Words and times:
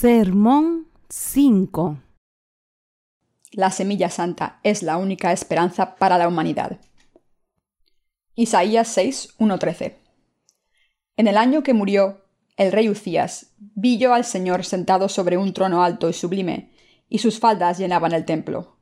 Sermón 0.00 0.86
5 1.10 1.98
La 3.52 3.70
semilla 3.70 4.08
santa 4.08 4.58
es 4.62 4.82
la 4.82 4.96
única 4.96 5.30
esperanza 5.30 5.96
para 5.96 6.16
la 6.16 6.26
humanidad. 6.26 6.80
Isaías 8.34 8.88
6, 8.88 9.36
1-13 9.38 9.96
En 11.18 11.28
el 11.28 11.36
año 11.36 11.62
que 11.62 11.74
murió 11.74 12.24
el 12.56 12.72
rey 12.72 12.88
Ucías, 12.88 13.52
vi 13.58 13.98
yo 13.98 14.14
al 14.14 14.24
Señor 14.24 14.64
sentado 14.64 15.10
sobre 15.10 15.36
un 15.36 15.52
trono 15.52 15.84
alto 15.84 16.08
y 16.08 16.14
sublime, 16.14 16.72
y 17.10 17.18
sus 17.18 17.38
faldas 17.38 17.76
llenaban 17.76 18.12
el 18.12 18.24
templo. 18.24 18.78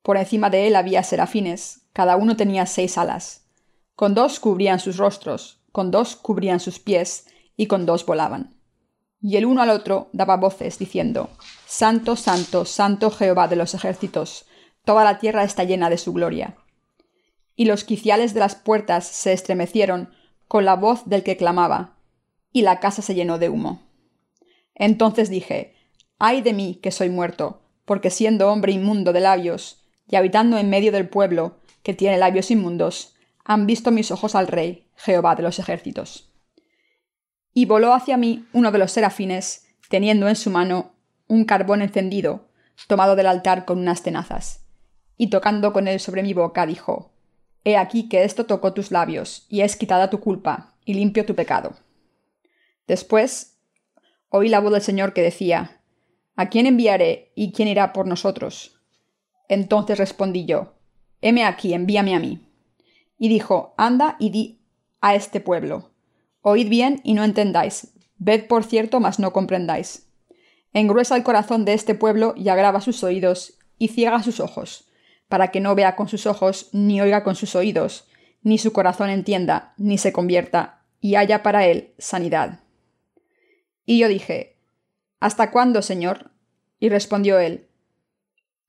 Por 0.00 0.16
encima 0.16 0.48
de 0.48 0.68
él 0.68 0.76
había 0.76 1.02
serafines, 1.02 1.88
cada 1.92 2.14
uno 2.14 2.36
tenía 2.36 2.66
seis 2.66 2.98
alas. 2.98 3.48
Con 3.96 4.14
dos 4.14 4.38
cubrían 4.38 4.78
sus 4.78 4.96
rostros, 4.96 5.60
con 5.72 5.90
dos 5.90 6.14
cubrían 6.14 6.60
sus 6.60 6.78
pies, 6.78 7.26
y 7.56 7.66
con 7.66 7.84
dos 7.84 8.06
volaban 8.06 8.61
y 9.22 9.36
el 9.36 9.46
uno 9.46 9.62
al 9.62 9.70
otro 9.70 10.08
daba 10.12 10.36
voces, 10.36 10.78
diciendo, 10.78 11.30
Santo, 11.64 12.16
Santo, 12.16 12.64
Santo 12.64 13.10
Jehová 13.10 13.46
de 13.46 13.54
los 13.54 13.72
ejércitos, 13.72 14.46
toda 14.84 15.04
la 15.04 15.20
tierra 15.20 15.44
está 15.44 15.62
llena 15.62 15.88
de 15.88 15.98
su 15.98 16.12
gloria. 16.12 16.56
Y 17.54 17.66
los 17.66 17.84
quiciales 17.84 18.34
de 18.34 18.40
las 18.40 18.56
puertas 18.56 19.06
se 19.06 19.32
estremecieron 19.32 20.12
con 20.48 20.64
la 20.64 20.74
voz 20.74 21.08
del 21.08 21.22
que 21.22 21.36
clamaba, 21.36 21.96
y 22.52 22.62
la 22.62 22.80
casa 22.80 23.00
se 23.00 23.14
llenó 23.14 23.38
de 23.38 23.48
humo. 23.48 23.82
Entonces 24.74 25.30
dije, 25.30 25.76
ay 26.18 26.42
de 26.42 26.52
mí 26.52 26.80
que 26.82 26.90
soy 26.90 27.08
muerto, 27.08 27.62
porque 27.84 28.10
siendo 28.10 28.50
hombre 28.50 28.72
inmundo 28.72 29.12
de 29.12 29.20
labios, 29.20 29.84
y 30.08 30.16
habitando 30.16 30.58
en 30.58 30.68
medio 30.68 30.90
del 30.90 31.08
pueblo, 31.08 31.58
que 31.84 31.94
tiene 31.94 32.18
labios 32.18 32.50
inmundos, 32.50 33.14
han 33.44 33.66
visto 33.66 33.92
mis 33.92 34.10
ojos 34.10 34.34
al 34.34 34.48
Rey, 34.48 34.88
Jehová 34.96 35.36
de 35.36 35.42
los 35.42 35.60
ejércitos 35.60 36.31
y 37.54 37.66
voló 37.66 37.94
hacia 37.94 38.16
mí 38.16 38.46
uno 38.52 38.72
de 38.72 38.78
los 38.78 38.92
serafines, 38.92 39.66
teniendo 39.88 40.28
en 40.28 40.36
su 40.36 40.50
mano 40.50 40.92
un 41.26 41.44
carbón 41.44 41.82
encendido, 41.82 42.48
tomado 42.88 43.16
del 43.16 43.26
altar 43.26 43.64
con 43.64 43.78
unas 43.78 44.02
tenazas. 44.02 44.66
Y 45.16 45.28
tocando 45.28 45.72
con 45.72 45.88
él 45.88 46.00
sobre 46.00 46.22
mi 46.22 46.34
boca, 46.34 46.66
dijo, 46.66 47.12
He 47.64 47.76
aquí 47.76 48.08
que 48.08 48.24
esto 48.24 48.46
tocó 48.46 48.72
tus 48.72 48.90
labios, 48.90 49.46
y 49.48 49.60
es 49.60 49.76
quitada 49.76 50.10
tu 50.10 50.20
culpa, 50.20 50.74
y 50.84 50.94
limpio 50.94 51.24
tu 51.24 51.34
pecado. 51.34 51.76
Después 52.88 53.52
oí 54.28 54.48
la 54.48 54.60
voz 54.60 54.72
del 54.72 54.82
Señor 54.82 55.12
que 55.12 55.22
decía, 55.22 55.82
¿A 56.34 56.48
quién 56.48 56.66
enviaré 56.66 57.32
y 57.34 57.52
quién 57.52 57.68
irá 57.68 57.92
por 57.92 58.06
nosotros? 58.06 58.80
Entonces 59.48 59.98
respondí 59.98 60.46
yo, 60.46 60.74
Heme 61.20 61.44
aquí, 61.44 61.74
envíame 61.74 62.16
a 62.16 62.18
mí. 62.18 62.48
Y 63.18 63.28
dijo, 63.28 63.74
Anda 63.76 64.16
y 64.18 64.30
di 64.30 64.62
a 65.00 65.14
este 65.14 65.40
pueblo, 65.40 65.91
Oíd 66.42 66.68
bien 66.68 67.00
y 67.04 67.14
no 67.14 67.24
entendáis. 67.24 67.92
Ved 68.18 68.46
por 68.46 68.64
cierto, 68.64 69.00
mas 69.00 69.18
no 69.18 69.32
comprendáis. 69.32 70.08
Engruesa 70.72 71.16
el 71.16 71.22
corazón 71.22 71.64
de 71.64 71.74
este 71.74 71.94
pueblo 71.94 72.34
y 72.36 72.48
agrava 72.48 72.80
sus 72.80 73.02
oídos 73.04 73.58
y 73.78 73.88
ciega 73.88 74.22
sus 74.22 74.40
ojos, 74.40 74.88
para 75.28 75.50
que 75.50 75.60
no 75.60 75.74
vea 75.74 75.96
con 75.96 76.08
sus 76.08 76.26
ojos, 76.26 76.68
ni 76.72 77.00
oiga 77.00 77.24
con 77.24 77.34
sus 77.34 77.54
oídos, 77.56 78.06
ni 78.42 78.58
su 78.58 78.72
corazón 78.72 79.10
entienda, 79.10 79.74
ni 79.76 79.98
se 79.98 80.12
convierta, 80.12 80.82
y 81.00 81.16
haya 81.16 81.42
para 81.42 81.66
él 81.66 81.94
sanidad. 81.98 82.60
Y 83.84 83.98
yo 83.98 84.08
dije, 84.08 84.56
¿Hasta 85.20 85.50
cuándo, 85.50 85.82
Señor? 85.82 86.30
Y 86.78 86.88
respondió 86.88 87.38
él, 87.38 87.68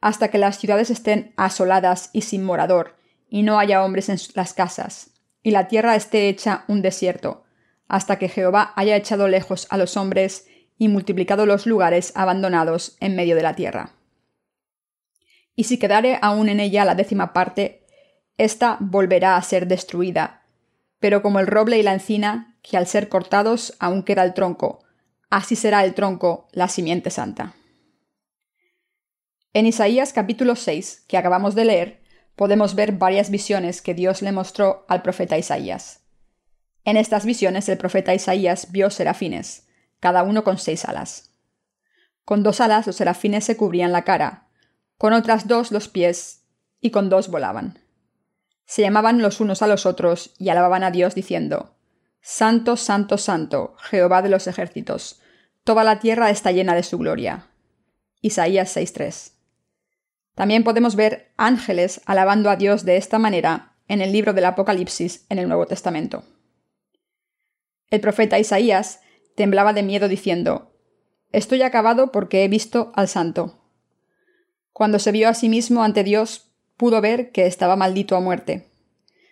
Hasta 0.01 0.29
que 0.29 0.37
las 0.37 0.57
ciudades 0.57 0.89
estén 0.89 1.33
asoladas 1.37 2.09
y 2.13 2.21
sin 2.21 2.43
morador, 2.43 2.95
y 3.29 3.43
no 3.43 3.59
haya 3.59 3.83
hombres 3.83 4.09
en 4.09 4.17
las 4.35 4.53
casas, 4.53 5.11
y 5.41 5.51
la 5.51 5.67
tierra 5.67 5.95
esté 5.95 6.29
hecha 6.29 6.65
un 6.67 6.81
desierto, 6.81 7.42
hasta 7.93 8.17
que 8.17 8.27
Jehová 8.27 8.73
haya 8.75 8.95
echado 8.95 9.27
lejos 9.27 9.67
a 9.69 9.77
los 9.77 9.97
hombres 9.97 10.47
y 10.79 10.87
multiplicado 10.87 11.45
los 11.45 11.67
lugares 11.67 12.11
abandonados 12.15 12.97
en 12.99 13.15
medio 13.15 13.35
de 13.35 13.43
la 13.43 13.55
tierra. 13.55 13.91
Y 15.55 15.65
si 15.65 15.77
quedare 15.77 16.17
aún 16.23 16.49
en 16.49 16.59
ella 16.59 16.85
la 16.85 16.95
décima 16.95 17.33
parte, 17.33 17.85
ésta 18.39 18.77
volverá 18.79 19.35
a 19.35 19.41
ser 19.43 19.67
destruida, 19.67 20.41
pero 20.99 21.21
como 21.21 21.39
el 21.39 21.45
roble 21.45 21.77
y 21.77 21.83
la 21.83 21.93
encina, 21.93 22.57
que 22.63 22.77
al 22.77 22.87
ser 22.87 23.09
cortados 23.09 23.75
aún 23.77 24.01
queda 24.01 24.23
el 24.23 24.33
tronco, 24.33 24.83
así 25.29 25.55
será 25.55 25.85
el 25.85 25.93
tronco 25.93 26.47
la 26.51 26.69
simiente 26.69 27.11
santa. 27.11 27.53
En 29.53 29.67
Isaías 29.67 30.13
capítulo 30.13 30.55
6, 30.55 31.05
que 31.07 31.17
acabamos 31.17 31.53
de 31.53 31.65
leer, 31.65 32.01
podemos 32.35 32.73
ver 32.73 32.93
varias 32.93 33.29
visiones 33.29 33.83
que 33.83 33.93
Dios 33.93 34.23
le 34.23 34.31
mostró 34.31 34.83
al 34.89 35.03
profeta 35.03 35.37
Isaías. 35.37 36.02
En 36.85 36.97
estas 36.97 37.25
visiones 37.25 37.69
el 37.69 37.77
profeta 37.77 38.13
Isaías 38.13 38.71
vio 38.71 38.89
serafines, 38.89 39.67
cada 39.99 40.23
uno 40.23 40.43
con 40.43 40.57
seis 40.57 40.85
alas. 40.85 41.31
Con 42.25 42.43
dos 42.43 42.59
alas 42.61 42.87
los 42.87 42.97
serafines 42.97 43.45
se 43.45 43.55
cubrían 43.57 43.91
la 43.91 44.03
cara, 44.03 44.47
con 44.97 45.13
otras 45.13 45.47
dos 45.47 45.71
los 45.71 45.87
pies, 45.87 46.43
y 46.81 46.91
con 46.91 47.09
dos 47.09 47.29
volaban. 47.29 47.79
Se 48.65 48.81
llamaban 48.81 49.21
los 49.21 49.39
unos 49.39 49.61
a 49.61 49.67
los 49.67 49.85
otros 49.85 50.33
y 50.37 50.49
alababan 50.49 50.83
a 50.83 50.91
Dios 50.91 51.15
diciendo, 51.15 51.75
Santo, 52.21 52.75
Santo, 52.77 53.17
Santo, 53.17 53.75
Jehová 53.79 54.21
de 54.21 54.29
los 54.29 54.47
ejércitos, 54.47 55.21
toda 55.63 55.83
la 55.83 55.99
tierra 55.99 56.29
está 56.29 56.51
llena 56.51 56.75
de 56.75 56.83
su 56.83 56.97
gloria. 56.97 57.47
Isaías 58.21 58.75
6.3. 58.75 59.31
También 60.35 60.63
podemos 60.63 60.95
ver 60.95 61.31
ángeles 61.37 62.01
alabando 62.05 62.49
a 62.49 62.55
Dios 62.55 62.83
de 62.85 62.97
esta 62.97 63.19
manera 63.19 63.75
en 63.87 64.01
el 64.01 64.11
libro 64.11 64.33
del 64.33 64.45
Apocalipsis 64.45 65.25
en 65.29 65.39
el 65.39 65.47
Nuevo 65.47 65.65
Testamento. 65.65 66.23
El 67.93 68.01
profeta 68.01 68.39
Isaías 68.39 69.01
temblaba 69.35 69.71
de 69.71 69.83
miedo 69.83 70.07
diciendo, 70.07 70.71
Estoy 71.31 71.61
acabado 71.61 72.11
porque 72.11 72.43
he 72.43 72.47
visto 72.47 72.91
al 72.95 73.07
santo. 73.07 73.59
Cuando 74.71 74.97
se 74.97 75.11
vio 75.11 75.29
a 75.29 75.35
sí 75.35 75.47
mismo 75.47 75.83
ante 75.83 76.03
Dios, 76.03 76.49
pudo 76.75 77.01
ver 77.01 77.31
que 77.31 77.45
estaba 77.45 77.75
maldito 77.75 78.15
a 78.15 78.19
muerte. 78.19 78.67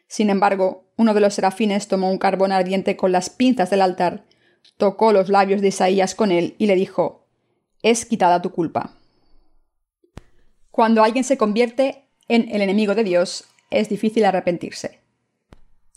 Sin 0.06 0.30
embargo, 0.30 0.84
uno 0.96 1.16
de 1.16 1.22
los 1.22 1.34
serafines 1.34 1.88
tomó 1.88 2.12
un 2.12 2.20
carbón 2.20 2.52
ardiente 2.52 2.96
con 2.96 3.12
las 3.12 3.32
pinzas 3.32 3.72
del 3.72 3.82
altar, 3.82 4.26
tocó 4.78 5.12
los 5.12 5.30
labios 5.30 5.62
de 5.62 5.70
Isaías 5.70 6.14
con 6.14 6.32
él 6.32 6.54
y 6.60 6.68
le 6.68 6.76
dijo, 6.76 7.26
Es 7.82 8.06
quitada 8.06 8.44
tu 8.44 8.52
culpa. 8.52 8.96
Cuando 10.70 11.04
alguien 11.04 11.24
se 11.24 11.36
convierte 11.36 12.06
en 12.28 12.48
el 12.54 12.62
enemigo 12.62 12.94
de 12.94 13.06
Dios, 13.06 13.46
es 13.72 13.90
difícil 13.90 14.24
arrepentirse. 14.24 15.00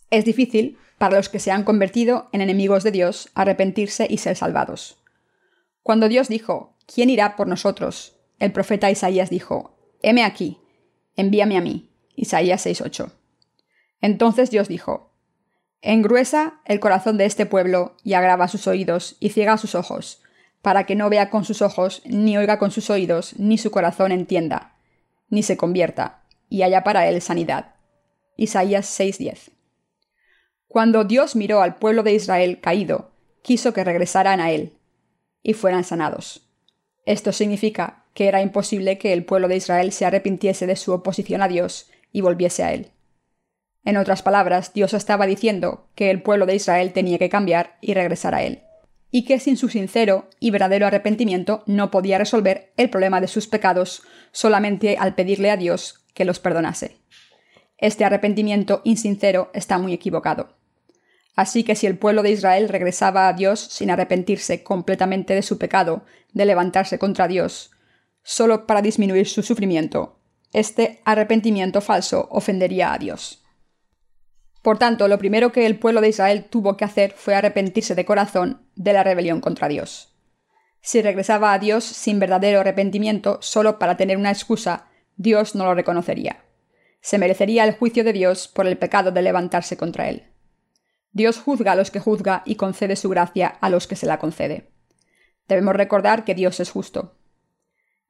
Es 0.09 0.25
difícil 0.25 0.79
para 0.99 1.17
los 1.17 1.29
que 1.29 1.39
se 1.39 1.51
han 1.51 1.65
convertido 1.65 2.29
en 2.33 2.41
enemigos 2.41 2.85
de 2.85 2.91
Dios 2.91 3.31
arrepentirse 3.35 4.07
y 4.09 4.19
ser 4.19 4.37
salvados. 4.37 4.97
Cuando 5.83 6.09
Dios 6.09 6.29
dijo, 6.29 6.77
¿quién 6.87 7.11
irá 7.11 7.37
por 7.37 7.47
nosotros? 7.47 8.17
El 8.39 8.53
profeta 8.53 8.91
Isaías 8.91 9.31
dijo, 9.31 9.77
heme 10.03 10.25
aquí, 10.25 10.59
envíame 11.17 11.57
a 11.57 11.61
mí. 11.61 11.91
Isaías 12.17 12.65
6:8. 12.65 13.11
Entonces 14.01 14.51
Dios 14.51 14.69
dijo, 14.69 15.11
engruesa 15.83 16.61
el 16.65 16.81
corazón 16.81 17.17
de 17.19 17.27
este 17.27 17.47
pueblo 17.47 17.97
y 18.03 18.15
agrava 18.15 18.49
sus 18.49 18.67
oídos 18.67 19.17
y 19.21 19.31
ciega 19.31 19.59
sus 19.59 19.75
ojos, 19.75 20.23
para 20.63 20.85
que 20.85 20.95
no 20.95 21.11
vea 21.11 21.31
con 21.31 21.45
sus 21.45 21.61
ojos, 21.63 22.03
ni 22.05 22.37
oiga 22.37 22.59
con 22.59 22.71
sus 22.71 22.89
oídos, 22.91 23.39
ni 23.39 23.59
su 23.59 23.71
corazón 23.71 24.13
entienda, 24.13 24.77
ni 25.29 25.43
se 25.43 25.57
convierta, 25.57 26.23
y 26.49 26.63
haya 26.63 26.85
para 26.85 27.07
él 27.09 27.21
sanidad. 27.21 27.75
Isaías 28.37 28.87
6:10. 28.99 29.54
Cuando 30.75 31.05
Dios 31.05 31.37
miró 31.37 31.63
al 31.63 31.77
pueblo 31.77 32.03
de 32.03 32.15
Israel 32.15 32.59
caído, 32.61 33.13
quiso 33.43 33.73
que 33.73 33.85
regresaran 33.85 34.41
a 34.41 34.51
él 34.51 34.73
y 35.41 35.53
fueran 35.53 35.85
sanados. 35.85 36.49
Esto 37.07 37.31
significa 37.31 38.07
que 38.13 38.27
era 38.27 38.43
imposible 38.43 38.99
que 38.99 39.13
el 39.13 39.25
pueblo 39.25 39.47
de 39.47 39.55
Israel 39.55 39.93
se 39.93 40.05
arrepintiese 40.05 40.67
de 40.67 40.75
su 40.75 40.93
oposición 40.93 41.43
a 41.43 41.47
Dios 41.47 41.93
y 42.11 42.23
volviese 42.23 42.65
a 42.65 42.73
él. 42.73 42.91
En 43.85 43.97
otras 43.97 44.23
palabras, 44.23 44.73
Dios 44.75 44.95
estaba 44.95 45.27
diciendo 45.27 45.87
que 45.95 46.11
el 46.11 46.23
pueblo 46.23 46.45
de 46.45 46.57
Israel 46.57 46.93
tenía 46.93 47.19
que 47.19 47.29
cambiar 47.29 47.79
y 47.81 47.95
regresar 47.95 48.35
a 48.35 48.43
él, 48.43 48.65
y 49.13 49.27
que 49.27 49.39
sin 49.39 49.57
su 49.57 49.69
sincero 49.69 50.29
y 50.41 50.51
verdadero 50.51 50.89
arrepentimiento 50.89 51.63
no 51.67 51.93
podía 51.93 52.19
resolver 52.19 52.73
el 52.77 52.91
problema 52.91 53.21
de 53.21 53.29
sus 53.29 53.47
pecados 53.47 54.03
solamente 54.33 54.97
al 54.99 55.15
pedirle 55.15 55.53
a 55.53 55.57
Dios 55.57 56.05
que 56.15 56.25
los 56.25 56.41
perdonase. 56.41 56.97
Este 57.79 58.05
arrepentimiento 58.05 58.81
insincero 58.83 59.53
está 59.55 59.79
muy 59.79 59.93
equivocado. 59.93 60.54
Así 61.35 61.65
que 61.65 61.75
si 61.75 61.87
el 61.87 61.99
pueblo 61.99 62.23
de 62.23 62.31
Israel 62.31 62.69
regresaba 62.69 63.29
a 63.29 63.33
Dios 63.33 63.61
sin 63.61 63.91
arrepentirse 63.91 64.63
completamente 64.63 65.35
de 65.35 65.43
su 65.43 65.59
pecado, 65.59 66.05
de 66.33 66.47
levantarse 66.47 66.99
contra 66.99 67.29
Dios, 67.29 67.73
solo 68.23 68.67
para 68.67 68.83
disminuir 68.83 69.27
su 69.27 69.43
sufrimiento, 69.43 70.19
este 70.53 71.01
arrepentimiento 71.05 71.81
falso 71.81 72.29
ofendería 72.31 72.93
a 72.93 72.99
Dios. 72.99 73.45
Por 74.63 74.79
tanto, 74.79 75.09
lo 75.09 75.19
primero 75.19 75.53
que 75.53 75.67
el 75.67 75.79
pueblo 75.79 76.01
de 76.01 76.09
Israel 76.09 76.47
tuvo 76.49 76.77
que 76.77 76.85
hacer 76.85 77.13
fue 77.17 77.35
arrepentirse 77.35 77.95
de 77.95 78.05
corazón 78.05 78.67
de 78.77 78.93
la 78.93 79.03
rebelión 79.03 79.41
contra 79.41 79.69
Dios. 79.69 80.15
Si 80.81 81.03
regresaba 81.03 81.53
a 81.53 81.59
Dios 81.59 81.85
sin 81.85 82.19
verdadero 82.19 82.61
arrepentimiento 82.61 83.39
solo 83.43 83.79
para 83.79 83.97
tener 83.97 84.17
una 84.17 84.31
excusa, 84.31 84.87
Dios 85.17 85.55
no 85.55 85.65
lo 85.65 85.75
reconocería. 85.75 86.45
Se 87.01 87.19
merecería 87.19 87.65
el 87.65 87.75
juicio 87.75 88.05
de 88.05 88.13
Dios 88.13 88.49
por 88.49 88.67
el 88.67 88.79
pecado 88.79 89.11
de 89.11 89.23
levantarse 89.23 89.77
contra 89.77 90.09
él. 90.09 90.34
Dios 91.15 91.39
juzga 91.39 91.73
a 91.73 91.77
los 91.77 91.93
que 91.93 92.01
juzga 92.01 92.43
y 92.45 92.57
concede 92.57 92.97
su 92.97 93.09
gracia 93.09 93.47
a 93.47 93.71
los 93.71 93.87
que 93.87 93.95
se 93.95 94.07
la 94.07 94.19
concede. 94.19 94.69
Debemos 95.47 95.77
recordar 95.77 96.25
que 96.25 96.35
Dios 96.35 96.59
es 96.59 96.71
justo. 96.71 97.15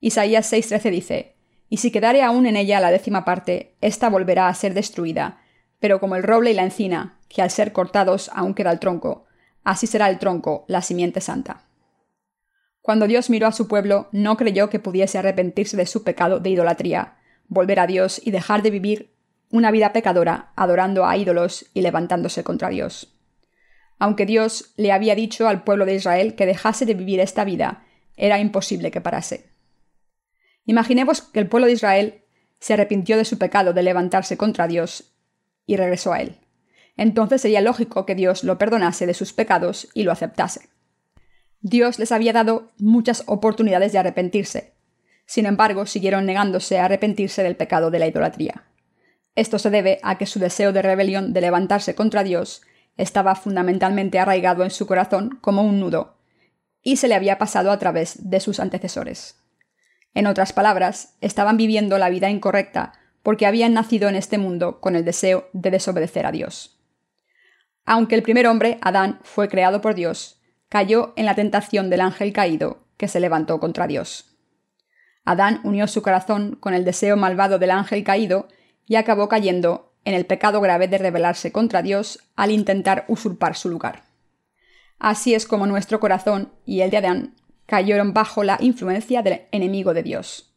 Isaías 0.00 0.50
6:13 0.50 0.90
dice, 0.90 1.36
Y 1.68 1.76
si 1.76 1.90
quedare 1.90 2.22
aún 2.22 2.46
en 2.46 2.56
ella 2.56 2.80
la 2.80 2.90
décima 2.90 3.26
parte, 3.26 3.76
ésta 3.82 4.08
volverá 4.08 4.48
a 4.48 4.54
ser 4.54 4.72
destruida, 4.72 5.42
pero 5.80 6.00
como 6.00 6.16
el 6.16 6.22
roble 6.22 6.52
y 6.52 6.54
la 6.54 6.64
encina, 6.64 7.18
que 7.28 7.42
al 7.42 7.50
ser 7.50 7.72
cortados 7.72 8.30
aún 8.32 8.54
queda 8.54 8.72
el 8.72 8.80
tronco, 8.80 9.26
así 9.64 9.86
será 9.86 10.08
el 10.08 10.18
tronco, 10.18 10.64
la 10.66 10.80
simiente 10.80 11.20
santa. 11.20 11.64
Cuando 12.80 13.06
Dios 13.06 13.28
miró 13.28 13.46
a 13.46 13.52
su 13.52 13.68
pueblo, 13.68 14.08
no 14.12 14.38
creyó 14.38 14.70
que 14.70 14.78
pudiese 14.78 15.18
arrepentirse 15.18 15.76
de 15.76 15.86
su 15.86 16.04
pecado 16.04 16.40
de 16.40 16.50
idolatría, 16.50 17.18
volver 17.48 17.80
a 17.80 17.86
Dios 17.86 18.20
y 18.24 18.30
dejar 18.30 18.62
de 18.62 18.70
vivir 18.70 19.13
una 19.50 19.70
vida 19.70 19.93
pecadora, 19.93 20.52
adorando 20.56 21.06
a 21.06 21.17
ídolos 21.17 21.67
y 21.75 21.82
levantándose 21.82 22.44
contra 22.44 22.69
Dios. 22.69 23.14
Aunque 23.99 24.26
Dios 24.26 24.73
le 24.76 24.93
había 24.93 25.14
dicho 25.14 25.49
al 25.49 25.62
pueblo 25.64 25.87
de 25.87 25.94
Israel 25.94 26.35
que 26.35 26.46
dejase 26.46 26.87
de 26.87 26.94
vivir 26.94 27.20
esta 27.20 27.44
vida, 27.44 27.85
era 28.17 28.38
imposible 28.38 28.91
que 28.91 29.00
parase. 29.00 29.50
Imaginemos 30.67 31.23
que 31.23 31.41
el 31.41 31.49
pueblo 31.49 31.67
de 31.67 31.75
Israel 31.75 32.23
se 32.58 32.73
arrepintió 32.73 33.17
de 33.17 33.25
su 33.25 33.38
pecado 33.38 33.73
de 33.73 33.82
levantarse 33.82 34.37
contra 34.37 34.67
Dios 34.67 35.14
y 35.67 35.76
regresó 35.76 36.12
a 36.12 36.20
él. 36.20 36.38
Entonces 36.96 37.43
sería 37.43 37.61
lógico 37.61 38.06
que 38.06 38.14
Dios 38.14 38.44
lo 38.44 38.58
perdonase 38.58 39.06
de 39.06 39.14
sus 39.14 39.32
pecados 39.32 39.88
y 39.94 40.05
lo 40.05 40.12
aceptase. 40.12 40.69
Dios 41.61 41.99
les 41.99 42.12
había 42.12 42.32
dado 42.32 42.73
muchas 42.79 43.25
oportunidades 43.26 43.93
de 43.93 43.99
arrepentirse. 43.99 44.75
Sin 45.26 45.46
embargo, 45.46 45.87
siguieron 45.87 46.26
negándose 46.26 46.79
a 46.79 46.85
arrepentirse 46.85 47.43
del 47.43 47.56
pecado 47.56 47.91
de 47.91 47.99
la 47.99 48.06
idolatría. 48.06 48.64
Esto 49.34 49.58
se 49.58 49.70
debe 49.70 49.98
a 50.02 50.16
que 50.16 50.26
su 50.26 50.38
deseo 50.38 50.72
de 50.72 50.82
rebelión 50.82 51.32
de 51.32 51.40
levantarse 51.40 51.94
contra 51.94 52.22
Dios 52.22 52.62
estaba 52.96 53.34
fundamentalmente 53.34 54.19
arraigado 54.19 54.62
en 54.62 54.70
su 54.70 54.86
corazón 54.86 55.38
como 55.40 55.62
un 55.62 55.81
nudo, 55.81 56.16
y 56.82 56.96
se 56.96 57.08
le 57.08 57.14
había 57.14 57.38
pasado 57.38 57.72
a 57.72 57.78
través 57.78 58.31
de 58.31 58.40
sus 58.40 58.60
antecesores. 58.60 59.40
En 60.12 60.26
otras 60.26 60.52
palabras, 60.52 61.16
estaban 61.20 61.56
viviendo 61.56 61.98
la 61.98 62.08
vida 62.08 62.31
incorrecta 62.31 62.92
porque 63.22 63.46
habían 63.46 63.72
nacido 63.72 64.08
en 64.08 64.16
este 64.16 64.38
mundo 64.38 64.81
con 64.81 64.94
el 64.94 65.04
deseo 65.04 65.48
de 65.52 65.70
desobedecer 65.70 66.26
a 66.26 66.31
Dios. 66.31 66.78
Aunque 67.84 68.14
el 68.14 68.22
primer 68.22 68.46
hombre, 68.46 68.78
Adán, 68.82 69.19
fue 69.22 69.48
creado 69.48 69.81
por 69.81 69.94
Dios, 69.94 70.40
cayó 70.69 71.12
en 71.16 71.26
la 71.26 71.34
tentación 71.34 71.90
del 71.90 72.02
ángel 72.02 72.32
caído 72.32 72.86
que 72.96 73.08
se 73.08 73.20
levantó 73.20 73.58
contra 73.58 73.86
Dios. 73.86 74.36
Adán 75.25 75.60
unió 75.64 75.88
su 75.88 76.02
corazón 76.02 76.56
con 76.56 76.75
el 76.75 76.84
deseo 76.84 77.16
malvado 77.16 77.58
del 77.58 77.70
ángel 77.70 78.04
caído 78.04 78.48
y 78.86 78.96
acabó 78.96 79.28
cayendo 79.28 79.92
en 80.04 80.14
el 80.14 80.26
pecado 80.26 80.60
grave 80.60 80.88
de 80.88 80.98
rebelarse 80.98 81.52
contra 81.52 81.82
Dios 81.82 82.20
al 82.36 82.50
intentar 82.50 83.04
usurpar 83.08 83.56
su 83.56 83.69
lugar. 83.69 84.04
Así 84.98 85.34
es 85.34 85.46
como 85.46 85.66
nuestro 85.66 86.00
corazón 86.00 86.52
y 86.64 86.81
el 86.81 86.90
de 86.90 86.98
Adán 86.98 87.34
cayeron 87.66 88.12
bajo 88.12 88.44
la 88.44 88.58
influencia 88.60 89.22
del 89.22 89.42
enemigo 89.50 89.94
de 89.94 90.02
Dios. 90.02 90.54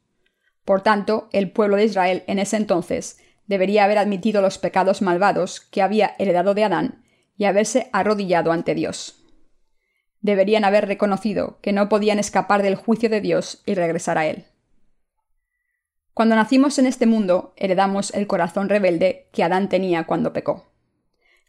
Por 0.66 0.82
tanto, 0.82 1.30
el 1.32 1.52
pueblo 1.52 1.78
de 1.78 1.86
Israel 1.86 2.24
en 2.28 2.40
ese 2.40 2.58
entonces 2.58 3.20
debería 3.46 3.86
haber 3.86 3.98
admitido 3.98 4.42
los 4.42 4.58
pecados 4.58 5.02
malvados 5.02 5.62
que 5.62 5.82
había 5.82 6.16
heredado 6.20 6.54
de 6.54 6.66
Adán 6.66 7.04
y 7.38 7.46
haberse 7.46 7.90
arrodillado 7.94 8.52
ante 8.52 8.76
Dios. 8.76 9.24
Deberían 10.20 10.66
haber 10.66 10.88
reconocido 10.88 11.60
que 11.62 11.72
no 11.72 11.88
podían 11.88 12.20
escapar 12.20 12.64
del 12.64 12.76
juicio 12.76 13.10
de 13.10 13.22
Dios 13.22 13.62
y 13.66 13.76
regresar 13.76 14.18
a 14.18 14.28
él. 14.28 14.46
Cuando 16.18 16.36
nacimos 16.36 16.80
en 16.80 16.88
este 16.88 17.06
mundo, 17.06 17.54
heredamos 17.58 18.12
el 18.16 18.26
corazón 18.26 18.70
rebelde 18.70 19.28
que 19.32 19.44
Adán 19.44 19.70
tenía 19.70 20.06
cuando 20.06 20.34
pecó. 20.34 20.66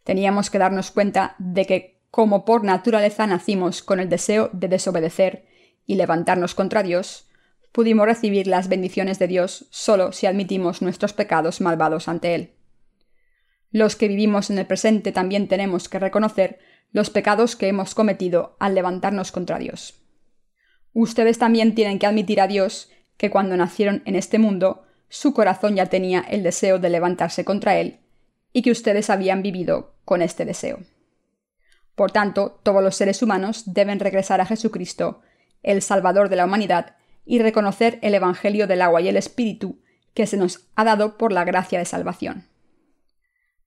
Teníamos 0.03 0.51
que 0.51 0.59
darnos 0.59 0.91
cuenta 0.91 1.33
de 1.39 1.65
que, 1.65 2.03
como 2.11 2.45
por 2.45 2.63
naturaleza 2.63 3.25
nacimos 3.25 3.81
con 3.81 3.99
el 3.99 4.09
deseo 4.09 4.51
de 4.53 4.67
desobedecer 4.67 5.47
y 5.87 5.95
levantarnos 5.95 6.53
contra 6.53 6.83
Dios, 6.83 7.27
pudimos 7.71 8.05
recibir 8.05 8.45
las 8.45 8.67
bendiciones 8.67 9.17
de 9.17 9.27
Dios 9.27 9.65
solo 9.71 10.11
si 10.11 10.27
admitimos 10.27 10.83
nuestros 10.83 11.13
pecados 11.13 11.61
malvados 11.61 12.07
ante 12.07 12.35
Él. 12.35 12.51
Los 13.71 13.95
que 13.95 14.07
vivimos 14.07 14.51
en 14.51 14.59
el 14.59 14.67
presente 14.67 15.11
también 15.11 15.47
tenemos 15.47 15.89
que 15.89 15.97
reconocer 15.97 16.59
los 16.91 17.09
pecados 17.09 17.55
que 17.55 17.69
hemos 17.69 17.95
cometido 17.95 18.55
al 18.59 18.75
levantarnos 18.75 19.31
contra 19.31 19.57
Dios. 19.57 19.95
Ustedes 20.93 21.39
también 21.39 21.73
tienen 21.73 21.97
que 21.97 22.05
admitir 22.05 22.39
a 22.39 22.45
Dios 22.45 22.91
que 23.19 23.29
cuando 23.29 23.57
nacieron 23.57 24.01
en 24.05 24.15
este 24.15 24.39
mundo, 24.39 24.85
su 25.09 25.33
corazón 25.33 25.75
ya 25.75 25.87
tenía 25.87 26.21
el 26.21 26.41
deseo 26.41 26.79
de 26.79 26.89
levantarse 26.89 27.43
contra 27.43 27.77
él, 27.77 27.99
y 28.53 28.61
que 28.61 28.71
ustedes 28.71 29.09
habían 29.09 29.43
vivido 29.43 29.93
con 30.05 30.21
este 30.21 30.45
deseo. 30.45 30.79
Por 31.95 32.11
tanto, 32.13 32.61
todos 32.63 32.81
los 32.81 32.95
seres 32.95 33.21
humanos 33.21 33.73
deben 33.73 33.99
regresar 33.99 34.39
a 34.39 34.45
Jesucristo, 34.45 35.19
el 35.63 35.81
Salvador 35.81 36.29
de 36.29 36.37
la 36.37 36.45
humanidad, 36.45 36.95
y 37.25 37.39
reconocer 37.39 37.99
el 38.03 38.15
Evangelio 38.15 38.67
del 38.67 38.81
agua 38.81 39.01
y 39.01 39.09
el 39.09 39.17
Espíritu 39.17 39.81
que 40.13 40.25
se 40.25 40.37
nos 40.37 40.69
ha 40.75 40.85
dado 40.85 41.17
por 41.17 41.33
la 41.33 41.43
gracia 41.43 41.77
de 41.77 41.85
salvación. 41.85 42.47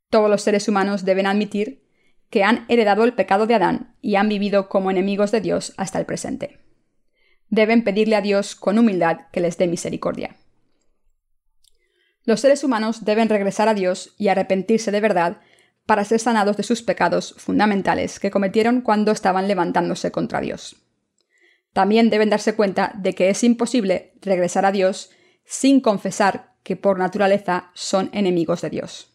Todos 0.08 0.30
los 0.30 0.40
seres 0.40 0.66
humanos 0.66 1.04
deben 1.04 1.26
admitir 1.26 1.84
que 2.30 2.42
han 2.42 2.64
heredado 2.68 3.04
el 3.04 3.12
pecado 3.12 3.46
de 3.46 3.56
Adán 3.56 3.96
y 4.00 4.16
han 4.16 4.30
vivido 4.30 4.70
como 4.70 4.90
enemigos 4.90 5.30
de 5.30 5.42
Dios 5.42 5.74
hasta 5.76 5.98
el 5.98 6.06
presente 6.06 6.62
deben 7.52 7.84
pedirle 7.84 8.16
a 8.16 8.22
Dios 8.22 8.56
con 8.56 8.78
humildad 8.78 9.28
que 9.30 9.40
les 9.40 9.58
dé 9.58 9.68
misericordia. 9.68 10.36
Los 12.24 12.40
seres 12.40 12.64
humanos 12.64 13.04
deben 13.04 13.28
regresar 13.28 13.68
a 13.68 13.74
Dios 13.74 14.14
y 14.16 14.28
arrepentirse 14.28 14.90
de 14.90 15.00
verdad 15.00 15.36
para 15.84 16.06
ser 16.06 16.18
sanados 16.18 16.56
de 16.56 16.62
sus 16.62 16.82
pecados 16.82 17.34
fundamentales 17.36 18.20
que 18.20 18.30
cometieron 18.30 18.80
cuando 18.80 19.12
estaban 19.12 19.48
levantándose 19.48 20.10
contra 20.10 20.40
Dios. 20.40 20.76
También 21.74 22.08
deben 22.08 22.30
darse 22.30 22.54
cuenta 22.54 22.92
de 22.96 23.14
que 23.14 23.28
es 23.28 23.44
imposible 23.44 24.14
regresar 24.22 24.64
a 24.64 24.72
Dios 24.72 25.10
sin 25.44 25.82
confesar 25.82 26.54
que 26.62 26.76
por 26.76 26.98
naturaleza 26.98 27.70
son 27.74 28.08
enemigos 28.14 28.62
de 28.62 28.70
Dios. 28.70 29.12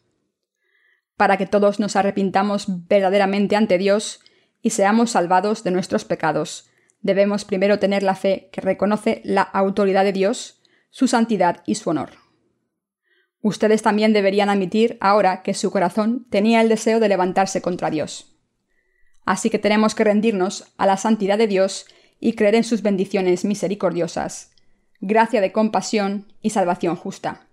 Para 1.15 1.37
que 1.37 1.47
todos 1.47 1.79
nos 1.79 1.95
arrepintamos 1.95 2.87
verdaderamente 2.87 3.55
ante 3.55 3.79
Dios 3.79 4.19
y 4.61 4.69
seamos 4.69 5.11
salvados 5.11 5.63
de 5.63 5.71
nuestros 5.71 6.05
pecados, 6.05 6.69
debemos 7.07 7.45
primero 7.45 7.80
tener 7.80 8.04
la 8.04 8.13
fe 8.13 8.49
que 8.52 8.61
reconoce 8.61 9.21
la 9.23 9.42
autoridad 9.42 10.04
de 10.04 10.14
Dios, 10.14 10.61
su 10.92 11.07
santidad 11.07 11.64
y 11.66 11.76
su 11.76 11.90
honor. 11.90 12.11
Ustedes 13.42 13.81
también 13.81 14.14
deberían 14.14 14.49
admitir 14.49 14.97
ahora 14.99 15.42
que 15.42 15.56
su 15.56 15.71
corazón 15.71 16.28
tenía 16.30 16.61
el 16.61 16.69
deseo 16.69 16.99
de 16.99 17.09
levantarse 17.09 17.61
contra 17.61 17.90
Dios. 17.90 18.37
Así 19.26 19.49
que 19.49 19.57
tenemos 19.57 19.95
que 19.95 20.04
rendirnos 20.04 20.73
a 20.78 20.85
la 20.85 20.97
santidad 20.97 21.37
de 21.37 21.47
Dios 21.47 21.85
y 22.19 22.33
creer 22.33 22.56
en 22.56 22.64
sus 22.64 22.81
bendiciones 22.81 23.45
misericordiosas, 23.45 24.52
gracia 24.99 25.42
de 25.42 25.52
compasión 25.52 26.31
y 26.42 26.49
salvación 26.49 26.95
justa. 26.95 27.47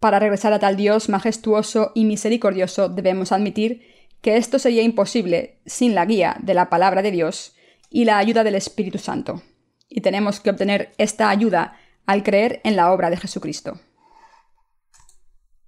Para 0.00 0.18
regresar 0.18 0.52
a 0.52 0.58
tal 0.58 0.76
Dios 0.76 1.08
majestuoso 1.08 1.92
y 1.94 2.04
misericordioso 2.06 2.88
debemos 2.88 3.32
admitir 3.32 3.82
que 4.20 4.36
esto 4.36 4.58
sería 4.58 4.82
imposible 4.82 5.60
sin 5.64 5.94
la 5.94 6.06
guía 6.06 6.36
de 6.42 6.54
la 6.54 6.70
palabra 6.70 7.02
de 7.02 7.10
Dios 7.10 7.54
y 7.90 8.04
la 8.04 8.18
ayuda 8.18 8.44
del 8.44 8.54
Espíritu 8.54 8.98
Santo. 8.98 9.42
Y 9.88 10.00
tenemos 10.00 10.40
que 10.40 10.50
obtener 10.50 10.92
esta 10.96 11.28
ayuda 11.28 11.76
al 12.06 12.22
creer 12.22 12.60
en 12.64 12.76
la 12.76 12.92
obra 12.92 13.10
de 13.10 13.16
Jesucristo. 13.16 13.78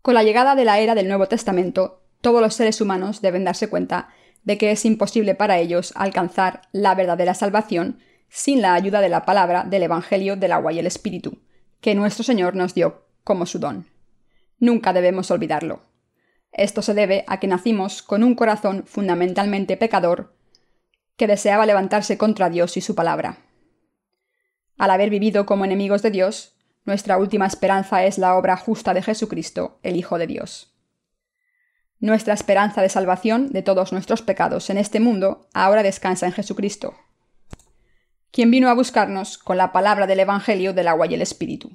Con 0.00 0.14
la 0.14 0.22
llegada 0.22 0.54
de 0.54 0.64
la 0.64 0.78
era 0.78 0.94
del 0.94 1.08
Nuevo 1.08 1.26
Testamento, 1.26 2.02
todos 2.20 2.40
los 2.40 2.54
seres 2.54 2.80
humanos 2.80 3.20
deben 3.20 3.44
darse 3.44 3.68
cuenta 3.68 4.08
de 4.44 4.58
que 4.58 4.70
es 4.70 4.84
imposible 4.84 5.34
para 5.34 5.58
ellos 5.58 5.92
alcanzar 5.96 6.62
la 6.72 6.94
verdadera 6.94 7.34
salvación 7.34 7.98
sin 8.28 8.62
la 8.62 8.74
ayuda 8.74 9.00
de 9.00 9.08
la 9.08 9.24
palabra 9.24 9.64
del 9.64 9.82
Evangelio 9.82 10.36
del 10.36 10.52
agua 10.52 10.72
y 10.72 10.78
el 10.78 10.86
Espíritu, 10.86 11.38
que 11.80 11.94
nuestro 11.94 12.24
Señor 12.24 12.56
nos 12.56 12.74
dio 12.74 13.06
como 13.24 13.46
su 13.46 13.58
don. 13.58 13.86
Nunca 14.58 14.92
debemos 14.92 15.30
olvidarlo. 15.30 15.82
Esto 16.52 16.82
se 16.82 16.94
debe 16.94 17.24
a 17.26 17.40
que 17.40 17.46
nacimos 17.46 18.02
con 18.02 18.22
un 18.22 18.34
corazón 18.34 18.84
fundamentalmente 18.86 19.76
pecador 19.76 20.34
que 21.16 21.26
deseaba 21.26 21.66
levantarse 21.66 22.18
contra 22.18 22.50
Dios 22.50 22.76
y 22.76 22.80
su 22.80 22.94
palabra. 22.94 23.38
Al 24.78 24.90
haber 24.90 25.10
vivido 25.10 25.46
como 25.46 25.64
enemigos 25.64 26.02
de 26.02 26.10
Dios, 26.10 26.54
nuestra 26.84 27.16
última 27.16 27.46
esperanza 27.46 28.04
es 28.04 28.18
la 28.18 28.34
obra 28.34 28.56
justa 28.56 28.94
de 28.94 29.02
Jesucristo, 29.02 29.78
el 29.82 29.96
Hijo 29.96 30.18
de 30.18 30.26
Dios. 30.26 30.74
Nuestra 32.00 32.34
esperanza 32.34 32.82
de 32.82 32.88
salvación 32.88 33.50
de 33.50 33.62
todos 33.62 33.92
nuestros 33.92 34.22
pecados 34.22 34.70
en 34.70 34.78
este 34.78 34.98
mundo 34.98 35.48
ahora 35.54 35.84
descansa 35.84 36.26
en 36.26 36.32
Jesucristo, 36.32 36.94
quien 38.32 38.50
vino 38.50 38.68
a 38.68 38.74
buscarnos 38.74 39.38
con 39.38 39.56
la 39.56 39.70
palabra 39.70 40.08
del 40.08 40.18
Evangelio 40.18 40.72
del 40.72 40.88
agua 40.88 41.06
y 41.06 41.14
el 41.14 41.22
Espíritu. 41.22 41.70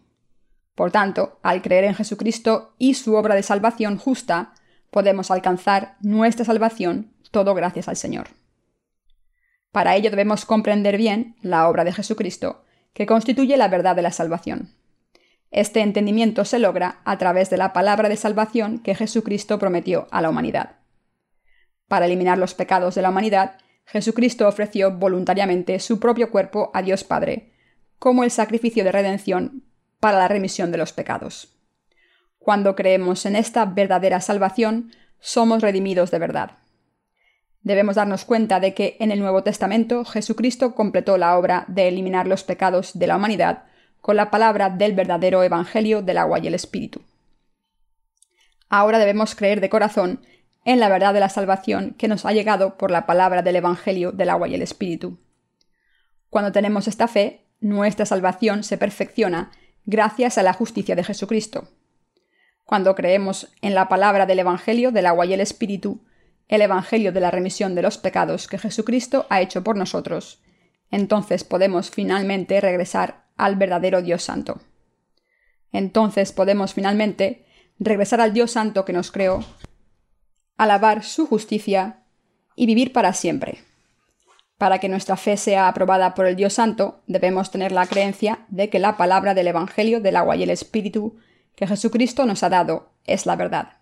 Por 0.76 0.92
tanto, 0.92 1.40
al 1.44 1.62
creer 1.62 1.86
en 1.86 1.96
Jesucristo 1.96 2.74
y 2.78 2.96
su 2.96 3.16
obra 3.16 3.36
de 3.36 3.44
salvación 3.44 3.98
justa, 3.98 4.54
podemos 4.92 5.32
alcanzar 5.32 5.96
nuestra 6.02 6.44
salvación 6.44 7.14
todo 7.32 7.54
gracias 7.54 7.88
al 7.88 7.96
Señor. 7.96 8.28
Para 9.72 9.96
ello 9.96 10.10
debemos 10.10 10.46
comprender 10.46 10.98
bien 10.98 11.36
la 11.42 11.68
obra 11.68 11.84
de 11.84 11.94
Jesucristo, 11.94 12.64
que 12.94 13.06
constituye 13.06 13.58
la 13.58 13.68
verdad 13.68 13.96
de 13.96 14.02
la 14.02 14.12
salvación. 14.12 14.74
Este 15.52 15.82
entendimiento 15.82 16.46
se 16.46 16.60
logra 16.60 17.02
a 17.06 17.18
través 17.18 17.50
de 17.50 17.58
la 17.58 17.74
palabra 17.74 18.10
de 18.10 18.18
salvación 18.18 18.80
que 18.80 18.96
Jesucristo 18.96 19.60
prometió 19.60 20.08
a 20.12 20.22
la 20.22 20.30
humanidad. 20.30 20.78
Para 21.88 22.06
eliminar 22.06 22.38
los 22.38 22.54
pecados 22.54 22.96
de 22.96 23.02
la 23.02 23.10
humanidad, 23.10 23.58
Jesucristo 23.86 24.48
ofreció 24.48 24.92
voluntariamente 24.92 25.80
su 25.80 26.00
propio 26.00 26.30
cuerpo 26.30 26.72
a 26.74 26.82
Dios 26.82 27.06
Padre, 27.06 27.54
como 28.00 28.24
el 28.24 28.32
sacrificio 28.32 28.84
de 28.84 28.92
redención 28.92 29.64
para 30.00 30.18
la 30.18 30.28
remisión 30.28 30.72
de 30.72 30.78
los 30.78 30.92
pecados. 30.92 31.58
Cuando 32.38 32.76
creemos 32.76 33.26
en 33.26 33.36
esta 33.36 33.66
verdadera 33.66 34.22
salvación, 34.22 34.92
somos 35.20 35.62
redimidos 35.62 36.12
de 36.12 36.20
verdad. 36.20 36.58
Debemos 37.68 37.98
darnos 37.98 38.24
cuenta 38.24 38.62
de 38.62 38.74
que 38.74 38.96
en 39.02 39.12
el 39.12 39.20
Nuevo 39.20 39.44
Testamento 39.44 40.06
Jesucristo 40.06 40.74
completó 40.74 41.18
la 41.18 41.38
obra 41.38 41.66
de 41.68 41.90
eliminar 41.90 42.26
los 42.26 42.46
pecados 42.46 42.98
de 42.98 43.08
la 43.08 43.18
humanidad 43.18 43.66
con 44.00 44.16
la 44.16 44.32
palabra 44.32 44.70
del 44.70 44.94
verdadero 44.94 45.44
Evangelio 45.44 46.02
del 46.02 46.18
agua 46.18 46.40
y 46.40 46.48
el 46.48 46.54
Espíritu. 46.54 47.02
Ahora 48.70 49.00
debemos 49.00 49.36
creer 49.36 49.60
de 49.60 49.68
corazón 49.68 50.22
en 50.64 50.80
la 50.80 50.88
verdad 50.88 51.14
de 51.14 51.20
la 51.20 51.28
salvación 51.28 51.94
que 51.98 52.08
nos 52.08 52.26
ha 52.26 52.32
llegado 52.32 52.78
por 52.78 52.90
la 52.90 53.06
palabra 53.06 53.42
del 53.42 53.58
Evangelio 53.58 54.14
del 54.14 54.30
agua 54.30 54.48
y 54.48 54.56
el 54.56 54.62
Espíritu. 54.62 55.20
Cuando 56.30 56.54
tenemos 56.54 56.88
esta 56.88 57.10
fe, 57.10 57.48
nuestra 57.60 58.06
salvación 58.06 58.64
se 58.64 58.78
perfecciona 58.78 59.52
gracias 59.86 60.38
a 60.38 60.44
la 60.44 60.54
justicia 60.54 60.96
de 60.96 61.04
Jesucristo. 61.04 61.68
Cuando 62.64 62.96
creemos 62.96 63.52
en 63.62 63.76
la 63.76 63.90
palabra 63.90 64.26
del 64.26 64.40
Evangelio 64.40 64.94
del 64.94 65.08
agua 65.08 65.26
y 65.26 65.34
el 65.34 65.42
Espíritu, 65.42 66.07
el 66.48 66.62
Evangelio 66.62 67.12
de 67.12 67.20
la 67.20 67.32
remisión 67.32 67.76
de 67.76 67.82
los 67.82 67.98
pecados 67.98 68.48
que 68.48 68.58
Jesucristo 68.58 69.26
ha 69.30 69.42
hecho 69.42 69.64
por 69.64 69.76
nosotros, 69.76 70.42
entonces 70.92 71.44
podemos 71.44 71.90
finalmente 71.90 72.62
regresar 72.62 73.26
al 73.36 73.56
verdadero 73.56 74.02
Dios 74.02 74.24
Santo. 74.24 74.62
Entonces 75.72 76.32
podemos 76.32 76.74
finalmente 76.74 77.46
regresar 77.80 78.22
al 78.22 78.34
Dios 78.34 78.52
Santo 78.52 78.86
que 78.86 78.94
nos 78.94 79.12
creó, 79.12 79.44
alabar 80.58 81.04
su 81.04 81.28
justicia 81.28 82.04
y 82.56 82.66
vivir 82.66 82.94
para 82.94 83.14
siempre. 83.14 83.60
Para 84.58 84.80
que 84.80 84.90
nuestra 84.90 85.18
fe 85.18 85.38
sea 85.38 85.68
aprobada 85.68 86.16
por 86.16 86.26
el 86.26 86.36
Dios 86.36 86.54
Santo, 86.54 87.04
debemos 87.06 87.52
tener 87.52 87.72
la 87.72 87.86
creencia 87.86 88.40
de 88.48 88.70
que 88.70 88.80
la 88.80 88.98
palabra 88.98 89.36
del 89.36 89.48
Evangelio 89.48 90.02
del 90.02 90.16
agua 90.16 90.36
y 90.36 90.44
el 90.44 90.50
Espíritu 90.50 91.18
que 91.56 91.68
Jesucristo 91.68 92.26
nos 92.26 92.42
ha 92.42 92.50
dado 92.50 92.94
es 93.06 93.26
la 93.26 93.36
verdad. 93.36 93.77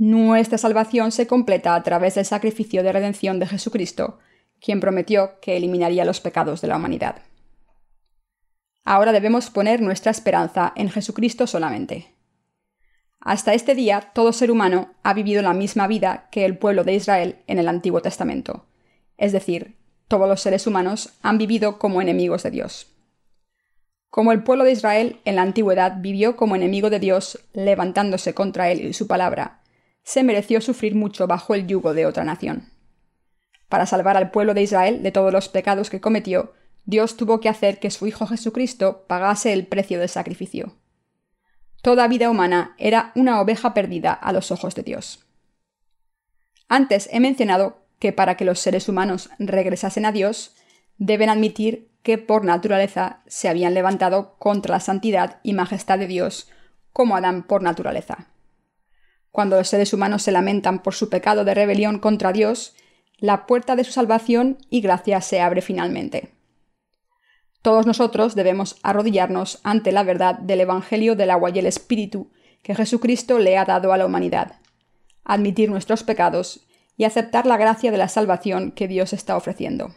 Nuestra 0.00 0.56
salvación 0.56 1.12
se 1.12 1.26
completa 1.26 1.74
a 1.74 1.82
través 1.82 2.14
del 2.14 2.24
sacrificio 2.24 2.82
de 2.82 2.90
redención 2.90 3.38
de 3.38 3.46
Jesucristo, 3.46 4.18
quien 4.58 4.80
prometió 4.80 5.38
que 5.42 5.58
eliminaría 5.58 6.06
los 6.06 6.22
pecados 6.22 6.62
de 6.62 6.68
la 6.68 6.76
humanidad. 6.76 7.16
Ahora 8.82 9.12
debemos 9.12 9.50
poner 9.50 9.82
nuestra 9.82 10.10
esperanza 10.10 10.72
en 10.74 10.88
Jesucristo 10.88 11.46
solamente. 11.46 12.14
Hasta 13.20 13.52
este 13.52 13.74
día, 13.74 14.10
todo 14.14 14.32
ser 14.32 14.50
humano 14.50 14.94
ha 15.02 15.12
vivido 15.12 15.42
la 15.42 15.52
misma 15.52 15.86
vida 15.86 16.28
que 16.30 16.46
el 16.46 16.56
pueblo 16.56 16.82
de 16.82 16.94
Israel 16.94 17.36
en 17.46 17.58
el 17.58 17.68
Antiguo 17.68 18.00
Testamento. 18.00 18.64
Es 19.18 19.32
decir, 19.32 19.76
todos 20.08 20.26
los 20.26 20.40
seres 20.40 20.66
humanos 20.66 21.12
han 21.20 21.36
vivido 21.36 21.78
como 21.78 22.00
enemigos 22.00 22.42
de 22.42 22.50
Dios. 22.50 22.86
Como 24.08 24.32
el 24.32 24.44
pueblo 24.44 24.64
de 24.64 24.72
Israel 24.72 25.20
en 25.26 25.36
la 25.36 25.42
antigüedad 25.42 25.98
vivió 25.98 26.36
como 26.36 26.56
enemigo 26.56 26.88
de 26.88 27.00
Dios, 27.00 27.38
levantándose 27.52 28.32
contra 28.32 28.70
él 28.70 28.80
y 28.80 28.94
su 28.94 29.06
palabra, 29.06 29.60
se 30.10 30.24
mereció 30.24 30.60
sufrir 30.60 30.96
mucho 30.96 31.28
bajo 31.28 31.54
el 31.54 31.68
yugo 31.68 31.94
de 31.94 32.04
otra 32.04 32.24
nación. 32.24 32.68
Para 33.68 33.86
salvar 33.86 34.16
al 34.16 34.32
pueblo 34.32 34.54
de 34.54 34.62
Israel 34.62 35.04
de 35.04 35.12
todos 35.12 35.32
los 35.32 35.48
pecados 35.48 35.88
que 35.88 36.00
cometió, 36.00 36.52
Dios 36.84 37.16
tuvo 37.16 37.38
que 37.38 37.48
hacer 37.48 37.78
que 37.78 37.92
su 37.92 38.08
Hijo 38.08 38.26
Jesucristo 38.26 39.04
pagase 39.06 39.52
el 39.52 39.68
precio 39.68 40.00
del 40.00 40.08
sacrificio. 40.08 40.74
Toda 41.80 42.08
vida 42.08 42.28
humana 42.28 42.74
era 42.76 43.12
una 43.14 43.40
oveja 43.40 43.72
perdida 43.72 44.12
a 44.12 44.32
los 44.32 44.50
ojos 44.50 44.74
de 44.74 44.82
Dios. 44.82 45.24
Antes 46.68 47.08
he 47.12 47.20
mencionado 47.20 47.86
que 48.00 48.12
para 48.12 48.36
que 48.36 48.44
los 48.44 48.58
seres 48.58 48.88
humanos 48.88 49.30
regresasen 49.38 50.06
a 50.06 50.10
Dios, 50.10 50.56
deben 50.98 51.28
admitir 51.28 51.88
que 52.02 52.18
por 52.18 52.44
naturaleza 52.44 53.22
se 53.28 53.48
habían 53.48 53.74
levantado 53.74 54.34
contra 54.40 54.74
la 54.74 54.80
santidad 54.80 55.38
y 55.44 55.52
majestad 55.52 56.00
de 56.00 56.08
Dios, 56.08 56.50
como 56.92 57.14
Adán 57.14 57.44
por 57.44 57.62
naturaleza. 57.62 58.26
Cuando 59.30 59.56
los 59.56 59.68
seres 59.68 59.92
humanos 59.92 60.22
se 60.22 60.32
lamentan 60.32 60.82
por 60.82 60.94
su 60.94 61.08
pecado 61.08 61.44
de 61.44 61.54
rebelión 61.54 61.98
contra 61.98 62.32
Dios, 62.32 62.74
la 63.18 63.46
puerta 63.46 63.76
de 63.76 63.84
su 63.84 63.92
salvación 63.92 64.58
y 64.70 64.80
gracia 64.80 65.20
se 65.20 65.40
abre 65.40 65.62
finalmente. 65.62 66.32
Todos 67.62 67.86
nosotros 67.86 68.34
debemos 68.34 68.78
arrodillarnos 68.82 69.60
ante 69.62 69.92
la 69.92 70.02
verdad 70.02 70.38
del 70.38 70.62
Evangelio 70.62 71.14
del 71.14 71.30
agua 71.30 71.50
y 71.50 71.58
el 71.58 71.66
Espíritu 71.66 72.30
que 72.62 72.74
Jesucristo 72.74 73.38
le 73.38 73.58
ha 73.58 73.64
dado 73.64 73.92
a 73.92 73.98
la 73.98 74.06
humanidad, 74.06 74.56
admitir 75.24 75.70
nuestros 75.70 76.02
pecados 76.02 76.66
y 76.96 77.04
aceptar 77.04 77.46
la 77.46 77.56
gracia 77.56 77.90
de 77.90 77.98
la 77.98 78.08
salvación 78.08 78.72
que 78.72 78.88
Dios 78.88 79.12
está 79.12 79.36
ofreciendo. 79.36 79.94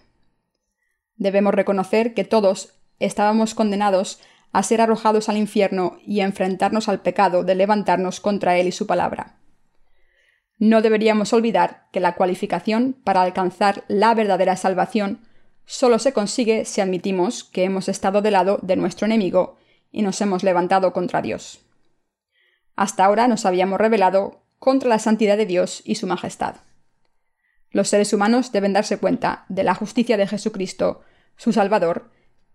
Debemos 1.16 1.54
reconocer 1.54 2.14
que 2.14 2.24
todos 2.24 2.74
estábamos 3.00 3.56
condenados 3.56 4.20
a 4.54 4.64
ser 4.64 4.80
arrojados 4.80 5.28
al 5.28 5.38
infierno 5.38 5.98
y 6.06 6.22
a 6.22 6.26
enfrentarnos 6.26 6.88
al 6.88 7.02
pecado 7.02 7.44
de 7.44 7.56
levantarnos 7.56 8.22
contra 8.22 8.58
Él 8.58 8.68
y 8.68 8.72
su 8.72 8.88
palabra. 8.88 9.40
No 10.60 10.82
deberíamos 10.82 11.34
olvidar 11.34 11.88
que 11.92 12.00
la 12.00 12.16
cualificación 12.16 12.96
para 13.04 13.24
alcanzar 13.24 13.84
la 13.88 14.14
verdadera 14.14 14.56
salvación 14.56 15.28
solo 15.66 15.98
se 15.98 16.14
consigue 16.14 16.66
si 16.66 16.82
admitimos 16.82 17.44
que 17.44 17.64
hemos 17.64 17.90
estado 17.90 18.22
del 18.22 18.34
lado 18.34 18.60
de 18.62 18.76
nuestro 18.76 19.06
enemigo 19.06 19.58
y 19.92 20.04
nos 20.04 20.22
hemos 20.22 20.44
levantado 20.44 20.94
contra 20.94 21.22
Dios. 21.22 21.66
Hasta 22.76 23.06
ahora 23.06 23.28
nos 23.28 23.46
habíamos 23.46 23.80
rebelado 23.80 24.44
contra 24.60 24.88
la 24.88 25.00
santidad 25.00 25.36
de 25.36 25.48
Dios 25.48 25.82
y 25.84 25.96
su 25.96 26.06
majestad. 26.06 26.58
Los 27.72 27.90
seres 27.90 28.14
humanos 28.14 28.52
deben 28.52 28.74
darse 28.74 28.98
cuenta 28.98 29.46
de 29.50 29.64
la 29.64 29.74
justicia 29.74 30.16
de 30.16 30.28
Jesucristo, 30.28 31.02
su 31.38 31.52
Salvador, 31.54 32.12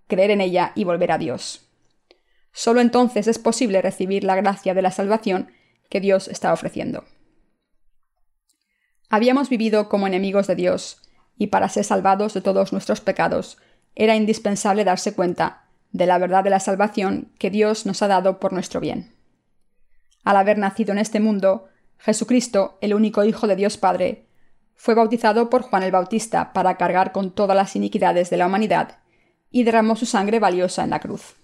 creer 0.07 0.31
en 0.31 0.41
ella 0.41 0.73
y 0.77 0.85
volver 0.85 1.11
a 1.11 1.19
Dios. 1.19 1.68
Solo 2.59 2.81
entonces 2.81 3.29
es 3.29 3.39
posible 3.39 3.81
recibir 3.83 4.25
la 4.25 4.35
gracia 4.35 4.75
de 4.75 4.83
la 4.83 4.91
salvación 4.91 5.53
que 5.89 6.01
Dios 6.01 6.27
está 6.27 6.53
ofreciendo. 6.53 7.05
Habíamos 9.09 9.49
vivido 9.49 9.89
como 9.89 10.09
enemigos 10.09 10.49
de 10.49 10.57
Dios, 10.57 11.01
y 11.37 11.47
para 11.47 11.69
ser 11.69 11.85
salvados 11.85 12.35
de 12.35 12.41
todos 12.41 12.73
nuestros 12.73 13.01
pecados, 13.01 13.59
era 13.95 14.17
indispensable 14.17 14.83
darse 14.83 15.15
cuenta 15.15 15.69
de 15.93 16.07
la 16.07 16.19
verdad 16.19 16.43
de 16.43 16.51
la 16.51 16.59
salvación 16.59 17.31
que 17.39 17.51
Dios 17.51 17.87
nos 17.87 18.03
ha 18.03 18.09
dado 18.09 18.41
por 18.41 18.53
nuestro 18.53 18.81
bien. 18.81 19.15
Al 20.25 20.37
haber 20.37 20.59
nacido 20.59 20.91
en 20.91 20.99
este 20.99 21.21
mundo, 21.21 21.69
Jesucristo, 21.99 22.77
el 22.81 22.93
único 22.93 23.23
Hijo 23.23 23.47
de 23.47 23.55
Dios 23.55 23.77
Padre, 23.79 24.27
fue 24.75 24.97
bautizado 24.97 25.49
por 25.49 25.63
Juan 25.63 25.85
el 25.85 25.93
Bautista 25.93 26.53
para 26.53 26.77
cargar 26.77 27.13
con 27.13 27.31
todas 27.31 27.57
las 27.57 27.77
iniquidades 27.77 28.31
de 28.31 28.37
la 28.37 28.47
humanidad 28.49 28.99
y 29.49 29.63
derramó 29.63 29.95
su 29.95 30.07
sangre 30.07 30.41
valiosa 30.41 30.83
en 30.83 30.91
la 30.91 30.99
cruz. 30.99 31.37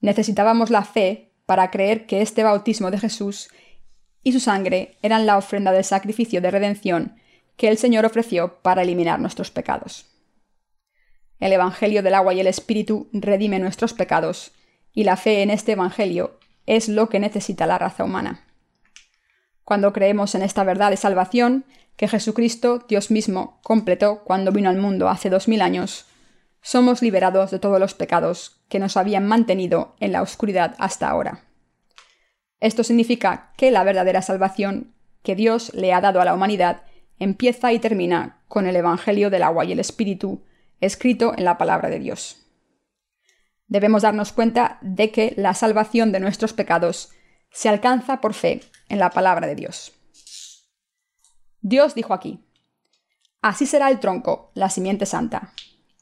Necesitábamos 0.00 0.70
la 0.70 0.84
fe 0.84 1.32
para 1.46 1.70
creer 1.70 2.06
que 2.06 2.22
este 2.22 2.42
bautismo 2.42 2.90
de 2.90 2.98
Jesús 2.98 3.48
y 4.22 4.32
su 4.32 4.40
sangre 4.40 4.96
eran 5.02 5.26
la 5.26 5.36
ofrenda 5.36 5.72
del 5.72 5.84
sacrificio 5.84 6.40
de 6.40 6.50
redención 6.50 7.16
que 7.56 7.68
el 7.68 7.78
Señor 7.78 8.04
ofreció 8.04 8.58
para 8.62 8.82
eliminar 8.82 9.20
nuestros 9.20 9.50
pecados. 9.50 10.06
El 11.38 11.52
Evangelio 11.52 12.02
del 12.02 12.14
agua 12.14 12.34
y 12.34 12.40
el 12.40 12.46
Espíritu 12.46 13.08
redime 13.12 13.58
nuestros 13.58 13.92
pecados, 13.92 14.52
y 14.92 15.04
la 15.04 15.16
fe 15.16 15.42
en 15.42 15.50
este 15.50 15.72
Evangelio 15.72 16.38
es 16.66 16.88
lo 16.88 17.08
que 17.08 17.20
necesita 17.20 17.66
la 17.66 17.78
raza 17.78 18.04
humana. 18.04 18.44
Cuando 19.64 19.92
creemos 19.92 20.34
en 20.34 20.42
esta 20.42 20.64
verdad 20.64 20.90
de 20.90 20.96
salvación, 20.96 21.64
que 21.96 22.08
Jesucristo, 22.08 22.84
Dios 22.88 23.10
mismo, 23.10 23.60
completó 23.62 24.24
cuando 24.24 24.52
vino 24.52 24.68
al 24.68 24.78
mundo 24.78 25.08
hace 25.08 25.30
dos 25.30 25.48
mil 25.48 25.62
años, 25.62 26.06
somos 26.64 27.02
liberados 27.02 27.50
de 27.50 27.58
todos 27.58 27.78
los 27.78 27.92
pecados 27.92 28.62
que 28.70 28.78
nos 28.78 28.96
habían 28.96 29.26
mantenido 29.26 29.94
en 30.00 30.12
la 30.12 30.22
oscuridad 30.22 30.74
hasta 30.78 31.10
ahora. 31.10 31.44
Esto 32.58 32.82
significa 32.82 33.52
que 33.58 33.70
la 33.70 33.84
verdadera 33.84 34.22
salvación 34.22 34.94
que 35.22 35.36
Dios 35.36 35.74
le 35.74 35.92
ha 35.92 36.00
dado 36.00 36.22
a 36.22 36.24
la 36.24 36.32
humanidad 36.32 36.82
empieza 37.18 37.74
y 37.74 37.78
termina 37.80 38.42
con 38.48 38.66
el 38.66 38.76
Evangelio 38.76 39.28
del 39.28 39.42
agua 39.42 39.66
y 39.66 39.72
el 39.72 39.78
Espíritu, 39.78 40.42
escrito 40.80 41.34
en 41.36 41.44
la 41.44 41.58
palabra 41.58 41.90
de 41.90 41.98
Dios. 41.98 42.46
Debemos 43.66 44.00
darnos 44.00 44.32
cuenta 44.32 44.78
de 44.80 45.10
que 45.10 45.34
la 45.36 45.52
salvación 45.52 46.12
de 46.12 46.20
nuestros 46.20 46.54
pecados 46.54 47.10
se 47.50 47.68
alcanza 47.68 48.22
por 48.22 48.32
fe 48.32 48.62
en 48.88 48.98
la 48.98 49.10
palabra 49.10 49.46
de 49.46 49.54
Dios. 49.54 49.92
Dios 51.60 51.94
dijo 51.94 52.14
aquí, 52.14 52.42
Así 53.42 53.66
será 53.66 53.90
el 53.90 54.00
tronco, 54.00 54.50
la 54.54 54.70
simiente 54.70 55.04
santa. 55.04 55.52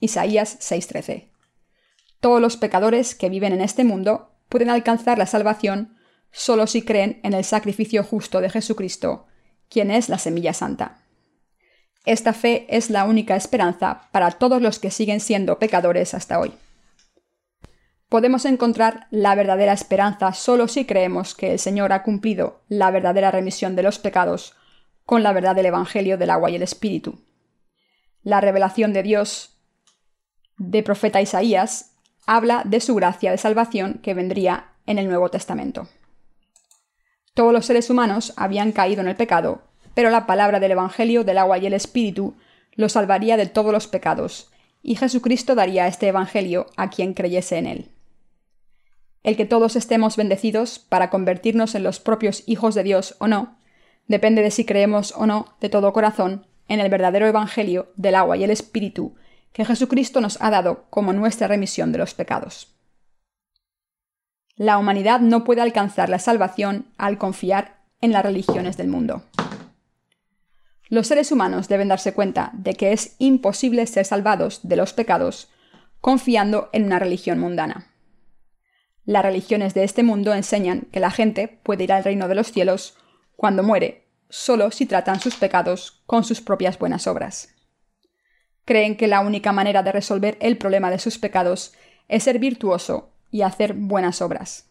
Isaías 0.03 0.59
6:13. 0.59 1.29
Todos 2.19 2.41
los 2.41 2.57
pecadores 2.57 3.15
que 3.15 3.29
viven 3.29 3.53
en 3.53 3.61
este 3.61 3.85
mundo 3.85 4.33
pueden 4.49 4.69
alcanzar 4.69 5.17
la 5.17 5.27
salvación 5.27 5.97
solo 6.33 6.67
si 6.67 6.83
creen 6.83 7.21
en 7.23 7.35
el 7.35 7.45
sacrificio 7.45 8.03
justo 8.03 8.41
de 8.41 8.51
Jesucristo, 8.51 9.27
quien 9.69 9.93
es 9.93 10.09
la 10.09 10.19
semilla 10.19 10.55
santa. 10.55 11.05
Esta 12.05 12.33
fe 12.33 12.67
es 12.69 12.91
la 12.91 13.05
única 13.05 13.37
esperanza 13.37 14.09
para 14.11 14.33
todos 14.33 14.61
los 14.61 14.81
que 14.81 14.91
siguen 14.91 15.21
siendo 15.21 15.61
pecadores 15.61 16.15
hasta 16.15 16.41
hoy. 16.41 16.53
Podemos 18.09 18.45
encontrar 18.45 19.07
la 19.13 19.37
verdadera 19.37 19.73
esperanza 19.73 20.33
solo 20.33 20.67
si 20.67 20.85
creemos 20.85 21.37
que 21.37 21.53
el 21.53 21.61
Señor 21.61 21.93
ha 21.93 22.03
cumplido 22.03 22.63
la 22.69 22.91
verdadera 22.91 23.31
remisión 23.31 23.77
de 23.77 23.85
los 23.85 24.01
pecados 24.01 24.55
con 25.07 25.23
la 25.23 25.33
verdad 25.33 25.55
del 25.55 25.67
Evangelio 25.67 26.19
del 26.19 26.31
agua 26.31 26.51
y 26.51 26.57
el 26.57 26.63
Espíritu. 26.63 27.21
La 28.25 28.41
revelación 28.41 28.93
de 28.93 29.05
Dios 29.05 29.52
de 30.59 30.83
profeta 30.83 31.21
Isaías 31.21 31.93
habla 32.27 32.63
de 32.65 32.81
su 32.81 32.95
gracia 32.95 33.31
de 33.31 33.39
salvación 33.39 34.01
que 34.03 34.15
vendría 34.15 34.73
en 34.87 34.99
el 34.99 35.09
Nuevo 35.09 35.29
Testamento. 35.31 35.89
Todos 37.35 37.53
los 37.53 37.67
seres 37.67 37.89
humanos 37.91 38.33
habían 38.37 38.73
caído 38.73 39.01
en 39.01 39.09
el 39.09 39.17
pecado, 39.17 39.63
pero 39.95 40.11
la 40.11 40.27
palabra 40.27 40.61
del 40.61 40.73
Evangelio 40.73 41.25
del 41.25 41.39
agua 41.39 41.59
y 41.59 41.67
el 41.67 41.73
Espíritu 41.73 42.35
los 42.75 42.93
salvaría 42.93 43.37
de 43.37 43.47
todos 43.47 43.73
los 43.73 43.87
pecados, 43.87 44.51
y 44.83 44.97
Jesucristo 44.97 45.55
daría 45.55 45.87
este 45.87 46.09
Evangelio 46.09 46.67
a 46.77 46.91
quien 46.91 47.15
creyese 47.15 47.59
en 47.59 47.67
él. 47.67 47.91
El 49.23 49.37
que 49.37 49.47
todos 49.47 49.77
estemos 49.77 50.17
bendecidos 50.17 50.79
para 50.79 51.11
convertirnos 51.11 51.75
en 51.75 51.85
los 51.85 52.01
propios 52.01 52.43
hijos 52.47 52.75
de 52.75 52.83
Dios 52.83 53.17
o 53.19 53.29
no, 53.29 53.57
depende 54.09 54.43
de 54.43 54.51
si 54.51 54.65
creemos 54.65 55.15
o 55.17 55.27
no 55.27 55.55
de 55.61 55.69
todo 55.69 55.93
corazón 55.93 56.47
en 56.69 56.81
el 56.81 56.91
verdadero 56.91 57.27
Evangelio 57.27 57.93
del 57.97 58.17
agua 58.17 58.37
y 58.37 58.45
el 58.45 58.51
Espíritu 58.51 59.15
que 59.53 59.65
Jesucristo 59.65 60.21
nos 60.21 60.41
ha 60.41 60.51
dado 60.51 60.87
como 60.91 61.13
nuestra 61.13 61.49
remisión 61.49 61.93
de 61.93 61.99
los 61.99 62.15
pecados. 62.15 62.75
La 64.57 64.79
humanidad 64.79 65.21
no 65.21 65.45
puede 65.45 65.61
alcanzar 65.61 66.09
la 66.09 66.19
salvación 66.19 66.87
al 66.99 67.19
confiar 67.19 67.83
en 68.01 68.13
las 68.13 68.23
religiones 68.23 68.77
del 68.77 68.89
mundo. 68.89 69.25
Los 70.89 71.07
seres 71.07 71.33
humanos 71.33 71.69
deben 71.69 71.89
darse 71.89 72.13
cuenta 72.13 72.51
de 72.53 72.75
que 72.75 72.93
es 72.93 73.17
imposible 73.19 73.87
ser 73.87 74.05
salvados 74.05 74.61
de 74.63 74.77
los 74.77 74.93
pecados 74.93 75.49
confiando 76.03 76.69
en 76.73 76.85
una 76.85 76.99
religión 76.99 77.39
mundana. 77.39 77.87
Las 79.05 79.25
religiones 79.25 79.73
de 79.73 79.85
este 79.85 80.03
mundo 80.03 80.35
enseñan 80.35 80.83
que 80.93 81.01
la 81.01 81.11
gente 81.11 81.49
puede 81.49 81.85
ir 81.85 81.93
al 81.93 82.05
reino 82.05 82.29
de 82.29 82.35
los 82.35 82.53
cielos 82.53 82.97
cuando 83.37 83.63
muere, 83.63 84.09
solo 84.29 84.71
si 84.71 84.85
tratan 84.85 85.21
sus 85.21 85.37
pecados 85.37 86.03
con 86.07 86.25
sus 86.25 86.41
propias 86.41 86.79
buenas 86.79 87.07
obras. 87.07 87.55
Creen 88.65 88.97
que 88.97 89.09
la 89.09 89.21
única 89.21 89.53
manera 89.53 89.83
de 89.83 89.93
resolver 89.93 90.39
el 90.41 90.57
problema 90.57 90.91
de 90.91 90.99
sus 90.99 91.19
pecados 91.19 91.73
es 92.09 92.25
ser 92.25 92.39
virtuoso 92.39 93.13
y 93.31 93.43
hacer 93.43 93.75
buenas 93.75 94.23
obras. 94.23 94.67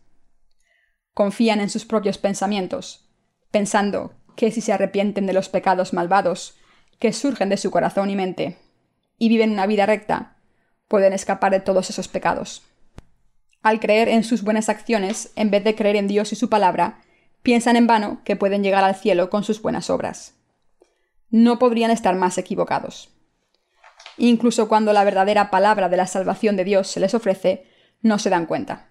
Confían 1.13 1.59
en 1.59 1.69
sus 1.69 1.85
propios 1.85 2.17
pensamientos, 2.17 3.09
pensando 3.51 4.13
que 4.35 4.51
si 4.51 4.61
se 4.61 4.71
arrepienten 4.71 5.25
de 5.25 5.33
los 5.33 5.49
pecados 5.49 5.91
malvados 5.91 6.57
que 6.99 7.11
surgen 7.11 7.49
de 7.49 7.57
su 7.57 7.71
corazón 7.71 8.09
y 8.09 8.15
mente, 8.15 8.57
y 9.17 9.27
viven 9.27 9.51
una 9.51 9.67
vida 9.67 9.85
recta, 9.85 10.37
pueden 10.87 11.13
escapar 11.13 11.51
de 11.51 11.59
todos 11.59 11.89
esos 11.89 12.07
pecados. 12.07 12.63
Al 13.61 13.79
creer 13.79 14.07
en 14.07 14.23
sus 14.23 14.43
buenas 14.43 14.69
acciones, 14.69 15.31
en 15.35 15.51
vez 15.51 15.63
de 15.63 15.75
creer 15.75 15.95
en 15.95 16.07
Dios 16.07 16.31
y 16.31 16.35
su 16.35 16.49
palabra, 16.49 17.01
piensan 17.43 17.75
en 17.75 17.87
vano 17.87 18.21
que 18.23 18.35
pueden 18.35 18.63
llegar 18.63 18.83
al 18.83 18.95
cielo 18.95 19.29
con 19.29 19.43
sus 19.43 19.61
buenas 19.61 19.89
obras. 19.89 20.35
No 21.29 21.59
podrían 21.59 21.91
estar 21.91 22.15
más 22.15 22.37
equivocados. 22.37 23.09
Incluso 24.23 24.67
cuando 24.67 24.93
la 24.93 25.03
verdadera 25.03 25.49
palabra 25.49 25.89
de 25.89 25.97
la 25.97 26.05
salvación 26.05 26.55
de 26.55 26.63
Dios 26.63 26.87
se 26.87 26.99
les 26.99 27.15
ofrece, 27.15 27.65
no 28.03 28.19
se 28.19 28.29
dan 28.29 28.45
cuenta. 28.45 28.87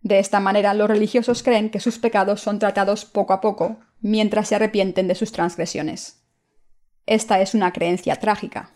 De 0.00 0.18
esta 0.18 0.40
manera, 0.40 0.72
los 0.72 0.88
religiosos 0.88 1.42
creen 1.42 1.68
que 1.68 1.78
sus 1.78 1.98
pecados 1.98 2.40
son 2.40 2.58
tratados 2.58 3.04
poco 3.04 3.34
a 3.34 3.42
poco, 3.42 3.80
mientras 4.00 4.48
se 4.48 4.54
arrepienten 4.54 5.08
de 5.08 5.14
sus 5.14 5.30
transgresiones. 5.30 6.22
Esta 7.04 7.42
es 7.42 7.52
una 7.52 7.74
creencia 7.74 8.16
trágica. 8.16 8.70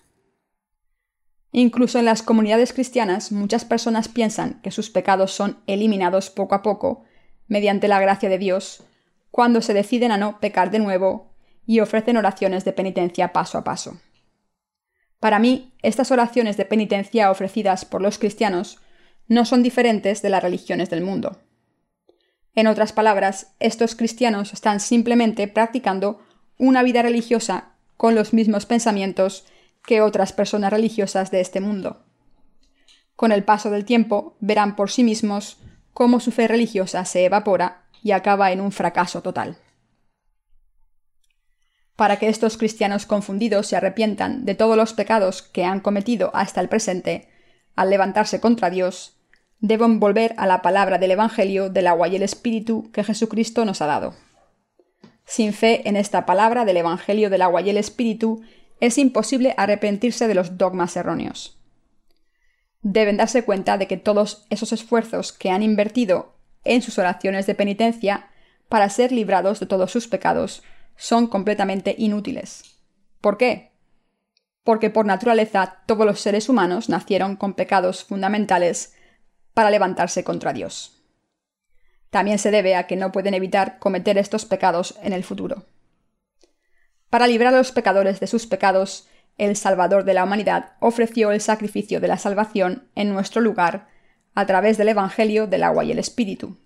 Incluso 1.50 1.98
en 1.98 2.04
las 2.04 2.22
comunidades 2.22 2.74
cristianas 2.74 3.32
muchas 3.32 3.64
personas 3.64 4.08
piensan 4.08 4.60
que 4.60 4.70
sus 4.70 4.90
pecados 4.90 5.32
son 5.32 5.62
eliminados 5.66 6.28
poco 6.28 6.54
a 6.54 6.60
poco, 6.60 7.04
mediante 7.48 7.88
la 7.88 8.00
gracia 8.00 8.28
de 8.28 8.36
Dios, 8.36 8.84
cuando 9.30 9.62
se 9.62 9.72
deciden 9.72 10.12
a 10.12 10.18
no 10.18 10.40
pecar 10.40 10.70
de 10.70 10.78
nuevo 10.78 11.32
y 11.64 11.80
ofrecen 11.80 12.18
oraciones 12.18 12.66
de 12.66 12.74
penitencia 12.74 13.32
paso 13.32 13.56
a 13.56 13.64
paso. 13.64 13.98
Para 15.22 15.38
mí, 15.38 15.72
estas 15.82 16.10
oraciones 16.10 16.56
de 16.56 16.64
penitencia 16.64 17.30
ofrecidas 17.30 17.84
por 17.84 18.02
los 18.02 18.18
cristianos 18.18 18.80
no 19.28 19.44
son 19.44 19.62
diferentes 19.62 20.20
de 20.20 20.28
las 20.30 20.42
religiones 20.42 20.90
del 20.90 21.00
mundo. 21.00 21.38
En 22.56 22.66
otras 22.66 22.92
palabras, 22.92 23.54
estos 23.60 23.94
cristianos 23.94 24.52
están 24.52 24.80
simplemente 24.80 25.46
practicando 25.46 26.18
una 26.58 26.82
vida 26.82 27.02
religiosa 27.02 27.76
con 27.96 28.16
los 28.16 28.32
mismos 28.32 28.66
pensamientos 28.66 29.44
que 29.86 30.00
otras 30.00 30.32
personas 30.32 30.72
religiosas 30.72 31.30
de 31.30 31.40
este 31.40 31.60
mundo. 31.60 32.04
Con 33.14 33.30
el 33.30 33.44
paso 33.44 33.70
del 33.70 33.84
tiempo 33.84 34.36
verán 34.40 34.74
por 34.74 34.90
sí 34.90 35.04
mismos 35.04 35.60
cómo 35.94 36.18
su 36.18 36.32
fe 36.32 36.48
religiosa 36.48 37.04
se 37.04 37.24
evapora 37.26 37.84
y 38.02 38.10
acaba 38.10 38.50
en 38.50 38.60
un 38.60 38.72
fracaso 38.72 39.22
total. 39.22 39.56
Para 41.96 42.18
que 42.18 42.28
estos 42.28 42.56
cristianos 42.56 43.06
confundidos 43.06 43.66
se 43.66 43.76
arrepientan 43.76 44.44
de 44.44 44.54
todos 44.54 44.76
los 44.76 44.94
pecados 44.94 45.42
que 45.42 45.64
han 45.64 45.80
cometido 45.80 46.30
hasta 46.34 46.60
el 46.60 46.68
presente, 46.68 47.28
al 47.76 47.90
levantarse 47.90 48.40
contra 48.40 48.70
Dios, 48.70 49.18
deben 49.60 50.00
volver 50.00 50.34
a 50.38 50.46
la 50.46 50.62
palabra 50.62 50.98
del 50.98 51.12
Evangelio 51.12 51.70
del 51.70 51.86
agua 51.86 52.08
y 52.08 52.16
el 52.16 52.22
Espíritu 52.22 52.90
que 52.92 53.04
Jesucristo 53.04 53.64
nos 53.64 53.80
ha 53.80 53.86
dado. 53.86 54.14
Sin 55.24 55.52
fe 55.52 55.88
en 55.88 55.96
esta 55.96 56.26
palabra 56.26 56.64
del 56.64 56.78
Evangelio 56.78 57.30
del 57.30 57.42
agua 57.42 57.62
y 57.62 57.70
el 57.70 57.76
Espíritu, 57.76 58.42
es 58.80 58.98
imposible 58.98 59.54
arrepentirse 59.56 60.26
de 60.26 60.34
los 60.34 60.58
dogmas 60.58 60.96
erróneos. 60.96 61.56
Deben 62.80 63.16
darse 63.16 63.44
cuenta 63.44 63.78
de 63.78 63.86
que 63.86 63.96
todos 63.96 64.44
esos 64.50 64.72
esfuerzos 64.72 65.32
que 65.32 65.50
han 65.50 65.62
invertido 65.62 66.34
en 66.64 66.82
sus 66.82 66.98
oraciones 66.98 67.46
de 67.46 67.54
penitencia 67.54 68.28
para 68.68 68.88
ser 68.88 69.12
librados 69.12 69.60
de 69.60 69.66
todos 69.66 69.92
sus 69.92 70.08
pecados 70.08 70.64
son 71.02 71.26
completamente 71.26 71.96
inútiles. 71.98 72.78
¿Por 73.20 73.36
qué? 73.36 73.72
Porque 74.62 74.88
por 74.88 75.04
naturaleza 75.04 75.82
todos 75.84 76.06
los 76.06 76.20
seres 76.20 76.48
humanos 76.48 76.88
nacieron 76.88 77.34
con 77.34 77.54
pecados 77.54 78.04
fundamentales 78.04 78.94
para 79.52 79.72
levantarse 79.72 80.22
contra 80.22 80.52
Dios. 80.52 81.02
También 82.10 82.38
se 82.38 82.52
debe 82.52 82.76
a 82.76 82.86
que 82.86 82.94
no 82.94 83.10
pueden 83.10 83.34
evitar 83.34 83.80
cometer 83.80 84.16
estos 84.16 84.44
pecados 84.44 84.96
en 85.02 85.12
el 85.12 85.24
futuro. 85.24 85.66
Para 87.10 87.26
librar 87.26 87.52
a 87.52 87.58
los 87.58 87.72
pecadores 87.72 88.20
de 88.20 88.28
sus 88.28 88.46
pecados, 88.46 89.08
el 89.38 89.56
Salvador 89.56 90.04
de 90.04 90.14
la 90.14 90.22
humanidad 90.22 90.74
ofreció 90.78 91.32
el 91.32 91.40
sacrificio 91.40 91.98
de 91.98 92.06
la 92.06 92.16
salvación 92.16 92.88
en 92.94 93.12
nuestro 93.12 93.40
lugar 93.40 93.88
a 94.36 94.46
través 94.46 94.78
del 94.78 94.90
Evangelio 94.90 95.48
del 95.48 95.64
agua 95.64 95.82
y 95.82 95.90
el 95.90 95.98
Espíritu. 95.98 96.61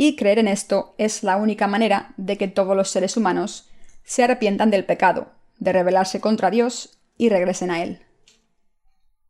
Y 0.00 0.14
creer 0.14 0.38
en 0.38 0.46
esto 0.46 0.94
es 0.96 1.24
la 1.24 1.36
única 1.36 1.66
manera 1.66 2.14
de 2.16 2.38
que 2.38 2.46
todos 2.46 2.76
los 2.76 2.88
seres 2.88 3.16
humanos 3.16 3.68
se 4.04 4.22
arrepientan 4.22 4.70
del 4.70 4.84
pecado, 4.84 5.32
de 5.58 5.72
rebelarse 5.72 6.20
contra 6.20 6.52
Dios 6.52 7.00
y 7.16 7.30
regresen 7.30 7.72
a 7.72 7.82
Él. 7.82 8.06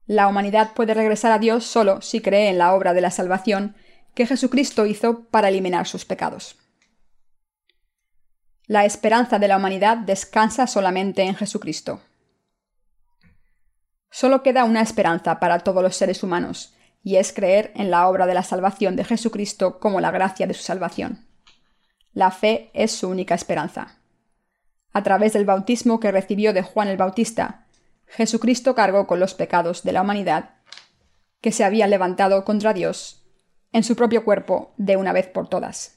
La 0.05 0.29
humanidad 0.29 0.75
puede 0.75 0.93
regresar 0.93 1.33
a 1.33 1.39
Dios 1.39 1.65
solo 1.65 2.03
si 2.03 2.21
cree 2.21 2.51
en 2.51 2.59
la 2.59 2.75
obra 2.75 2.93
de 2.93 3.01
la 3.01 3.11
salvación 3.11 3.77
que 4.13 4.27
Jesucristo 4.27 4.85
hizo 4.85 5.25
para 5.31 5.49
eliminar 5.49 5.87
sus 5.87 6.05
pecados. 6.05 6.59
La 8.67 8.85
esperanza 8.85 9.39
de 9.39 9.49
la 9.49 9.57
humanidad 9.57 9.97
descansa 9.97 10.67
solamente 10.67 11.23
en 11.23 11.35
Jesucristo. 11.35 12.03
Solo 14.11 14.43
queda 14.43 14.65
una 14.65 14.83
esperanza 14.83 15.41
para 15.41 15.61
todos 15.61 15.83
los 15.83 15.97
seres 15.97 16.23
humanos, 16.23 16.75
y 17.09 17.17
es 17.17 17.33
creer 17.33 17.73
en 17.75 17.91
la 17.91 18.07
obra 18.07 18.27
de 18.27 18.35
la 18.35 18.43
salvación 18.43 18.95
de 18.95 19.03
Jesucristo 19.03 19.81
como 19.81 19.99
la 19.99 20.11
gracia 20.11 20.47
de 20.47 20.53
su 20.53 20.63
salvación. 20.63 21.27
La 22.13 22.31
fe 22.31 22.71
es 22.75 22.93
su 22.93 23.09
única 23.09 23.35
esperanza. 23.35 23.97
A 24.93 25.03
través 25.03 25.33
del 25.33 25.47
bautismo 25.47 26.01
que 26.01 26.13
recibió 26.13 26.53
de 26.53 26.61
Juan 26.61 26.89
el 26.89 26.99
Bautista, 26.99 27.65
Jesucristo 28.09 28.75
cargó 28.75 29.07
con 29.07 29.21
los 29.21 29.33
pecados 29.33 29.85
de 29.85 29.93
la 29.93 30.03
humanidad 30.03 30.57
que 31.41 31.51
se 31.51 31.65
había 31.65 31.87
levantado 31.87 32.45
contra 32.45 32.75
Dios 32.75 33.25
en 33.73 33.85
su 33.85 33.97
propio 33.97 34.23
cuerpo 34.23 34.75
de 34.77 34.99
una 34.99 35.15
vez 35.15 35.29
por 35.29 35.49
todas. 35.49 35.97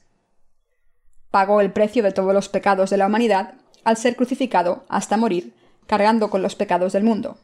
Pagó 1.30 1.60
el 1.60 1.74
precio 1.74 2.02
de 2.02 2.12
todos 2.12 2.32
los 2.32 2.48
pecados 2.48 2.88
de 2.88 2.96
la 2.96 3.06
humanidad 3.06 3.56
al 3.84 3.98
ser 3.98 4.16
crucificado 4.16 4.86
hasta 4.88 5.18
morir, 5.18 5.52
cargando 5.86 6.30
con 6.30 6.40
los 6.40 6.54
pecados 6.54 6.94
del 6.94 7.04
mundo, 7.04 7.36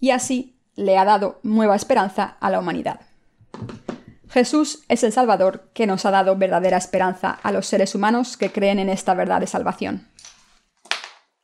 y 0.00 0.10
así 0.10 0.55
le 0.76 0.96
ha 0.98 1.04
dado 1.04 1.40
nueva 1.42 1.74
esperanza 1.74 2.36
a 2.40 2.50
la 2.50 2.60
humanidad. 2.60 3.00
Jesús 4.28 4.84
es 4.88 5.02
el 5.02 5.12
Salvador 5.12 5.70
que 5.72 5.86
nos 5.86 6.04
ha 6.04 6.10
dado 6.10 6.36
verdadera 6.36 6.76
esperanza 6.76 7.38
a 7.42 7.52
los 7.52 7.66
seres 7.66 7.94
humanos 7.94 8.36
que 8.36 8.52
creen 8.52 8.78
en 8.78 8.90
esta 8.90 9.14
verdad 9.14 9.40
de 9.40 9.46
salvación. 9.46 10.08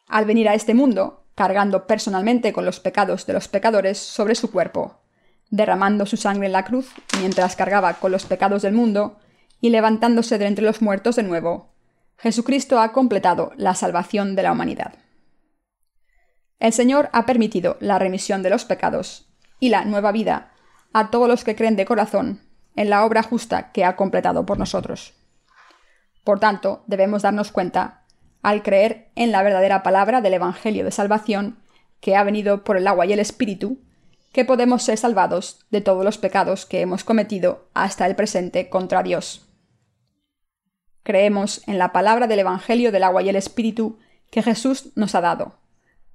Al 0.08 0.26
venir 0.26 0.48
a 0.48 0.54
este 0.54 0.74
mundo, 0.74 1.24
cargando 1.34 1.86
personalmente 1.86 2.52
con 2.52 2.66
los 2.66 2.80
pecados 2.80 3.24
de 3.26 3.32
los 3.32 3.48
pecadores 3.48 3.98
sobre 3.98 4.34
su 4.34 4.50
cuerpo, 4.50 5.00
derramando 5.50 6.06
su 6.06 6.16
sangre 6.16 6.46
en 6.46 6.52
la 6.52 6.64
cruz 6.64 6.90
mientras 7.18 7.56
cargaba 7.56 7.94
con 7.94 8.12
los 8.12 8.26
pecados 8.26 8.62
del 8.62 8.74
mundo 8.74 9.18
y 9.60 9.70
levantándose 9.70 10.38
de 10.38 10.46
entre 10.46 10.64
los 10.64 10.82
muertos 10.82 11.16
de 11.16 11.22
nuevo, 11.22 11.72
Jesucristo 12.18 12.80
ha 12.80 12.92
completado 12.92 13.52
la 13.56 13.74
salvación 13.74 14.36
de 14.36 14.42
la 14.42 14.52
humanidad. 14.52 14.94
El 16.62 16.72
Señor 16.72 17.10
ha 17.12 17.26
permitido 17.26 17.76
la 17.80 17.98
remisión 17.98 18.44
de 18.44 18.48
los 18.48 18.64
pecados 18.64 19.26
y 19.58 19.70
la 19.70 19.84
nueva 19.84 20.12
vida 20.12 20.52
a 20.92 21.10
todos 21.10 21.26
los 21.26 21.42
que 21.42 21.56
creen 21.56 21.74
de 21.74 21.84
corazón 21.84 22.40
en 22.76 22.88
la 22.88 23.04
obra 23.04 23.24
justa 23.24 23.72
que 23.72 23.84
ha 23.84 23.96
completado 23.96 24.46
por 24.46 24.60
nosotros. 24.60 25.12
Por 26.22 26.38
tanto, 26.38 26.84
debemos 26.86 27.22
darnos 27.22 27.50
cuenta 27.50 28.04
al 28.42 28.62
creer 28.62 29.10
en 29.16 29.32
la 29.32 29.42
verdadera 29.42 29.82
palabra 29.82 30.20
del 30.20 30.34
Evangelio 30.34 30.84
de 30.84 30.92
Salvación 30.92 31.58
que 31.98 32.14
ha 32.14 32.22
venido 32.22 32.62
por 32.62 32.76
el 32.76 32.86
agua 32.86 33.06
y 33.06 33.12
el 33.12 33.18
Espíritu, 33.18 33.80
que 34.30 34.44
podemos 34.44 34.84
ser 34.84 34.98
salvados 34.98 35.66
de 35.72 35.80
todos 35.80 36.04
los 36.04 36.16
pecados 36.16 36.64
que 36.64 36.80
hemos 36.80 37.02
cometido 37.02 37.70
hasta 37.74 38.06
el 38.06 38.14
presente 38.14 38.68
contra 38.68 39.02
Dios. 39.02 39.48
Creemos 41.02 41.66
en 41.66 41.78
la 41.78 41.90
palabra 41.90 42.28
del 42.28 42.38
Evangelio 42.38 42.92
del 42.92 43.02
agua 43.02 43.22
y 43.22 43.28
el 43.30 43.34
Espíritu 43.34 43.98
que 44.30 44.44
Jesús 44.44 44.92
nos 44.94 45.16
ha 45.16 45.20
dado, 45.20 45.60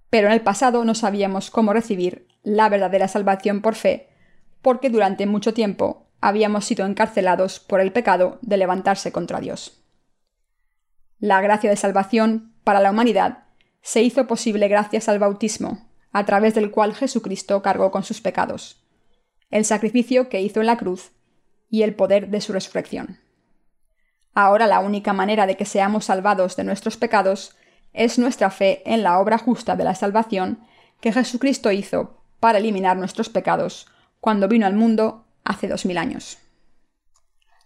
pero 0.10 0.28
en 0.28 0.34
el 0.34 0.42
pasado 0.42 0.84
no 0.86 0.96
sabíamos 0.96 1.52
cómo 1.52 1.74
recibir 1.74 2.28
la 2.44 2.70
verdadera 2.70 3.08
salvación 3.08 3.62
por 3.62 3.76
fe, 3.76 4.10
porque 4.62 4.90
durante 4.90 5.26
mucho 5.26 5.54
tiempo 5.54 6.08
habíamos 6.22 6.66
sido 6.66 6.86
encarcelados 6.86 7.60
por 7.60 7.82
el 7.82 7.92
pecado 7.92 8.40
de 8.42 8.58
levantarse 8.58 9.12
contra 9.12 9.40
Dios. 9.40 9.84
La 11.20 11.42
gracia 11.42 11.70
de 11.70 11.76
salvación 11.76 12.54
para 12.64 12.80
la 12.80 12.92
humanidad 12.92 13.46
se 13.82 14.02
hizo 14.02 14.28
posible 14.28 14.68
gracias 14.68 15.10
al 15.10 15.20
bautismo, 15.20 15.88
a 16.12 16.26
través 16.26 16.56
del 16.56 16.72
cual 16.72 16.94
Jesucristo 16.96 17.62
cargó 17.62 17.92
con 17.92 18.04
sus 18.04 18.22
pecados, 18.22 18.84
el 19.50 19.66
sacrificio 19.66 20.30
que 20.30 20.42
hizo 20.42 20.60
en 20.60 20.68
la 20.68 20.78
cruz 20.78 21.12
y 21.70 21.84
el 21.84 21.96
poder 21.96 22.30
de 22.30 22.42
su 22.42 22.54
resurrección. 22.54 23.20
Ahora 24.34 24.68
la 24.68 24.80
única 24.80 25.14
manera 25.14 25.48
de 25.48 25.58
que 25.58 25.66
seamos 25.66 26.06
salvados 26.06 26.56
de 26.56 26.64
nuestros 26.64 26.98
pecados 26.98 27.57
es 27.98 28.18
nuestra 28.20 28.50
fe 28.50 28.82
en 28.86 29.04
la 29.04 29.20
obra 29.20 29.38
justa 29.38 29.76
de 29.76 29.84
la 29.84 29.96
salvación 29.96 30.60
que 31.02 31.12
Jesucristo 31.12 31.72
hizo 31.72 32.22
para 32.40 32.60
eliminar 32.60 32.98
nuestros 32.98 33.30
pecados 33.30 33.88
cuando 34.20 34.48
vino 34.48 34.66
al 34.66 34.76
mundo 34.76 35.26
hace 35.44 35.68
dos 35.68 35.86
mil 35.86 35.98
años. 35.98 36.38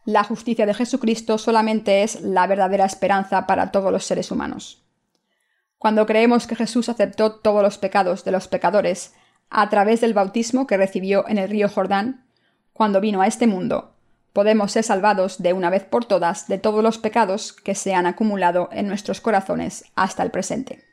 La 0.05 0.23
justicia 0.23 0.65
de 0.65 0.73
Jesucristo 0.73 1.37
solamente 1.37 2.03
es 2.03 2.21
la 2.21 2.47
verdadera 2.47 2.85
esperanza 2.85 3.45
para 3.45 3.71
todos 3.71 3.91
los 3.91 4.03
seres 4.03 4.31
humanos. 4.31 4.83
Cuando 5.77 6.05
creemos 6.05 6.47
que 6.47 6.55
Jesús 6.55 6.89
aceptó 6.89 7.33
todos 7.33 7.61
los 7.61 7.77
pecados 7.77 8.23
de 8.23 8.31
los 8.31 8.47
pecadores 8.47 9.13
a 9.49 9.69
través 9.69 10.01
del 10.01 10.13
bautismo 10.13 10.65
que 10.65 10.77
recibió 10.77 11.27
en 11.27 11.37
el 11.37 11.49
río 11.49 11.69
Jordán, 11.69 12.25
cuando 12.73 13.01
vino 13.01 13.21
a 13.21 13.27
este 13.27 13.47
mundo, 13.47 13.90
podemos 14.33 14.71
ser 14.71 14.83
salvados 14.83 15.41
de 15.41 15.53
una 15.53 15.69
vez 15.69 15.83
por 15.83 16.05
todas 16.05 16.47
de 16.47 16.57
todos 16.57 16.83
los 16.83 16.97
pecados 16.97 17.53
que 17.53 17.75
se 17.75 17.93
han 17.93 18.05
acumulado 18.05 18.69
en 18.71 18.87
nuestros 18.87 19.21
corazones 19.21 19.85
hasta 19.95 20.23
el 20.23 20.31
presente. 20.31 20.83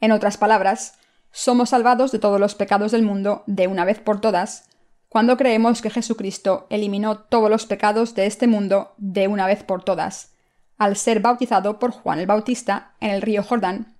En 0.00 0.12
otras 0.12 0.36
palabras, 0.36 0.98
somos 1.30 1.70
salvados 1.70 2.12
de 2.12 2.18
todos 2.18 2.40
los 2.40 2.54
pecados 2.54 2.92
del 2.92 3.02
mundo 3.02 3.44
de 3.46 3.66
una 3.66 3.84
vez 3.84 4.00
por 4.00 4.20
todas 4.20 4.68
cuando 5.08 5.36
creemos 5.38 5.80
que 5.80 5.90
Jesucristo 5.90 6.66
eliminó 6.68 7.18
todos 7.18 7.48
los 7.48 7.66
pecados 7.66 8.14
de 8.14 8.26
este 8.26 8.46
mundo 8.46 8.94
de 8.98 9.26
una 9.26 9.46
vez 9.46 9.62
por 9.62 9.82
todas, 9.82 10.34
al 10.76 10.96
ser 10.96 11.20
bautizado 11.20 11.78
por 11.78 11.92
Juan 11.92 12.18
el 12.18 12.26
Bautista 12.26 12.94
en 13.00 13.10
el 13.10 13.22
río 13.22 13.42
Jordán, 13.42 13.96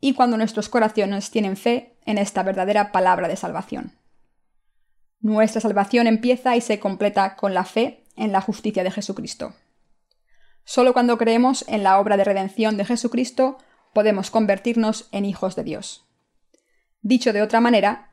y 0.00 0.14
cuando 0.14 0.36
nuestros 0.36 0.68
corazones 0.68 1.30
tienen 1.30 1.56
fe 1.56 1.98
en 2.04 2.18
esta 2.18 2.42
verdadera 2.42 2.92
palabra 2.92 3.26
de 3.26 3.36
salvación. 3.36 3.92
Nuestra 5.26 5.60
salvación 5.60 6.06
empieza 6.06 6.54
y 6.54 6.60
se 6.60 6.78
completa 6.78 7.34
con 7.34 7.52
la 7.52 7.64
fe 7.64 8.04
en 8.14 8.30
la 8.30 8.40
justicia 8.40 8.84
de 8.84 8.92
Jesucristo. 8.92 9.54
Solo 10.62 10.92
cuando 10.92 11.18
creemos 11.18 11.64
en 11.66 11.82
la 11.82 11.98
obra 11.98 12.16
de 12.16 12.22
redención 12.22 12.76
de 12.76 12.84
Jesucristo 12.84 13.58
podemos 13.92 14.30
convertirnos 14.30 15.08
en 15.10 15.24
hijos 15.24 15.56
de 15.56 15.64
Dios. 15.64 16.06
Dicho 17.02 17.32
de 17.32 17.42
otra 17.42 17.60
manera, 17.60 18.12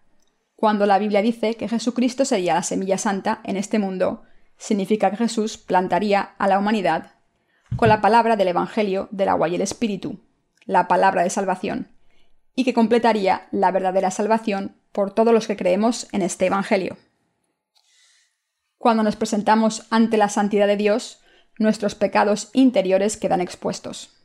cuando 0.56 0.88
la 0.88 0.97
Biblia 0.97 1.21
dice 1.21 1.54
que 1.54 1.69
Jesucristo 1.69 2.26
sería 2.26 2.56
la 2.56 2.63
semilla 2.63 2.97
santa 2.97 3.41
en 3.43 3.58
este 3.58 3.78
mundo, 3.78 4.23
significa 4.58 5.12
que 5.12 5.17
Jesús 5.17 5.60
plantaría 5.60 6.34
a 6.39 6.47
la 6.47 6.58
humanidad 6.58 7.12
con 7.76 7.89
la 7.89 8.02
palabra 8.02 8.38
del 8.38 8.47
Evangelio 8.47 9.08
del 9.12 9.30
agua 9.30 9.49
y 9.49 9.54
el 9.54 9.62
Espíritu, 9.62 10.19
la 10.65 10.88
palabra 10.88 11.21
de 11.21 11.30
salvación, 11.30 11.89
y 12.56 12.63
que 12.63 12.73
completaría 12.73 13.49
la 13.52 13.69
verdadera 13.69 14.10
salvación 14.10 14.78
por 14.94 15.14
todos 15.14 15.34
los 15.34 15.48
que 15.48 15.58
creemos 15.58 16.08
en 16.14 16.22
este 16.22 16.46
Evangelio. 16.46 16.96
Cuando 18.78 19.04
nos 19.04 19.18
presentamos 19.18 19.86
ante 19.90 20.18
la 20.18 20.30
santidad 20.30 20.68
de 20.68 20.78
Dios, 20.78 21.22
nuestros 21.58 21.96
pecados 21.96 22.50
interiores 22.54 23.18
quedan 23.18 23.42
expuestos. 23.42 24.16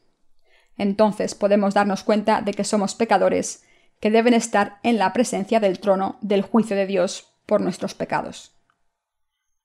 Entonces 0.77 1.35
podemos 1.35 1.75
darnos 1.75 2.05
cuenta 2.05 2.41
de 2.43 2.55
que 2.55 2.65
somos 2.65 2.95
pecadores 2.95 3.65
que 4.01 4.11
deben 4.11 4.35
estar 4.35 4.79
en 4.85 4.99
la 4.99 5.13
presencia 5.13 5.59
del 5.59 5.81
trono 5.81 6.19
del 6.21 6.43
juicio 6.43 6.77
de 6.77 6.87
Dios 6.87 7.35
por 7.47 7.61
nuestros 7.61 7.95
pecados. 7.95 8.55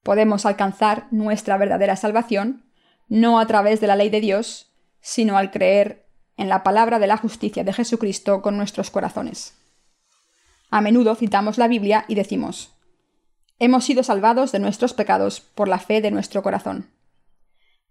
Podemos 0.02 0.46
alcanzar 0.46 1.08
nuestra 1.12 1.58
verdadera 1.58 1.96
salvación 1.96 2.66
no 3.08 3.40
a 3.40 3.46
través 3.46 3.80
de 3.80 3.88
la 3.88 3.96
ley 3.96 4.10
de 4.10 4.22
Dios, 4.22 4.74
sino 5.02 5.38
al 5.38 5.52
creer 5.52 6.08
en 6.38 6.50
la 6.50 6.64
palabra 6.64 6.98
de 7.00 7.08
la 7.08 7.18
justicia 7.18 7.64
de 7.64 7.74
Jesucristo 7.74 8.42
con 8.42 8.58
nuestros 8.58 8.90
corazones. 8.90 9.63
A 10.74 10.82
menudo 10.82 11.14
citamos 11.14 11.60
la 11.60 11.68
Biblia 11.68 12.04
y 12.08 12.16
decimos, 12.16 12.74
Hemos 13.60 13.86
sido 13.86 14.02
salvados 14.02 14.52
de 14.52 14.58
nuestros 14.58 14.96
pecados 14.96 15.40
por 15.40 15.68
la 15.68 15.78
fe 15.78 16.02
de 16.02 16.10
nuestro 16.10 16.42
corazón. 16.42 16.90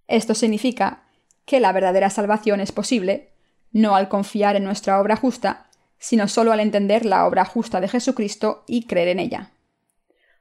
Esto 0.08 0.34
significa 0.34 1.04
que 1.44 1.60
la 1.60 1.70
verdadera 1.70 2.10
salvación 2.10 2.58
es 2.58 2.72
posible, 2.72 3.34
no 3.70 3.94
al 3.94 4.08
confiar 4.08 4.56
en 4.56 4.64
nuestra 4.64 5.00
obra 5.00 5.14
justa, 5.14 5.70
sino 6.00 6.26
solo 6.26 6.50
al 6.50 6.58
entender 6.58 7.06
la 7.06 7.24
obra 7.24 7.44
justa 7.44 7.80
de 7.80 7.86
Jesucristo 7.86 8.64
y 8.66 8.88
creer 8.88 9.06
en 9.06 9.20
ella. 9.20 9.52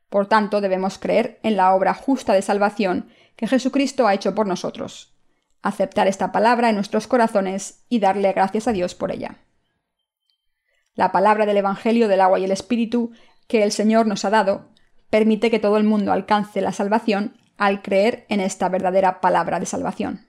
Por 0.10 0.26
tanto, 0.26 0.62
debemos 0.62 0.98
creer 0.98 1.40
en 1.44 1.56
la 1.56 1.76
obra 1.76 1.94
justa 1.94 2.34
de 2.34 2.42
salvación 2.42 3.12
que 3.36 3.46
Jesucristo 3.46 4.08
ha 4.08 4.16
hecho 4.16 4.34
por 4.34 4.48
nosotros, 4.48 5.14
aceptar 5.62 6.08
esta 6.08 6.32
palabra 6.32 6.70
en 6.70 6.76
nuestros 6.76 7.06
corazones 7.06 7.86
y 7.88 8.00
darle 8.00 8.34
gracias 8.34 8.68
a 8.68 8.72
Dios 8.72 8.96
por 8.96 9.12
ella. 9.12 9.38
La 10.96 11.12
palabra 11.12 11.46
del 11.46 11.58
Evangelio 11.58 12.08
del 12.08 12.22
agua 12.22 12.40
y 12.40 12.44
el 12.44 12.52
Espíritu 12.52 13.12
que 13.48 13.64
el 13.64 13.72
Señor 13.72 14.08
nos 14.08 14.26
ha 14.26 14.30
dado 14.30 14.70
permite 15.10 15.50
que 15.50 15.60
todo 15.60 15.78
el 15.78 15.84
mundo 15.84 16.12
alcance 16.12 16.62
la 16.62 16.72
salvación 16.72 17.38
al 17.58 17.82
creer 17.82 18.26
en 18.30 18.40
esta 18.40 18.70
verdadera 18.70 19.22
palabra 19.22 19.60
de 19.60 19.66
salvación. 19.66 20.28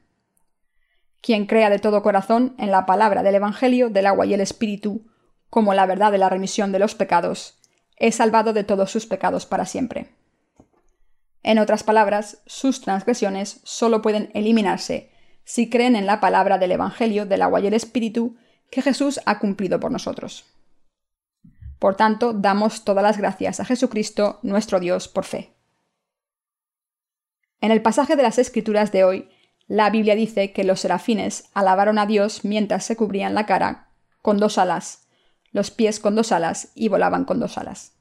Quien 1.20 1.46
crea 1.46 1.70
de 1.70 1.78
todo 1.78 2.02
corazón 2.02 2.54
en 2.58 2.70
la 2.70 2.84
palabra 2.84 3.22
del 3.22 3.36
Evangelio 3.36 3.90
del 3.90 4.06
agua 4.06 4.26
y 4.26 4.34
el 4.34 4.40
Espíritu 4.40 5.06
como 5.52 5.74
la 5.74 5.84
verdad 5.84 6.10
de 6.10 6.16
la 6.16 6.30
remisión 6.30 6.72
de 6.72 6.78
los 6.78 6.94
pecados, 6.94 7.58
es 7.96 8.14
salvado 8.14 8.54
de 8.54 8.64
todos 8.64 8.90
sus 8.90 9.06
pecados 9.06 9.44
para 9.44 9.66
siempre. 9.66 10.14
En 11.42 11.58
otras 11.58 11.82
palabras, 11.82 12.42
sus 12.46 12.80
transgresiones 12.80 13.60
solo 13.62 14.00
pueden 14.00 14.30
eliminarse 14.32 15.10
si 15.44 15.68
creen 15.68 15.94
en 15.94 16.06
la 16.06 16.20
palabra 16.20 16.56
del 16.56 16.72
Evangelio 16.72 17.26
del 17.26 17.42
agua 17.42 17.60
y 17.60 17.66
el 17.66 17.74
Espíritu 17.74 18.36
que 18.72 18.80
Jesús 18.80 19.20
ha 19.26 19.38
cumplido 19.38 19.78
por 19.78 19.92
nosotros. 19.92 20.46
Por 21.78 21.94
tanto, 21.94 22.32
damos 22.32 22.84
todas 22.84 23.04
las 23.04 23.18
gracias 23.18 23.60
a 23.60 23.66
Jesucristo, 23.66 24.38
nuestro 24.42 24.80
Dios, 24.80 25.08
por 25.08 25.24
fe. 25.24 25.52
En 27.60 27.70
el 27.70 27.82
pasaje 27.82 28.16
de 28.16 28.22
las 28.22 28.38
Escrituras 28.38 28.90
de 28.90 29.04
hoy, 29.04 29.28
la 29.66 29.90
Biblia 29.90 30.14
dice 30.14 30.54
que 30.54 30.64
los 30.64 30.80
serafines 30.80 31.50
alabaron 31.52 31.98
a 31.98 32.06
Dios 32.06 32.46
mientras 32.46 32.86
se 32.86 32.96
cubrían 32.96 33.34
la 33.34 33.44
cara 33.44 33.90
con 34.22 34.38
dos 34.38 34.56
alas, 34.56 35.06
los 35.50 35.70
pies 35.70 36.00
con 36.00 36.14
dos 36.14 36.32
alas 36.32 36.72
y 36.74 36.88
volaban 36.88 37.26
con 37.26 37.40
dos 37.40 37.58
alas. 37.58 37.92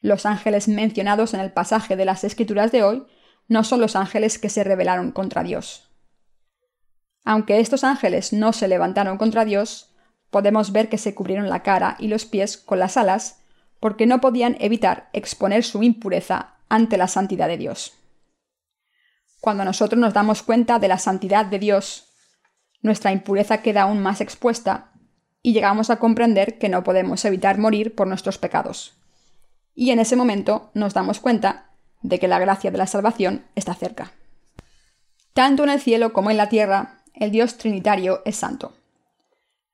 Los 0.00 0.26
ángeles 0.26 0.68
mencionados 0.68 1.34
en 1.34 1.40
el 1.40 1.50
pasaje 1.50 1.96
de 1.96 2.04
las 2.04 2.22
Escrituras 2.22 2.70
de 2.70 2.84
hoy 2.84 3.04
no 3.48 3.64
son 3.64 3.80
los 3.80 3.96
ángeles 3.96 4.38
que 4.38 4.48
se 4.48 4.62
rebelaron 4.62 5.10
contra 5.10 5.42
Dios. 5.42 5.91
Aunque 7.24 7.60
estos 7.60 7.84
ángeles 7.84 8.32
no 8.32 8.52
se 8.52 8.68
levantaron 8.68 9.18
contra 9.18 9.44
Dios, 9.44 9.90
podemos 10.30 10.72
ver 10.72 10.88
que 10.88 10.98
se 10.98 11.14
cubrieron 11.14 11.48
la 11.48 11.62
cara 11.62 11.96
y 11.98 12.08
los 12.08 12.24
pies 12.24 12.56
con 12.56 12.78
las 12.78 12.96
alas 12.96 13.40
porque 13.80 14.06
no 14.06 14.20
podían 14.20 14.56
evitar 14.60 15.08
exponer 15.12 15.64
su 15.64 15.82
impureza 15.82 16.54
ante 16.68 16.96
la 16.96 17.08
santidad 17.08 17.48
de 17.48 17.58
Dios. 17.58 17.94
Cuando 19.40 19.64
nosotros 19.64 20.00
nos 20.00 20.14
damos 20.14 20.42
cuenta 20.42 20.78
de 20.78 20.88
la 20.88 20.98
santidad 20.98 21.46
de 21.46 21.58
Dios, 21.58 22.08
nuestra 22.80 23.12
impureza 23.12 23.62
queda 23.62 23.82
aún 23.82 24.00
más 24.00 24.20
expuesta 24.20 24.92
y 25.42 25.52
llegamos 25.52 25.90
a 25.90 25.96
comprender 25.96 26.58
que 26.58 26.68
no 26.68 26.84
podemos 26.84 27.24
evitar 27.24 27.58
morir 27.58 27.94
por 27.94 28.06
nuestros 28.06 28.38
pecados 28.38 28.94
y 29.74 29.90
en 29.90 29.98
ese 29.98 30.16
momento 30.16 30.70
nos 30.74 30.94
damos 30.94 31.20
cuenta 31.20 31.66
de 32.02 32.18
que 32.18 32.28
la 32.28 32.38
gracia 32.38 32.70
de 32.70 32.78
la 32.78 32.86
salvación 32.86 33.44
está 33.54 33.74
cerca. 33.74 34.12
Tanto 35.32 35.64
en 35.64 35.70
el 35.70 35.80
cielo 35.80 36.12
como 36.12 36.30
en 36.30 36.36
la 36.36 36.48
tierra, 36.48 37.01
el 37.14 37.30
Dios 37.30 37.56
Trinitario 37.58 38.22
es 38.24 38.36
santo. 38.36 38.74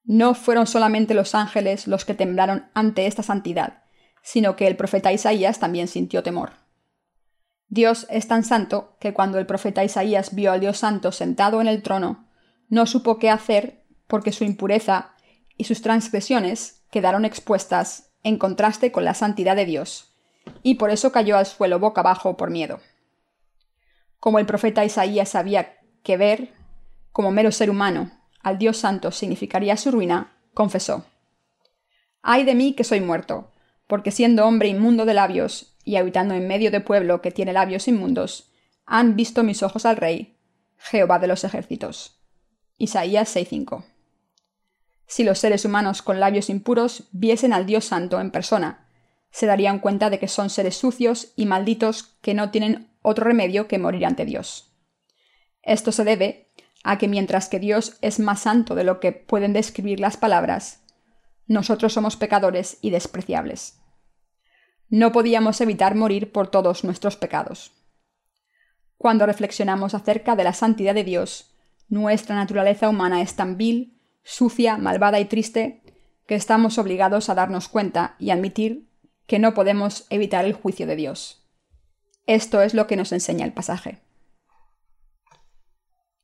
No 0.04 0.34
fueron 0.34 0.66
solamente 0.66 1.14
los 1.14 1.34
ángeles 1.34 1.86
los 1.86 2.04
que 2.04 2.14
temblaron 2.14 2.68
ante 2.74 3.06
esta 3.06 3.22
santidad, 3.22 3.82
sino 4.22 4.56
que 4.56 4.66
el 4.66 4.76
profeta 4.76 5.12
Isaías 5.12 5.58
también 5.58 5.88
sintió 5.88 6.22
temor. 6.22 6.52
Dios 7.68 8.06
es 8.08 8.26
tan 8.26 8.44
santo 8.44 8.96
que 8.98 9.12
cuando 9.12 9.38
el 9.38 9.46
profeta 9.46 9.84
Isaías 9.84 10.34
vio 10.34 10.52
al 10.52 10.60
Dios 10.60 10.78
santo 10.78 11.12
sentado 11.12 11.60
en 11.60 11.68
el 11.68 11.82
trono, 11.82 12.26
no 12.68 12.86
supo 12.86 13.18
qué 13.18 13.30
hacer 13.30 13.84
porque 14.06 14.32
su 14.32 14.44
impureza 14.44 15.14
y 15.56 15.64
sus 15.64 15.82
transgresiones 15.82 16.82
quedaron 16.90 17.24
expuestas 17.24 18.10
en 18.22 18.38
contraste 18.38 18.90
con 18.90 19.04
la 19.04 19.14
santidad 19.14 19.56
de 19.56 19.66
Dios, 19.66 20.14
y 20.62 20.76
por 20.76 20.90
eso 20.90 21.12
cayó 21.12 21.36
al 21.36 21.46
suelo 21.46 21.78
boca 21.78 22.00
abajo 22.00 22.36
por 22.36 22.50
miedo. 22.50 22.80
Como 24.18 24.38
el 24.38 24.46
profeta 24.46 24.84
Isaías 24.84 25.28
sabía 25.28 25.76
que 26.02 26.16
ver, 26.16 26.52
como 27.18 27.32
mero 27.32 27.50
ser 27.50 27.68
humano, 27.68 28.12
al 28.44 28.58
Dios 28.58 28.76
santo 28.76 29.10
significaría 29.10 29.76
su 29.76 29.90
ruina, 29.90 30.36
confesó, 30.54 31.04
Ay 32.22 32.44
de 32.44 32.54
mí 32.54 32.74
que 32.74 32.84
soy 32.84 33.00
muerto, 33.00 33.50
porque 33.88 34.12
siendo 34.12 34.46
hombre 34.46 34.68
inmundo 34.68 35.04
de 35.04 35.14
labios, 35.14 35.74
y 35.84 35.96
habitando 35.96 36.34
en 36.34 36.46
medio 36.46 36.70
de 36.70 36.80
pueblo 36.80 37.20
que 37.20 37.32
tiene 37.32 37.52
labios 37.52 37.88
inmundos, 37.88 38.52
han 38.86 39.16
visto 39.16 39.42
mis 39.42 39.64
ojos 39.64 39.84
al 39.84 39.96
Rey, 39.96 40.36
Jehová 40.76 41.18
de 41.18 41.26
los 41.26 41.42
ejércitos. 41.42 42.22
Isaías 42.76 43.34
6:5. 43.34 43.84
Si 45.08 45.24
los 45.24 45.40
seres 45.40 45.64
humanos 45.64 46.02
con 46.02 46.20
labios 46.20 46.48
impuros 46.48 47.08
viesen 47.10 47.52
al 47.52 47.66
Dios 47.66 47.84
Santo 47.84 48.20
en 48.20 48.30
persona, 48.30 48.86
se 49.32 49.46
darían 49.46 49.80
cuenta 49.80 50.08
de 50.08 50.20
que 50.20 50.28
son 50.28 50.50
seres 50.50 50.76
sucios 50.76 51.32
y 51.34 51.46
malditos 51.46 52.04
que 52.22 52.34
no 52.34 52.52
tienen 52.52 52.92
otro 53.02 53.24
remedio 53.24 53.66
que 53.66 53.80
morir 53.80 54.06
ante 54.06 54.24
Dios. 54.24 54.72
Esto 55.64 55.90
se 55.90 56.04
debe 56.04 56.47
a 56.84 56.98
que 56.98 57.08
mientras 57.08 57.48
que 57.48 57.58
Dios 57.58 57.98
es 58.02 58.20
más 58.20 58.40
santo 58.40 58.74
de 58.74 58.84
lo 58.84 59.00
que 59.00 59.12
pueden 59.12 59.52
describir 59.52 60.00
las 60.00 60.16
palabras, 60.16 60.84
nosotros 61.46 61.92
somos 61.92 62.16
pecadores 62.16 62.78
y 62.82 62.90
despreciables. 62.90 63.80
No 64.88 65.12
podíamos 65.12 65.60
evitar 65.60 65.94
morir 65.94 66.32
por 66.32 66.48
todos 66.48 66.84
nuestros 66.84 67.16
pecados. 67.16 67.72
Cuando 68.96 69.26
reflexionamos 69.26 69.94
acerca 69.94 70.36
de 70.36 70.44
la 70.44 70.52
santidad 70.52 70.94
de 70.94 71.04
Dios, 71.04 71.54
nuestra 71.88 72.36
naturaleza 72.36 72.88
humana 72.88 73.22
es 73.22 73.34
tan 73.34 73.56
vil, 73.56 73.98
sucia, 74.22 74.76
malvada 74.76 75.20
y 75.20 75.24
triste 75.24 75.82
que 76.26 76.34
estamos 76.34 76.78
obligados 76.78 77.30
a 77.30 77.34
darnos 77.34 77.68
cuenta 77.68 78.16
y 78.18 78.30
admitir 78.30 78.88
que 79.26 79.38
no 79.38 79.54
podemos 79.54 80.06
evitar 80.10 80.44
el 80.44 80.52
juicio 80.52 80.86
de 80.86 80.96
Dios. 80.96 81.46
Esto 82.26 82.60
es 82.60 82.74
lo 82.74 82.86
que 82.86 82.96
nos 82.96 83.12
enseña 83.12 83.46
el 83.46 83.54
pasaje. 83.54 84.02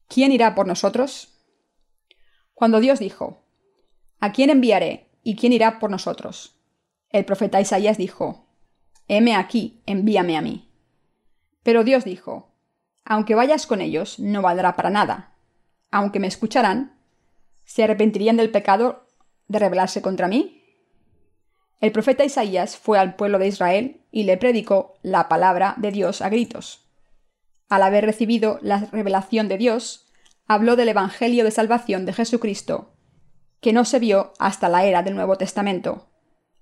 ¿Quién 0.08 0.32
irá 0.32 0.54
por 0.54 0.66
nosotros? 0.66 1.34
Cuando 2.54 2.80
Dios 2.80 2.98
dijo, 2.98 3.42
¿A 4.20 4.32
quién 4.32 4.50
enviaré 4.50 5.10
y 5.22 5.36
quién 5.36 5.52
irá 5.52 5.78
por 5.78 5.90
nosotros? 5.90 6.56
El 7.10 7.24
profeta 7.24 7.60
Isaías 7.60 7.98
dijo, 7.98 8.46
Heme 9.08 9.34
aquí, 9.34 9.82
envíame 9.86 10.36
a 10.36 10.40
mí. 10.40 10.70
Pero 11.62 11.84
Dios 11.84 12.04
dijo, 12.04 12.54
Aunque 13.04 13.34
vayas 13.34 13.66
con 13.66 13.80
ellos, 13.80 14.18
no 14.18 14.42
valdrá 14.42 14.76
para 14.76 14.90
nada. 14.90 15.34
Aunque 15.90 16.20
me 16.20 16.26
escucharán, 16.26 16.98
¿se 17.64 17.84
arrepentirían 17.84 18.36
del 18.36 18.50
pecado 18.50 19.06
de 19.48 19.58
rebelarse 19.58 20.02
contra 20.02 20.28
mí? 20.28 20.62
El 21.80 21.92
profeta 21.92 22.24
Isaías 22.24 22.76
fue 22.76 22.98
al 22.98 23.14
pueblo 23.14 23.38
de 23.38 23.48
Israel 23.48 24.00
y 24.10 24.24
le 24.24 24.36
predicó 24.36 24.94
la 25.02 25.28
palabra 25.28 25.74
de 25.76 25.90
Dios 25.90 26.22
a 26.22 26.30
gritos. 26.30 26.83
Al 27.74 27.82
haber 27.82 28.06
recibido 28.06 28.60
la 28.62 28.86
revelación 28.92 29.48
de 29.48 29.58
Dios, 29.58 30.06
habló 30.46 30.76
del 30.76 30.90
Evangelio 30.90 31.42
de 31.42 31.50
Salvación 31.50 32.06
de 32.06 32.12
Jesucristo, 32.12 32.94
que 33.60 33.72
no 33.72 33.84
se 33.84 33.98
vio 33.98 34.32
hasta 34.38 34.68
la 34.68 34.84
era 34.84 35.02
del 35.02 35.16
Nuevo 35.16 35.36
Testamento, 35.38 36.06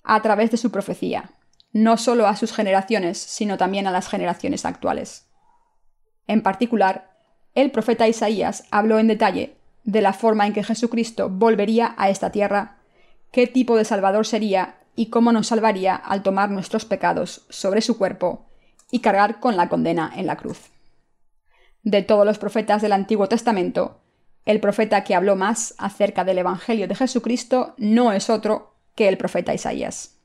a 0.03 0.23
través 0.23 0.51
de 0.51 0.57
su 0.57 0.71
profecía, 0.71 1.33
no 1.71 1.99
solo 1.99 2.27
a 2.27 2.35
sus 2.35 2.55
generaciones, 2.55 3.19
sino 3.19 3.59
también 3.59 3.87
a 3.87 3.91
las 3.91 4.09
generaciones 4.09 4.65
actuales. 4.65 5.29
En 6.29 6.41
particular, 6.41 7.11
el 7.55 7.71
profeta 7.73 8.09
Isaías 8.09 8.65
habló 8.71 8.99
en 8.99 9.09
detalle 9.09 9.59
de 9.85 10.01
la 10.01 10.15
forma 10.15 10.47
en 10.47 10.55
que 10.55 10.65
Jesucristo 10.65 11.29
volvería 11.29 11.95
a 11.99 12.09
esta 12.09 12.33
tierra, 12.33 12.79
qué 13.33 13.47
tipo 13.47 13.77
de 13.77 13.85
Salvador 13.85 14.27
sería 14.27 14.79
y 14.97 15.11
cómo 15.11 15.31
nos 15.31 15.49
salvaría 15.49 15.95
al 15.95 16.23
tomar 16.23 16.51
nuestros 16.51 16.87
pecados 16.87 17.45
sobre 17.51 17.83
su 17.83 17.99
cuerpo 17.99 18.47
y 18.91 19.01
cargar 19.01 19.41
con 19.41 19.59
la 19.59 19.69
condena 19.69 20.11
en 20.17 20.27
la 20.27 20.37
cruz. 20.37 20.72
De 21.83 22.03
todos 22.03 22.25
los 22.25 22.39
profetas 22.39 22.81
del 22.81 22.93
Antiguo 22.93 23.29
Testamento, 23.29 24.01
el 24.45 24.61
profeta 24.61 25.05
que 25.05 25.15
habló 25.15 25.37
más 25.37 25.75
acerca 25.79 26.25
del 26.25 26.39
Evangelio 26.39 26.87
de 26.89 26.95
Jesucristo 26.95 27.75
no 27.77 28.13
es 28.13 28.31
otro 28.31 28.75
que 28.95 29.09
el 29.09 29.17
profeta 29.17 29.55
Isaías. 29.55 30.19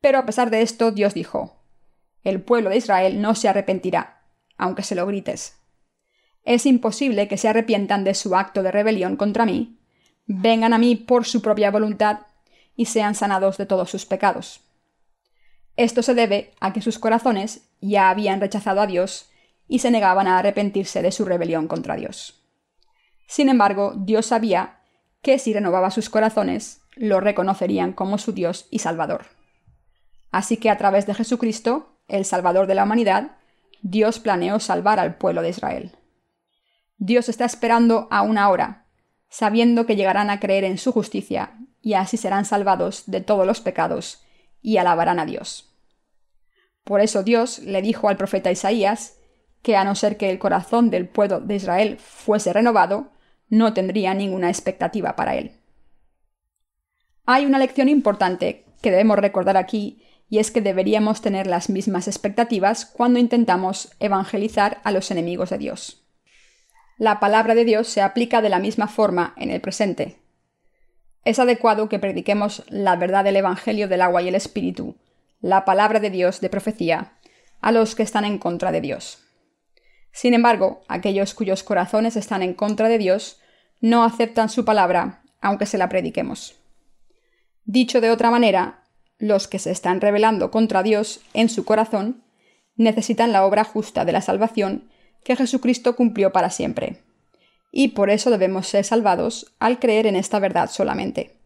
Pero 0.00 0.18
a 0.18 0.26
pesar 0.26 0.50
de 0.50 0.62
esto, 0.62 0.92
Dios 0.92 1.14
dijo, 1.14 1.56
El 2.22 2.40
pueblo 2.40 2.70
de 2.70 2.76
Israel 2.76 3.20
no 3.20 3.34
se 3.34 3.48
arrepentirá, 3.48 4.22
aunque 4.56 4.82
se 4.82 4.94
lo 4.94 5.06
grites. 5.06 5.56
Es 6.44 6.66
imposible 6.66 7.26
que 7.26 7.38
se 7.38 7.48
arrepientan 7.48 8.04
de 8.04 8.14
su 8.14 8.36
acto 8.36 8.62
de 8.62 8.70
rebelión 8.70 9.16
contra 9.16 9.46
mí, 9.46 9.78
vengan 10.26 10.72
a 10.72 10.78
mí 10.78 10.94
por 10.94 11.24
su 11.24 11.42
propia 11.42 11.70
voluntad 11.70 12.20
y 12.76 12.86
sean 12.86 13.14
sanados 13.14 13.56
de 13.56 13.66
todos 13.66 13.90
sus 13.90 14.06
pecados. 14.06 14.60
Esto 15.76 16.02
se 16.02 16.14
debe 16.14 16.52
a 16.60 16.72
que 16.72 16.82
sus 16.82 16.98
corazones 16.98 17.68
ya 17.80 18.10
habían 18.10 18.40
rechazado 18.40 18.80
a 18.80 18.86
Dios 18.86 19.30
y 19.66 19.78
se 19.78 19.90
negaban 19.90 20.26
a 20.26 20.38
arrepentirse 20.38 21.02
de 21.02 21.12
su 21.12 21.24
rebelión 21.24 21.68
contra 21.68 21.96
Dios. 21.96 22.42
Sin 23.26 23.48
embargo, 23.48 23.94
Dios 23.96 24.26
sabía 24.26 24.80
que 25.22 25.38
si 25.38 25.52
renovaba 25.52 25.90
sus 25.90 26.10
corazones, 26.10 26.82
lo 26.94 27.20
reconocerían 27.20 27.92
como 27.92 28.18
su 28.18 28.32
Dios 28.32 28.68
y 28.70 28.80
Salvador. 28.80 29.26
Así 30.30 30.56
que 30.56 30.70
a 30.70 30.76
través 30.76 31.06
de 31.06 31.14
Jesucristo, 31.14 31.98
el 32.08 32.24
Salvador 32.24 32.66
de 32.66 32.74
la 32.74 32.84
humanidad, 32.84 33.38
Dios 33.82 34.18
planeó 34.18 34.60
salvar 34.60 35.00
al 35.00 35.16
pueblo 35.16 35.42
de 35.42 35.50
Israel. 35.50 35.96
Dios 36.96 37.28
está 37.28 37.44
esperando 37.44 38.08
a 38.10 38.22
una 38.22 38.48
hora, 38.50 38.86
sabiendo 39.28 39.86
que 39.86 39.96
llegarán 39.96 40.30
a 40.30 40.40
creer 40.40 40.64
en 40.64 40.78
su 40.78 40.92
justicia 40.92 41.58
y 41.84 41.94
así 41.94 42.16
serán 42.16 42.46
salvados 42.46 43.04
de 43.06 43.20
todos 43.20 43.46
los 43.46 43.60
pecados, 43.60 44.24
y 44.62 44.78
alabarán 44.78 45.18
a 45.18 45.26
Dios. 45.26 45.76
Por 46.82 47.02
eso 47.02 47.22
Dios 47.22 47.58
le 47.58 47.82
dijo 47.82 48.08
al 48.08 48.16
profeta 48.16 48.50
Isaías 48.50 49.18
que 49.64 49.74
a 49.74 49.82
no 49.82 49.96
ser 49.96 50.16
que 50.16 50.30
el 50.30 50.38
corazón 50.38 50.90
del 50.90 51.08
pueblo 51.08 51.40
de 51.40 51.56
Israel 51.56 51.96
fuese 51.98 52.52
renovado, 52.52 53.08
no 53.48 53.74
tendría 53.74 54.14
ninguna 54.14 54.48
expectativa 54.48 55.16
para 55.16 55.34
él. 55.34 55.56
Hay 57.26 57.46
una 57.46 57.58
lección 57.58 57.88
importante 57.88 58.64
que 58.80 58.92
debemos 58.92 59.18
recordar 59.18 59.56
aquí, 59.56 60.04
y 60.28 60.38
es 60.38 60.52
que 60.52 60.60
deberíamos 60.60 61.20
tener 61.20 61.48
las 61.48 61.68
mismas 61.68 62.06
expectativas 62.06 62.86
cuando 62.86 63.18
intentamos 63.18 63.92
evangelizar 63.98 64.80
a 64.84 64.92
los 64.92 65.10
enemigos 65.10 65.50
de 65.50 65.58
Dios. 65.58 66.06
La 66.96 67.18
palabra 67.18 67.56
de 67.56 67.64
Dios 67.64 67.88
se 67.88 68.02
aplica 68.02 68.40
de 68.42 68.50
la 68.50 68.60
misma 68.60 68.86
forma 68.86 69.34
en 69.36 69.50
el 69.50 69.60
presente, 69.60 70.18
es 71.24 71.38
adecuado 71.38 71.88
que 71.88 71.98
prediquemos 71.98 72.64
la 72.68 72.96
verdad 72.96 73.24
del 73.24 73.36
Evangelio 73.36 73.88
del 73.88 74.02
agua 74.02 74.22
y 74.22 74.28
el 74.28 74.34
Espíritu, 74.34 74.96
la 75.40 75.64
palabra 75.64 75.98
de 75.98 76.10
Dios 76.10 76.40
de 76.40 76.50
profecía, 76.50 77.14
a 77.60 77.72
los 77.72 77.94
que 77.94 78.02
están 78.02 78.24
en 78.26 78.38
contra 78.38 78.72
de 78.72 78.82
Dios. 78.82 79.23
Sin 80.14 80.32
embargo, 80.32 80.82
aquellos 80.88 81.34
cuyos 81.34 81.62
corazones 81.62 82.16
están 82.16 82.42
en 82.42 82.54
contra 82.54 82.88
de 82.88 82.96
Dios 82.96 83.38
no 83.82 84.04
aceptan 84.04 84.48
su 84.48 84.64
palabra, 84.64 85.22
aunque 85.42 85.66
se 85.66 85.76
la 85.76 85.90
prediquemos. 85.90 86.54
Dicho 87.66 88.00
de 88.00 88.10
otra 88.10 88.30
manera, 88.30 88.84
los 89.18 89.46
que 89.46 89.58
se 89.58 89.70
están 89.70 90.00
rebelando 90.00 90.50
contra 90.50 90.82
Dios 90.82 91.20
en 91.34 91.50
su 91.50 91.66
corazón 91.66 92.24
necesitan 92.76 93.32
la 93.32 93.44
obra 93.44 93.64
justa 93.64 94.06
de 94.06 94.12
la 94.12 94.22
salvación 94.22 94.88
que 95.22 95.36
Jesucristo 95.36 95.96
cumplió 95.96 96.32
para 96.32 96.48
siempre 96.48 97.04
y 97.76 97.88
por 97.88 98.08
eso 98.08 98.30
debemos 98.30 98.68
ser 98.68 98.84
salvados 98.84 99.52
al 99.58 99.80
creer 99.80 100.06
en 100.06 100.14
esta 100.14 100.38
verdad 100.38 100.70
solamente. 100.70 101.40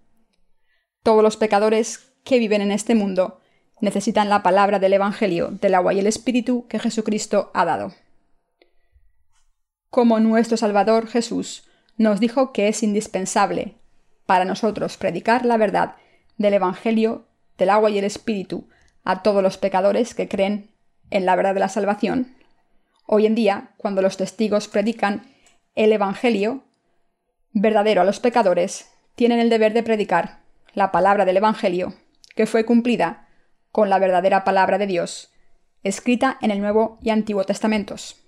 Todos 1.03 1.23
los 1.23 1.39
pecadores 1.39 2.13
que 2.23 2.39
viven 2.39 2.61
en 2.61 2.71
este 2.71 2.95
mundo 2.95 3.41
necesitan 3.81 4.29
la 4.29 4.43
palabra 4.43 4.79
del 4.79 4.93
Evangelio 4.93 5.49
del 5.49 5.75
agua 5.75 5.95
y 5.95 6.01
el 6.01 6.07
Espíritu 6.07 6.67
que 6.69 6.79
Jesucristo 6.79 7.51
ha 7.55 7.65
dado. 7.65 7.95
Como 9.91 10.21
nuestro 10.21 10.57
Salvador 10.57 11.07
Jesús 11.07 11.69
nos 11.97 12.21
dijo 12.21 12.53
que 12.53 12.69
es 12.69 12.83
indispensable 12.83 13.77
para 14.27 14.45
nosotros 14.45 14.97
predicar 14.97 15.47
la 15.47 15.57
verdad 15.57 15.97
del 16.37 16.55
Evangelio 16.55 17.27
del 17.57 17.71
agua 17.71 17.91
y 17.91 17.99
el 17.99 18.05
Espíritu 18.05 18.69
a 19.05 19.23
todos 19.23 19.43
los 19.43 19.57
pecadores 19.57 20.15
que 20.15 20.29
creen 20.29 20.71
en 21.11 21.25
la 21.25 21.35
verdad 21.35 21.55
de 21.55 21.61
la 21.61 21.71
salvación, 21.71 22.37
hoy 23.07 23.25
en 23.25 23.35
día, 23.35 23.71
cuando 23.79 24.03
los 24.03 24.19
testigos 24.19 24.69
predican 24.69 25.23
el 25.75 25.93
Evangelio 25.93 26.65
verdadero 27.53 28.03
a 28.03 28.05
los 28.05 28.21
pecadores, 28.21 28.93
tienen 29.15 29.41
el 29.41 29.49
deber 29.49 29.73
de 29.73 29.83
predicar 29.83 30.41
la 30.75 30.93
palabra 30.93 31.25
del 31.25 31.39
Evangelio, 31.39 31.95
que 32.37 32.47
fue 32.47 32.67
cumplida 32.67 33.29
con 33.73 33.89
la 33.89 33.99
verdadera 33.99 34.45
palabra 34.45 34.77
de 34.77 34.87
Dios, 34.87 35.33
escrita 35.83 36.37
en 36.43 36.51
el 36.51 36.61
Nuevo 36.61 36.99
y 37.01 37.11
Antiguo 37.11 37.45
Testamentos. 37.45 38.28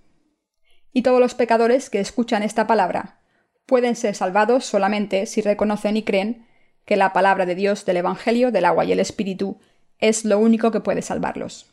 Y 0.92 1.03
todos 1.03 1.20
los 1.20 1.35
pecadores 1.35 1.90
que 1.90 2.00
escuchan 2.00 2.42
esta 2.42 2.66
palabra 2.66 3.20
pueden 3.66 3.94
ser 3.94 4.14
salvados 4.14 4.64
solamente 4.64 5.26
si 5.26 5.42
reconocen 5.42 5.96
y 5.96 6.03
creen 6.03 6.46
que 6.85 6.96
la 6.96 7.12
palabra 7.12 7.46
de 7.46 7.55
Dios 7.55 7.85
del 7.85 7.98
Evangelio 7.98 8.50
del 8.50 8.64
agua 8.64 8.85
y 8.85 8.92
el 8.92 9.00
Espíritu 9.00 9.61
es 9.98 10.24
lo 10.24 10.38
único 10.38 10.70
que 10.70 10.81
puede 10.81 11.03
salvarlos. 11.03 11.72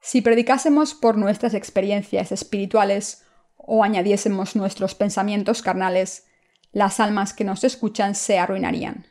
Si 0.00 0.20
predicásemos 0.20 0.94
por 0.94 1.16
nuestras 1.16 1.54
experiencias 1.54 2.30
espirituales 2.30 3.24
o 3.56 3.82
añadiésemos 3.82 4.54
nuestros 4.54 4.94
pensamientos 4.94 5.62
carnales, 5.62 6.26
las 6.72 7.00
almas 7.00 7.32
que 7.32 7.44
nos 7.44 7.64
escuchan 7.64 8.14
se 8.14 8.38
arruinarían. 8.38 9.06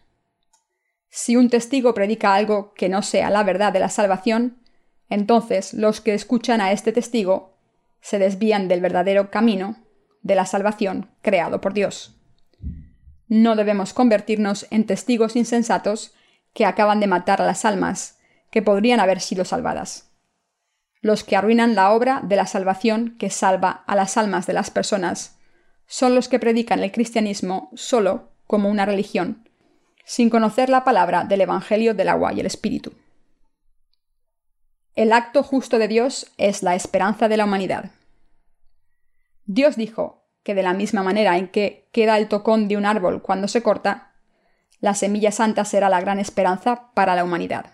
Si 1.10 1.36
un 1.36 1.50
testigo 1.50 1.94
predica 1.94 2.36
algo 2.36 2.74
que 2.74 2.90
no 2.90 3.02
sea 3.02 3.30
la 3.30 3.44
verdad 3.44 3.74
de 3.74 3.80
la 3.80 3.90
salvación, 3.90 4.62
entonces 5.10 5.74
los 5.74 6.00
que 6.00 6.14
escuchan 6.14 6.62
a 6.62 6.72
este 6.72 6.92
testigo 6.92 7.53
se 8.04 8.20
desvían 8.20 8.68
del 8.68 8.82
verdadero 8.82 9.32
camino 9.32 9.78
de 10.22 10.36
la 10.36 10.46
salvación 10.46 11.10
creado 11.22 11.62
por 11.62 11.74
Dios. 11.74 12.20
No 13.30 13.56
debemos 13.56 13.94
convertirnos 13.94 14.68
en 14.72 14.86
testigos 14.86 15.38
insensatos 15.38 16.14
que 16.54 16.66
acaban 16.66 17.00
de 17.00 17.08
matar 17.08 17.42
a 17.42 17.46
las 17.46 17.64
almas, 17.64 18.20
que 18.52 18.62
podrían 18.62 19.00
haber 19.00 19.22
sido 19.22 19.46
salvadas. 19.46 20.12
Los 21.00 21.24
que 21.24 21.38
arruinan 21.38 21.76
la 21.76 21.92
obra 21.92 22.20
de 22.22 22.36
la 22.36 22.46
salvación 22.46 23.16
que 23.18 23.30
salva 23.30 23.84
a 23.88 23.96
las 23.96 24.18
almas 24.18 24.46
de 24.48 24.54
las 24.54 24.70
personas 24.70 25.40
son 25.88 26.14
los 26.14 26.28
que 26.28 26.40
predican 26.40 26.84
el 26.84 26.92
cristianismo 26.92 27.72
solo 27.74 28.34
como 28.48 28.70
una 28.70 28.86
religión, 28.86 29.50
sin 30.04 30.30
conocer 30.30 30.68
la 30.68 30.84
palabra 30.84 31.24
del 31.24 31.42
Evangelio 31.42 31.94
del 31.94 32.10
agua 32.10 32.34
y 32.34 32.42
el 32.42 32.46
Espíritu. 32.48 32.94
El 34.96 35.12
acto 35.12 35.42
justo 35.42 35.80
de 35.80 35.88
Dios 35.88 36.32
es 36.38 36.62
la 36.62 36.76
esperanza 36.76 37.28
de 37.28 37.36
la 37.36 37.46
humanidad. 37.46 37.90
Dios 39.46 39.76
dijo 39.76 40.28
que 40.44 40.54
de 40.54 40.62
la 40.62 40.74
misma 40.74 41.02
manera 41.02 41.38
en 41.38 41.48
que 41.48 41.90
queda 41.92 42.18
el 42.20 42.28
tocón 42.28 42.68
de 42.68 42.78
un 42.78 42.86
árbol 42.86 43.24
cuando 43.24 43.48
se 43.48 43.64
corta, 43.64 44.14
la 44.82 44.94
semilla 44.94 45.32
santa 45.32 45.66
será 45.66 45.90
la 45.90 46.00
gran 46.00 46.20
esperanza 46.20 46.92
para 46.94 47.16
la 47.16 47.24
humanidad. 47.24 47.74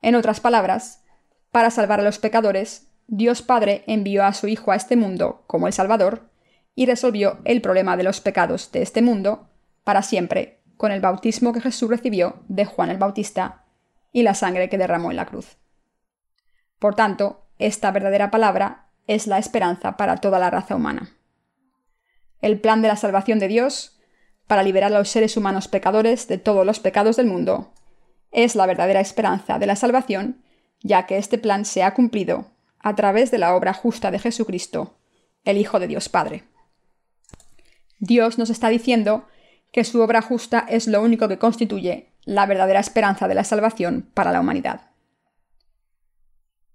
En 0.00 0.14
otras 0.14 0.38
palabras, 0.38 1.02
para 1.50 1.70
salvar 1.70 1.98
a 1.98 2.04
los 2.04 2.20
pecadores, 2.20 2.86
Dios 3.08 3.42
Padre 3.42 3.82
envió 3.88 4.24
a 4.24 4.34
su 4.34 4.46
Hijo 4.46 4.70
a 4.70 4.76
este 4.76 4.94
mundo 4.94 5.42
como 5.48 5.66
el 5.66 5.72
Salvador 5.72 6.30
y 6.76 6.86
resolvió 6.86 7.40
el 7.44 7.60
problema 7.60 7.96
de 7.96 8.04
los 8.04 8.20
pecados 8.20 8.70
de 8.70 8.82
este 8.82 9.02
mundo 9.02 9.48
para 9.82 10.02
siempre 10.02 10.60
con 10.76 10.92
el 10.92 11.00
bautismo 11.00 11.52
que 11.52 11.60
Jesús 11.60 11.90
recibió 11.90 12.36
de 12.46 12.66
Juan 12.66 12.90
el 12.90 12.98
Bautista 12.98 13.64
y 14.12 14.22
la 14.22 14.34
sangre 14.34 14.68
que 14.68 14.78
derramó 14.78 15.10
en 15.10 15.16
la 15.16 15.26
cruz. 15.26 15.56
Por 16.78 16.94
tanto, 16.94 17.46
esta 17.58 17.90
verdadera 17.90 18.30
palabra 18.30 18.88
es 19.06 19.26
la 19.26 19.38
esperanza 19.38 19.96
para 19.96 20.16
toda 20.18 20.38
la 20.38 20.50
raza 20.50 20.76
humana. 20.76 21.16
El 22.40 22.60
plan 22.60 22.82
de 22.82 22.88
la 22.88 22.96
salvación 22.96 23.38
de 23.38 23.48
Dios, 23.48 23.98
para 24.46 24.62
liberar 24.62 24.92
a 24.92 24.98
los 24.98 25.08
seres 25.08 25.36
humanos 25.36 25.66
pecadores 25.66 26.28
de 26.28 26.38
todos 26.38 26.64
los 26.64 26.78
pecados 26.78 27.16
del 27.16 27.26
mundo, 27.26 27.72
es 28.30 28.54
la 28.54 28.66
verdadera 28.66 29.00
esperanza 29.00 29.58
de 29.58 29.66
la 29.66 29.76
salvación, 29.76 30.42
ya 30.82 31.06
que 31.06 31.18
este 31.18 31.38
plan 31.38 31.64
se 31.64 31.82
ha 31.82 31.94
cumplido 31.94 32.52
a 32.78 32.94
través 32.94 33.30
de 33.30 33.38
la 33.38 33.54
obra 33.54 33.72
justa 33.72 34.10
de 34.10 34.18
Jesucristo, 34.18 34.96
el 35.44 35.56
Hijo 35.56 35.80
de 35.80 35.88
Dios 35.88 36.08
Padre. 36.08 36.44
Dios 37.98 38.38
nos 38.38 38.50
está 38.50 38.68
diciendo 38.68 39.26
que 39.72 39.84
su 39.84 40.00
obra 40.00 40.22
justa 40.22 40.64
es 40.68 40.86
lo 40.86 41.02
único 41.02 41.28
que 41.28 41.38
constituye 41.38 42.12
la 42.24 42.46
verdadera 42.46 42.80
esperanza 42.80 43.26
de 43.26 43.34
la 43.34 43.44
salvación 43.44 44.08
para 44.14 44.30
la 44.32 44.40
humanidad. 44.40 44.87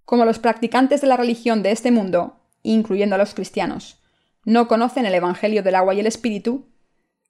Como 0.06 0.26
los 0.26 0.40
practicantes 0.40 1.02
de 1.02 1.08
la 1.08 1.18
religión 1.18 1.64
de 1.64 1.72
este 1.72 1.92
mundo, 1.92 2.40
incluyendo 2.62 3.16
a 3.16 3.18
los 3.18 3.34
cristianos, 3.34 4.02
no 4.46 4.68
conocen 4.68 5.06
el 5.06 5.16
Evangelio 5.16 5.64
del 5.64 5.76
agua 5.76 5.94
y 5.94 6.02
el 6.02 6.08
Espíritu, 6.08 6.68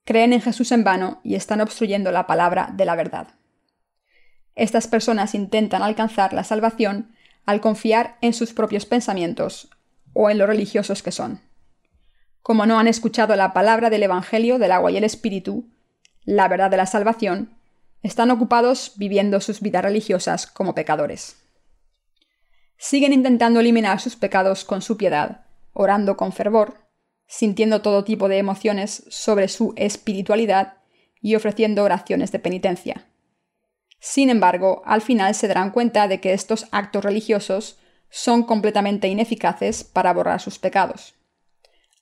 creen 0.05 0.33
en 0.33 0.41
Jesús 0.41 0.71
en 0.71 0.83
vano 0.83 1.21
y 1.23 1.36
están 1.36 1.62
obstruyendo 1.62 2.12
la 2.12 2.25
palabra 2.25 2.71
de 2.73 2.86
la 2.86 2.95
verdad. 2.95 3.27
Estas 4.55 4.88
personas 4.88 5.36
intentan 5.36 5.83
alcanzar 5.83 6.33
la 6.33 6.43
salvación 6.43 7.15
al 7.45 7.62
confiar 7.62 8.17
en 8.21 8.33
sus 8.33 8.53
propios 8.53 8.86
pensamientos 8.86 9.69
o 10.13 10.29
en 10.29 10.38
lo 10.38 10.47
religiosos 10.47 11.03
que 11.03 11.12
son. 11.12 11.41
Como 12.41 12.65
no 12.65 12.79
han 12.79 12.88
escuchado 12.88 13.36
la 13.36 13.53
palabra 13.53 13.89
del 13.89 14.03
Evangelio 14.03 14.59
del 14.59 14.71
agua 14.71 14.91
y 14.91 14.97
el 14.97 15.03
Espíritu, 15.03 15.69
la 16.25 16.47
verdad 16.47 16.71
de 16.71 16.77
la 16.77 16.86
salvación, 16.86 17.55
están 18.01 18.31
ocupados 18.31 18.93
viviendo 18.97 19.39
sus 19.41 19.62
vidas 19.62 19.83
religiosas 19.83 20.47
como 20.47 20.75
pecadores 20.75 21.42
siguen 22.83 23.13
intentando 23.13 23.61
eliminar 23.61 24.01
sus 24.01 24.17
pecados 24.17 24.65
con 24.65 24.81
su 24.81 24.97
piedad, 24.97 25.45
orando 25.71 26.17
con 26.17 26.33
fervor, 26.33 26.89
sintiendo 27.25 27.81
todo 27.81 28.03
tipo 28.03 28.27
de 28.27 28.39
emociones 28.39 29.05
sobre 29.07 29.47
su 29.47 29.73
espiritualidad 29.77 30.79
y 31.21 31.35
ofreciendo 31.35 31.85
oraciones 31.85 32.33
de 32.33 32.39
penitencia. 32.39 33.07
Sin 34.01 34.29
embargo, 34.29 34.81
al 34.83 35.01
final 35.01 35.33
se 35.33 35.47
darán 35.47 35.71
cuenta 35.71 36.09
de 36.09 36.19
que 36.19 36.33
estos 36.33 36.67
actos 36.71 37.05
religiosos 37.05 37.79
son 38.09 38.43
completamente 38.43 39.07
ineficaces 39.07 39.85
para 39.85 40.11
borrar 40.11 40.41
sus 40.41 40.59
pecados. 40.59 41.15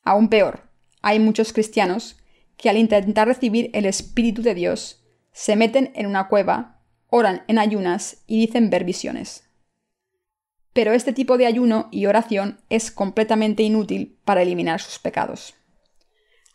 Aún 0.04 0.30
peor, 0.30 0.72
hay 1.04 1.20
muchos 1.20 1.54
cristianos 1.54 2.18
que 2.58 2.72
al 2.72 2.78
intentar 2.78 3.28
recibir 3.28 3.70
el 3.74 3.86
Espíritu 3.86 4.42
de 4.42 4.56
Dios 4.56 5.06
se 5.32 5.56
meten 5.56 5.92
en 5.94 6.08
una 6.08 6.28
cueva, 6.28 6.82
oran 7.08 7.44
en 7.48 7.60
ayunas 7.60 8.24
y 8.26 8.40
dicen 8.40 8.72
ver 8.72 8.84
visiones. 8.84 9.51
Pero 10.74 10.94
este 10.94 11.14
tipo 11.14 11.38
de 11.38 11.46
ayuno 11.46 11.90
y 11.92 12.06
oración 12.06 12.62
es 12.70 12.92
completamente 12.92 13.64
inútil 13.64 14.18
para 14.24 14.42
eliminar 14.42 14.80
sus 14.82 15.00
pecados. 15.00 15.56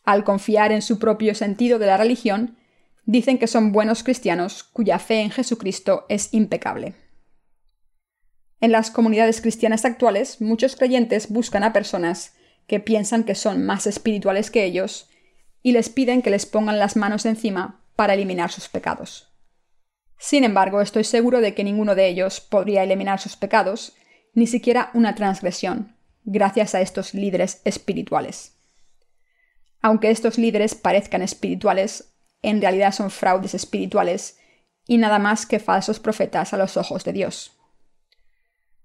Al 0.04 0.24
confiar 0.24 0.72
en 0.72 0.82
su 0.82 0.98
propio 0.98 1.34
sentido 1.34 1.78
de 1.78 1.86
la 1.86 1.96
religión, 1.96 2.56
dicen 3.04 3.38
que 3.38 3.46
son 3.46 3.72
buenos 3.72 4.02
cristianos 4.02 4.64
cuya 4.64 4.98
fe 4.98 5.20
en 5.20 5.30
Jesucristo 5.30 6.06
es 6.08 6.32
impecable. 6.32 6.94
En 8.60 8.72
las 8.72 8.90
comunidades 8.90 9.40
cristianas 9.40 9.84
actuales, 9.84 10.40
muchos 10.40 10.76
creyentes 10.76 11.28
buscan 11.28 11.62
a 11.62 11.72
personas 11.72 12.34
que 12.66 12.80
piensan 12.80 13.24
que 13.24 13.34
son 13.34 13.64
más 13.64 13.86
espirituales 13.86 14.50
que 14.50 14.64
ellos 14.64 15.08
y 15.62 15.72
les 15.72 15.88
piden 15.88 16.22
que 16.22 16.30
les 16.30 16.46
pongan 16.46 16.78
las 16.78 16.96
manos 16.96 17.26
encima 17.26 17.84
para 17.96 18.14
eliminar 18.14 18.50
sus 18.50 18.68
pecados. 18.68 19.32
Sin 20.18 20.44
embargo, 20.44 20.80
estoy 20.80 21.04
seguro 21.04 21.40
de 21.40 21.54
que 21.54 21.64
ninguno 21.64 21.94
de 21.94 22.08
ellos 22.08 22.40
podría 22.40 22.82
eliminar 22.82 23.20
sus 23.20 23.36
pecados 23.36 23.94
ni 24.36 24.46
siquiera 24.46 24.90
una 24.92 25.14
transgresión, 25.14 25.96
gracias 26.24 26.74
a 26.74 26.82
estos 26.82 27.14
líderes 27.14 27.62
espirituales. 27.64 28.52
Aunque 29.80 30.10
estos 30.10 30.36
líderes 30.36 30.74
parezcan 30.74 31.22
espirituales, 31.22 32.12
en 32.42 32.60
realidad 32.60 32.92
son 32.92 33.10
fraudes 33.10 33.54
espirituales 33.54 34.38
y 34.86 34.98
nada 34.98 35.18
más 35.18 35.46
que 35.46 35.58
falsos 35.58 36.00
profetas 36.00 36.52
a 36.52 36.58
los 36.58 36.76
ojos 36.76 37.02
de 37.02 37.14
Dios. 37.14 37.58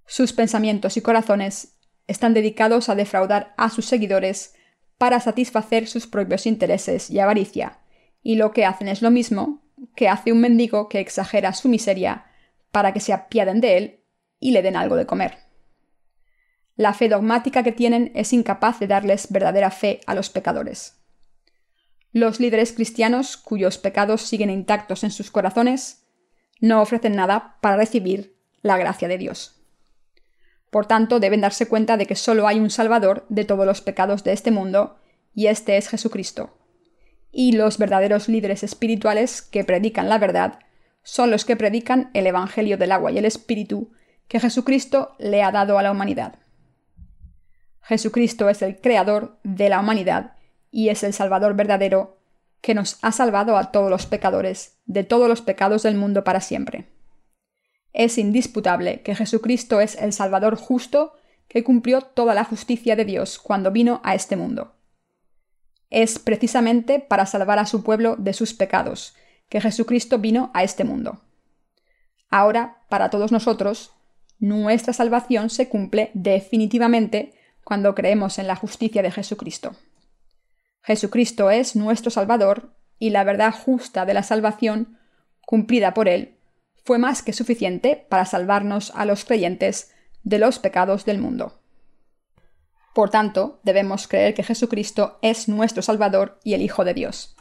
Sus 0.08 0.32
pensamientos 0.32 0.96
y 0.96 1.02
corazones 1.02 1.74
están 2.08 2.34
dedicados 2.34 2.88
a 2.88 2.96
defraudar 2.96 3.54
a 3.58 3.70
sus 3.70 3.86
seguidores 3.86 4.56
para 4.98 5.20
satisfacer 5.20 5.86
sus 5.86 6.08
propios 6.08 6.46
intereses 6.46 7.10
y 7.10 7.20
avaricia, 7.20 7.80
y 8.24 8.36
lo 8.36 8.54
que 8.54 8.64
hacen 8.64 8.88
es 8.88 9.02
lo 9.02 9.12
mismo 9.12 9.62
que 9.98 10.08
hace 10.08 10.32
un 10.32 10.40
mendigo 10.40 10.88
que 10.88 11.02
exagera 11.02 11.52
su 11.52 11.68
miseria 11.68 12.26
para 12.72 12.94
que 12.94 13.02
se 13.02 13.12
apiaden 13.12 13.60
de 13.60 13.78
él 13.78 14.01
y 14.42 14.52
le 14.52 14.62
den 14.62 14.76
algo 14.76 14.98
de 14.98 15.06
comer. 15.06 15.38
La 16.76 16.94
fe 16.94 17.08
dogmática 17.08 17.64
que 17.64 17.72
tienen 17.72 18.12
es 18.16 18.34
incapaz 18.34 18.80
de 18.80 18.88
darles 18.88 19.32
verdadera 19.32 19.72
fe 19.72 20.02
a 20.08 20.16
los 20.16 20.30
pecadores. 20.30 20.98
Los 22.12 22.42
líderes 22.42 22.74
cristianos, 22.74 23.38
cuyos 23.38 23.78
pecados 23.78 24.24
siguen 24.24 24.50
intactos 24.50 25.06
en 25.06 25.12
sus 25.12 25.32
corazones, 25.32 26.08
no 26.60 26.82
ofrecen 26.82 27.16
nada 27.16 27.58
para 27.62 27.78
recibir 27.78 28.36
la 28.62 28.78
gracia 28.78 29.08
de 29.08 29.18
Dios. 29.18 29.62
Por 30.70 30.88
tanto, 30.88 31.20
deben 31.20 31.42
darse 31.42 31.68
cuenta 31.68 31.98
de 31.98 32.08
que 32.08 32.16
solo 32.16 32.48
hay 32.48 32.60
un 32.60 32.70
Salvador 32.70 33.26
de 33.30 33.46
todos 33.46 33.66
los 33.66 33.82
pecados 33.82 34.24
de 34.24 34.34
este 34.34 34.52
mundo, 34.52 34.98
y 35.34 35.48
este 35.48 35.78
es 35.78 35.88
Jesucristo. 35.88 36.58
Y 37.32 37.54
los 37.54 37.78
verdaderos 37.78 38.28
líderes 38.28 38.64
espirituales 38.64 39.42
que 39.42 39.64
predican 39.64 40.10
la 40.10 40.18
verdad 40.18 40.60
son 41.04 41.32
los 41.32 41.46
que 41.46 41.56
predican 41.56 42.10
el 42.14 42.28
Evangelio 42.28 42.78
del 42.78 42.92
agua 42.92 43.12
y 43.12 43.18
el 43.18 43.26
Espíritu 43.26 43.92
que 44.32 44.40
Jesucristo 44.40 45.14
le 45.20 45.44
ha 45.44 45.52
dado 45.52 45.78
a 45.78 45.84
la 45.84 45.92
humanidad. 45.92 46.36
Jesucristo 47.82 48.48
es 48.48 48.62
el 48.62 48.80
Creador 48.80 49.38
de 49.44 49.68
la 49.68 49.82
humanidad 49.82 50.38
y 50.72 50.88
es 50.88 51.04
el 51.04 51.12
Salvador 51.12 51.54
verdadero 51.54 52.18
que 52.62 52.74
nos 52.74 52.98
ha 53.02 53.12
salvado 53.12 53.58
a 53.58 53.74
todos 53.74 53.90
los 53.90 54.06
pecadores 54.06 54.78
de 54.86 55.04
todos 55.04 55.28
los 55.28 55.42
pecados 55.42 55.84
del 55.84 55.96
mundo 55.96 56.24
para 56.24 56.40
siempre. 56.40 56.88
Es 57.92 58.18
indisputable 58.18 59.02
que 59.02 59.16
Jesucristo 59.16 59.82
es 59.82 59.98
el 59.98 60.14
Salvador 60.14 60.56
justo 60.56 61.12
que 61.50 61.66
cumplió 61.66 62.00
toda 62.00 62.34
la 62.34 62.46
justicia 62.46 62.96
de 62.96 63.04
Dios 63.04 63.38
cuando 63.38 63.70
vino 63.70 64.00
a 64.06 64.16
este 64.16 64.38
mundo. 64.38 64.78
Es 65.90 66.20
precisamente 66.20 67.02
para 67.02 67.26
salvar 67.26 67.60
a 67.60 67.66
su 67.66 67.84
pueblo 67.84 68.16
de 68.16 68.32
sus 68.32 68.54
pecados 68.54 69.14
que 69.50 69.60
Jesucristo 69.60 70.20
vino 70.20 70.52
a 70.54 70.64
este 70.64 70.86
mundo. 70.86 71.20
Ahora, 72.30 72.78
para 72.88 73.10
todos 73.10 73.34
nosotros, 73.34 73.92
nuestra 74.42 74.92
salvación 74.92 75.50
se 75.50 75.70
cumple 75.70 76.10
definitivamente 76.14 77.32
cuando 77.64 77.94
creemos 77.96 78.40
en 78.40 78.48
la 78.48 78.56
justicia 78.56 79.04
de 79.04 79.12
Jesucristo. 79.12 79.76
Jesucristo 80.82 81.52
es 81.52 81.76
nuestro 81.76 82.10
Salvador 82.10 82.76
y 82.98 83.12
la 83.12 83.24
verdad 83.24 83.54
justa 83.54 84.04
de 84.06 84.16
la 84.16 84.24
salvación, 84.24 84.98
cumplida 85.46 85.94
por 85.94 86.10
Él, 86.10 86.40
fue 86.84 86.98
más 86.98 87.22
que 87.22 87.34
suficiente 87.34 88.08
para 88.10 88.26
salvarnos 88.26 88.92
a 88.96 89.06
los 89.06 89.26
creyentes 89.26 89.94
de 90.24 90.40
los 90.40 90.58
pecados 90.58 91.06
del 91.06 91.20
mundo. 91.20 91.62
Por 92.96 93.12
tanto, 93.12 93.60
debemos 93.64 94.08
creer 94.08 94.34
que 94.34 94.44
Jesucristo 94.44 95.20
es 95.22 95.48
nuestro 95.48 95.84
Salvador 95.84 96.40
y 96.44 96.56
el 96.56 96.64
Hijo 96.64 96.84
de 96.84 96.96
Dios. 96.96 97.36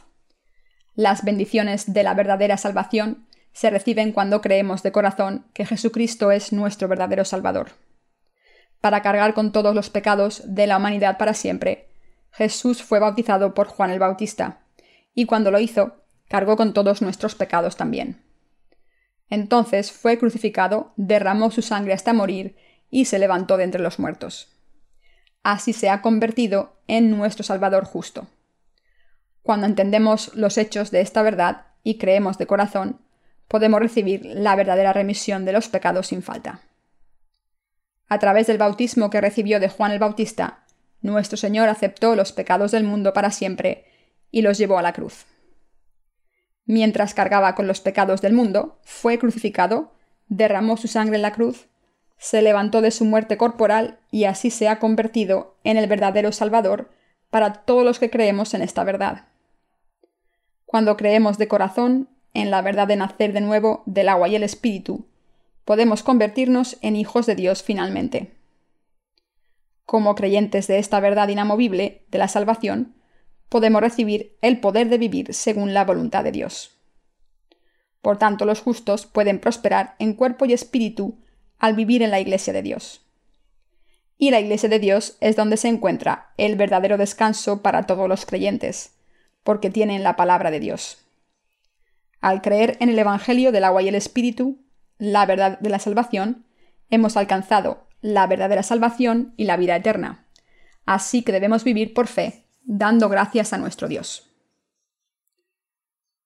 Las 0.93 1.23
bendiciones 1.23 1.93
de 1.93 2.03
la 2.03 2.13
verdadera 2.13 2.57
salvación 2.57 3.25
se 3.53 3.69
reciben 3.69 4.11
cuando 4.11 4.41
creemos 4.41 4.83
de 4.83 4.91
corazón 4.91 5.45
que 5.53 5.65
Jesucristo 5.65 6.31
es 6.31 6.53
nuestro 6.53 6.87
verdadero 6.87 7.25
Salvador. 7.25 7.71
Para 8.79 9.01
cargar 9.01 9.33
con 9.33 9.51
todos 9.51 9.75
los 9.75 9.89
pecados 9.89 10.43
de 10.45 10.67
la 10.67 10.77
humanidad 10.77 11.17
para 11.17 11.33
siempre, 11.33 11.89
Jesús 12.31 12.81
fue 12.81 12.99
bautizado 12.99 13.53
por 13.53 13.67
Juan 13.67 13.91
el 13.91 13.99
Bautista, 13.99 14.61
y 15.13 15.25
cuando 15.25 15.51
lo 15.51 15.59
hizo, 15.59 15.97
cargó 16.27 16.55
con 16.55 16.73
todos 16.73 17.01
nuestros 17.01 17.35
pecados 17.35 17.75
también. 17.75 18.21
Entonces 19.29 19.91
fue 19.91 20.17
crucificado, 20.17 20.93
derramó 20.95 21.51
su 21.51 21.61
sangre 21.61 21.93
hasta 21.93 22.13
morir 22.13 22.55
y 22.89 23.05
se 23.05 23.19
levantó 23.19 23.57
de 23.57 23.63
entre 23.65 23.81
los 23.81 23.99
muertos. 23.99 24.49
Así 25.43 25.73
se 25.73 25.89
ha 25.89 26.01
convertido 26.01 26.77
en 26.87 27.11
nuestro 27.11 27.43
Salvador 27.43 27.85
justo. 27.85 28.27
Cuando 29.41 29.65
entendemos 29.65 30.35
los 30.35 30.57
hechos 30.57 30.91
de 30.91 31.01
esta 31.01 31.21
verdad 31.21 31.67
y 31.83 31.97
creemos 31.97 32.37
de 32.37 32.45
corazón, 32.45 33.01
podemos 33.51 33.81
recibir 33.81 34.25
la 34.25 34.55
verdadera 34.55 34.93
remisión 34.93 35.43
de 35.43 35.51
los 35.51 35.67
pecados 35.67 36.07
sin 36.07 36.23
falta. 36.23 36.61
A 38.07 38.17
través 38.17 38.47
del 38.47 38.57
bautismo 38.57 39.09
que 39.09 39.19
recibió 39.19 39.59
de 39.59 39.67
Juan 39.67 39.91
el 39.91 39.99
Bautista, 39.99 40.63
nuestro 41.01 41.35
Señor 41.35 41.67
aceptó 41.67 42.15
los 42.15 42.31
pecados 42.31 42.71
del 42.71 42.85
mundo 42.85 43.11
para 43.11 43.29
siempre 43.29 43.83
y 44.31 44.41
los 44.41 44.57
llevó 44.57 44.77
a 44.79 44.81
la 44.81 44.93
cruz. 44.93 45.25
Mientras 46.65 47.13
cargaba 47.13 47.53
con 47.53 47.67
los 47.67 47.81
pecados 47.81 48.21
del 48.21 48.31
mundo, 48.31 48.79
fue 48.83 49.19
crucificado, 49.19 49.91
derramó 50.29 50.77
su 50.77 50.87
sangre 50.87 51.17
en 51.17 51.21
la 51.21 51.33
cruz, 51.33 51.67
se 52.17 52.41
levantó 52.41 52.79
de 52.79 52.91
su 52.91 53.03
muerte 53.03 53.35
corporal 53.35 53.99
y 54.11 54.23
así 54.23 54.49
se 54.49 54.69
ha 54.69 54.79
convertido 54.79 55.57
en 55.65 55.75
el 55.75 55.87
verdadero 55.87 56.31
Salvador 56.31 56.89
para 57.29 57.51
todos 57.65 57.83
los 57.83 57.99
que 57.99 58.09
creemos 58.09 58.53
en 58.53 58.61
esta 58.61 58.85
verdad. 58.85 59.25
Cuando 60.65 60.95
creemos 60.95 61.37
de 61.37 61.49
corazón 61.49 62.07
en 62.33 62.51
la 62.51 62.61
verdad 62.61 62.87
de 62.87 62.95
nacer 62.95 63.33
de 63.33 63.41
nuevo 63.41 63.83
del 63.85 64.09
agua 64.09 64.27
y 64.27 64.35
el 64.35 64.43
espíritu, 64.43 65.05
podemos 65.65 66.03
convertirnos 66.03 66.77
en 66.81 66.95
hijos 66.95 67.25
de 67.25 67.35
Dios 67.35 67.63
finalmente. 67.63 68.31
Como 69.85 70.15
creyentes 70.15 70.67
de 70.67 70.79
esta 70.79 70.99
verdad 70.99 71.27
inamovible 71.27 72.05
de 72.09 72.17
la 72.17 72.27
salvación, 72.27 72.95
podemos 73.49 73.81
recibir 73.81 74.37
el 74.41 74.59
poder 74.59 74.89
de 74.89 74.97
vivir 74.97 75.33
según 75.33 75.73
la 75.73 75.83
voluntad 75.83 76.23
de 76.23 76.31
Dios. 76.31 76.77
Por 78.01 78.17
tanto, 78.17 78.45
los 78.45 78.61
justos 78.61 79.05
pueden 79.05 79.39
prosperar 79.39 79.95
en 79.99 80.13
cuerpo 80.13 80.45
y 80.45 80.53
espíritu 80.53 81.19
al 81.59 81.75
vivir 81.75 82.01
en 82.01 82.11
la 82.11 82.19
Iglesia 82.19 82.53
de 82.53 82.63
Dios. 82.63 83.05
Y 84.17 84.31
la 84.31 84.39
Iglesia 84.39 84.69
de 84.69 84.79
Dios 84.79 85.17
es 85.19 85.35
donde 85.35 85.57
se 85.57 85.67
encuentra 85.67 86.31
el 86.37 86.55
verdadero 86.55 86.97
descanso 86.97 87.61
para 87.61 87.83
todos 87.83 88.07
los 88.07 88.25
creyentes, 88.25 88.93
porque 89.43 89.69
tienen 89.69 90.03
la 90.03 90.15
palabra 90.15 90.49
de 90.49 90.59
Dios. 90.59 90.99
Al 92.21 92.41
creer 92.41 92.77
en 92.79 92.89
el 92.89 92.99
Evangelio 92.99 93.51
del 93.51 93.63
agua 93.63 93.81
y 93.81 93.87
el 93.87 93.95
Espíritu, 93.95 94.63
la 94.97 95.25
verdad 95.25 95.59
de 95.59 95.69
la 95.69 95.79
salvación, 95.79 96.45
hemos 96.89 97.17
alcanzado 97.17 97.87
la 98.01 98.27
verdadera 98.27 98.63
salvación 98.63 99.33
y 99.37 99.45
la 99.45 99.57
vida 99.57 99.75
eterna. 99.75 100.27
Así 100.85 101.23
que 101.23 101.31
debemos 101.31 101.63
vivir 101.63 101.93
por 101.93 102.07
fe 102.07 102.45
dando 102.63 103.09
gracias 103.09 103.53
a 103.53 103.57
nuestro 103.57 103.87
Dios. 103.87 104.29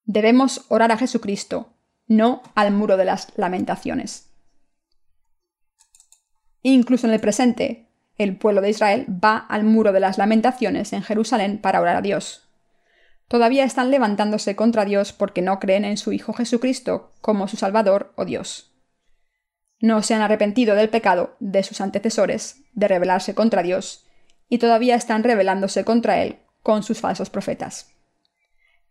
Debemos 0.04 0.66
orar 0.70 0.92
a 0.92 0.98
Jesucristo, 0.98 1.74
no 2.08 2.44
al 2.54 2.72
muro 2.72 2.98
de 2.98 3.06
las 3.06 3.32
lamentaciones. 3.38 4.30
Incluso 6.62 7.08
en 7.08 7.14
el 7.14 7.20
presente, 7.20 7.90
el 8.18 8.38
pueblo 8.38 8.62
de 8.62 8.70
Israel 8.70 9.06
va 9.10 9.38
al 9.38 9.64
muro 9.64 9.92
de 9.92 10.00
las 10.00 10.18
lamentaciones 10.18 10.94
en 10.94 11.04
Jerusalén 11.04 11.60
para 11.60 11.82
orar 11.82 11.96
a 11.96 12.02
Dios. 12.02 12.45
Todavía 13.28 13.64
están 13.64 13.90
levantándose 13.90 14.56
contra 14.56 14.86
Dios 14.86 15.14
porque 15.14 15.42
no 15.42 15.60
creen 15.60 15.86
en 15.86 15.98
su 15.98 16.12
Hijo 16.14 16.34
Jesucristo 16.34 17.14
como 17.22 17.48
su 17.48 17.58
Salvador 17.58 18.14
o 18.16 18.26
Dios. 18.26 18.72
No 19.80 20.04
se 20.04 20.14
han 20.14 20.22
arrepentido 20.22 20.76
del 20.76 20.90
pecado 20.90 21.36
de 21.40 21.64
sus 21.64 21.82
antecesores 21.82 22.64
de 22.74 22.88
rebelarse 22.88 23.36
contra 23.36 23.64
Dios 23.64 24.06
y 24.48 24.60
todavía 24.60 24.96
están 24.96 25.24
rebelándose 25.24 25.84
contra 25.84 26.22
él 26.22 26.40
con 26.62 26.84
sus 26.84 27.02
falsos 27.02 27.30
profetas. 27.30 27.92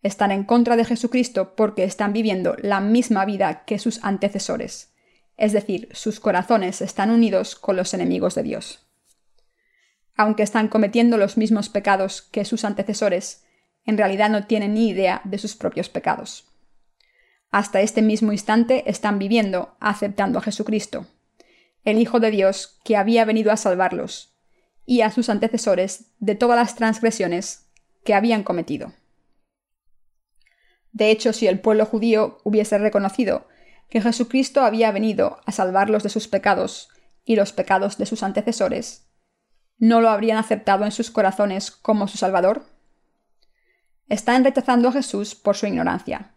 Están 0.02 0.32
en 0.32 0.44
contra 0.44 0.76
de 0.76 0.84
Jesucristo 0.84 1.54
porque 1.56 1.84
están 1.84 2.12
viviendo 2.12 2.56
la 2.60 2.80
misma 2.80 3.24
vida 3.24 3.64
que 3.64 3.78
sus 3.78 4.04
antecesores, 4.04 4.92
es 5.36 5.52
decir, 5.52 5.88
sus 5.92 6.20
corazones 6.20 6.82
están 6.82 7.10
unidos 7.10 7.56
con 7.56 7.76
los 7.76 7.94
enemigos 7.94 8.34
de 8.34 8.42
Dios. 8.42 8.86
Aunque 10.16 10.42
están 10.42 10.68
cometiendo 10.68 11.16
los 11.16 11.36
mismos 11.36 11.68
pecados 11.68 12.22
que 12.22 12.44
sus 12.44 12.64
antecesores, 12.64 13.43
en 13.84 13.98
realidad 13.98 14.30
no 14.30 14.46
tienen 14.46 14.74
ni 14.74 14.88
idea 14.88 15.20
de 15.24 15.38
sus 15.38 15.56
propios 15.56 15.88
pecados. 15.88 16.48
Hasta 17.50 17.80
este 17.80 18.02
mismo 18.02 18.32
instante 18.32 18.88
están 18.90 19.18
viviendo 19.18 19.76
aceptando 19.78 20.38
a 20.38 20.42
Jesucristo, 20.42 21.06
el 21.84 21.98
Hijo 21.98 22.18
de 22.18 22.30
Dios 22.30 22.80
que 22.84 22.96
había 22.96 23.24
venido 23.24 23.52
a 23.52 23.56
salvarlos, 23.56 24.34
y 24.86 25.00
a 25.00 25.10
sus 25.10 25.28
antecesores 25.28 26.12
de 26.18 26.34
todas 26.34 26.56
las 26.56 26.74
transgresiones 26.74 27.70
que 28.04 28.14
habían 28.14 28.42
cometido. 28.42 28.92
De 30.92 31.10
hecho, 31.10 31.32
si 31.32 31.46
el 31.46 31.60
pueblo 31.60 31.86
judío 31.86 32.38
hubiese 32.44 32.78
reconocido 32.78 33.48
que 33.88 34.00
Jesucristo 34.00 34.62
había 34.62 34.90
venido 34.92 35.40
a 35.46 35.52
salvarlos 35.52 36.02
de 36.02 36.08
sus 36.08 36.28
pecados 36.28 36.88
y 37.24 37.36
los 37.36 37.52
pecados 37.52 37.98
de 37.98 38.06
sus 38.06 38.22
antecesores, 38.22 39.08
¿no 39.78 40.00
lo 40.00 40.10
habrían 40.10 40.38
aceptado 40.38 40.84
en 40.84 40.92
sus 40.92 41.10
corazones 41.10 41.70
como 41.70 42.08
su 42.08 42.18
Salvador? 42.18 42.64
Están 44.08 44.44
rechazando 44.44 44.88
a 44.88 44.92
Jesús 44.92 45.34
por 45.34 45.56
su 45.56 45.66
ignorancia. 45.66 46.34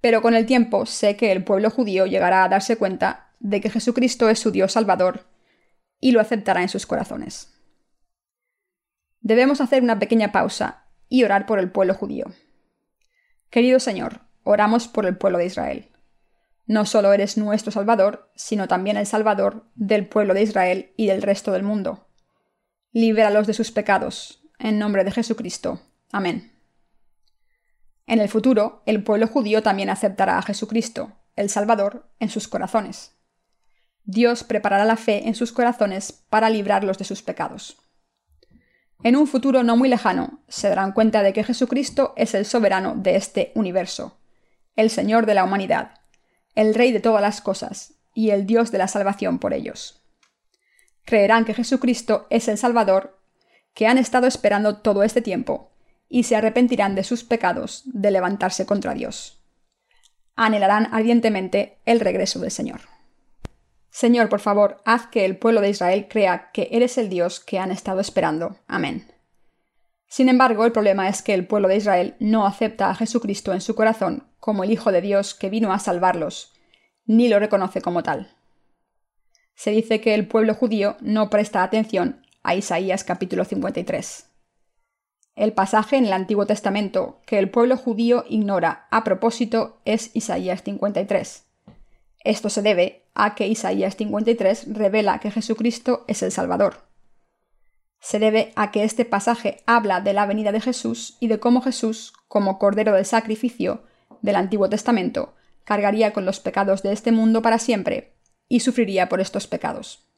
Pero 0.00 0.22
con 0.22 0.34
el 0.34 0.46
tiempo 0.46 0.86
sé 0.86 1.16
que 1.16 1.32
el 1.32 1.44
pueblo 1.44 1.70
judío 1.70 2.06
llegará 2.06 2.44
a 2.44 2.48
darse 2.48 2.76
cuenta 2.76 3.32
de 3.40 3.60
que 3.60 3.70
Jesucristo 3.70 4.28
es 4.28 4.38
su 4.38 4.50
Dios 4.50 4.72
Salvador 4.72 5.26
y 6.00 6.12
lo 6.12 6.20
aceptará 6.20 6.62
en 6.62 6.68
sus 6.68 6.86
corazones 6.86 7.56
debemos 9.26 9.60
hacer 9.60 9.82
una 9.82 9.98
pequeña 9.98 10.30
pausa 10.30 10.84
y 11.08 11.24
orar 11.24 11.46
por 11.46 11.58
el 11.58 11.72
pueblo 11.72 11.94
judío. 11.94 12.26
Querido 13.50 13.80
Señor, 13.80 14.20
oramos 14.44 14.86
por 14.86 15.04
el 15.04 15.16
pueblo 15.16 15.38
de 15.38 15.46
Israel. 15.46 15.90
No 16.64 16.86
solo 16.86 17.12
eres 17.12 17.36
nuestro 17.36 17.72
Salvador, 17.72 18.30
sino 18.36 18.68
también 18.68 18.96
el 18.96 19.06
Salvador 19.06 19.68
del 19.74 20.06
pueblo 20.06 20.32
de 20.32 20.42
Israel 20.42 20.92
y 20.96 21.08
del 21.08 21.22
resto 21.22 21.50
del 21.50 21.64
mundo. 21.64 22.06
Libéralos 22.92 23.48
de 23.48 23.54
sus 23.54 23.72
pecados, 23.72 24.44
en 24.60 24.78
nombre 24.78 25.02
de 25.02 25.10
Jesucristo. 25.10 25.80
Amén. 26.12 26.55
En 28.06 28.20
el 28.20 28.28
futuro, 28.28 28.82
el 28.86 29.02
pueblo 29.02 29.26
judío 29.26 29.62
también 29.62 29.90
aceptará 29.90 30.38
a 30.38 30.42
Jesucristo, 30.42 31.12
el 31.34 31.50
Salvador, 31.50 32.08
en 32.20 32.30
sus 32.30 32.46
corazones. 32.46 33.16
Dios 34.04 34.44
preparará 34.44 34.84
la 34.84 34.96
fe 34.96 35.26
en 35.26 35.34
sus 35.34 35.52
corazones 35.52 36.12
para 36.12 36.48
librarlos 36.48 36.98
de 36.98 37.04
sus 37.04 37.22
pecados. 37.22 37.78
En 39.02 39.16
un 39.16 39.26
futuro 39.26 39.64
no 39.64 39.76
muy 39.76 39.88
lejano, 39.88 40.40
se 40.48 40.68
darán 40.68 40.92
cuenta 40.92 41.22
de 41.22 41.32
que 41.32 41.44
Jesucristo 41.44 42.14
es 42.16 42.34
el 42.34 42.46
soberano 42.46 42.94
de 42.96 43.16
este 43.16 43.52
universo, 43.54 44.18
el 44.76 44.90
Señor 44.90 45.26
de 45.26 45.34
la 45.34 45.44
humanidad, 45.44 46.00
el 46.54 46.74
Rey 46.74 46.92
de 46.92 47.00
todas 47.00 47.20
las 47.20 47.40
cosas 47.40 47.94
y 48.14 48.30
el 48.30 48.46
Dios 48.46 48.70
de 48.70 48.78
la 48.78 48.88
salvación 48.88 49.38
por 49.38 49.52
ellos. 49.52 50.02
Creerán 51.04 51.44
que 51.44 51.54
Jesucristo 51.54 52.26
es 52.30 52.48
el 52.48 52.56
Salvador, 52.56 53.20
que 53.74 53.86
han 53.86 53.98
estado 53.98 54.26
esperando 54.26 54.78
todo 54.78 55.02
este 55.02 55.20
tiempo, 55.20 55.75
y 56.08 56.24
se 56.24 56.36
arrepentirán 56.36 56.94
de 56.94 57.04
sus 57.04 57.24
pecados 57.24 57.82
de 57.86 58.10
levantarse 58.10 58.66
contra 58.66 58.94
Dios. 58.94 59.42
Anhelarán 60.34 60.88
ardientemente 60.92 61.78
el 61.84 62.00
regreso 62.00 62.38
del 62.38 62.50
Señor. 62.50 62.82
Señor, 63.90 64.28
por 64.28 64.40
favor, 64.40 64.82
haz 64.84 65.06
que 65.06 65.24
el 65.24 65.38
pueblo 65.38 65.62
de 65.62 65.70
Israel 65.70 66.06
crea 66.08 66.50
que 66.52 66.68
eres 66.70 66.98
el 66.98 67.08
Dios 67.08 67.40
que 67.40 67.58
han 67.58 67.70
estado 67.70 68.00
esperando. 68.00 68.58
Amén. 68.66 69.10
Sin 70.06 70.28
embargo, 70.28 70.64
el 70.64 70.72
problema 70.72 71.08
es 71.08 71.22
que 71.22 71.34
el 71.34 71.46
pueblo 71.46 71.68
de 71.68 71.76
Israel 71.76 72.14
no 72.20 72.46
acepta 72.46 72.90
a 72.90 72.94
Jesucristo 72.94 73.52
en 73.52 73.60
su 73.60 73.74
corazón 73.74 74.28
como 74.38 74.64
el 74.64 74.70
Hijo 74.70 74.92
de 74.92 75.00
Dios 75.00 75.34
que 75.34 75.50
vino 75.50 75.72
a 75.72 75.78
salvarlos, 75.78 76.52
ni 77.06 77.28
lo 77.28 77.38
reconoce 77.38 77.80
como 77.80 78.02
tal. 78.02 78.36
Se 79.54 79.70
dice 79.70 80.00
que 80.00 80.14
el 80.14 80.28
pueblo 80.28 80.54
judío 80.54 80.96
no 81.00 81.30
presta 81.30 81.62
atención 81.62 82.22
a 82.42 82.54
Isaías 82.54 83.02
capítulo 83.02 83.44
53. 83.44 84.25
El 85.36 85.52
pasaje 85.52 85.98
en 85.98 86.06
el 86.06 86.14
Antiguo 86.14 86.46
Testamento 86.46 87.20
que 87.26 87.38
el 87.38 87.50
pueblo 87.50 87.76
judío 87.76 88.24
ignora 88.26 88.88
a 88.90 89.04
propósito 89.04 89.78
es 89.84 90.10
Isaías 90.14 90.62
53. 90.62 91.44
Esto 92.24 92.48
se 92.48 92.62
debe 92.62 93.04
a 93.14 93.34
que 93.34 93.46
Isaías 93.46 93.96
53 93.96 94.72
revela 94.72 95.18
que 95.18 95.30
Jesucristo 95.30 96.04
es 96.08 96.22
el 96.22 96.32
Salvador. 96.32 96.86
Se 98.00 98.18
debe 98.18 98.54
a 98.56 98.70
que 98.70 98.84
este 98.84 99.04
pasaje 99.04 99.62
habla 99.66 100.00
de 100.00 100.14
la 100.14 100.24
venida 100.24 100.52
de 100.52 100.60
Jesús 100.62 101.18
y 101.20 101.28
de 101.28 101.38
cómo 101.38 101.60
Jesús, 101.60 102.14
como 102.28 102.58
Cordero 102.58 102.94
del 102.94 103.04
Sacrificio 103.04 103.84
del 104.22 104.36
Antiguo 104.36 104.70
Testamento, 104.70 105.34
cargaría 105.64 106.14
con 106.14 106.24
los 106.24 106.40
pecados 106.40 106.82
de 106.82 106.92
este 106.92 107.12
mundo 107.12 107.42
para 107.42 107.58
siempre 107.58 108.14
y 108.48 108.60
sufriría 108.60 109.10
por 109.10 109.20
estos 109.20 109.46
pecados. 109.46 110.08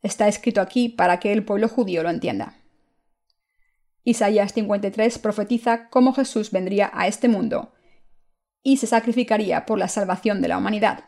Está 0.00 0.28
escrito 0.28 0.60
aquí 0.60 0.88
para 0.88 1.18
que 1.18 1.32
el 1.32 1.44
pueblo 1.44 1.68
judío 1.68 2.04
lo 2.04 2.10
entienda. 2.10 2.61
Isaías 4.04 4.52
53 4.52 5.18
profetiza 5.18 5.88
cómo 5.88 6.12
Jesús 6.12 6.50
vendría 6.50 6.90
a 6.92 7.06
este 7.06 7.28
mundo 7.28 7.72
y 8.62 8.78
se 8.78 8.86
sacrificaría 8.86 9.66
por 9.66 9.78
la 9.78 9.88
salvación 9.88 10.40
de 10.40 10.48
la 10.48 10.58
humanidad. 10.58 11.04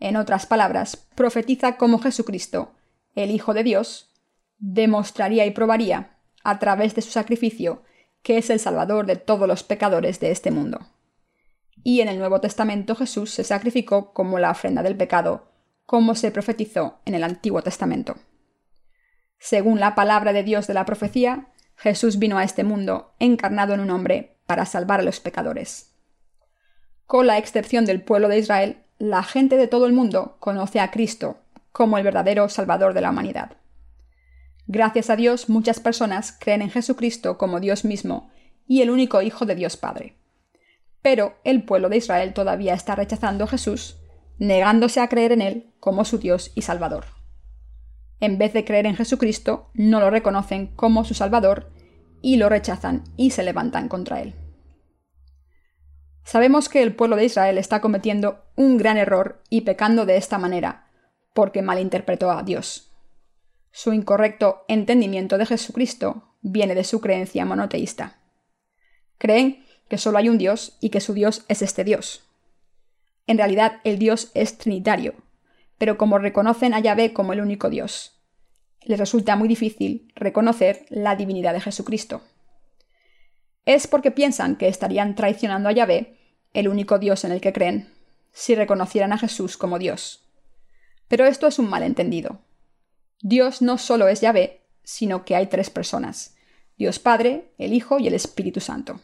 En 0.00 0.16
otras 0.16 0.46
palabras, 0.46 1.08
profetiza 1.14 1.76
cómo 1.76 1.98
Jesucristo, 1.98 2.74
el 3.14 3.30
Hijo 3.30 3.52
de 3.52 3.64
Dios, 3.64 4.14
demostraría 4.58 5.46
y 5.46 5.50
probaría, 5.50 6.18
a 6.44 6.58
través 6.58 6.94
de 6.94 7.02
su 7.02 7.10
sacrificio 7.10 7.82
que 8.22 8.38
es 8.38 8.50
el 8.50 8.60
Salvador 8.60 9.06
de 9.06 9.16
todos 9.16 9.48
los 9.48 9.62
pecadores 9.62 10.20
de 10.20 10.30
este 10.30 10.50
mundo. 10.50 10.80
Y 11.84 12.00
en 12.00 12.08
el 12.08 12.18
Nuevo 12.18 12.40
Testamento 12.40 12.94
Jesús 12.94 13.30
se 13.30 13.44
sacrificó 13.44 14.12
como 14.12 14.38
la 14.38 14.50
ofrenda 14.50 14.82
del 14.82 14.96
pecado, 14.96 15.52
como 15.86 16.14
se 16.14 16.30
profetizó 16.30 17.00
en 17.04 17.14
el 17.14 17.24
Antiguo 17.24 17.62
Testamento. 17.62 18.16
Según 19.38 19.78
la 19.80 19.94
palabra 19.94 20.32
de 20.32 20.42
Dios 20.42 20.66
de 20.66 20.74
la 20.74 20.84
profecía, 20.84 21.48
Jesús 21.78 22.18
vino 22.18 22.38
a 22.38 22.44
este 22.44 22.64
mundo 22.64 23.14
encarnado 23.20 23.72
en 23.72 23.80
un 23.80 23.90
hombre 23.90 24.36
para 24.46 24.66
salvar 24.66 25.00
a 25.00 25.04
los 25.04 25.20
pecadores. 25.20 25.94
Con 27.06 27.28
la 27.28 27.38
excepción 27.38 27.84
del 27.84 28.02
pueblo 28.02 28.28
de 28.28 28.38
Israel, 28.38 28.78
la 28.98 29.22
gente 29.22 29.56
de 29.56 29.68
todo 29.68 29.86
el 29.86 29.92
mundo 29.92 30.36
conoce 30.40 30.80
a 30.80 30.90
Cristo 30.90 31.38
como 31.70 31.96
el 31.96 32.02
verdadero 32.02 32.48
Salvador 32.48 32.94
de 32.94 33.00
la 33.00 33.10
humanidad. 33.10 33.52
Gracias 34.66 35.08
a 35.08 35.14
Dios, 35.14 35.48
muchas 35.48 35.78
personas 35.78 36.36
creen 36.38 36.62
en 36.62 36.70
Jesucristo 36.70 37.38
como 37.38 37.60
Dios 37.60 37.84
mismo 37.84 38.30
y 38.66 38.82
el 38.82 38.90
único 38.90 39.22
Hijo 39.22 39.46
de 39.46 39.54
Dios 39.54 39.76
Padre. 39.76 40.16
Pero 41.00 41.36
el 41.44 41.62
pueblo 41.62 41.88
de 41.88 41.98
Israel 41.98 42.34
todavía 42.34 42.74
está 42.74 42.96
rechazando 42.96 43.44
a 43.44 43.48
Jesús, 43.48 43.96
negándose 44.38 45.00
a 45.00 45.08
creer 45.08 45.30
en 45.30 45.42
Él 45.42 45.72
como 45.78 46.04
su 46.04 46.18
Dios 46.18 46.50
y 46.56 46.62
Salvador. 46.62 47.17
En 48.20 48.38
vez 48.38 48.52
de 48.52 48.64
creer 48.64 48.86
en 48.86 48.96
Jesucristo, 48.96 49.70
no 49.74 50.00
lo 50.00 50.10
reconocen 50.10 50.68
como 50.74 51.04
su 51.04 51.14
Salvador 51.14 51.70
y 52.20 52.36
lo 52.36 52.48
rechazan 52.48 53.04
y 53.16 53.30
se 53.30 53.42
levantan 53.42 53.88
contra 53.88 54.20
Él. 54.20 54.34
Sabemos 56.24 56.68
que 56.68 56.82
el 56.82 56.94
pueblo 56.94 57.16
de 57.16 57.24
Israel 57.24 57.56
está 57.56 57.80
cometiendo 57.80 58.44
un 58.54 58.76
gran 58.76 58.98
error 58.98 59.42
y 59.48 59.62
pecando 59.62 60.04
de 60.04 60.16
esta 60.16 60.38
manera, 60.38 60.90
porque 61.32 61.62
malinterpretó 61.62 62.30
a 62.30 62.42
Dios. 62.42 62.92
Su 63.70 63.92
incorrecto 63.92 64.64
entendimiento 64.68 65.38
de 65.38 65.46
Jesucristo 65.46 66.36
viene 66.42 66.74
de 66.74 66.84
su 66.84 67.00
creencia 67.00 67.44
monoteísta. 67.44 68.20
Creen 69.16 69.64
que 69.88 69.98
solo 69.98 70.18
hay 70.18 70.28
un 70.28 70.38
Dios 70.38 70.76
y 70.80 70.90
que 70.90 71.00
su 71.00 71.14
Dios 71.14 71.44
es 71.48 71.62
este 71.62 71.84
Dios. 71.84 72.28
En 73.26 73.38
realidad 73.38 73.80
el 73.84 73.98
Dios 73.98 74.30
es 74.34 74.58
trinitario, 74.58 75.14
pero 75.78 75.96
como 75.96 76.18
reconocen 76.18 76.74
a 76.74 76.80
Yahvé 76.80 77.12
como 77.12 77.32
el 77.32 77.40
único 77.40 77.70
Dios, 77.70 78.20
les 78.82 78.98
resulta 78.98 79.36
muy 79.36 79.48
difícil 79.48 80.12
reconocer 80.14 80.86
la 80.88 81.16
divinidad 81.16 81.52
de 81.52 81.60
Jesucristo. 81.60 82.22
Es 83.64 83.86
porque 83.86 84.10
piensan 84.10 84.56
que 84.56 84.68
estarían 84.68 85.14
traicionando 85.14 85.68
a 85.68 85.72
Yahvé 85.72 86.18
el 86.52 86.68
único 86.68 86.98
Dios 86.98 87.24
en 87.24 87.32
el 87.32 87.40
que 87.40 87.52
creen, 87.52 87.92
si 88.32 88.54
reconocieran 88.54 89.12
a 89.12 89.18
Jesús 89.18 89.56
como 89.56 89.78
Dios. 89.78 90.28
Pero 91.08 91.26
esto 91.26 91.46
es 91.46 91.58
un 91.58 91.68
malentendido. 91.68 92.40
Dios 93.20 93.62
no 93.62 93.78
solo 93.78 94.08
es 94.08 94.20
Yahvé, 94.20 94.66
sino 94.84 95.24
que 95.24 95.36
hay 95.36 95.46
tres 95.46 95.70
personas, 95.70 96.36
Dios 96.76 96.98
Padre, 96.98 97.52
el 97.58 97.72
Hijo 97.72 97.98
y 97.98 98.06
el 98.06 98.14
Espíritu 98.14 98.60
Santo. 98.60 99.00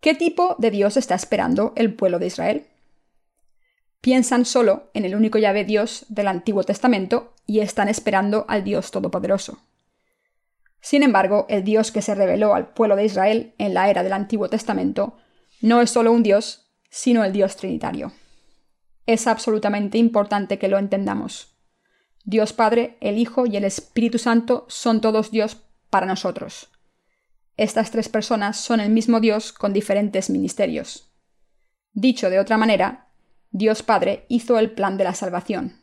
¿Qué 0.00 0.14
tipo 0.14 0.56
de 0.58 0.70
Dios 0.70 0.96
está 0.96 1.14
esperando 1.14 1.72
el 1.76 1.94
pueblo 1.94 2.18
de 2.18 2.26
Israel? 2.26 2.66
Piensan 4.02 4.44
solo 4.44 4.90
en 4.94 5.04
el 5.04 5.14
único 5.14 5.38
Yahvé 5.38 5.64
Dios 5.64 6.06
del 6.08 6.26
Antiguo 6.26 6.64
Testamento 6.64 7.34
y 7.46 7.60
están 7.60 7.88
esperando 7.88 8.44
al 8.48 8.64
Dios 8.64 8.90
Todopoderoso. 8.90 9.60
Sin 10.80 11.04
embargo, 11.04 11.46
el 11.48 11.62
Dios 11.62 11.92
que 11.92 12.02
se 12.02 12.16
reveló 12.16 12.52
al 12.52 12.74
pueblo 12.74 12.96
de 12.96 13.04
Israel 13.04 13.54
en 13.58 13.74
la 13.74 13.88
era 13.88 14.02
del 14.02 14.12
Antiguo 14.12 14.48
Testamento 14.48 15.16
no 15.60 15.80
es 15.80 15.90
solo 15.90 16.10
un 16.10 16.24
Dios, 16.24 16.72
sino 16.90 17.22
el 17.22 17.32
Dios 17.32 17.54
Trinitario. 17.54 18.12
Es 19.06 19.28
absolutamente 19.28 19.98
importante 19.98 20.58
que 20.58 20.66
lo 20.66 20.78
entendamos. 20.78 21.56
Dios 22.24 22.52
Padre, 22.52 22.98
el 23.00 23.18
Hijo 23.18 23.46
y 23.46 23.56
el 23.56 23.64
Espíritu 23.64 24.18
Santo 24.18 24.66
son 24.68 25.00
todos 25.00 25.30
Dios 25.30 25.58
para 25.90 26.06
nosotros. 26.06 26.70
Estas 27.56 27.92
tres 27.92 28.08
personas 28.08 28.56
son 28.56 28.80
el 28.80 28.90
mismo 28.90 29.20
Dios 29.20 29.52
con 29.52 29.72
diferentes 29.72 30.28
ministerios. 30.28 31.12
Dicho 31.92 32.30
de 32.30 32.40
otra 32.40 32.58
manera, 32.58 33.11
Dios 33.54 33.82
Padre 33.82 34.24
hizo 34.28 34.58
el 34.58 34.70
plan 34.70 34.96
de 34.96 35.04
la 35.04 35.12
salvación. 35.12 35.78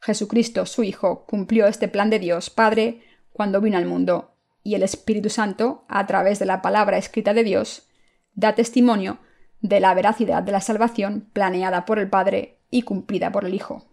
Jesucristo, 0.00 0.66
su 0.66 0.82
Hijo, 0.82 1.26
cumplió 1.26 1.68
este 1.68 1.86
plan 1.86 2.10
de 2.10 2.18
Dios 2.18 2.50
Padre 2.50 3.02
cuando 3.32 3.60
vino 3.60 3.78
al 3.78 3.86
mundo, 3.86 4.34
y 4.64 4.74
el 4.74 4.82
Espíritu 4.82 5.30
Santo, 5.30 5.84
a 5.88 6.06
través 6.08 6.40
de 6.40 6.46
la 6.46 6.60
palabra 6.60 6.98
escrita 6.98 7.34
de 7.34 7.44
Dios, 7.44 7.88
da 8.34 8.56
testimonio 8.56 9.18
de 9.60 9.78
la 9.78 9.94
veracidad 9.94 10.42
de 10.42 10.50
la 10.50 10.60
salvación 10.60 11.28
planeada 11.32 11.84
por 11.84 12.00
el 12.00 12.10
Padre 12.10 12.58
y 12.68 12.82
cumplida 12.82 13.30
por 13.30 13.44
el 13.44 13.54
Hijo. 13.54 13.86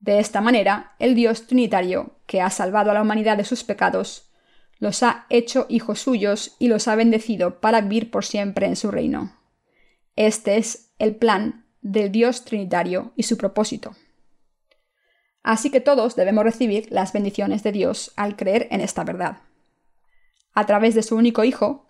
De 0.00 0.18
esta 0.18 0.40
manera, 0.40 0.96
el 0.98 1.14
Dios 1.14 1.46
Trinitario, 1.46 2.16
que 2.26 2.40
ha 2.40 2.50
salvado 2.50 2.90
a 2.90 2.94
la 2.94 3.02
humanidad 3.02 3.36
de 3.36 3.44
sus 3.44 3.62
pecados, 3.62 4.32
los 4.80 5.04
ha 5.04 5.26
hecho 5.30 5.66
hijos 5.68 6.00
suyos 6.00 6.56
y 6.58 6.66
los 6.66 6.88
ha 6.88 6.96
bendecido 6.96 7.60
para 7.60 7.80
vivir 7.80 8.10
por 8.10 8.24
siempre 8.24 8.66
en 8.66 8.74
su 8.74 8.90
reino. 8.90 9.38
Este 10.16 10.56
es 10.56 10.92
el 10.98 11.14
plan 11.14 11.61
del 11.82 12.10
Dios 12.10 12.44
Trinitario 12.44 13.12
y 13.16 13.24
su 13.24 13.36
propósito. 13.36 13.94
Así 15.42 15.70
que 15.70 15.80
todos 15.80 16.16
debemos 16.16 16.44
recibir 16.44 16.86
las 16.90 17.12
bendiciones 17.12 17.62
de 17.62 17.72
Dios 17.72 18.12
al 18.16 18.36
creer 18.36 18.68
en 18.70 18.80
esta 18.80 19.04
verdad. 19.04 19.38
A 20.54 20.66
través 20.66 20.94
de 20.94 21.02
su 21.02 21.16
único 21.16 21.44
Hijo, 21.44 21.86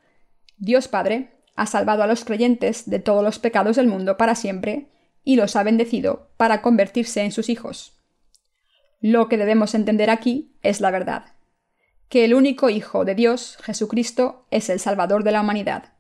Dios 0.56 0.88
Padre 0.88 1.32
ha 1.54 1.66
salvado 1.66 2.02
a 2.02 2.06
los 2.06 2.24
creyentes 2.24 2.88
de 2.88 2.98
todos 2.98 3.22
los 3.22 3.38
pecados 3.38 3.76
del 3.76 3.86
mundo 3.86 4.16
para 4.16 4.34
siempre 4.34 4.90
y 5.22 5.36
los 5.36 5.54
ha 5.56 5.62
bendecido 5.62 6.30
para 6.36 6.62
convertirse 6.62 7.22
en 7.22 7.32
sus 7.32 7.48
hijos. 7.48 8.02
Lo 9.00 9.28
que 9.28 9.36
debemos 9.36 9.74
entender 9.74 10.10
aquí 10.10 10.56
es 10.62 10.80
la 10.80 10.90
verdad, 10.90 11.34
que 12.08 12.24
el 12.24 12.34
único 12.34 12.70
Hijo 12.70 13.04
de 13.04 13.14
Dios, 13.14 13.58
Jesucristo, 13.62 14.46
es 14.50 14.70
el 14.70 14.80
Salvador 14.80 15.24
de 15.24 15.32
la 15.32 15.40
humanidad, 15.40 15.91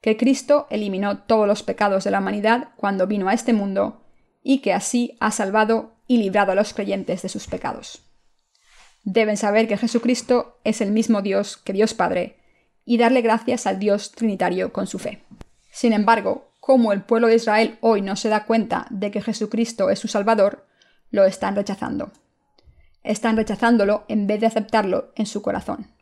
que 0.00 0.16
Cristo 0.16 0.66
eliminó 0.70 1.18
todos 1.18 1.46
los 1.46 1.62
pecados 1.62 2.04
de 2.04 2.10
la 2.10 2.20
humanidad 2.20 2.70
cuando 2.76 3.06
vino 3.06 3.28
a 3.28 3.34
este 3.34 3.52
mundo 3.52 4.02
y 4.42 4.58
que 4.58 4.72
así 4.72 5.16
ha 5.20 5.30
salvado 5.30 5.96
y 6.06 6.18
librado 6.18 6.52
a 6.52 6.54
los 6.54 6.72
creyentes 6.72 7.22
de 7.22 7.28
sus 7.28 7.46
pecados. 7.46 8.02
Deben 9.02 9.36
saber 9.36 9.68
que 9.68 9.76
Jesucristo 9.76 10.58
es 10.64 10.80
el 10.80 10.90
mismo 10.90 11.22
Dios 11.22 11.56
que 11.56 11.72
Dios 11.72 11.94
Padre, 11.94 12.38
y 12.84 12.98
darle 12.98 13.20
gracias 13.20 13.66
al 13.66 13.78
Dios 13.78 14.12
Trinitario 14.12 14.72
con 14.72 14.86
su 14.86 14.98
fe. 14.98 15.24
Sin 15.72 15.92
embargo, 15.92 16.52
como 16.60 16.92
el 16.92 17.02
pueblo 17.02 17.26
de 17.26 17.36
Israel 17.36 17.78
hoy 17.80 18.00
no 18.00 18.16
se 18.16 18.28
da 18.28 18.44
cuenta 18.44 18.86
de 18.90 19.10
que 19.10 19.22
Jesucristo 19.22 19.90
es 19.90 19.98
su 19.98 20.08
Salvador, 20.08 20.66
lo 21.10 21.24
están 21.24 21.56
rechazando. 21.56 22.12
Están 23.02 23.36
rechazándolo 23.36 24.04
en 24.08 24.26
vez 24.26 24.40
de 24.40 24.46
aceptarlo 24.46 25.12
en 25.16 25.26
su 25.26 25.42
corazón. 25.42 25.95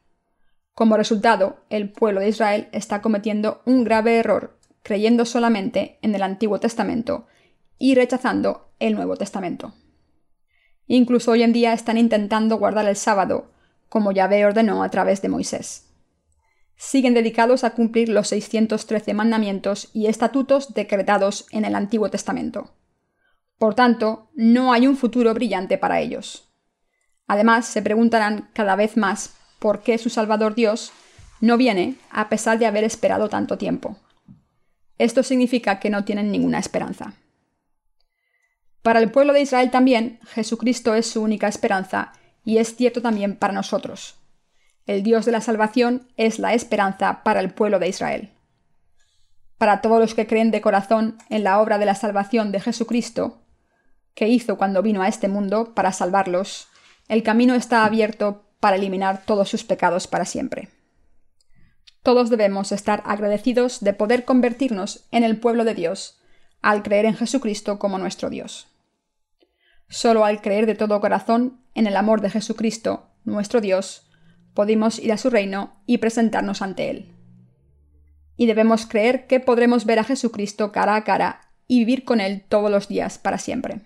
Como 0.74 0.96
resultado, 0.96 1.64
el 1.70 1.90
pueblo 1.90 2.20
de 2.20 2.28
Israel 2.28 2.68
está 2.72 3.00
cometiendo 3.00 3.62
un 3.64 3.84
grave 3.84 4.18
error 4.18 4.58
creyendo 4.82 5.24
solamente 5.24 5.98
en 6.02 6.14
el 6.14 6.22
Antiguo 6.22 6.60
Testamento 6.60 7.26
y 7.78 7.94
rechazando 7.94 8.68
el 8.80 8.94
Nuevo 8.94 9.16
Testamento. 9.16 9.72
Incluso 10.86 11.30
hoy 11.30 11.42
en 11.42 11.54
día 11.54 11.72
están 11.72 11.96
intentando 11.96 12.58
guardar 12.58 12.86
el 12.86 12.96
sábado, 12.96 13.52
como 13.88 14.12
Yahvé 14.12 14.44
ordenó 14.44 14.82
a 14.82 14.90
través 14.90 15.22
de 15.22 15.30
Moisés 15.30 15.94
siguen 16.76 17.14
dedicados 17.14 17.64
a 17.64 17.70
cumplir 17.70 18.08
los 18.08 18.28
613 18.28 19.14
mandamientos 19.14 19.90
y 19.92 20.06
estatutos 20.06 20.74
decretados 20.74 21.46
en 21.50 21.64
el 21.64 21.74
Antiguo 21.74 22.10
Testamento. 22.10 22.74
Por 23.58 23.74
tanto, 23.74 24.30
no 24.34 24.72
hay 24.72 24.86
un 24.86 24.96
futuro 24.96 25.32
brillante 25.32 25.78
para 25.78 26.00
ellos. 26.00 26.52
Además, 27.26 27.66
se 27.66 27.82
preguntarán 27.82 28.50
cada 28.52 28.76
vez 28.76 28.96
más 28.96 29.36
por 29.64 29.80
qué 29.80 29.96
su 29.96 30.10
Salvador 30.10 30.54
Dios 30.54 30.92
no 31.40 31.56
viene 31.56 31.94
a 32.10 32.28
pesar 32.28 32.58
de 32.58 32.66
haber 32.66 32.84
esperado 32.84 33.30
tanto 33.30 33.56
tiempo. 33.56 33.96
Esto 34.98 35.22
significa 35.22 35.80
que 35.80 35.88
no 35.88 36.04
tienen 36.04 36.30
ninguna 36.30 36.58
esperanza. 36.58 37.14
Para 38.82 39.00
el 39.00 39.10
pueblo 39.10 39.32
de 39.32 39.40
Israel 39.40 39.70
también, 39.70 40.20
Jesucristo 40.26 40.94
es 40.94 41.06
su 41.06 41.22
única 41.22 41.48
esperanza 41.48 42.12
y 42.44 42.58
es 42.58 42.76
cierto 42.76 43.00
también 43.00 43.36
para 43.36 43.54
nosotros. 43.54 44.16
El 44.84 45.02
Dios 45.02 45.24
de 45.24 45.32
la 45.32 45.40
salvación 45.40 46.08
es 46.18 46.38
la 46.38 46.52
esperanza 46.52 47.22
para 47.24 47.40
el 47.40 47.48
pueblo 47.48 47.78
de 47.78 47.88
Israel. 47.88 48.32
Para 49.56 49.80
todos 49.80 49.98
los 49.98 50.14
que 50.14 50.26
creen 50.26 50.50
de 50.50 50.60
corazón 50.60 51.16
en 51.30 51.42
la 51.42 51.58
obra 51.58 51.78
de 51.78 51.86
la 51.86 51.94
salvación 51.94 52.52
de 52.52 52.60
Jesucristo, 52.60 53.40
que 54.12 54.28
hizo 54.28 54.58
cuando 54.58 54.82
vino 54.82 55.00
a 55.00 55.08
este 55.08 55.28
mundo 55.28 55.72
para 55.72 55.90
salvarlos, 55.90 56.68
el 57.08 57.22
camino 57.22 57.54
está 57.54 57.86
abierto 57.86 58.44
para 58.64 58.76
eliminar 58.76 59.26
todos 59.26 59.50
sus 59.50 59.62
pecados 59.62 60.06
para 60.06 60.24
siempre. 60.24 60.70
Todos 62.02 62.30
debemos 62.30 62.72
estar 62.72 63.02
agradecidos 63.04 63.84
de 63.84 63.92
poder 63.92 64.24
convertirnos 64.24 65.06
en 65.10 65.22
el 65.22 65.38
pueblo 65.38 65.64
de 65.64 65.74
Dios 65.74 66.18
al 66.62 66.82
creer 66.82 67.04
en 67.04 67.14
Jesucristo 67.14 67.78
como 67.78 67.98
nuestro 67.98 68.30
Dios. 68.30 68.68
Solo 69.90 70.24
al 70.24 70.40
creer 70.40 70.64
de 70.64 70.76
todo 70.76 70.98
corazón 71.02 71.60
en 71.74 71.86
el 71.86 71.94
amor 71.94 72.22
de 72.22 72.30
Jesucristo, 72.30 73.10
nuestro 73.24 73.60
Dios, 73.60 74.10
podemos 74.54 74.98
ir 74.98 75.12
a 75.12 75.18
su 75.18 75.28
reino 75.28 75.82
y 75.84 75.98
presentarnos 75.98 76.62
ante 76.62 76.88
Él. 76.88 77.14
Y 78.38 78.46
debemos 78.46 78.86
creer 78.86 79.26
que 79.26 79.40
podremos 79.40 79.84
ver 79.84 79.98
a 79.98 80.04
Jesucristo 80.04 80.72
cara 80.72 80.96
a 80.96 81.04
cara 81.04 81.52
y 81.66 81.80
vivir 81.80 82.06
con 82.06 82.18
Él 82.18 82.46
todos 82.48 82.70
los 82.70 82.88
días 82.88 83.18
para 83.18 83.36
siempre. 83.36 83.82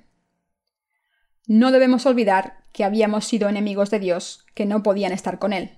No 1.48 1.72
debemos 1.72 2.06
olvidar 2.06 2.58
que 2.78 2.84
habíamos 2.84 3.24
sido 3.24 3.48
enemigos 3.48 3.90
de 3.90 3.98
Dios, 3.98 4.46
que 4.54 4.64
no 4.64 4.84
podían 4.84 5.10
estar 5.10 5.40
con 5.40 5.52
Él. 5.52 5.76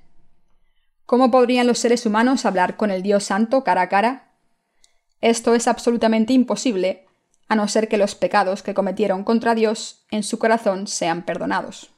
¿Cómo 1.06 1.30
podrían 1.30 1.66
los 1.66 1.78
seres 1.78 2.04
humanos 2.04 2.44
hablar 2.44 2.76
con 2.76 2.90
el 2.90 3.02
Dios 3.02 3.24
Santo 3.24 3.64
cara 3.64 3.80
a 3.80 3.88
cara? 3.88 4.34
Esto 5.22 5.54
es 5.54 5.66
absolutamente 5.66 6.34
imposible, 6.34 7.06
a 7.48 7.56
no 7.56 7.68
ser 7.68 7.88
que 7.88 7.96
los 7.96 8.14
pecados 8.14 8.62
que 8.62 8.74
cometieron 8.74 9.24
contra 9.24 9.54
Dios 9.54 10.04
en 10.10 10.22
su 10.22 10.38
corazón 10.38 10.86
sean 10.86 11.22
perdonados. 11.22 11.90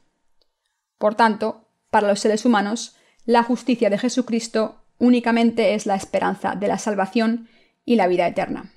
Por 0.97 1.15
tanto, 1.15 1.67
para 1.89 2.07
los 2.07 2.21
seres 2.21 2.45
humanos, 2.45 2.95
la 3.25 3.43
justicia 3.43 3.89
de 3.89 3.97
Jesucristo 3.97 4.85
únicamente 4.99 5.73
es 5.73 5.85
la 5.85 5.95
esperanza 5.95 6.55
de 6.55 6.69
la 6.69 6.77
salvación 6.77 7.49
y 7.83 7.97
la 7.97 8.07
vida 8.07 8.25
eterna. 8.25 8.71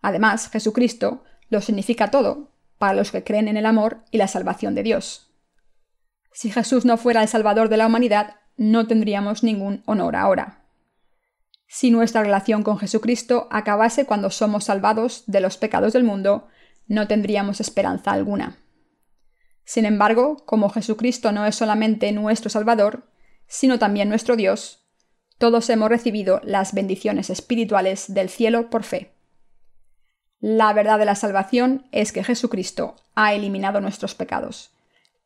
Además, 0.00 0.48
Jesucristo 0.48 1.24
lo 1.50 1.60
significa 1.60 2.12
todo 2.12 2.52
para 2.78 2.94
los 2.94 3.10
que 3.10 3.24
creen 3.24 3.48
en 3.48 3.56
el 3.56 3.66
amor 3.66 4.04
y 4.10 4.18
la 4.18 4.28
salvación 4.28 4.74
de 4.74 4.82
Dios. 4.82 5.30
Si 6.32 6.50
Jesús 6.50 6.84
no 6.84 6.96
fuera 6.96 7.22
el 7.22 7.28
Salvador 7.28 7.68
de 7.68 7.76
la 7.76 7.86
humanidad, 7.86 8.36
no 8.56 8.86
tendríamos 8.86 9.42
ningún 9.42 9.82
honor 9.86 10.16
ahora. 10.16 10.64
Si 11.66 11.90
nuestra 11.90 12.22
relación 12.22 12.62
con 12.62 12.78
Jesucristo 12.78 13.46
acabase 13.50 14.06
cuando 14.06 14.30
somos 14.30 14.64
salvados 14.64 15.24
de 15.26 15.40
los 15.40 15.56
pecados 15.56 15.92
del 15.92 16.04
mundo, 16.04 16.48
no 16.86 17.06
tendríamos 17.06 17.60
esperanza 17.60 18.12
alguna. 18.12 18.56
Sin 19.64 19.84
embargo, 19.84 20.36
como 20.46 20.70
Jesucristo 20.70 21.30
no 21.30 21.44
es 21.44 21.56
solamente 21.56 22.10
nuestro 22.12 22.48
Salvador, 22.48 23.10
sino 23.46 23.78
también 23.78 24.08
nuestro 24.08 24.34
Dios, 24.34 24.88
todos 25.38 25.70
hemos 25.70 25.88
recibido 25.88 26.40
las 26.42 26.74
bendiciones 26.74 27.30
espirituales 27.30 28.12
del 28.12 28.28
cielo 28.28 28.70
por 28.70 28.82
fe. 28.82 29.12
La 30.40 30.72
verdad 30.72 30.98
de 30.98 31.04
la 31.04 31.16
salvación 31.16 31.86
es 31.90 32.12
que 32.12 32.22
Jesucristo 32.22 32.94
ha 33.14 33.34
eliminado 33.34 33.80
nuestros 33.80 34.14
pecados. 34.14 34.70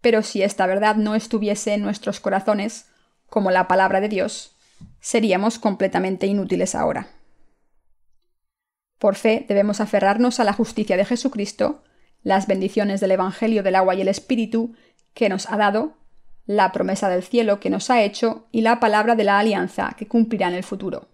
Pero 0.00 0.22
si 0.22 0.42
esta 0.42 0.66
verdad 0.66 0.96
no 0.96 1.14
estuviese 1.14 1.74
en 1.74 1.82
nuestros 1.82 2.18
corazones, 2.18 2.86
como 3.28 3.50
la 3.50 3.68
palabra 3.68 4.00
de 4.00 4.08
Dios, 4.08 4.56
seríamos 5.00 5.58
completamente 5.58 6.26
inútiles 6.26 6.74
ahora. 6.74 7.08
Por 8.98 9.16
fe 9.16 9.44
debemos 9.48 9.80
aferrarnos 9.80 10.40
a 10.40 10.44
la 10.44 10.52
justicia 10.52 10.96
de 10.96 11.04
Jesucristo, 11.04 11.82
las 12.22 12.46
bendiciones 12.46 13.00
del 13.00 13.10
Evangelio 13.10 13.62
del 13.62 13.74
agua 13.74 13.94
y 13.94 14.00
el 14.00 14.08
Espíritu 14.08 14.74
que 15.12 15.28
nos 15.28 15.50
ha 15.50 15.56
dado, 15.56 15.98
la 16.46 16.72
promesa 16.72 17.08
del 17.08 17.22
cielo 17.22 17.60
que 17.60 17.70
nos 17.70 17.90
ha 17.90 18.02
hecho 18.02 18.48
y 18.50 18.62
la 18.62 18.80
palabra 18.80 19.14
de 19.14 19.24
la 19.24 19.38
alianza 19.38 19.94
que 19.96 20.08
cumplirá 20.08 20.48
en 20.48 20.54
el 20.54 20.64
futuro. 20.64 21.08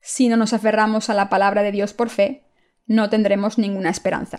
Si 0.00 0.28
no 0.28 0.36
nos 0.36 0.52
aferramos 0.52 1.10
a 1.10 1.14
la 1.14 1.28
palabra 1.28 1.62
de 1.62 1.72
Dios 1.72 1.92
por 1.92 2.08
fe, 2.08 2.45
no 2.86 3.10
tendremos 3.10 3.58
ninguna 3.58 3.90
esperanza. 3.90 4.38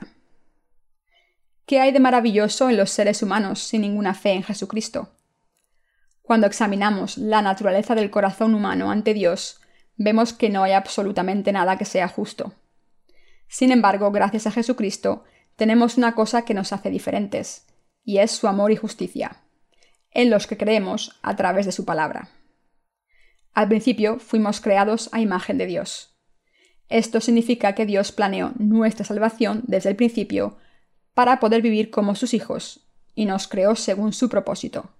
¿Qué 1.65 1.81
hay 1.81 1.91
de 1.91 1.99
maravilloso 1.99 2.69
en 2.69 2.77
los 2.77 2.91
seres 2.91 3.21
humanos 3.21 3.59
sin 3.59 3.81
ninguna 3.81 4.13
fe 4.13 4.31
en 4.31 4.43
Jesucristo? 4.43 5.09
Cuando 6.21 6.47
examinamos 6.47 7.17
la 7.17 7.41
naturaleza 7.41 7.93
del 7.95 8.09
corazón 8.09 8.53
humano 8.53 8.89
ante 8.89 9.13
Dios, 9.13 9.59
vemos 9.97 10.33
que 10.33 10.49
no 10.49 10.63
hay 10.63 10.73
absolutamente 10.73 11.51
nada 11.51 11.77
que 11.77 11.85
sea 11.85 12.07
justo. 12.07 12.53
Sin 13.47 13.71
embargo, 13.71 14.11
gracias 14.11 14.47
a 14.47 14.51
Jesucristo, 14.51 15.23
tenemos 15.55 15.97
una 15.97 16.15
cosa 16.15 16.43
que 16.43 16.53
nos 16.53 16.71
hace 16.73 16.89
diferentes, 16.89 17.65
y 18.03 18.19
es 18.19 18.31
su 18.31 18.47
amor 18.47 18.71
y 18.71 18.75
justicia, 18.75 19.41
en 20.11 20.29
los 20.29 20.47
que 20.47 20.57
creemos 20.57 21.19
a 21.21 21.35
través 21.35 21.65
de 21.65 21.71
su 21.71 21.83
palabra. 21.83 22.29
Al 23.53 23.67
principio 23.67 24.19
fuimos 24.19 24.61
creados 24.61 25.09
a 25.13 25.19
imagen 25.19 25.57
de 25.57 25.65
Dios. 25.65 26.16
Esto 26.89 27.19
significa 27.19 27.73
que 27.73 27.85
Dios 27.85 28.11
planeó 28.11 28.53
nuestra 28.57 29.05
salvación 29.05 29.63
desde 29.67 29.89
el 29.89 29.95
principio 29.95 30.57
para 31.13 31.39
poder 31.39 31.61
vivir 31.61 31.89
como 31.89 32.15
sus 32.15 32.33
hijos, 32.33 32.87
y 33.15 33.25
nos 33.25 33.47
creó 33.47 33.75
según 33.75 34.13
su 34.13 34.29
propósito. 34.29 34.91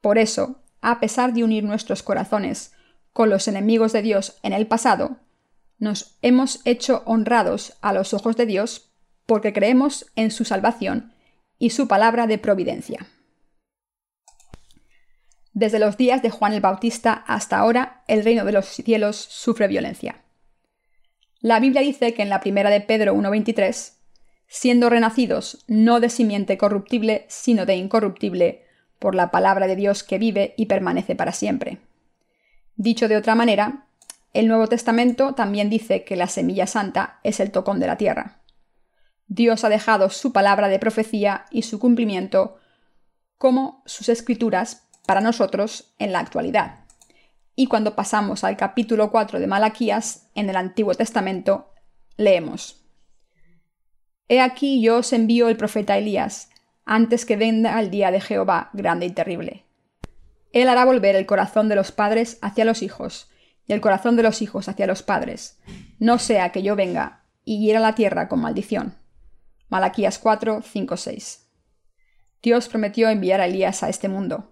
Por 0.00 0.18
eso, 0.18 0.62
a 0.80 1.00
pesar 1.00 1.32
de 1.32 1.44
unir 1.44 1.64
nuestros 1.64 2.02
corazones 2.02 2.72
con 3.12 3.30
los 3.30 3.48
enemigos 3.48 3.92
de 3.92 4.02
Dios 4.02 4.38
en 4.42 4.52
el 4.52 4.66
pasado, 4.66 5.18
nos 5.78 6.18
hemos 6.22 6.60
hecho 6.64 7.02
honrados 7.06 7.74
a 7.80 7.92
los 7.92 8.12
ojos 8.12 8.36
de 8.36 8.46
Dios 8.46 8.90
porque 9.26 9.52
creemos 9.52 10.10
en 10.16 10.30
su 10.30 10.44
salvación 10.44 11.14
y 11.58 11.70
su 11.70 11.86
palabra 11.86 12.26
de 12.26 12.38
providencia. 12.38 13.06
Desde 15.52 15.78
los 15.78 15.96
días 15.96 16.22
de 16.22 16.30
Juan 16.30 16.52
el 16.52 16.60
Bautista 16.60 17.12
hasta 17.26 17.58
ahora, 17.58 18.02
el 18.08 18.24
reino 18.24 18.44
de 18.44 18.52
los 18.52 18.66
cielos 18.66 19.16
sufre 19.16 19.68
violencia. 19.68 20.24
La 21.40 21.58
Biblia 21.58 21.80
dice 21.80 22.12
que 22.12 22.22
en 22.22 22.28
la 22.28 22.40
primera 22.40 22.68
de 22.68 22.82
Pedro 22.82 23.14
1.23, 23.14 23.94
siendo 24.46 24.90
renacidos 24.90 25.64
no 25.68 25.98
de 25.98 26.10
simiente 26.10 26.58
corruptible, 26.58 27.24
sino 27.28 27.64
de 27.64 27.76
incorruptible, 27.76 28.64
por 28.98 29.14
la 29.14 29.30
palabra 29.30 29.66
de 29.66 29.76
Dios 29.76 30.04
que 30.04 30.18
vive 30.18 30.52
y 30.58 30.66
permanece 30.66 31.16
para 31.16 31.32
siempre. 31.32 31.78
Dicho 32.76 33.08
de 33.08 33.16
otra 33.16 33.34
manera, 33.34 33.86
el 34.34 34.46
Nuevo 34.46 34.66
Testamento 34.66 35.34
también 35.34 35.70
dice 35.70 36.04
que 36.04 36.16
la 36.16 36.26
semilla 36.26 36.66
santa 36.66 37.18
es 37.24 37.40
el 37.40 37.50
tocón 37.50 37.80
de 37.80 37.86
la 37.86 37.96
tierra. 37.96 38.42
Dios 39.26 39.64
ha 39.64 39.70
dejado 39.70 40.10
su 40.10 40.32
palabra 40.32 40.68
de 40.68 40.78
profecía 40.78 41.46
y 41.50 41.62
su 41.62 41.78
cumplimiento 41.78 42.58
como 43.38 43.82
sus 43.86 44.10
escrituras 44.10 44.88
para 45.06 45.22
nosotros 45.22 45.94
en 45.98 46.12
la 46.12 46.18
actualidad. 46.18 46.79
Y 47.60 47.66
cuando 47.66 47.94
pasamos 47.94 48.42
al 48.42 48.56
capítulo 48.56 49.10
4 49.10 49.38
de 49.38 49.46
Malaquías, 49.46 50.30
en 50.34 50.48
el 50.48 50.56
Antiguo 50.56 50.94
Testamento, 50.94 51.74
leemos, 52.16 52.82
He 54.28 54.40
aquí 54.40 54.80
yo 54.80 54.96
os 54.96 55.12
envío 55.12 55.46
el 55.50 55.58
profeta 55.58 55.98
Elías, 55.98 56.48
antes 56.86 57.26
que 57.26 57.36
venga 57.36 57.78
el 57.78 57.90
día 57.90 58.10
de 58.12 58.22
Jehová 58.22 58.70
grande 58.72 59.04
y 59.04 59.10
terrible. 59.10 59.66
Él 60.54 60.70
hará 60.70 60.86
volver 60.86 61.16
el 61.16 61.26
corazón 61.26 61.68
de 61.68 61.74
los 61.74 61.92
padres 61.92 62.38
hacia 62.40 62.64
los 62.64 62.80
hijos, 62.80 63.30
y 63.66 63.74
el 63.74 63.82
corazón 63.82 64.16
de 64.16 64.22
los 64.22 64.40
hijos 64.40 64.70
hacia 64.70 64.86
los 64.86 65.02
padres, 65.02 65.60
no 65.98 66.18
sea 66.18 66.52
que 66.52 66.62
yo 66.62 66.76
venga 66.76 67.26
y 67.44 67.60
hiera 67.60 67.78
la 67.78 67.94
tierra 67.94 68.26
con 68.28 68.40
maldición. 68.40 68.94
Malaquías 69.68 70.18
4, 70.18 70.62
5, 70.62 70.96
6. 70.96 71.46
Dios 72.42 72.68
prometió 72.70 73.10
enviar 73.10 73.42
a 73.42 73.44
Elías 73.44 73.82
a 73.82 73.90
este 73.90 74.08
mundo. 74.08 74.50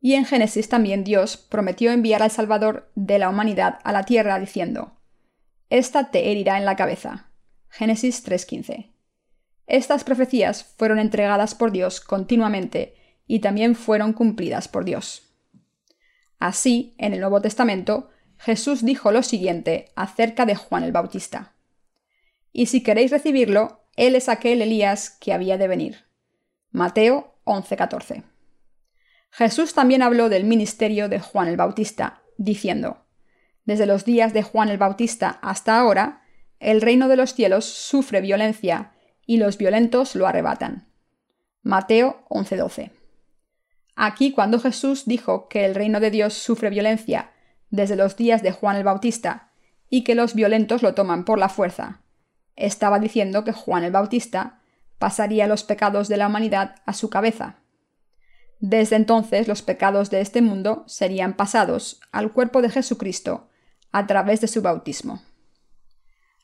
Y 0.00 0.14
en 0.14 0.24
Génesis 0.24 0.68
también 0.68 1.04
Dios 1.04 1.36
prometió 1.36 1.90
enviar 1.90 2.22
al 2.22 2.30
Salvador 2.30 2.90
de 2.94 3.18
la 3.18 3.28
humanidad 3.28 3.80
a 3.84 3.92
la 3.92 4.04
tierra 4.04 4.38
diciendo, 4.38 4.92
Esta 5.70 6.10
te 6.10 6.30
herirá 6.30 6.58
en 6.58 6.64
la 6.64 6.76
cabeza. 6.76 7.30
Génesis 7.68 8.26
3.15. 8.26 8.92
Estas 9.66 10.04
profecías 10.04 10.64
fueron 10.64 10.98
entregadas 10.98 11.54
por 11.54 11.72
Dios 11.72 12.00
continuamente 12.00 12.94
y 13.26 13.40
también 13.40 13.74
fueron 13.74 14.12
cumplidas 14.12 14.68
por 14.68 14.84
Dios. 14.84 15.28
Así, 16.38 16.94
en 16.98 17.12
el 17.12 17.20
Nuevo 17.20 17.42
Testamento, 17.42 18.10
Jesús 18.38 18.84
dijo 18.84 19.10
lo 19.12 19.22
siguiente 19.22 19.90
acerca 19.96 20.46
de 20.46 20.54
Juan 20.54 20.84
el 20.84 20.92
Bautista. 20.92 21.54
Y 22.52 22.66
si 22.66 22.82
queréis 22.82 23.10
recibirlo, 23.10 23.84
él 23.96 24.14
es 24.14 24.28
aquel 24.28 24.62
Elías 24.62 25.10
que 25.10 25.32
había 25.32 25.58
de 25.58 25.68
venir. 25.68 26.06
Mateo 26.70 27.34
11:14. 27.44 28.22
Jesús 29.30 29.74
también 29.74 30.02
habló 30.02 30.28
del 30.28 30.44
ministerio 30.44 31.08
de 31.08 31.20
Juan 31.20 31.48
el 31.48 31.56
Bautista, 31.56 32.22
diciendo, 32.36 33.04
Desde 33.64 33.86
los 33.86 34.04
días 34.04 34.32
de 34.32 34.42
Juan 34.42 34.68
el 34.68 34.78
Bautista 34.78 35.38
hasta 35.42 35.78
ahora, 35.78 36.22
el 36.60 36.80
reino 36.80 37.08
de 37.08 37.16
los 37.16 37.34
cielos 37.34 37.64
sufre 37.64 38.20
violencia, 38.20 38.92
y 39.26 39.36
los 39.36 39.58
violentos 39.58 40.14
lo 40.14 40.26
arrebatan. 40.26 40.88
Mateo 41.62 42.24
11:12. 42.30 42.92
Aquí 43.94 44.32
cuando 44.32 44.58
Jesús 44.58 45.04
dijo 45.04 45.48
que 45.48 45.66
el 45.66 45.74
reino 45.74 46.00
de 46.00 46.10
Dios 46.10 46.32
sufre 46.34 46.70
violencia 46.70 47.32
desde 47.68 47.96
los 47.96 48.16
días 48.16 48.42
de 48.42 48.52
Juan 48.52 48.76
el 48.76 48.84
Bautista 48.84 49.52
y 49.90 50.02
que 50.02 50.14
los 50.14 50.34
violentos 50.34 50.82
lo 50.82 50.94
toman 50.94 51.24
por 51.24 51.38
la 51.38 51.48
fuerza, 51.48 52.00
estaba 52.56 52.98
diciendo 52.98 53.44
que 53.44 53.52
Juan 53.52 53.84
el 53.84 53.92
Bautista 53.92 54.60
pasaría 54.98 55.46
los 55.46 55.62
pecados 55.62 56.08
de 56.08 56.16
la 56.16 56.28
humanidad 56.28 56.76
a 56.86 56.92
su 56.92 57.10
cabeza. 57.10 57.58
Desde 58.60 58.96
entonces 58.96 59.46
los 59.46 59.62
pecados 59.62 60.10
de 60.10 60.20
este 60.20 60.42
mundo 60.42 60.84
serían 60.86 61.36
pasados 61.36 62.00
al 62.10 62.32
cuerpo 62.32 62.60
de 62.62 62.70
Jesucristo 62.70 63.48
a 63.92 64.06
través 64.06 64.40
de 64.40 64.48
su 64.48 64.62
bautismo. 64.62 65.22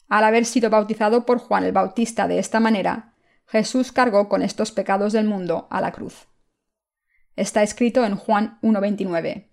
Al 0.09 0.25
haber 0.25 0.45
sido 0.45 0.71
bautizado 0.71 1.27
por 1.27 1.39
Juan 1.39 1.65
el 1.65 1.73
Bautista 1.73 2.29
de 2.29 2.39
esta 2.39 2.61
manera, 2.61 3.15
Jesús 3.47 3.91
cargó 3.91 4.29
con 4.29 4.43
estos 4.43 4.71
pecados 4.71 5.13
del 5.13 5.27
mundo 5.27 5.67
a 5.71 5.81
la 5.81 5.93
cruz. 5.93 6.29
Está 7.37 7.63
escrito 7.63 8.05
en 8.05 8.17
Juan 8.17 8.59
1.29. 8.63 9.49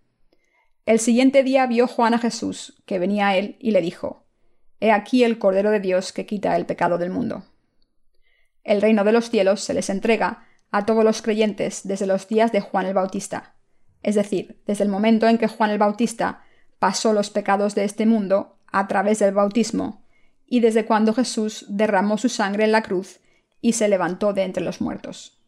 El 0.86 1.00
siguiente 1.00 1.44
día 1.44 1.66
vio 1.66 1.88
Juan 1.88 2.14
a 2.14 2.20
Jesús, 2.20 2.82
que 2.86 3.00
venía 3.00 3.30
a 3.30 3.38
él, 3.38 3.58
y 3.60 3.72
le 3.72 3.82
dijo, 3.82 4.26
He 4.80 4.92
aquí 4.92 5.24
el 5.24 5.40
Cordero 5.40 5.72
de 5.72 5.80
Dios 5.80 6.14
que 6.14 6.26
quita 6.26 6.56
el 6.56 6.66
pecado 6.66 6.98
del 6.98 7.10
mundo. 7.10 7.44
El 8.64 8.82
reino 8.82 9.04
de 9.04 9.12
los 9.12 9.30
cielos 9.30 9.62
se 9.62 9.74
les 9.74 9.90
entrega 9.90 10.46
a 10.72 10.86
todos 10.86 11.04
los 11.04 11.22
creyentes 11.22 11.82
desde 11.84 12.08
los 12.08 12.28
días 12.28 12.52
de 12.52 12.62
Juan 12.62 12.86
el 12.86 12.94
Bautista, 12.94 13.56
es 14.02 14.16
decir, 14.16 14.62
desde 14.66 14.84
el 14.84 14.90
momento 14.90 15.28
en 15.28 15.38
que 15.38 15.48
Juan 15.48 15.70
el 15.70 15.78
Bautista 15.78 16.44
pasó 16.80 17.14
los 17.14 17.30
pecados 17.30 17.76
de 17.76 17.84
este 17.84 18.06
mundo 18.06 18.58
a 18.72 18.88
través 18.88 19.20
del 19.20 19.34
bautismo 19.34 20.06
y 20.48 20.60
desde 20.60 20.86
cuando 20.86 21.14
Jesús 21.14 21.66
derramó 21.70 22.18
su 22.18 22.30
sangre 22.30 22.64
en 22.64 22.72
la 22.72 22.82
cruz 22.82 23.20
y 23.62 23.74
se 23.74 23.88
levantó 23.88 24.34
de 24.34 24.44
entre 24.44 24.64
los 24.64 24.82
muertos. 24.82 25.40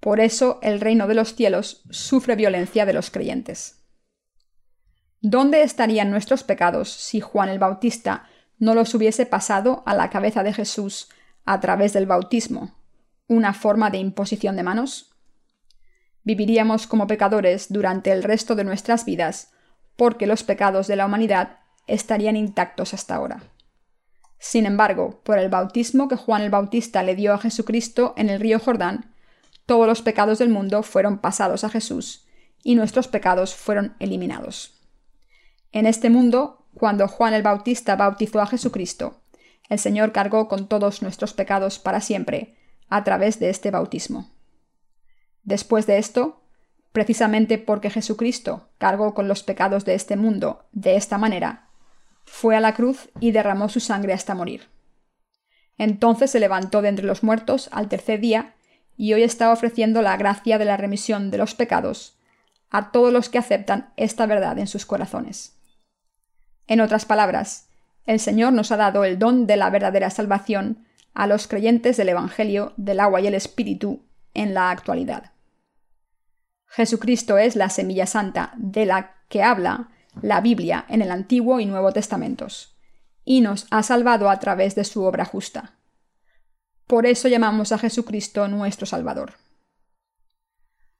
Por 0.00 0.20
eso 0.20 0.60
el 0.62 0.80
reino 0.80 1.08
de 1.08 1.14
los 1.14 1.34
cielos 1.34 1.82
sufre 1.90 2.36
violencia 2.36 2.86
de 2.86 2.92
los 2.92 3.10
creyentes. 3.10 3.82
¿Dónde 5.20 5.62
estarían 5.62 6.10
nuestros 6.10 6.44
pecados 6.44 6.88
si 6.92 7.20
Juan 7.20 7.48
el 7.48 7.58
Bautista 7.58 8.28
no 8.58 8.74
los 8.74 8.94
hubiese 8.94 9.26
pasado 9.26 9.82
a 9.86 9.94
la 9.94 10.10
cabeza 10.10 10.42
de 10.42 10.52
Jesús 10.52 11.08
a 11.44 11.60
través 11.60 11.92
del 11.92 12.06
bautismo, 12.06 12.77
una 13.28 13.52
forma 13.52 13.90
de 13.90 13.98
imposición 13.98 14.56
de 14.56 14.62
manos? 14.62 15.14
Viviríamos 16.24 16.86
como 16.86 17.06
pecadores 17.06 17.70
durante 17.70 18.10
el 18.10 18.22
resto 18.22 18.54
de 18.54 18.64
nuestras 18.64 19.04
vidas, 19.04 19.52
porque 19.96 20.26
los 20.26 20.42
pecados 20.42 20.86
de 20.86 20.96
la 20.96 21.06
humanidad 21.06 21.60
estarían 21.86 22.36
intactos 22.36 22.94
hasta 22.94 23.14
ahora. 23.14 23.42
Sin 24.38 24.66
embargo, 24.66 25.20
por 25.24 25.38
el 25.38 25.48
bautismo 25.48 26.08
que 26.08 26.16
Juan 26.16 26.42
el 26.42 26.50
Bautista 26.50 27.02
le 27.02 27.14
dio 27.14 27.34
a 27.34 27.38
Jesucristo 27.38 28.14
en 28.16 28.30
el 28.30 28.40
río 28.40 28.58
Jordán, 28.58 29.14
todos 29.66 29.86
los 29.86 30.02
pecados 30.02 30.38
del 30.38 30.48
mundo 30.48 30.82
fueron 30.82 31.18
pasados 31.18 31.64
a 31.64 31.68
Jesús 31.68 32.26
y 32.62 32.74
nuestros 32.74 33.08
pecados 33.08 33.54
fueron 33.54 33.96
eliminados. 33.98 34.80
En 35.72 35.86
este 35.86 36.08
mundo, 36.08 36.66
cuando 36.74 37.08
Juan 37.08 37.34
el 37.34 37.42
Bautista 37.42 37.96
bautizó 37.96 38.40
a 38.40 38.46
Jesucristo, 38.46 39.20
el 39.68 39.78
Señor 39.78 40.12
cargó 40.12 40.48
con 40.48 40.68
todos 40.68 41.02
nuestros 41.02 41.34
pecados 41.34 41.78
para 41.78 42.00
siempre 42.00 42.57
a 42.88 43.04
través 43.04 43.38
de 43.38 43.50
este 43.50 43.70
bautismo. 43.70 44.30
Después 45.42 45.86
de 45.86 45.98
esto, 45.98 46.42
precisamente 46.92 47.58
porque 47.58 47.90
Jesucristo 47.90 48.68
cargó 48.78 49.14
con 49.14 49.28
los 49.28 49.42
pecados 49.42 49.84
de 49.84 49.94
este 49.94 50.16
mundo 50.16 50.66
de 50.72 50.96
esta 50.96 51.18
manera, 51.18 51.68
fue 52.24 52.56
a 52.56 52.60
la 52.60 52.74
cruz 52.74 53.08
y 53.20 53.32
derramó 53.32 53.68
su 53.68 53.80
sangre 53.80 54.12
hasta 54.12 54.34
morir. 54.34 54.68
Entonces 55.78 56.30
se 56.30 56.40
levantó 56.40 56.82
de 56.82 56.88
entre 56.88 57.06
los 57.06 57.22
muertos 57.22 57.68
al 57.72 57.88
tercer 57.88 58.20
día 58.20 58.54
y 58.96 59.14
hoy 59.14 59.22
está 59.22 59.52
ofreciendo 59.52 60.02
la 60.02 60.16
gracia 60.16 60.58
de 60.58 60.64
la 60.64 60.76
remisión 60.76 61.30
de 61.30 61.38
los 61.38 61.54
pecados 61.54 62.18
a 62.70 62.90
todos 62.90 63.12
los 63.12 63.28
que 63.28 63.38
aceptan 63.38 63.92
esta 63.96 64.26
verdad 64.26 64.58
en 64.58 64.66
sus 64.66 64.84
corazones. 64.84 65.56
En 66.66 66.80
otras 66.80 67.06
palabras, 67.06 67.68
el 68.04 68.20
Señor 68.20 68.52
nos 68.52 68.72
ha 68.72 68.76
dado 68.76 69.04
el 69.04 69.18
don 69.18 69.46
de 69.46 69.56
la 69.56 69.70
verdadera 69.70 70.10
salvación 70.10 70.84
a 71.18 71.26
los 71.26 71.48
creyentes 71.48 71.96
del 71.96 72.10
Evangelio 72.10 72.74
del 72.76 73.00
agua 73.00 73.20
y 73.20 73.26
el 73.26 73.34
Espíritu 73.34 74.06
en 74.34 74.54
la 74.54 74.70
actualidad. 74.70 75.32
Jesucristo 76.68 77.38
es 77.38 77.56
la 77.56 77.70
semilla 77.70 78.06
santa 78.06 78.52
de 78.56 78.86
la 78.86 79.16
que 79.28 79.42
habla 79.42 79.88
la 80.22 80.40
Biblia 80.40 80.84
en 80.88 81.02
el 81.02 81.10
Antiguo 81.10 81.58
y 81.58 81.66
Nuevo 81.66 81.90
Testamentos, 81.90 82.78
y 83.24 83.40
nos 83.40 83.66
ha 83.72 83.82
salvado 83.82 84.30
a 84.30 84.38
través 84.38 84.76
de 84.76 84.84
su 84.84 85.02
obra 85.02 85.24
justa. 85.24 85.74
Por 86.86 87.04
eso 87.04 87.26
llamamos 87.26 87.72
a 87.72 87.78
Jesucristo 87.78 88.46
nuestro 88.46 88.86
Salvador. 88.86 89.32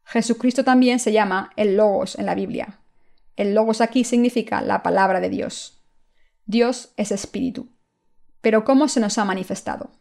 Jesucristo 0.02 0.64
también 0.64 0.98
se 0.98 1.12
llama 1.12 1.52
el 1.54 1.76
Logos 1.76 2.18
en 2.18 2.26
la 2.26 2.34
Biblia. 2.34 2.80
El 3.36 3.54
Logos 3.54 3.80
aquí 3.80 4.02
significa 4.02 4.62
la 4.62 4.82
palabra 4.82 5.20
de 5.20 5.30
Dios. 5.30 5.80
Dios 6.44 6.92
es 6.96 7.12
espíritu. 7.12 7.68
Pero 8.40 8.64
¿cómo 8.64 8.88
se 8.88 8.98
nos 8.98 9.16
ha 9.18 9.24
manifestado? 9.24 9.92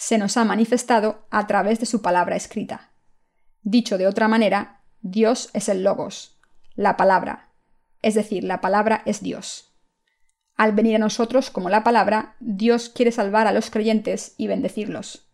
Se 0.00 0.16
nos 0.16 0.36
ha 0.36 0.44
manifestado 0.44 1.26
a 1.28 1.48
través 1.48 1.80
de 1.80 1.86
su 1.86 2.02
palabra 2.02 2.36
escrita. 2.36 2.92
Dicho 3.62 3.98
de 3.98 4.06
otra 4.06 4.28
manera, 4.28 4.84
Dios 5.00 5.50
es 5.54 5.68
el 5.68 5.82
Logos, 5.82 6.38
la 6.76 6.96
palabra, 6.96 7.48
es 8.00 8.14
decir, 8.14 8.44
la 8.44 8.60
palabra 8.60 9.02
es 9.06 9.24
Dios. 9.24 9.76
Al 10.54 10.70
venir 10.70 10.94
a 10.94 11.00
nosotros 11.00 11.50
como 11.50 11.68
la 11.68 11.82
palabra, 11.82 12.36
Dios 12.38 12.90
quiere 12.90 13.10
salvar 13.10 13.48
a 13.48 13.52
los 13.52 13.70
creyentes 13.70 14.36
y 14.38 14.46
bendecirlos. 14.46 15.32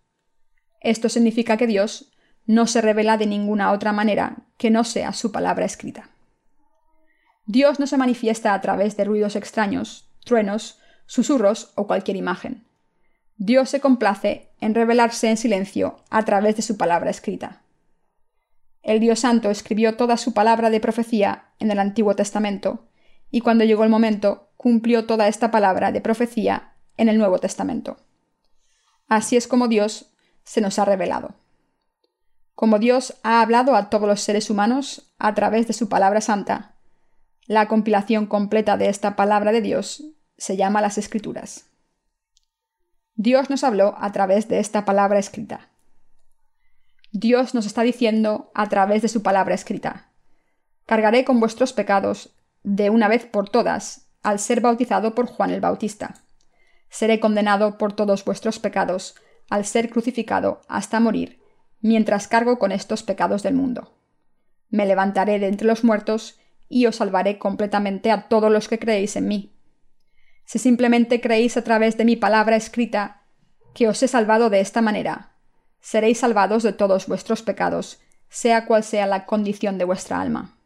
Esto 0.81 1.11
significa 1.11 1.59
que 1.59 1.67
Dios 1.67 2.15
no 2.47 2.67
se 2.67 2.81
revela 2.81 3.19
de 3.19 3.27
ninguna 3.27 3.71
otra 3.71 3.93
manera 3.93 4.47
que 4.57 4.71
no 4.71 4.85
sea 4.85 5.13
su 5.13 5.31
palabra 5.31 5.67
escrita. 5.67 6.09
Dios 7.45 7.79
no 7.79 7.87
se 7.87 7.99
manifiesta 7.99 8.55
a 8.55 8.63
través 8.63 8.97
de 8.97 9.05
ruidos 9.05 9.37
extraños, 9.37 10.11
truenos, 10.25 10.81
susurros 11.05 11.73
o 11.75 11.87
cualquier 11.87 12.17
imagen. 12.17 12.67
Dios 13.37 13.69
se 13.69 13.81
complace 13.81 14.49
en 14.61 14.75
revelarse 14.75 15.29
en 15.29 15.37
silencio 15.37 15.97
a 16.09 16.25
través 16.25 16.57
de 16.57 16.63
su 16.63 16.77
palabra 16.77 17.11
escrita. 17.11 17.63
El 18.83 19.01
Dios 19.01 19.21
Santo 19.21 19.51
escribió 19.51 19.97
toda 19.97 20.17
su 20.17 20.35
palabra 20.35 20.71
de 20.71 20.79
profecía 20.79 21.47
en 21.59 21.71
el 21.71 21.79
Antiguo 21.79 22.15
Testamento, 22.15 22.87
y 23.31 23.41
cuando 23.41 23.65
llegó 23.65 23.83
el 23.83 23.91
momento, 23.91 24.51
cumplió 24.57 25.07
toda 25.07 25.27
esta 25.27 25.51
palabra 25.51 25.91
de 25.91 26.01
profecía 26.01 26.75
en 26.97 27.09
el 27.09 27.19
Nuevo 27.19 27.39
Testamento. 27.39 27.97
Así 29.09 29.37
es 29.37 29.49
como 29.49 29.69
Dios 29.69 30.13
se 30.45 30.61
nos 30.61 30.79
ha 30.79 30.85
revelado. 30.85 31.35
Como 32.55 32.79
Dios 32.79 33.19
ha 33.25 33.41
hablado 33.41 33.75
a 33.75 33.91
todos 33.91 34.09
los 34.09 34.21
seres 34.21 34.49
humanos 34.49 35.13
a 35.19 35.35
través 35.35 35.67
de 35.67 35.73
su 35.73 35.89
palabra 35.89 36.21
santa, 36.21 36.77
la 37.47 37.67
compilación 37.67 38.27
completa 38.27 38.77
de 38.77 38.89
esta 38.89 39.17
palabra 39.17 39.51
de 39.51 39.61
Dios 39.61 40.05
se 40.39 40.57
llama 40.57 40.81
las 40.81 40.99
Escrituras. 40.99 41.74
Dios 43.17 43.49
nos 43.49 43.63
habló 43.63 43.95
a 43.99 44.11
través 44.11 44.49
de 44.49 44.59
esta 44.59 44.85
palabra 44.85 45.21
escrita. 45.21 45.69
Dios 47.13 47.55
nos 47.55 47.65
está 47.65 47.83
diciendo 47.83 48.51
a 48.55 48.69
través 48.69 49.03
de 49.03 49.09
su 49.09 49.23
palabra 49.23 49.55
escrita. 49.55 50.11
Cargaré 50.85 51.25
con 51.25 51.39
vuestros 51.39 51.73
pecados 51.73 52.35
de 52.65 52.91
una 52.91 53.07
vez 53.07 53.25
por 53.25 53.49
todas 53.49 54.11
al 54.25 54.41
ser 54.41 54.61
bautizado 54.61 55.15
por 55.15 55.27
Juan 55.27 55.51
el 55.51 55.61
Bautista. 55.61 56.25
Seré 56.89 57.21
condenado 57.21 57.79
por 57.79 57.93
todos 57.93 58.25
vuestros 58.25 58.59
pecados 58.59 59.15
al 59.49 59.65
ser 59.65 59.91
crucificado 59.91 60.63
hasta 60.67 60.99
morir, 60.99 61.41
mientras 61.81 62.27
cargo 62.27 62.59
con 62.59 62.73
estos 62.73 63.05
pecados 63.05 63.45
del 63.45 63.55
mundo. 63.55 63.97
Me 64.71 64.87
levantaré 64.87 65.39
de 65.39 65.47
entre 65.47 65.69
los 65.69 65.85
muertos 65.85 66.41
y 66.69 66.87
os 66.87 66.97
salvaré 66.97 67.39
completamente 67.39 68.11
a 68.11 68.27
todos 68.27 68.51
los 68.51 68.67
que 68.67 68.81
creéis 68.81 69.15
en 69.15 69.29
mí. 69.29 69.54
Si 70.45 70.59
simplemente 70.59 71.21
creéis 71.21 71.57
a 71.57 71.65
través 71.65 71.97
de 71.97 72.05
mi 72.05 72.17
palabra 72.17 72.57
escrita, 72.57 73.23
que 73.75 73.89
os 73.89 74.03
he 74.03 74.09
salvado 74.09 74.51
de 74.51 74.61
esta 74.61 74.83
manera, 74.83 75.33
seréis 75.81 76.19
salvados 76.19 76.63
de 76.63 76.73
todos 76.73 77.07
vuestros 77.07 77.43
pecados, 77.43 78.01
sea 78.29 78.67
cual 78.67 78.85
sea 78.85 79.07
la 79.07 79.27
condición 79.27 79.79
de 79.79 79.85
vuestra 79.85 80.21
alma. 80.21 80.57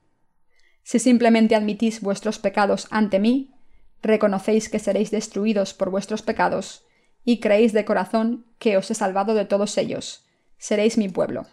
Si 0.82 0.98
simplemente 0.98 1.54
admitís 1.54 2.00
vuestros 2.00 2.38
pecados 2.38 2.86
ante 2.90 3.18
mí, 3.18 3.54
reconocéis 4.02 4.68
que 4.68 4.78
seréis 4.78 5.10
destruidos 5.10 5.74
por 5.74 5.90
vuestros 5.90 6.22
pecados, 6.22 6.84
y 7.24 7.40
creéis 7.40 7.72
de 7.72 7.84
corazón 7.84 8.46
que 8.58 8.76
os 8.76 8.90
he 8.90 8.94
salvado 8.94 9.34
de 9.34 9.44
todos 9.44 9.76
ellos, 9.76 10.24
seréis 10.56 10.96
mi 10.96 11.08
pueblo. 11.08 11.46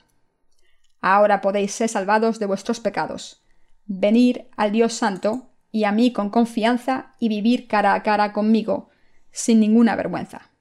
Ahora 1.01 1.41
podéis 1.41 1.73
ser 1.73 1.89
salvados 1.89 2.39
de 2.39 2.45
vuestros 2.45 2.79
pecados, 2.79 3.41
venir 3.85 4.47
al 4.55 4.71
Dios 4.71 4.93
Santo 4.93 5.49
y 5.75 5.83
a 5.83 5.91
mí 5.91 6.13
con 6.13 6.29
confianza 6.29 7.07
y 7.19 7.27
vivir 7.27 7.67
cara 7.67 7.95
a 7.95 8.01
cara 8.01 8.31
conmigo, 8.31 8.87
sin 9.31 9.59
ninguna 9.59 9.97
vergüenza. 9.97 10.51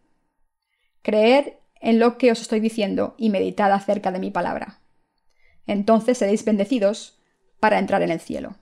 Creer 1.03 1.61
en 1.81 2.01
lo 2.01 2.19
que 2.19 2.33
os 2.33 2.41
estoy 2.41 2.59
diciendo 2.59 3.15
y 3.17 3.31
meditad 3.31 3.71
acerca 3.71 4.11
de 4.11 4.19
mi 4.19 4.33
palabra. 4.33 4.81
Entonces 5.69 6.19
seréis 6.19 6.45
bendecidos 6.45 7.21
para 7.61 7.79
entrar 7.79 8.03
en 8.03 8.11
el 8.11 8.19
cielo. 8.19 8.57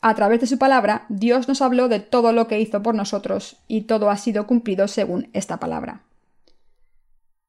A 0.00 0.14
través 0.14 0.40
de 0.40 0.46
su 0.46 0.56
palabra, 0.56 1.04
Dios 1.10 1.48
nos 1.48 1.60
habló 1.60 1.88
de 1.88 2.00
todo 2.00 2.32
lo 2.32 2.48
que 2.48 2.58
hizo 2.58 2.82
por 2.82 2.94
nosotros, 2.94 3.58
y 3.68 3.82
todo 3.82 4.08
ha 4.08 4.16
sido 4.16 4.46
cumplido 4.46 4.88
según 4.88 5.28
esta 5.34 5.58
palabra. 5.58 6.00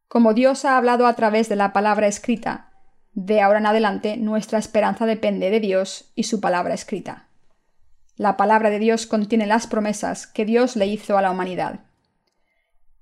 Como 0.09 0.33
Dios 0.33 0.65
ha 0.65 0.75
hablado 0.75 1.07
a 1.07 1.13
través 1.13 1.47
de 1.47 1.55
la 1.55 1.71
palabra 1.71 2.07
escrita, 2.07 2.69
de 3.13 3.39
ahora 3.39 3.59
en 3.59 3.65
adelante 3.65 4.17
nuestra 4.17 4.59
esperanza 4.59 5.05
depende 5.05 5.49
de 5.51 5.61
Dios 5.61 6.11
y 6.15 6.23
su 6.23 6.41
palabra 6.41 6.73
escrita. 6.73 7.26
La 8.17 8.35
palabra 8.35 8.71
de 8.71 8.79
Dios 8.79 9.05
contiene 9.05 9.45
las 9.45 9.67
promesas 9.67 10.25
que 10.25 10.43
Dios 10.43 10.75
le 10.75 10.87
hizo 10.87 11.19
a 11.19 11.21
la 11.21 11.29
humanidad. 11.29 11.81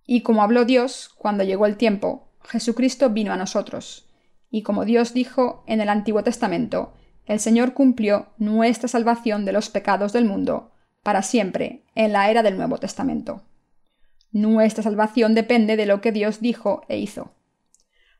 Y 0.05 0.21
como 0.21 0.43
habló 0.43 0.65
Dios, 0.65 1.09
cuando 1.17 1.45
llegó 1.45 1.65
el 1.65 1.77
tiempo, 1.77 2.27
Jesucristo 2.43 3.09
vino 3.09 3.31
a 3.31 3.37
nosotros. 3.37 4.09
Y 4.51 4.61
como 4.61 4.83
Dios 4.83 5.13
dijo 5.13 5.63
en 5.67 5.79
el 5.79 5.87
Antiguo 5.87 6.21
Testamento, 6.21 6.93
el 7.25 7.39
Señor 7.39 7.73
cumplió 7.73 8.27
nuestra 8.37 8.89
salvación 8.89 9.45
de 9.45 9.53
los 9.53 9.69
pecados 9.69 10.11
del 10.11 10.25
mundo 10.25 10.71
para 11.01 11.21
siempre 11.21 11.83
en 11.95 12.11
la 12.11 12.29
era 12.29 12.43
del 12.43 12.57
Nuevo 12.57 12.77
Testamento. 12.77 13.41
Nuestra 14.33 14.83
salvación 14.83 15.33
depende 15.33 15.77
de 15.77 15.85
lo 15.85 16.01
que 16.01 16.11
Dios 16.11 16.41
dijo 16.41 16.81
e 16.89 16.97
hizo. 16.97 17.31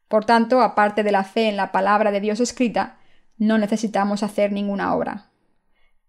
Por 0.07 0.23
tanto, 0.23 0.61
aparte 0.61 1.03
de 1.03 1.11
la 1.11 1.25
fe 1.25 1.49
en 1.49 1.57
la 1.57 1.73
palabra 1.73 2.11
de 2.11 2.21
Dios 2.21 2.39
escrita, 2.39 2.99
no 3.37 3.57
necesitamos 3.57 4.23
hacer 4.23 4.53
ninguna 4.53 4.95
obra. 4.95 5.31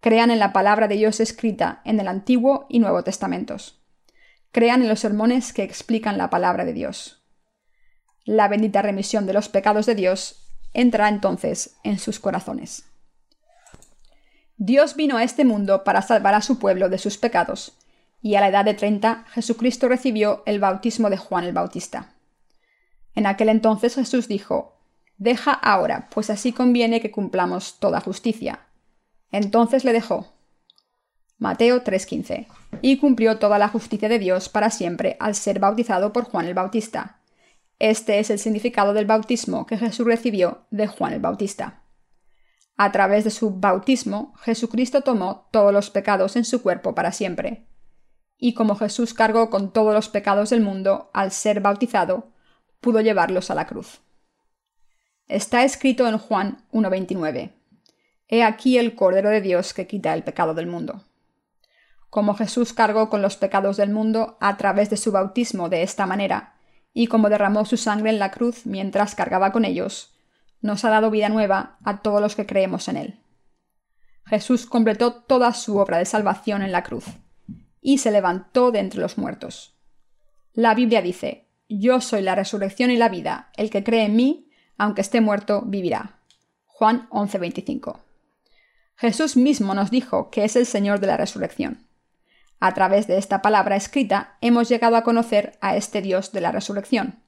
Crean 0.01 0.31
en 0.31 0.39
la 0.39 0.53
palabra 0.53 0.89
de 0.89 0.97
Dios 0.97 1.21
escrita 1.21 1.81
en 1.85 2.01
el 2.01 2.09
Antiguo 2.09 2.67
y 2.69 2.79
Nuevo 2.79 3.03
Testamentos 3.03 3.81
crean 4.57 4.81
en 4.81 4.89
los 4.89 5.01
sermones 5.01 5.53
que 5.53 5.63
explican 5.63 6.17
la 6.17 6.31
palabra 6.31 6.65
de 6.65 6.73
Dios. 6.73 7.23
La 8.25 8.49
bendita 8.49 8.81
remisión 8.81 9.27
de 9.27 9.35
los 9.35 9.51
pecados 9.51 9.85
de 9.85 9.95
Dios 9.95 10.49
entra 10.73 11.11
entonces 11.11 11.77
en 11.85 11.99
sus 11.99 12.21
corazones. 12.21 12.87
Dios 14.57 14.97
vino 14.97 15.19
a 15.19 15.25
este 15.25 15.45
mundo 15.45 15.85
para 15.85 16.01
salvar 16.01 16.33
a 16.33 16.41
su 16.41 16.59
pueblo 16.59 16.89
de 16.89 16.97
sus 16.97 17.19
pecados, 17.19 17.77
y 18.23 18.37
a 18.37 18.41
la 18.41 18.49
edad 18.49 18.65
de 18.65 18.73
treinta 18.73 19.27
Jesucristo 19.29 19.91
recibió 19.91 20.43
el 20.47 20.59
bautismo 20.59 21.11
de 21.11 21.19
Juan 21.19 21.45
el 21.45 21.53
Bautista. 21.53 22.15
En 23.15 23.27
aquel 23.27 23.51
entonces 23.51 23.97
Jesús 23.97 24.27
dijo, 24.27 24.79
Deja 25.19 25.53
ahora, 25.53 26.09
pues 26.15 26.31
así 26.31 26.53
conviene 26.53 27.03
que 27.03 27.11
cumplamos 27.11 27.79
toda 27.79 28.01
justicia. 28.01 28.61
Entonces 29.31 29.85
le 29.85 29.93
dejó, 29.93 30.37
Mateo 31.39 31.83
3:15. 31.83 32.47
Y 32.81 32.99
cumplió 32.99 33.39
toda 33.39 33.59
la 33.59 33.69
justicia 33.69 34.09
de 34.09 34.19
Dios 34.19 34.49
para 34.49 34.71
siempre 34.71 35.17
al 35.21 35.35
ser 35.35 35.61
bautizado 35.61 36.13
por 36.13 36.25
Juan 36.25 36.47
el 36.47 36.55
Bautista. 36.55 37.21
Este 37.79 38.19
es 38.19 38.31
el 38.31 38.39
significado 38.39 38.95
del 38.95 39.05
bautismo 39.05 39.67
que 39.67 39.77
Jesús 39.77 40.07
recibió 40.07 40.67
de 40.71 40.87
Juan 40.87 41.13
el 41.13 41.21
Bautista. 41.21 41.83
A 42.79 42.91
través 42.91 43.25
de 43.25 43.31
su 43.31 43.51
bautismo, 43.51 44.35
Jesucristo 44.41 45.03
tomó 45.03 45.49
todos 45.51 45.73
los 45.73 45.91
pecados 45.91 46.37
en 46.37 46.45
su 46.45 46.63
cuerpo 46.63 46.95
para 46.95 47.13
siempre. 47.13 47.67
Y 48.39 48.55
como 48.55 48.77
Jesús 48.77 49.13
cargó 49.13 49.51
con 49.51 49.73
todos 49.73 49.95
los 49.95 50.09
pecados 50.09 50.51
del 50.51 50.61
mundo 50.63 51.11
al 51.13 51.33
ser 51.33 51.61
bautizado, 51.61 52.33
pudo 52.81 53.01
llevarlos 53.01 53.51
a 53.51 53.55
la 53.55 53.67
cruz. 53.67 54.01
Está 55.27 55.65
escrito 55.65 56.07
en 56.07 56.19
Juan 56.19 56.65
1.29. 56.71 57.56
He 58.29 58.43
aquí 58.43 58.79
el 58.79 58.95
Cordero 58.95 59.31
de 59.31 59.41
Dios 59.41 59.73
que 59.73 59.87
quita 59.87 60.13
el 60.15 60.25
pecado 60.25 60.55
del 60.55 60.67
mundo. 60.67 61.05
Como 62.11 62.35
Jesús 62.35 62.73
cargó 62.73 63.09
con 63.09 63.23
los 63.23 63.37
pecados 63.37 63.77
del 63.77 63.91
mundo 63.91 64.37
a 64.41 64.57
través 64.57 64.91
de 64.91 64.97
su 64.97 65.13
bautismo 65.13 65.69
de 65.69 65.83
esta 65.83 66.07
manera, 66.07 66.55
y 66.93 67.07
como 67.07 67.29
derramó 67.29 67.65
su 67.65 67.77
sangre 67.77 68.11
en 68.11 68.19
la 68.19 68.31
cruz 68.31 68.67
mientras 68.67 69.15
cargaba 69.15 69.53
con 69.53 69.65
ellos, 69.65 70.15
nos 70.61 70.85
ha 70.85 70.91
dado 70.91 71.11
vida 71.11 71.29
nueva 71.29 71.79
a 71.85 72.01
todos 72.01 72.21
los 72.21 72.35
que 72.35 72.47
creemos 72.47 72.89
en 72.89 72.97
Él. 72.97 73.21
Jesús 74.25 74.67
completó 74.67 75.13
toda 75.13 75.53
su 75.53 75.77
obra 75.77 75.99
de 75.99 76.07
salvación 76.07 76.63
en 76.63 76.73
la 76.73 76.83
cruz, 76.83 77.05
y 77.81 77.99
se 77.99 78.11
levantó 78.11 78.73
de 78.73 78.81
entre 78.81 79.01
los 79.01 79.19
muertos. 79.19 79.77
La 80.53 80.75
Biblia 80.75 81.03
dice, 81.03 81.47
Yo 81.69 82.01
soy 82.01 82.23
la 82.23 82.35
resurrección 82.35 82.91
y 82.91 82.97
la 82.97 83.09
vida, 83.09 83.51
el 83.57 83.71
que 83.71 83.85
cree 83.85 84.05
en 84.05 84.17
mí, 84.17 84.51
aunque 84.79 85.03
esté 85.03 85.21
muerto, 85.21 85.63
vivirá. 85.65 86.19
Juan 86.65 87.09
11:25. 87.11 88.06
Jesús 88.97 89.37
mismo 89.37 89.75
nos 89.75 89.91
dijo 89.91 90.31
que 90.31 90.45
es 90.45 90.57
el 90.57 90.67
Señor 90.67 91.01
de 91.01 91.07
la 91.07 91.17
resurrección. 91.17 91.87
A 92.59 92.73
través 92.73 93.07
de 93.07 93.19
esta 93.19 93.43
palabra 93.43 93.77
escrita 93.77 94.39
hemos 94.41 94.69
llegado 94.69 94.97
a 94.97 95.05
conocer 95.05 95.59
a 95.61 95.77
este 95.77 96.01
Dios 96.01 96.33
de 96.33 96.41
la 96.41 96.53
resurrección. 96.53 97.23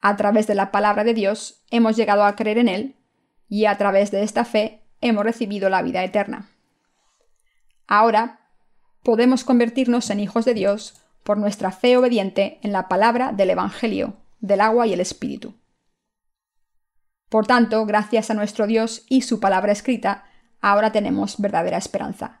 A 0.00 0.16
través 0.16 0.48
de 0.48 0.56
la 0.56 0.72
palabra 0.72 1.04
de 1.04 1.14
Dios 1.14 1.62
hemos 1.70 1.96
llegado 1.96 2.24
a 2.24 2.34
creer 2.34 2.58
en 2.58 2.68
Él 2.68 2.96
y 3.48 3.66
a 3.66 3.78
través 3.78 4.10
de 4.10 4.24
esta 4.24 4.44
fe 4.44 4.82
hemos 5.00 5.24
recibido 5.24 5.70
la 5.70 5.82
vida 5.82 6.02
eterna. 6.02 6.48
Ahora 7.86 8.40
podemos 9.04 9.44
convertirnos 9.44 10.10
en 10.10 10.18
hijos 10.18 10.44
de 10.44 10.54
Dios 10.54 10.94
por 11.22 11.38
nuestra 11.38 11.70
fe 11.70 11.96
obediente 11.96 12.58
en 12.62 12.72
la 12.72 12.88
palabra 12.88 13.30
del 13.32 13.50
Evangelio, 13.50 14.16
del 14.40 14.60
agua 14.60 14.88
y 14.88 14.92
el 14.92 15.00
Espíritu. 15.00 15.54
Por 17.28 17.46
tanto, 17.46 17.86
gracias 17.86 18.30
a 18.30 18.34
nuestro 18.34 18.66
Dios 18.66 19.06
y 19.08 19.22
su 19.22 19.38
palabra 19.38 19.72
escrita, 19.72 20.24
ahora 20.62 20.92
tenemos 20.92 21.38
verdadera 21.38 21.76
esperanza. 21.76 22.40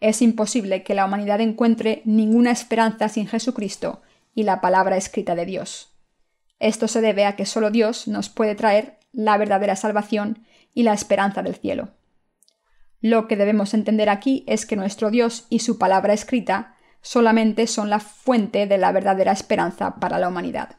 Es 0.00 0.20
imposible 0.20 0.82
que 0.82 0.94
la 0.94 1.04
humanidad 1.04 1.40
encuentre 1.40 2.02
ninguna 2.04 2.50
esperanza 2.50 3.08
sin 3.08 3.28
Jesucristo 3.28 4.02
y 4.34 4.42
la 4.42 4.60
palabra 4.60 4.96
escrita 4.96 5.36
de 5.36 5.46
Dios. 5.46 5.94
Esto 6.58 6.88
se 6.88 7.00
debe 7.00 7.24
a 7.24 7.36
que 7.36 7.46
solo 7.46 7.70
Dios 7.70 8.08
nos 8.08 8.28
puede 8.28 8.56
traer 8.56 8.98
la 9.12 9.36
verdadera 9.36 9.76
salvación 9.76 10.44
y 10.74 10.82
la 10.82 10.92
esperanza 10.92 11.42
del 11.42 11.54
cielo. 11.54 11.90
Lo 13.00 13.28
que 13.28 13.36
debemos 13.36 13.74
entender 13.74 14.08
aquí 14.08 14.44
es 14.46 14.64
que 14.64 14.76
nuestro 14.76 15.10
Dios 15.10 15.46
y 15.50 15.58
su 15.58 15.78
palabra 15.78 16.14
escrita 16.14 16.74
solamente 17.00 17.66
son 17.66 17.90
la 17.90 18.00
fuente 18.00 18.66
de 18.66 18.78
la 18.78 18.92
verdadera 18.92 19.32
esperanza 19.32 19.96
para 19.96 20.18
la 20.18 20.28
humanidad. 20.28 20.76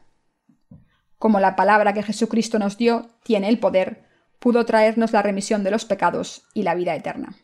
Como 1.18 1.38
la 1.38 1.54
palabra 1.54 1.92
que 1.92 2.02
Jesucristo 2.02 2.58
nos 2.58 2.76
dio 2.76 3.10
tiene 3.22 3.48
el 3.48 3.58
poder, 3.58 4.04
pudo 4.44 4.66
traernos 4.66 5.12
la 5.12 5.22
remisión 5.22 5.64
de 5.64 5.70
los 5.70 5.86
pecados 5.86 6.42
y 6.52 6.64
la 6.64 6.74
vida 6.74 6.94
eterna. 6.94 7.34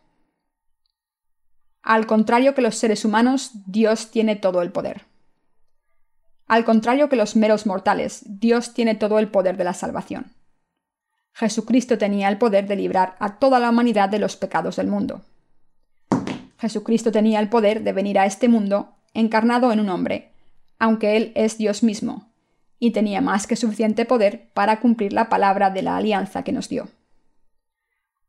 Al 1.82 2.06
contrario 2.06 2.54
que 2.54 2.60
los 2.60 2.76
seres 2.76 3.06
humanos, 3.06 3.52
Dios 3.64 4.10
tiene 4.10 4.36
todo 4.36 4.60
el 4.60 4.70
poder. 4.70 5.06
Al 6.46 6.66
contrario 6.66 7.08
que 7.08 7.16
los 7.16 7.36
meros 7.36 7.64
mortales, 7.64 8.20
Dios 8.26 8.74
tiene 8.74 8.94
todo 8.96 9.18
el 9.18 9.28
poder 9.28 9.56
de 9.56 9.64
la 9.64 9.72
salvación. 9.72 10.34
Jesucristo 11.32 11.96
tenía 11.96 12.28
el 12.28 12.36
poder 12.36 12.66
de 12.66 12.76
librar 12.76 13.16
a 13.18 13.38
toda 13.38 13.60
la 13.60 13.70
humanidad 13.70 14.10
de 14.10 14.18
los 14.18 14.36
pecados 14.36 14.76
del 14.76 14.88
mundo. 14.88 15.22
Jesucristo 16.58 17.10
tenía 17.10 17.40
el 17.40 17.48
poder 17.48 17.82
de 17.82 17.94
venir 17.94 18.18
a 18.18 18.26
este 18.26 18.46
mundo 18.46 18.94
encarnado 19.14 19.72
en 19.72 19.80
un 19.80 19.88
hombre, 19.88 20.32
aunque 20.78 21.16
Él 21.16 21.32
es 21.34 21.56
Dios 21.56 21.82
mismo, 21.82 22.29
y 22.80 22.92
tenía 22.92 23.20
más 23.20 23.46
que 23.46 23.54
suficiente 23.54 24.06
poder 24.06 24.50
para 24.54 24.80
cumplir 24.80 25.12
la 25.12 25.28
palabra 25.28 25.70
de 25.70 25.82
la 25.82 25.98
alianza 25.98 26.42
que 26.42 26.50
nos 26.50 26.68
dio. 26.68 26.88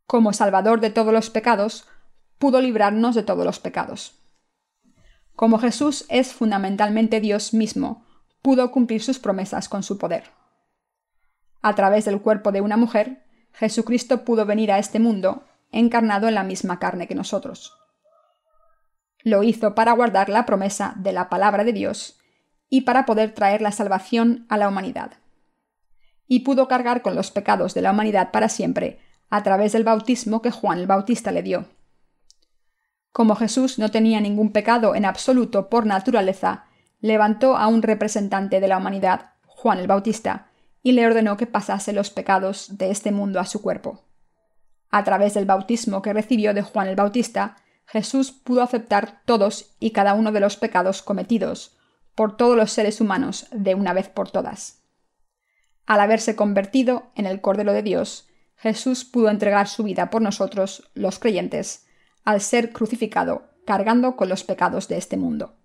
Como 0.06 0.34
Salvador 0.34 0.82
de 0.82 0.89
todos 0.89 1.14
los 1.14 1.30
pecados, 1.30 1.88
pudo 2.38 2.60
librarnos 2.60 3.16
de 3.16 3.24
todos 3.24 3.45
los 3.45 3.60
pecados. 3.60 4.20
Como 5.36 5.58
Jesús 5.58 6.06
es 6.10 6.34
fundamentalmente 6.34 7.22
Dios 7.22 7.54
mismo, 7.54 8.06
pudo 8.41 8.72
cumplir 8.72 9.02
sus 9.02 9.20
promesas 9.20 9.70
con 9.70 9.84
su 9.84 9.97
poder. 9.97 10.26
A 11.62 11.74
través 11.74 12.04
del 12.04 12.22
cuerpo 12.22 12.52
de 12.52 12.60
una 12.60 12.76
mujer, 12.76 13.24
Jesucristo 13.54 14.26
pudo 14.26 14.45
venir 14.45 14.72
a 14.72 14.80
este 14.80 14.99
mundo 14.99 15.45
encarnado 15.72 16.28
en 16.28 16.36
la 16.36 16.43
misma 16.43 16.78
carne 16.78 17.08
que 17.08 17.16
nosotros. 17.16 17.78
Lo 19.24 19.43
hizo 19.43 19.76
para 19.76 19.93
guardar 19.93 20.28
la 20.28 20.45
promesa 20.45 20.93
de 20.97 21.14
la 21.14 21.30
palabra 21.30 21.64
de 21.64 21.72
Dios 21.72 22.21
y 22.74 22.82
para 22.82 23.06
poder 23.06 23.34
traer 23.34 23.62
la 23.62 23.74
salvación 23.74 24.46
a 24.48 24.58
la 24.58 24.70
humanidad. 24.70 25.12
Y 26.26 26.40
pudo 26.40 26.70
cargar 26.70 27.02
con 27.02 27.16
los 27.16 27.30
pecados 27.30 27.74
de 27.74 27.82
la 27.82 27.92
humanidad 27.92 28.32
para 28.32 28.48
siempre 28.48 29.00
a 29.30 29.44
través 29.44 29.74
del 29.74 29.84
bautismo 29.84 30.42
que 30.42 30.52
Juan 30.52 30.80
el 30.80 30.88
Bautista 30.88 31.34
le 31.34 31.44
dio. 31.44 31.66
Como 33.12 33.36
Jesús 33.36 33.78
no 33.78 33.92
tenía 33.92 34.22
ningún 34.22 34.54
pecado 34.54 34.96
en 34.96 35.04
absoluto 35.04 35.70
por 35.70 35.86
naturaleza, 35.86 36.64
levantó 37.02 37.58
a 37.58 37.68
un 37.68 37.82
representante 37.82 38.62
de 38.62 38.70
la 38.70 38.78
humanidad, 38.78 39.34
Juan 39.46 39.78
el 39.78 39.88
Bautista, 39.88 40.48
y 40.82 40.94
le 40.94 41.06
ordenó 41.06 41.36
que 41.36 41.48
pasase 41.48 41.92
los 41.92 42.10
pecados 42.10 42.78
de 42.78 42.90
este 42.90 43.12
mundo 43.12 43.42
a 43.42 43.46
su 43.46 43.62
cuerpo. 43.62 44.06
A 44.90 45.04
través 45.04 45.34
del 45.34 45.46
bautismo 45.46 46.02
que 46.02 46.14
recibió 46.14 46.54
de 46.54 46.62
Juan 46.62 46.88
el 46.88 46.96
Bautista, 46.96 47.58
Jesús 47.86 48.32
pudo 48.32 48.62
aceptar 48.62 49.24
todos 49.26 49.76
y 49.82 49.92
cada 49.92 50.14
uno 50.14 50.32
de 50.32 50.40
los 50.40 50.56
pecados 50.56 51.02
cometidos 51.02 51.78
por 52.16 52.38
todos 52.38 52.57
los 52.57 52.72
seres 52.72 53.01
humanos 53.01 53.47
de 53.51 53.76
una 53.76 53.93
vez 53.93 54.09
por 54.09 54.30
todas. 54.30 54.82
Al 55.86 55.99
haberse 55.99 56.36
convertido 56.36 57.12
en 57.16 57.26
el 57.26 57.41
Cordero 57.41 57.74
de 57.74 57.84
Dios, 57.84 58.30
Jesús 58.55 59.05
pudo 59.05 59.30
entregar 59.30 59.68
su 59.68 59.84
vida 59.84 60.09
por 60.09 60.22
nosotros, 60.22 60.89
los 60.93 61.20
creyentes, 61.20 61.88
al 62.24 62.41
ser 62.41 62.72
crucificado, 62.72 63.49
cargando 63.66 64.16
con 64.16 64.30
los 64.30 64.43
pecados 64.43 64.88
de 64.88 64.97
este 64.97 65.18
mundo. 65.18 65.55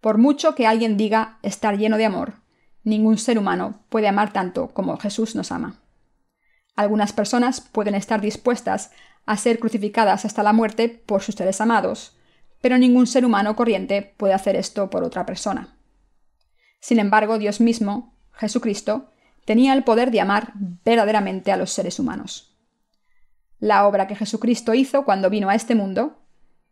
Por 0.00 0.18
mucho 0.18 0.54
que 0.54 0.66
alguien 0.66 0.96
diga 0.96 1.38
estar 1.42 1.76
lleno 1.76 1.96
de 1.96 2.04
amor, 2.04 2.34
ningún 2.84 3.18
ser 3.18 3.38
humano 3.38 3.80
puede 3.88 4.08
amar 4.08 4.32
tanto 4.32 4.68
como 4.68 4.96
Jesús 4.98 5.34
nos 5.34 5.52
ama. 5.52 5.80
Algunas 6.76 7.12
personas 7.12 7.60
pueden 7.60 7.94
estar 7.94 8.20
dispuestas 8.20 8.92
a 9.26 9.36
ser 9.36 9.58
crucificadas 9.58 10.24
hasta 10.24 10.42
la 10.42 10.52
muerte 10.52 10.88
por 10.88 11.22
sus 11.22 11.34
seres 11.34 11.60
amados, 11.60 12.16
pero 12.60 12.78
ningún 12.78 13.06
ser 13.06 13.24
humano 13.24 13.56
corriente 13.56 14.14
puede 14.16 14.34
hacer 14.34 14.56
esto 14.56 14.90
por 14.90 15.02
otra 15.02 15.26
persona. 15.26 15.76
Sin 16.80 16.98
embargo, 16.98 17.38
Dios 17.38 17.60
mismo, 17.60 18.14
Jesucristo, 18.32 19.10
tenía 19.44 19.72
el 19.72 19.84
poder 19.84 20.10
de 20.10 20.20
amar 20.20 20.52
verdaderamente 20.84 21.52
a 21.52 21.56
los 21.56 21.72
seres 21.72 21.98
humanos. 21.98 22.56
La 23.58 23.86
obra 23.86 24.06
que 24.06 24.16
Jesucristo 24.16 24.74
hizo 24.74 25.04
cuando 25.04 25.28
vino 25.28 25.50
a 25.50 25.54
este 25.54 25.74
mundo, 25.74 26.22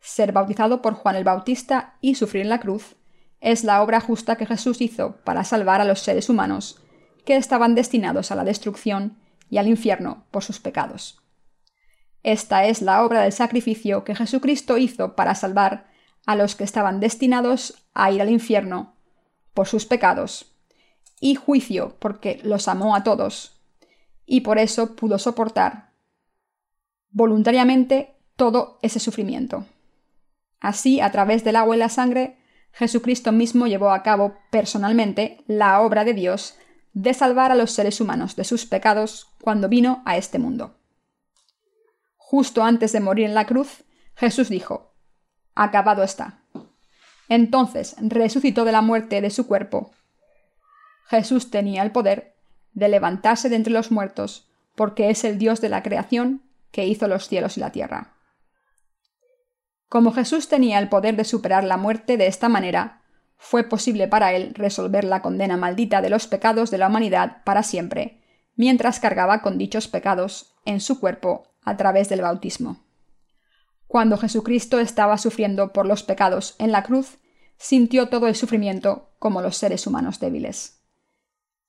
ser 0.01 0.33
bautizado 0.33 0.81
por 0.81 0.95
Juan 0.95 1.17
el 1.17 1.25
Bautista 1.25 1.97
y 2.01 2.15
sufrir 2.15 2.43
en 2.43 2.49
la 2.49 2.61
cruz, 2.61 2.97
es 3.41 3.65
la 3.65 3.83
obra 3.83 4.01
justa 4.01 4.37
que 4.37 4.47
Jesús 4.47 4.81
hizo 4.81 5.17
para 5.25 5.45
salvar 5.45 5.81
a 5.81 5.85
los 5.85 6.01
seres 6.01 6.29
humanos 6.29 6.83
que 7.25 7.37
estaban 7.37 7.75
destinados 7.75 8.31
a 8.31 8.35
la 8.35 8.45
destrucción 8.45 9.19
y 9.51 9.59
al 9.59 9.69
infierno 9.69 10.25
por 10.31 10.43
sus 10.43 10.61
pecados. 10.61 11.23
Esta 12.23 12.65
es 12.67 12.83
la 12.83 13.05
obra 13.05 13.23
del 13.23 13.33
sacrificio 13.33 14.05
que 14.05 14.15
Jesucristo 14.15 14.79
hizo 14.79 15.15
para 15.15 15.35
salvar 15.35 15.89
a 16.27 16.37
los 16.37 16.57
que 16.57 16.65
estaban 16.65 17.01
destinados 17.01 17.87
a 17.95 18.11
ir 18.11 18.21
al 18.21 18.31
infierno 18.31 18.95
por 19.55 19.67
sus 19.67 19.87
pecados, 19.87 20.55
y 21.21 21.35
juicio 21.35 21.97
porque 21.99 22.41
los 22.45 22.69
amó 22.69 22.95
a 22.95 23.03
todos, 23.03 23.61
y 24.27 24.43
por 24.43 24.59
eso 24.59 24.95
pudo 24.95 25.19
soportar 25.19 25.89
voluntariamente 27.11 28.15
todo 28.37 28.79
ese 28.83 29.01
sufrimiento. 29.01 29.67
Así, 30.61 31.01
a 31.01 31.11
través 31.11 31.45
del 31.45 31.57
agua 31.57 31.77
y 31.77 31.79
la 31.79 31.89
sangre, 31.89 32.39
Jesucristo 32.73 33.33
mismo 33.33 33.67
llevó 33.67 33.91
a 33.91 34.03
cabo 34.03 34.37
personalmente 34.51 35.43
la 35.47 35.81
obra 35.81 36.05
de 36.05 36.15
Dios 36.15 36.57
de 36.93 37.15
salvar 37.15 37.53
a 37.53 37.55
los 37.55 37.73
seres 37.73 38.01
humanos 38.01 38.37
de 38.37 38.45
sus 38.45 38.67
pecados 38.67 39.29
cuando 39.41 39.69
vino 39.69 40.03
a 40.05 40.17
este 40.17 40.39
mundo. 40.39 40.78
Justo 42.31 42.63
antes 42.63 42.93
de 42.93 43.01
morir 43.01 43.25
en 43.25 43.33
la 43.33 43.47
cruz, 43.47 43.85
Jesús 44.15 44.51
dijo, 44.51 44.93
Acabado 45.55 46.03
está. 46.03 46.43
Entonces 47.31 47.97
resucitó 48.01 48.67
de 48.67 48.73
la 48.73 48.83
muerte 48.83 49.23
de 49.23 49.31
su 49.31 49.47
cuerpo. 49.47 49.93
Jesús 51.07 51.51
tenía 51.51 51.83
el 51.83 51.91
poder 51.91 52.37
de 52.75 52.91
levantarse 52.91 53.49
de 53.49 53.57
entre 53.57 53.73
los 53.73 53.91
muertos, 53.91 54.47
porque 54.75 55.09
es 55.09 55.25
el 55.25 55.39
Dios 55.39 55.63
de 55.63 55.71
la 55.71 55.83
creación 55.83 56.43
que 56.71 56.87
hizo 56.87 57.09
los 57.09 57.29
cielos 57.29 57.57
y 57.57 57.61
la 57.61 57.73
tierra. 57.73 58.13
Como 59.89 60.13
Jesús 60.13 60.49
tenía 60.49 60.79
el 60.81 60.91
poder 60.91 61.17
de 61.17 61.25
superar 61.25 61.65
la 61.65 61.79
muerte 61.79 62.19
de 62.19 62.27
esta 62.27 62.51
manera, 62.51 63.01
fue 63.39 63.65
posible 63.65 64.07
para 64.07 64.35
él 64.35 64.53
resolver 64.55 65.05
la 65.05 65.23
condena 65.23 65.57
maldita 65.57 66.03
de 66.03 66.11
los 66.11 66.27
pecados 66.27 66.71
de 66.71 66.77
la 66.77 66.89
humanidad 66.89 67.43
para 67.45 67.63
siempre, 67.63 68.21
mientras 68.55 69.01
cargaba 69.01 69.41
con 69.41 69.57
dichos 69.57 69.89
pecados 69.89 70.53
en 70.67 70.83
su 70.83 71.01
cuerpo 71.01 71.49
a 71.69 71.77
través 71.77 72.09
del 72.09 72.23
bautismo. 72.23 72.85
Cuando 73.87 74.19
Jesucristo 74.19 74.81
estaba 74.81 75.17
sufriendo 75.19 75.73
por 75.73 75.87
los 75.87 76.03
pecados 76.03 76.55
en 76.59 76.73
la 76.73 76.83
cruz, 76.83 77.19
sintió 77.57 78.09
todo 78.09 78.27
el 78.27 78.37
sufrimiento 78.37 79.11
como 79.19 79.41
los 79.41 79.57
seres 79.57 79.87
humanos 79.87 80.21
débiles. 80.21 80.81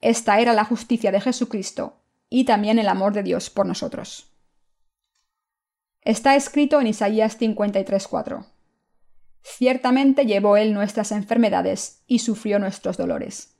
Esta 0.01 0.39
era 0.39 0.53
la 0.53 0.65
justicia 0.65 1.11
de 1.11 1.21
Jesucristo 1.21 2.01
y 2.29 2.45
también 2.45 2.79
el 2.79 2.87
amor 2.87 3.13
de 3.13 3.23
Dios 3.23 3.49
por 3.49 3.65
nosotros. 3.65 4.31
Está 6.01 6.35
escrito 6.35 6.79
en 6.79 6.87
Isaías 6.87 7.37
53:4. 7.37 8.45
Ciertamente 9.41 10.25
llevó 10.25 10.57
Él 10.57 10.73
nuestras 10.73 11.11
enfermedades 11.11 12.03
y 12.07 12.19
sufrió 12.19 12.59
nuestros 12.59 12.97
dolores. 12.97 13.55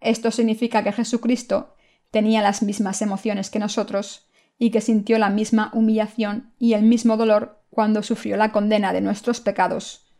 Esto 0.00 0.30
significa 0.30 0.82
que 0.82 0.92
Jesucristo 0.92 1.74
tenía 2.10 2.42
las 2.42 2.62
mismas 2.62 3.02
emociones 3.02 3.50
que 3.50 3.58
nosotros 3.58 4.27
y 4.58 4.70
que 4.70 4.80
sintió 4.80 5.18
la 5.18 5.30
misma 5.30 5.70
humillación 5.72 6.52
y 6.58 6.74
el 6.74 6.82
mismo 6.82 7.16
dolor 7.16 7.62
cuando 7.70 8.02
sufrió 8.02 8.36
la 8.36 8.50
condena 8.50 8.92
de 8.92 9.00
nuestros 9.00 9.40
pecados, 9.40 10.12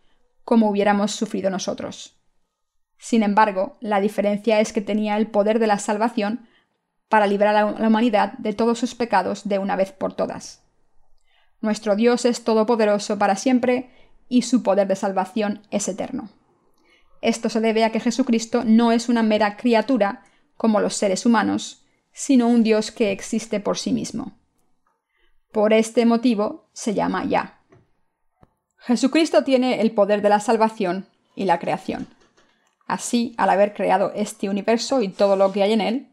como 0.45 0.71
hubiéramos 0.71 1.13
sufrido 1.13 1.51
nosotros. 1.51 2.19
Sin 2.99 3.23
embargo, 3.23 3.77
la 3.81 4.01
diferencia 4.01 4.61
es 4.61 4.73
que 4.73 4.81
tenía 4.81 5.17
el 5.17 5.27
poder 5.27 5.59
de 5.59 5.67
la 5.67 5.79
salvación 5.79 6.49
para 7.09 7.27
librar 7.27 7.57
a 7.57 7.73
la 7.73 7.89
humanidad 7.89 8.35
de 8.39 8.53
todos 8.53 8.79
sus 8.79 8.95
pecados 8.95 9.49
de 9.49 9.59
una 9.59 9.77
vez 9.77 9.93
por 9.93 10.15
todas. 10.15 10.63
Nuestro 11.61 11.97
Dios 11.97 12.25
es 12.25 12.45
todopoderoso 12.45 13.19
para 13.19 13.37
siempre 13.37 13.91
y 14.29 14.43
su 14.43 14.63
poder 14.63 14.87
de 14.87 14.97
salvación 14.97 15.63
es 15.71 15.89
eterno. 15.89 16.31
Esto 17.21 17.49
se 17.49 17.61
debe 17.61 17.85
a 17.85 17.91
que 17.91 18.01
Jesucristo 18.01 18.63
no 18.65 18.93
es 18.93 19.09
una 19.09 19.23
mera 19.23 19.57
criatura 19.57 20.23
como 20.57 20.81
los 20.81 20.95
seres 20.95 21.27
humanos, 21.27 21.85
sino 22.19 22.49
un 22.49 22.65
Dios 22.65 22.91
que 22.91 23.13
existe 23.13 23.61
por 23.61 23.79
sí 23.79 23.93
mismo. 23.93 24.33
Por 25.53 25.73
este 25.73 26.05
motivo 26.05 26.69
se 26.73 26.93
llama 26.93 27.25
Ya. 27.25 27.61
Jesucristo 28.79 29.45
tiene 29.45 29.81
el 29.81 29.93
poder 29.93 30.21
de 30.21 30.29
la 30.29 30.41
salvación 30.41 31.07
y 31.37 31.45
la 31.45 31.61
creación. 31.61 32.09
Así, 32.89 33.37
al 33.39 33.51
haber 33.51 33.73
creado 33.73 34.11
este 34.17 34.49
universo 34.49 35.01
y 35.01 35.11
todo 35.11 35.37
lo 35.37 35.53
que 35.53 35.63
hay 35.63 35.73
en 35.73 35.81
él, 35.81 36.09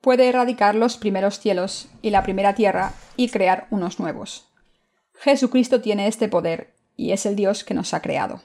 puede 0.00 0.26
erradicar 0.26 0.74
los 0.74 0.96
primeros 0.96 1.38
cielos 1.38 1.90
y 2.00 2.08
la 2.08 2.22
primera 2.22 2.54
tierra 2.54 2.94
y 3.18 3.28
crear 3.28 3.66
unos 3.68 4.00
nuevos. 4.00 4.48
Jesucristo 5.20 5.82
tiene 5.82 6.06
este 6.06 6.28
poder 6.28 6.72
y 6.96 7.12
es 7.12 7.26
el 7.26 7.36
Dios 7.36 7.62
que 7.62 7.74
nos 7.74 7.92
ha 7.92 8.00
creado. 8.00 8.40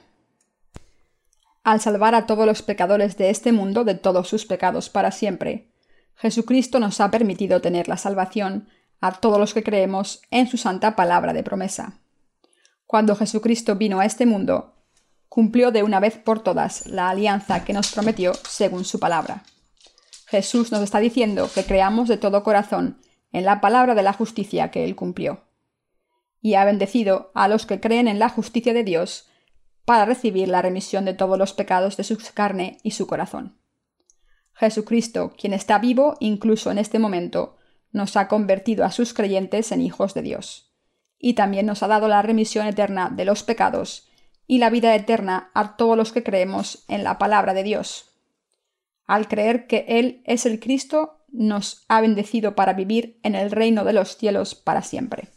Al 1.64 1.80
salvar 1.80 2.14
a 2.14 2.26
todos 2.26 2.44
los 2.44 2.60
pecadores 2.60 3.16
de 3.16 3.30
este 3.30 3.50
mundo 3.50 3.84
de 3.84 3.94
todos 3.94 4.28
sus 4.28 4.44
pecados 4.44 4.90
para 4.90 5.10
siempre, 5.10 5.70
Jesucristo 6.18 6.80
nos 6.80 7.00
ha 7.00 7.10
permitido 7.10 7.60
tener 7.60 7.88
la 7.88 7.96
salvación 7.96 8.68
a 9.00 9.12
todos 9.12 9.38
los 9.38 9.54
que 9.54 9.62
creemos 9.62 10.20
en 10.30 10.48
su 10.48 10.56
santa 10.56 10.96
palabra 10.96 11.32
de 11.32 11.44
promesa. 11.44 12.00
Cuando 12.86 13.14
Jesucristo 13.14 13.76
vino 13.76 14.00
a 14.00 14.04
este 14.04 14.26
mundo, 14.26 14.74
cumplió 15.28 15.70
de 15.70 15.84
una 15.84 16.00
vez 16.00 16.16
por 16.16 16.42
todas 16.42 16.86
la 16.86 17.08
alianza 17.08 17.64
que 17.64 17.72
nos 17.72 17.92
prometió 17.92 18.32
según 18.34 18.84
su 18.84 18.98
palabra. 18.98 19.44
Jesús 20.26 20.72
nos 20.72 20.82
está 20.82 20.98
diciendo 20.98 21.48
que 21.54 21.64
creamos 21.64 22.08
de 22.08 22.16
todo 22.16 22.42
corazón 22.42 23.00
en 23.30 23.44
la 23.44 23.60
palabra 23.60 23.94
de 23.94 24.02
la 24.02 24.12
justicia 24.12 24.70
que 24.70 24.84
Él 24.84 24.96
cumplió 24.96 25.44
y 26.40 26.54
ha 26.54 26.64
bendecido 26.64 27.30
a 27.34 27.46
los 27.48 27.66
que 27.66 27.80
creen 27.80 28.08
en 28.08 28.18
la 28.18 28.28
justicia 28.28 28.72
de 28.72 28.84
Dios 28.84 29.28
para 29.84 30.04
recibir 30.04 30.48
la 30.48 30.62
remisión 30.62 31.04
de 31.04 31.14
todos 31.14 31.38
los 31.38 31.52
pecados 31.52 31.96
de 31.96 32.04
su 32.04 32.18
carne 32.34 32.78
y 32.82 32.90
su 32.92 33.06
corazón. 33.06 33.58
Jesucristo, 34.58 35.34
quien 35.38 35.52
está 35.52 35.78
vivo 35.78 36.16
incluso 36.18 36.72
en 36.72 36.78
este 36.78 36.98
momento, 36.98 37.56
nos 37.92 38.16
ha 38.16 38.26
convertido 38.26 38.84
a 38.84 38.90
sus 38.90 39.14
creyentes 39.14 39.70
en 39.70 39.80
hijos 39.80 40.14
de 40.14 40.22
Dios, 40.22 40.74
y 41.16 41.34
también 41.34 41.64
nos 41.64 41.84
ha 41.84 41.86
dado 41.86 42.08
la 42.08 42.22
remisión 42.22 42.66
eterna 42.66 43.08
de 43.08 43.24
los 43.24 43.44
pecados 43.44 44.08
y 44.48 44.58
la 44.58 44.68
vida 44.68 44.96
eterna 44.96 45.52
a 45.54 45.76
todos 45.76 45.96
los 45.96 46.12
que 46.12 46.24
creemos 46.24 46.84
en 46.88 47.04
la 47.04 47.18
palabra 47.18 47.54
de 47.54 47.62
Dios. 47.62 48.16
Al 49.06 49.28
creer 49.28 49.68
que 49.68 49.84
Él 49.86 50.22
es 50.24 50.44
el 50.44 50.58
Cristo, 50.58 51.24
nos 51.28 51.84
ha 51.88 52.00
bendecido 52.00 52.56
para 52.56 52.72
vivir 52.72 53.20
en 53.22 53.36
el 53.36 53.52
reino 53.52 53.84
de 53.84 53.92
los 53.92 54.16
cielos 54.16 54.56
para 54.56 54.82
siempre. 54.82 55.28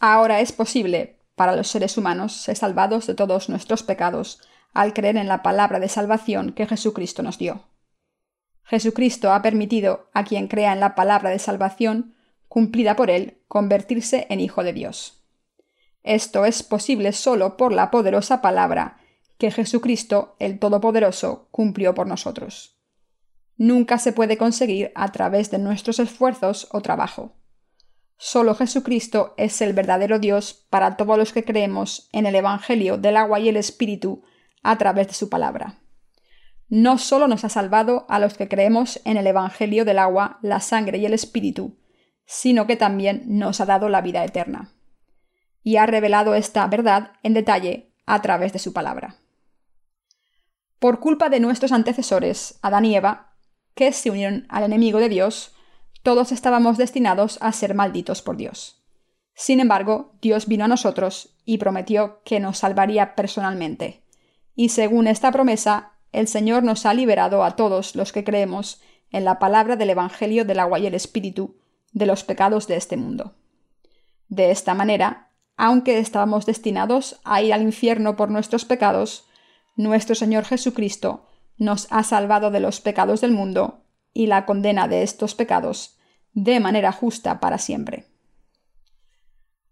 Ahora 0.00 0.40
es 0.40 0.52
posible 0.52 1.20
para 1.34 1.54
los 1.54 1.68
seres 1.68 1.98
humanos 1.98 2.32
ser 2.32 2.56
salvados 2.56 3.06
de 3.06 3.14
todos 3.14 3.50
nuestros 3.50 3.82
pecados 3.82 4.40
al 4.72 4.94
creer 4.94 5.18
en 5.18 5.28
la 5.28 5.42
palabra 5.42 5.80
de 5.80 5.88
salvación 5.88 6.52
que 6.52 6.66
Jesucristo 6.66 7.22
nos 7.22 7.36
dio. 7.36 7.73
Jesucristo 8.64 9.32
ha 9.32 9.42
permitido 9.42 10.08
a 10.12 10.24
quien 10.24 10.48
crea 10.48 10.72
en 10.72 10.80
la 10.80 10.94
palabra 10.94 11.30
de 11.30 11.38
salvación, 11.38 12.14
cumplida 12.48 12.96
por 12.96 13.10
él, 13.10 13.38
convertirse 13.46 14.26
en 14.30 14.40
Hijo 14.40 14.64
de 14.64 14.72
Dios. 14.72 15.22
Esto 16.02 16.44
es 16.44 16.62
posible 16.62 17.12
solo 17.12 17.56
por 17.56 17.72
la 17.72 17.90
poderosa 17.90 18.42
palabra 18.42 18.98
que 19.38 19.50
Jesucristo, 19.50 20.36
el 20.38 20.58
Todopoderoso, 20.58 21.48
cumplió 21.50 21.94
por 21.94 22.06
nosotros. 22.06 22.78
Nunca 23.56 23.98
se 23.98 24.12
puede 24.12 24.36
conseguir 24.36 24.92
a 24.94 25.12
través 25.12 25.50
de 25.50 25.58
nuestros 25.58 25.98
esfuerzos 25.98 26.68
o 26.72 26.80
trabajo. 26.80 27.32
Solo 28.16 28.54
Jesucristo 28.54 29.34
es 29.36 29.60
el 29.60 29.72
verdadero 29.72 30.18
Dios 30.18 30.66
para 30.70 30.96
todos 30.96 31.18
los 31.18 31.32
que 31.32 31.44
creemos 31.44 32.08
en 32.12 32.26
el 32.26 32.34
Evangelio 32.34 32.96
del 32.96 33.16
agua 33.16 33.40
y 33.40 33.48
el 33.48 33.56
Espíritu 33.56 34.22
a 34.62 34.78
través 34.78 35.08
de 35.08 35.14
su 35.14 35.28
palabra. 35.28 35.83
No 36.68 36.98
solo 36.98 37.28
nos 37.28 37.44
ha 37.44 37.48
salvado 37.48 38.06
a 38.08 38.18
los 38.18 38.34
que 38.34 38.48
creemos 38.48 39.00
en 39.04 39.16
el 39.16 39.26
Evangelio 39.26 39.84
del 39.84 39.98
agua, 39.98 40.38
la 40.42 40.60
sangre 40.60 40.98
y 40.98 41.06
el 41.06 41.14
Espíritu, 41.14 41.76
sino 42.26 42.66
que 42.66 42.76
también 42.76 43.22
nos 43.26 43.60
ha 43.60 43.66
dado 43.66 43.88
la 43.88 44.00
vida 44.00 44.24
eterna. 44.24 44.72
Y 45.62 45.76
ha 45.76 45.86
revelado 45.86 46.34
esta 46.34 46.66
verdad 46.66 47.12
en 47.22 47.34
detalle 47.34 47.92
a 48.06 48.20
través 48.22 48.52
de 48.52 48.58
su 48.58 48.72
palabra. 48.72 49.16
Por 50.78 51.00
culpa 51.00 51.28
de 51.28 51.40
nuestros 51.40 51.72
antecesores, 51.72 52.58
Adán 52.60 52.84
y 52.84 52.94
Eva, 52.94 53.34
que 53.74 53.92
se 53.92 54.10
unieron 54.10 54.46
al 54.48 54.64
enemigo 54.64 54.98
de 54.98 55.08
Dios, 55.08 55.54
todos 56.02 56.32
estábamos 56.32 56.76
destinados 56.76 57.38
a 57.40 57.52
ser 57.52 57.74
malditos 57.74 58.20
por 58.20 58.36
Dios. 58.36 58.84
Sin 59.34 59.60
embargo, 59.60 60.12
Dios 60.20 60.46
vino 60.46 60.64
a 60.64 60.68
nosotros 60.68 61.34
y 61.44 61.58
prometió 61.58 62.20
que 62.24 62.40
nos 62.40 62.58
salvaría 62.58 63.14
personalmente. 63.14 64.04
Y 64.54 64.68
según 64.68 65.06
esta 65.06 65.32
promesa, 65.32 65.93
el 66.14 66.28
Señor 66.28 66.62
nos 66.62 66.86
ha 66.86 66.94
liberado 66.94 67.42
a 67.42 67.56
todos 67.56 67.96
los 67.96 68.12
que 68.12 68.24
creemos 68.24 68.80
en 69.10 69.24
la 69.24 69.38
palabra 69.38 69.76
del 69.76 69.90
Evangelio 69.90 70.44
del 70.44 70.60
agua 70.60 70.78
y 70.78 70.86
el 70.86 70.94
Espíritu 70.94 71.56
de 71.92 72.06
los 72.06 72.24
pecados 72.24 72.66
de 72.66 72.76
este 72.76 72.96
mundo. 72.96 73.34
De 74.28 74.50
esta 74.50 74.74
manera, 74.74 75.30
aunque 75.56 75.98
estábamos 75.98 76.46
destinados 76.46 77.20
a 77.24 77.42
ir 77.42 77.52
al 77.52 77.62
infierno 77.62 78.16
por 78.16 78.30
nuestros 78.30 78.64
pecados, 78.64 79.26
nuestro 79.76 80.14
Señor 80.14 80.44
Jesucristo 80.44 81.28
nos 81.56 81.88
ha 81.90 82.02
salvado 82.02 82.50
de 82.50 82.60
los 82.60 82.80
pecados 82.80 83.20
del 83.20 83.32
mundo 83.32 83.84
y 84.12 84.26
la 84.26 84.46
condena 84.46 84.88
de 84.88 85.02
estos 85.02 85.34
pecados 85.34 85.98
de 86.32 86.60
manera 86.60 86.92
justa 86.92 87.40
para 87.40 87.58
siempre. 87.58 88.06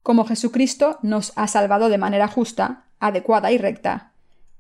Como 0.03 0.25
Jesucristo 0.25 0.99
nos 1.03 1.33
ha 1.37 1.47
salvado 1.47 1.89
de 1.89 1.99
manera 1.99 2.27
justa, 2.27 2.87
adecuada 2.99 3.53
y 3.53 3.59
recta, 3.59 4.12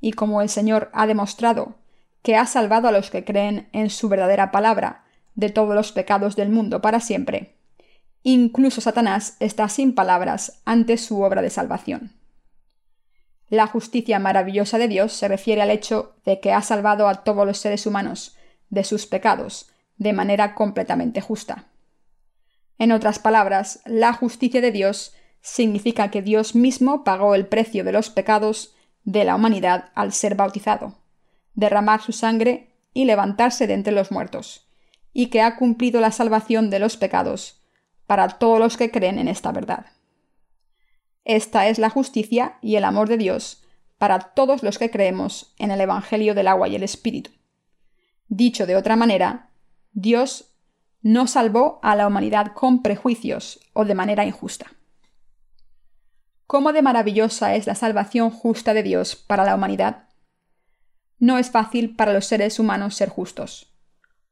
y 0.03 0.12
como 0.12 0.42
el 0.42 0.50
Señor 0.50 0.90
ha 0.92 1.07
demostrado 1.07 1.76
que 2.22 2.36
ha 2.36 2.44
salvado 2.44 2.88
a 2.88 2.92
los 2.92 3.11
que 3.11 3.24
creen 3.24 3.68
en 3.72 3.88
su 3.88 4.11
verdadera 4.11 4.50
palabra 4.50 5.05
de 5.34 5.48
todos 5.48 5.74
los 5.74 5.92
pecados 5.92 6.36
del 6.36 6.50
mundo 6.50 6.82
para 6.82 7.00
siempre, 7.00 7.57
incluso 8.22 8.82
Satanás 8.82 9.36
está 9.40 9.68
sin 9.68 9.94
palabras 9.94 10.61
ante 10.66 10.98
su 10.98 11.22
obra 11.22 11.40
de 11.40 11.50
salvación. 11.50 12.12
La 13.48 13.66
justicia 13.66 14.18
maravillosa 14.18 14.76
de 14.76 14.88
Dios 14.88 15.12
se 15.12 15.28
refiere 15.28 15.62
al 15.62 15.70
hecho 15.70 16.16
de 16.24 16.40
que 16.40 16.53
ha 16.53 16.62
salvado 16.62 17.09
a 17.09 17.22
todos 17.22 17.46
los 17.46 17.59
seres 17.59 17.86
humanos 17.86 18.36
de 18.70 18.84
sus 18.84 19.07
pecados 19.07 19.70
de 19.98 20.12
manera 20.12 20.55
completamente 20.55 21.20
justa. 21.20 21.66
En 22.78 22.90
otras 22.90 23.18
palabras, 23.18 23.80
la 23.84 24.12
justicia 24.12 24.61
de 24.61 24.72
Dios 24.72 25.14
significa 25.42 26.11
que 26.11 26.22
Dios 26.22 26.55
mismo 26.55 27.05
pagó 27.05 27.34
el 27.34 27.46
precio 27.46 27.84
de 27.84 27.92
los 27.92 28.11
pecados 28.11 28.74
de 29.05 29.24
la 29.24 29.34
humanidad 29.34 29.90
al 29.94 30.12
ser 30.12 30.34
bautizado, 30.34 30.98
derramar 31.55 32.00
su 32.00 32.12
sangre 32.12 32.76
y 32.94 33.05
levantarse 33.05 33.66
de 33.66 33.74
entre 33.74 33.92
los 33.92 34.11
muertos, 34.11 34.68
y 35.12 35.26
que 35.26 35.42
ha 35.42 35.57
cumplido 35.57 36.00
la 36.00 36.12
salvación 36.12 36.70
de 36.70 36.78
los 36.78 36.96
pecados 36.96 37.61
para 38.07 38.28
todos 38.28 38.59
los 38.59 38.76
que 38.76 38.90
creen 38.90 39.18
en 39.18 39.28
esta 39.28 39.53
verdad. 39.53 39.86
Esta 41.24 41.68
es 41.68 41.78
la 41.78 41.90
justicia 41.90 42.59
y 42.61 42.76
el 42.76 42.84
amor 42.84 43.09
de 43.09 43.16
Dios 43.16 43.64
para 43.98 44.18
todos 44.18 44.62
los 44.62 44.78
que 44.78 44.90
creemos 44.90 45.55
en 45.59 45.70
el 45.70 45.80
Evangelio 45.80 46.34
del 46.34 46.48
agua 46.48 46.68
y 46.68 46.74
el 46.74 46.82
Espíritu. 46.82 47.30
Dicho 48.28 48.66
de 48.66 48.76
otra 48.76 48.96
manera, 48.96 49.50
Dios 49.92 50.57
no 51.03 51.26
salvó 51.26 51.78
a 51.82 51.94
la 51.94 52.07
humanidad 52.07 52.53
con 52.55 52.82
prejuicios 52.82 53.61
o 53.72 53.84
de 53.84 53.94
manera 53.94 54.24
injusta. 54.24 54.72
¿Cómo 56.53 56.74
de 56.74 56.82
maravillosa 56.82 57.55
es 57.55 57.66
la 57.66 57.74
salvación 57.74 58.28
justa 58.28 58.74
de 58.74 58.82
Dios 58.82 59.16
para 59.16 59.46
la 59.46 59.55
humanidad? 59.55 60.11
No 61.18 61.38
es 61.38 61.50
fácil 61.50 61.96
para 61.96 62.12
los 62.12 62.26
seres 62.26 62.59
humanos 62.59 62.94
ser 62.94 63.09
justos. 63.09 63.72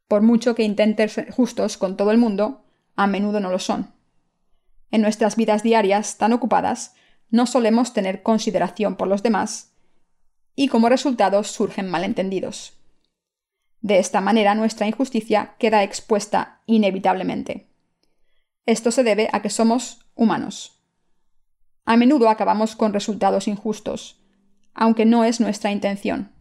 Por 0.07 0.21
mucho 0.21 0.55
que 0.55 0.63
intenten 0.63 1.09
ser 1.09 1.31
justos 1.31 1.79
con 1.79 1.97
todo 1.97 2.11
el 2.11 2.19
mundo, 2.19 2.67
a 2.95 3.07
menudo 3.07 3.41
no 3.41 3.51
lo 3.51 3.59
son. 3.59 3.95
En 4.91 5.01
nuestras 5.01 5.35
vidas 5.35 5.63
diarias 5.63 6.19
tan 6.19 6.35
ocupadas, 6.35 6.95
no 7.31 7.47
solemos 7.47 7.95
tener 7.95 8.23
consideración 8.23 8.97
por 8.97 9.09
los 9.09 9.23
demás, 9.23 9.73
y 10.55 10.69
como 10.69 10.91
resultado 10.91 11.43
surgen 11.43 11.89
malentendidos. 11.89 12.75
De 13.81 13.99
esta 13.99 14.21
manera 14.21 14.55
nuestra 14.55 14.87
injusticia 14.87 15.55
queda 15.59 15.85
expuesta 15.85 16.61
inevitablemente. 16.67 17.71
Esto 18.67 18.91
se 18.91 19.05
debe 19.05 19.31
a 19.33 19.41
que 19.41 19.49
somos 19.49 20.05
humanos. 20.15 20.80
A 21.85 21.97
menudo 21.97 22.29
acabamos 22.29 22.77
con 22.77 22.93
resultados 22.93 23.49
injustos, 23.49 24.21
aunque 24.75 25.05
no 25.05 25.25
es 25.25 25.41
nuestra 25.41 25.73
intención, 25.73 26.33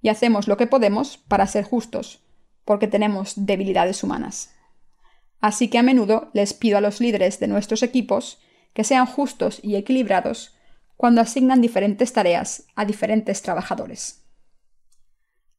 y 0.00 0.08
hacemos 0.08 0.48
lo 0.48 0.56
que 0.56 0.66
podemos 0.66 1.16
para 1.16 1.46
ser 1.46 1.64
justos, 1.64 2.22
porque 2.64 2.88
tenemos 2.88 3.32
debilidades 3.46 4.02
humanas. 4.02 4.54
Así 5.40 5.68
que 5.68 5.78
a 5.78 5.82
menudo 5.82 6.30
les 6.34 6.54
pido 6.54 6.78
a 6.78 6.80
los 6.80 7.00
líderes 7.00 7.40
de 7.40 7.48
nuestros 7.48 7.82
equipos 7.82 8.40
que 8.72 8.84
sean 8.84 9.06
justos 9.06 9.60
y 9.62 9.76
equilibrados 9.76 10.54
cuando 10.96 11.20
asignan 11.20 11.60
diferentes 11.60 12.12
tareas 12.12 12.66
a 12.76 12.84
diferentes 12.84 13.42
trabajadores. 13.42 14.24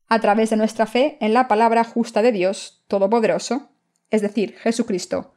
A 0.08 0.20
través 0.20 0.52
de 0.52 0.58
nuestra 0.58 0.86
fe 0.86 1.18
en 1.20 1.34
la 1.34 1.48
palabra 1.48 1.84
justa 1.84 2.22
de 2.22 2.32
Dios 2.32 2.84
Todopoderoso, 2.88 3.72
es 4.10 4.22
decir, 4.22 4.56
Jesucristo, 4.60 5.34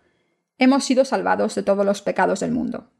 hemos 0.59 0.84
sido 0.84 1.05
salvados 1.05 1.55
de 1.55 1.62
todos 1.62 1.84
los 1.84 2.03
pecados 2.03 2.41
del 2.41 2.53
mundo. 2.53 2.93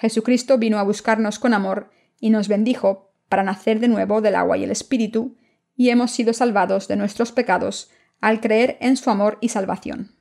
Jesucristo 0.00 0.56
vino 0.56 0.78
a 0.78 0.82
buscarnos 0.82 1.38
con 1.38 1.52
amor 1.52 1.90
y 2.18 2.30
nos 2.30 2.48
bendijo 2.48 3.12
para 3.28 3.42
nacer 3.42 3.80
de 3.80 3.88
nuevo 3.88 4.22
del 4.22 4.34
agua 4.34 4.56
y 4.56 4.64
el 4.64 4.70
Espíritu, 4.70 5.36
y 5.76 5.90
hemos 5.90 6.10
sido 6.10 6.32
salvados 6.32 6.88
de 6.88 6.96
nuestros 6.96 7.32
pecados 7.32 7.90
al 8.20 8.40
creer 8.40 8.78
en 8.80 8.96
su 8.96 9.10
amor 9.10 9.36
y 9.42 9.50
salvación. 9.50 10.16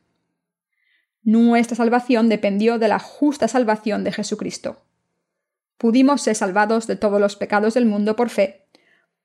Nuestra 1.24 1.78
salvación 1.78 2.28
dependió 2.28 2.78
de 2.78 2.90
la 2.90 3.00
justa 3.00 3.48
salvación 3.48 4.04
de 4.04 4.12
Jesucristo. 4.12 4.84
Pudimos 5.78 6.24
ser 6.24 6.36
salvados 6.36 6.86
de 6.86 6.98
todos 6.98 7.22
los 7.22 7.38
pecados 7.38 7.74
del 7.74 7.86
mundo 7.86 8.18
por 8.18 8.30
fe, 8.30 8.68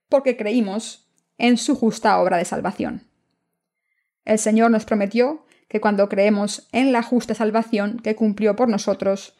porque 0.09 0.37
creímos 0.37 1.09
en 1.37 1.57
su 1.57 1.75
justa 1.75 2.21
obra 2.21 2.37
de 2.37 2.45
salvación. 2.45 3.09
El 4.25 4.39
Señor 4.39 4.71
nos 4.71 4.85
prometió 4.85 5.45
que 5.69 5.81
cuando 5.81 6.09
creemos 6.09 6.69
en 6.71 6.93
la 6.93 7.03
justa 7.03 7.35
salvación 7.35 7.99
que 7.99 8.15
cumplió 8.15 8.55
por 8.55 8.69
nosotros, 8.69 9.37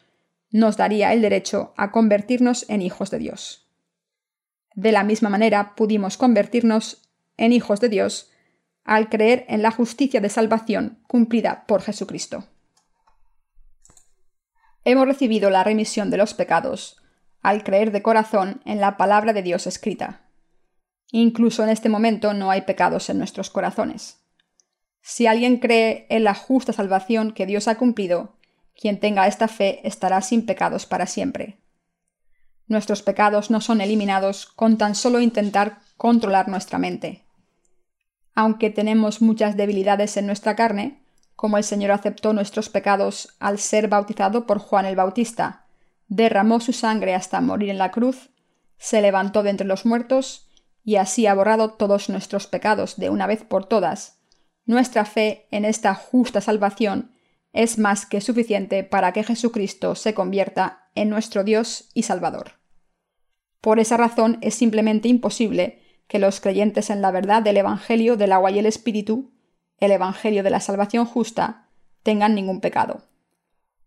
nos 0.55 0.77
daría 0.77 1.11
el 1.11 1.21
derecho 1.21 1.73
a 1.75 1.91
convertirnos 1.91 2.65
en 2.69 2.81
hijos 2.81 3.11
de 3.11 3.19
Dios. 3.19 3.67
De 4.73 4.93
la 4.93 5.03
misma 5.03 5.27
manera 5.27 5.75
pudimos 5.75 6.15
convertirnos 6.15 7.11
en 7.35 7.51
hijos 7.51 7.81
de 7.81 7.89
Dios 7.89 8.31
al 8.85 9.09
creer 9.09 9.45
en 9.49 9.61
la 9.61 9.71
justicia 9.71 10.21
de 10.21 10.29
salvación 10.29 11.03
cumplida 11.07 11.65
por 11.67 11.81
Jesucristo. 11.81 12.45
Hemos 14.85 15.05
recibido 15.05 15.49
la 15.49 15.65
remisión 15.65 16.09
de 16.09 16.15
los 16.15 16.33
pecados 16.33 17.03
al 17.41 17.65
creer 17.65 17.91
de 17.91 18.01
corazón 18.01 18.61
en 18.63 18.79
la 18.79 18.95
palabra 18.95 19.33
de 19.33 19.41
Dios 19.41 19.67
escrita. 19.67 20.21
Incluso 21.11 21.63
en 21.63 21.69
este 21.69 21.89
momento 21.89 22.33
no 22.33 22.49
hay 22.49 22.61
pecados 22.61 23.09
en 23.09 23.17
nuestros 23.17 23.49
corazones. 23.49 24.21
Si 25.01 25.27
alguien 25.27 25.57
cree 25.57 26.07
en 26.09 26.23
la 26.23 26.33
justa 26.33 26.71
salvación 26.71 27.33
que 27.33 27.45
Dios 27.45 27.67
ha 27.67 27.75
cumplido, 27.75 28.34
quien 28.79 28.99
tenga 28.99 29.27
esta 29.27 29.47
fe 29.47 29.87
estará 29.87 30.21
sin 30.21 30.45
pecados 30.45 30.85
para 30.85 31.07
siempre. 31.07 31.57
Nuestros 32.67 33.01
pecados 33.01 33.51
no 33.51 33.61
son 33.61 33.81
eliminados 33.81 34.45
con 34.45 34.77
tan 34.77 34.95
solo 34.95 35.21
intentar 35.21 35.79
controlar 35.97 36.49
nuestra 36.49 36.77
mente 36.77 37.25
aunque 38.35 38.69
tenemos 38.69 39.21
muchas 39.21 39.55
debilidades 39.55 40.17
en 40.17 40.27
nuestra 40.27 40.55
carne, 40.55 41.01
como 41.35 41.57
el 41.57 41.63
Señor 41.63 41.91
aceptó 41.91 42.33
nuestros 42.33 42.69
pecados 42.69 43.35
al 43.39 43.59
ser 43.59 43.87
bautizado 43.87 44.45
por 44.45 44.59
Juan 44.59 44.85
el 44.85 44.95
Bautista, 44.95 45.65
derramó 46.07 46.59
su 46.59 46.73
sangre 46.73 47.15
hasta 47.15 47.41
morir 47.41 47.69
en 47.69 47.77
la 47.77 47.91
cruz, 47.91 48.29
se 48.77 49.01
levantó 49.01 49.41
de 49.41 49.49
entre 49.51 49.65
los 49.65 49.85
muertos, 49.85 50.49
y 50.83 50.97
así 50.97 51.25
ha 51.25 51.33
borrado 51.33 51.71
todos 51.71 52.09
nuestros 52.09 52.45
pecados 52.45 52.97
de 52.97 53.09
una 53.09 53.25
vez 53.25 53.43
por 53.43 53.65
todas, 53.65 54.19
nuestra 54.65 55.05
fe 55.05 55.47
en 55.49 55.65
esta 55.65 55.95
justa 55.95 56.41
salvación 56.41 57.14
es 57.55 57.79
más 57.79 58.05
que 58.05 58.19
suficiente 58.19 58.83
para 58.83 59.13
que 59.13 59.23
Jesucristo 59.23 59.95
se 59.95 60.13
convierta 60.13 60.89
en 60.93 61.09
nuestro 61.09 61.45
Dios 61.45 61.89
y 61.93 62.03
Salvador. 62.03 62.59
Por 63.61 63.79
esa 63.79 63.95
razón 63.95 64.37
es 64.41 64.55
simplemente 64.55 65.07
imposible 65.07 65.81
que 66.09 66.19
los 66.19 66.41
creyentes 66.41 66.89
en 66.89 67.01
la 67.01 67.11
verdad 67.11 67.41
del 67.41 67.55
Evangelio 67.55 68.17
del 68.17 68.33
agua 68.33 68.51
y 68.51 68.59
el 68.59 68.65
Espíritu, 68.65 69.31
el 69.79 69.91
Evangelio 69.91 70.43
de 70.43 70.49
la 70.49 70.59
salvación 70.59 71.05
justa, 71.05 71.69
tengan 72.03 72.35
ningún 72.35 72.59
pecado. 72.59 73.07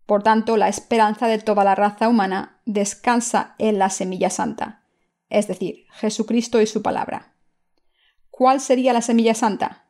Por 0.07 0.23
tanto, 0.23 0.57
la 0.57 0.67
esperanza 0.67 1.27
de 1.27 1.37
toda 1.37 1.63
la 1.63 1.75
raza 1.75 2.09
humana 2.09 2.61
descansa 2.65 3.53
en 3.59 3.77
la 3.77 3.91
semilla 3.91 4.31
santa, 4.31 4.83
es 5.29 5.47
decir, 5.47 5.85
Jesucristo 5.91 6.59
y 6.59 6.65
su 6.65 6.81
palabra. 6.81 7.35
¿Cuál 8.31 8.61
sería 8.61 8.93
la 8.93 9.03
semilla 9.03 9.35
santa? 9.35 9.85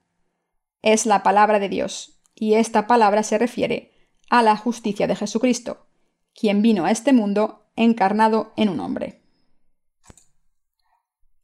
Es 0.82 1.05
la 1.05 1.23
palabra 1.23 1.59
de 1.59 1.69
Dios, 1.69 2.18
y 2.39 2.53
esta 2.53 2.87
palabra 2.87 3.21
se 3.21 3.37
refiere 3.37 3.91
a 4.29 4.41
la 4.41 4.55
justicia 4.55 5.07
de 5.07 5.15
Jesucristo, 5.15 5.85
quien 6.33 6.61
vino 6.61 6.85
a 6.85 6.91
este 6.91 7.11
mundo 7.11 7.65
encarnado 7.75 8.53
en 8.55 8.69
un 8.69 8.79
hombre. 8.79 9.21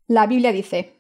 La 0.08 0.26
Biblia 0.26 0.54
dice, 0.54 0.96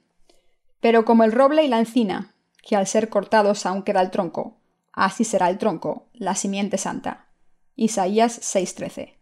Pero 0.82 1.06
como 1.06 1.24
el 1.24 1.32
roble 1.32 1.64
y 1.64 1.70
la 1.70 1.80
encina, 1.80 2.36
que 2.62 2.76
al 2.76 2.88
ser 2.88 3.10
cortados 3.10 3.66
aún 3.66 3.84
queda 3.84 4.02
el 4.02 4.12
tronco, 4.12 4.58
así 4.92 5.24
será 5.24 5.50
el 5.50 5.58
tronco, 5.58 6.10
la 6.14 6.36
simiente 6.36 6.78
santa. 6.78 7.30
Isaías 7.76 8.40
6:13. 8.42 9.18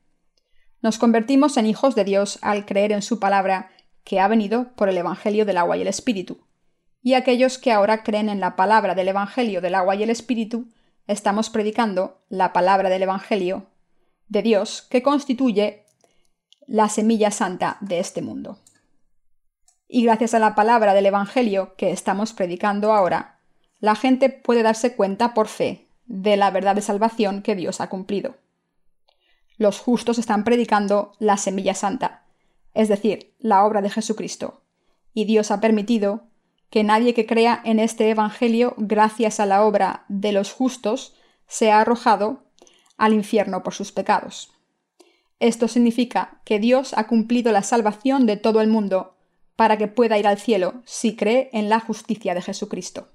Nos 0.81 0.97
convertimos 0.97 1.57
en 1.57 1.67
hijos 1.67 1.93
de 1.95 2.03
Dios 2.03 2.39
al 2.41 2.65
creer 2.65 2.91
en 2.91 3.01
su 3.01 3.19
palabra, 3.19 3.71
que 4.03 4.19
ha 4.19 4.27
venido 4.27 4.73
por 4.75 4.89
el 4.89 4.97
Evangelio 4.97 5.45
del 5.45 5.57
agua 5.57 5.77
y 5.77 5.81
el 5.81 5.87
Espíritu. 5.87 6.45
Y 7.03 7.15
aquellos 7.15 7.57
que 7.57 7.73
ahora 7.73 8.01
creen 8.01 8.29
en 8.29 8.39
la 8.39 8.55
palabra 8.55 8.95
del 8.95 9.09
Evangelio 9.09 9.59
del 9.59 9.75
agua 9.75 9.95
y 9.95 10.03
el 10.03 10.09
Espíritu, 10.09 10.69
estamos 11.05 11.49
predicando 11.49 12.21
la 12.29 12.53
palabra 12.53 12.89
del 12.89 13.03
Evangelio 13.03 13.67
de 14.29 14.41
Dios 14.41 14.81
que 14.89 15.03
constituye 15.03 15.83
la 16.65 16.87
semilla 16.87 17.29
santa 17.29 17.77
de 17.81 17.99
este 17.99 18.21
mundo. 18.21 18.57
Y 19.89 20.03
gracias 20.03 20.33
a 20.33 20.39
la 20.39 20.55
palabra 20.55 20.93
del 20.93 21.05
Evangelio 21.05 21.75
que 21.75 21.91
estamos 21.91 22.31
predicando 22.31 22.93
ahora, 22.93 23.37
la 23.79 23.95
gente 23.95 24.29
puede 24.29 24.63
darse 24.63 24.95
cuenta 24.95 25.33
por 25.33 25.49
fe 25.49 25.89
de 26.05 26.37
la 26.37 26.51
verdad 26.51 26.73
de 26.73 26.81
salvación 26.81 27.41
que 27.41 27.55
Dios 27.55 27.81
ha 27.81 27.89
cumplido. 27.89 28.37
Los 29.57 29.79
justos 29.79 30.19
están 30.19 30.45
predicando 30.45 31.11
la 31.19 31.35
semilla 31.35 31.73
santa, 31.73 32.23
es 32.73 32.87
decir, 32.87 33.35
la 33.39 33.65
obra 33.65 33.81
de 33.81 33.89
Jesucristo, 33.89 34.63
y 35.13 35.25
Dios 35.25 35.51
ha 35.51 35.59
permitido 35.59 36.29
que 36.73 36.83
nadie 36.83 37.13
que 37.13 37.27
crea 37.27 37.61
en 37.65 37.77
este 37.77 38.09
Evangelio 38.09 38.73
gracias 38.77 39.39
a 39.39 39.45
la 39.45 39.63
obra 39.63 40.05
de 40.07 40.31
los 40.31 40.51
justos 40.51 41.13
sea 41.45 41.79
arrojado 41.79 42.45
al 42.97 43.13
infierno 43.13 43.61
por 43.61 43.75
sus 43.75 43.91
pecados. 43.91 44.51
Esto 45.39 45.67
significa 45.67 46.41
que 46.45 46.57
Dios 46.57 46.95
ha 46.97 47.05
cumplido 47.05 47.51
la 47.51 47.61
salvación 47.61 48.25
de 48.25 48.37
todo 48.37 48.59
el 48.59 48.69
mundo 48.69 49.15
para 49.55 49.77
que 49.77 49.87
pueda 49.87 50.17
ir 50.17 50.25
al 50.25 50.39
cielo 50.39 50.81
si 50.83 51.15
cree 51.15 51.51
en 51.53 51.69
la 51.69 51.79
justicia 51.79 52.33
de 52.33 52.41
Jesucristo. 52.41 53.11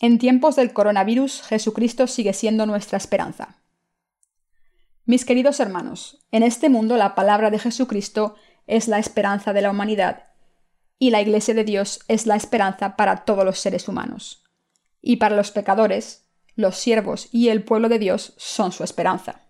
En 0.00 0.18
tiempos 0.18 0.56
del 0.56 0.72
coronavirus, 0.72 1.42
Jesucristo 1.42 2.08
sigue 2.08 2.32
siendo 2.32 2.66
nuestra 2.66 2.98
esperanza. 2.98 3.62
Mis 5.04 5.24
queridos 5.24 5.60
hermanos, 5.60 6.26
en 6.32 6.42
este 6.42 6.68
mundo 6.68 6.96
la 6.96 7.14
palabra 7.14 7.52
de 7.52 7.60
Jesucristo 7.60 8.34
es 8.66 8.88
la 8.88 8.98
esperanza 8.98 9.52
de 9.52 9.62
la 9.62 9.70
humanidad 9.70 10.31
y 11.02 11.10
la 11.10 11.20
Iglesia 11.20 11.52
de 11.52 11.64
Dios 11.64 11.98
es 12.06 12.28
la 12.28 12.36
esperanza 12.36 12.94
para 12.94 13.24
todos 13.24 13.44
los 13.44 13.58
seres 13.58 13.88
humanos. 13.88 14.44
Y 15.00 15.16
para 15.16 15.34
los 15.34 15.50
pecadores, 15.50 16.28
los 16.54 16.76
siervos 16.76 17.28
y 17.32 17.48
el 17.48 17.64
pueblo 17.64 17.88
de 17.88 17.98
Dios 17.98 18.34
son 18.36 18.70
su 18.70 18.84
esperanza. 18.84 19.40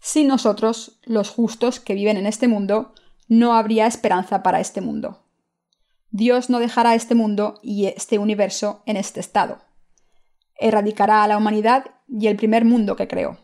Sin 0.00 0.26
nosotros, 0.26 0.98
los 1.04 1.28
justos 1.28 1.80
que 1.80 1.92
viven 1.92 2.16
en 2.16 2.24
este 2.24 2.48
mundo, 2.48 2.94
no 3.28 3.52
habría 3.52 3.86
esperanza 3.86 4.42
para 4.42 4.58
este 4.58 4.80
mundo. 4.80 5.26
Dios 6.12 6.48
no 6.48 6.60
dejará 6.60 6.94
este 6.94 7.14
mundo 7.14 7.60
y 7.62 7.84
este 7.84 8.16
universo 8.18 8.82
en 8.86 8.96
este 8.96 9.20
estado. 9.20 9.58
Erradicará 10.58 11.22
a 11.22 11.28
la 11.28 11.36
humanidad 11.36 11.90
y 12.08 12.28
el 12.28 12.36
primer 12.36 12.64
mundo 12.64 12.96
que 12.96 13.06
creó. 13.06 13.36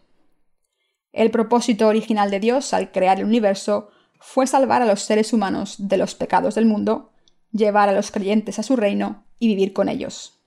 El 1.12 1.30
propósito 1.30 1.86
original 1.86 2.30
de 2.30 2.40
Dios 2.40 2.72
al 2.72 2.92
crear 2.92 3.18
el 3.18 3.26
universo 3.26 3.90
fue 4.20 4.46
salvar 4.46 4.80
a 4.80 4.86
los 4.86 5.02
seres 5.02 5.34
humanos 5.34 5.74
de 5.76 5.98
los 5.98 6.14
pecados 6.14 6.54
del 6.54 6.64
mundo, 6.64 7.12
llevar 7.52 7.89
a 7.89 7.93
los 7.93 8.10
creyentes 8.10 8.59
a 8.59 8.62
su 8.62 8.77
reino 8.77 9.24
y 9.39 9.48
vivir 9.48 9.73
con 9.73 9.89
ellos. 9.89 10.40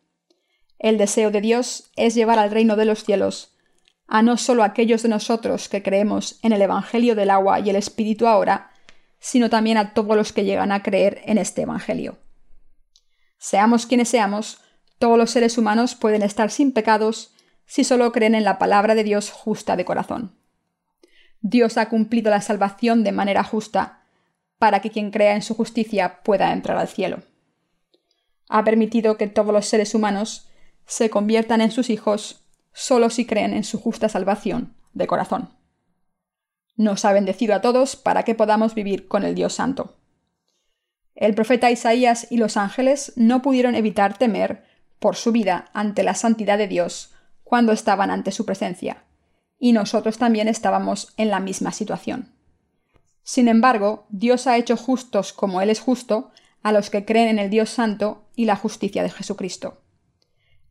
El 0.78 0.98
deseo 0.98 1.32
de 1.32 1.42
Dios 1.42 1.92
es 1.96 2.16
llevar 2.16 2.40
al 2.40 2.52
reino 2.52 2.76
de 2.76 2.86
los 2.86 3.04
cielos 3.04 3.56
a 4.10 4.24
no 4.24 4.38
solo 4.38 4.64
aquellos 4.64 5.04
de 5.04 5.10
nosotros 5.10 5.70
que 5.70 5.84
creemos 5.84 6.40
en 6.42 6.52
el 6.52 6.62
Evangelio 6.62 7.16
del 7.16 7.30
agua 7.30 7.60
y 7.60 7.70
el 7.70 7.76
Espíritu 7.76 8.28
ahora, 8.28 8.72
sino 9.20 9.50
también 9.50 9.78
a 9.78 9.94
todos 9.94 10.18
los 10.18 10.34
que 10.34 10.46
llegan 10.46 10.72
a 10.72 10.82
creer 10.82 11.22
en 11.26 11.38
este 11.38 11.62
Evangelio. 11.62 12.18
Seamos 13.38 13.86
quienes 13.86 14.10
seamos, 14.10 14.62
todos 14.98 15.18
los 15.18 15.30
seres 15.32 15.58
humanos 15.58 15.96
pueden 15.96 16.24
estar 16.24 16.50
sin 16.50 16.72
pecados 16.72 17.34
si 17.66 17.84
solo 17.84 18.12
creen 18.12 18.34
en 18.34 18.44
la 18.44 18.58
palabra 18.58 18.96
de 18.96 19.04
Dios 19.04 19.30
justa 19.32 19.76
de 19.76 19.86
corazón. 19.86 20.36
Dios 21.42 21.78
ha 21.78 21.88
cumplido 21.88 22.32
la 22.32 22.42
salvación 22.42 23.04
de 23.04 23.12
manera 23.12 23.44
justa 23.44 23.99
para 24.60 24.82
que 24.82 24.92
quien 24.92 25.10
crea 25.10 25.36
en 25.36 25.42
su 25.42 25.56
justicia 25.56 26.22
pueda 26.24 26.52
entrar 26.52 26.78
al 26.78 26.88
cielo. 26.88 27.24
Ha 28.50 28.64
permitido 28.64 29.18
que 29.18 29.28
todos 29.28 29.54
los 29.54 29.66
seres 29.66 29.96
humanos 29.96 30.50
se 30.86 31.10
conviertan 31.10 31.62
en 31.62 31.72
sus 31.72 31.90
hijos 31.90 32.46
solo 32.74 33.10
si 33.10 33.26
creen 33.26 33.54
en 33.54 33.64
su 33.64 33.80
justa 33.80 34.10
salvación 34.10 34.76
de 34.94 35.08
corazón. 35.08 35.50
Nos 36.76 37.06
ha 37.06 37.14
bendecido 37.14 37.56
a 37.56 37.62
todos 37.62 37.96
para 37.96 38.24
que 38.24 38.36
podamos 38.36 38.76
vivir 38.76 39.08
con 39.08 39.24
el 39.24 39.36
Dios 39.36 39.54
Santo. 39.54 39.98
El 41.16 41.36
profeta 41.36 41.72
Isaías 41.72 42.28
y 42.30 42.38
los 42.38 42.58
ángeles 42.58 43.14
no 43.16 43.42
pudieron 43.42 43.76
evitar 43.76 44.18
temer 44.18 44.64
por 45.00 45.16
su 45.16 45.32
vida 45.32 45.70
ante 45.74 46.04
la 46.04 46.16
santidad 46.16 46.58
de 46.58 46.68
Dios 46.68 47.14
cuando 47.44 47.72
estaban 47.72 48.12
ante 48.12 48.32
su 48.32 48.46
presencia, 48.46 49.04
y 49.58 49.74
nosotros 49.74 50.18
también 50.18 50.48
estábamos 50.48 51.14
en 51.18 51.30
la 51.30 51.40
misma 51.40 51.72
situación. 51.72 52.39
Sin 53.24 53.48
embargo, 53.48 54.06
Dios 54.10 54.48
ha 54.48 54.58
hecho 54.58 54.78
justos 54.78 55.34
como 55.34 55.62
Él 55.62 55.70
es 55.70 55.80
justo 55.80 56.32
a 56.62 56.72
los 56.72 56.90
que 56.90 57.06
creen 57.06 57.28
en 57.28 57.40
el 57.40 57.50
Dios 57.50 57.70
Santo 57.70 58.26
y 58.36 58.46
la 58.46 58.56
justicia 58.56 59.04
de 59.04 59.10
Jesucristo. 59.10 59.82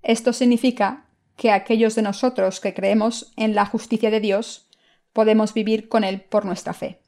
Esto 0.03 0.33
significa 0.33 1.07
que 1.37 1.53
aquellos 1.53 1.95
de 1.95 2.03
nosotros 2.03 2.61
que 2.61 2.75
creemos 2.75 3.33
en 3.37 3.55
la 3.55 3.65
justicia 3.65 4.11
de 4.11 4.20
Dios 4.20 4.69
podemos 5.12 5.55
vivir 5.55 5.89
con 5.89 6.05
Él 6.05 6.20
por 6.20 6.45
nuestra 6.45 6.75
fe. 6.75 7.01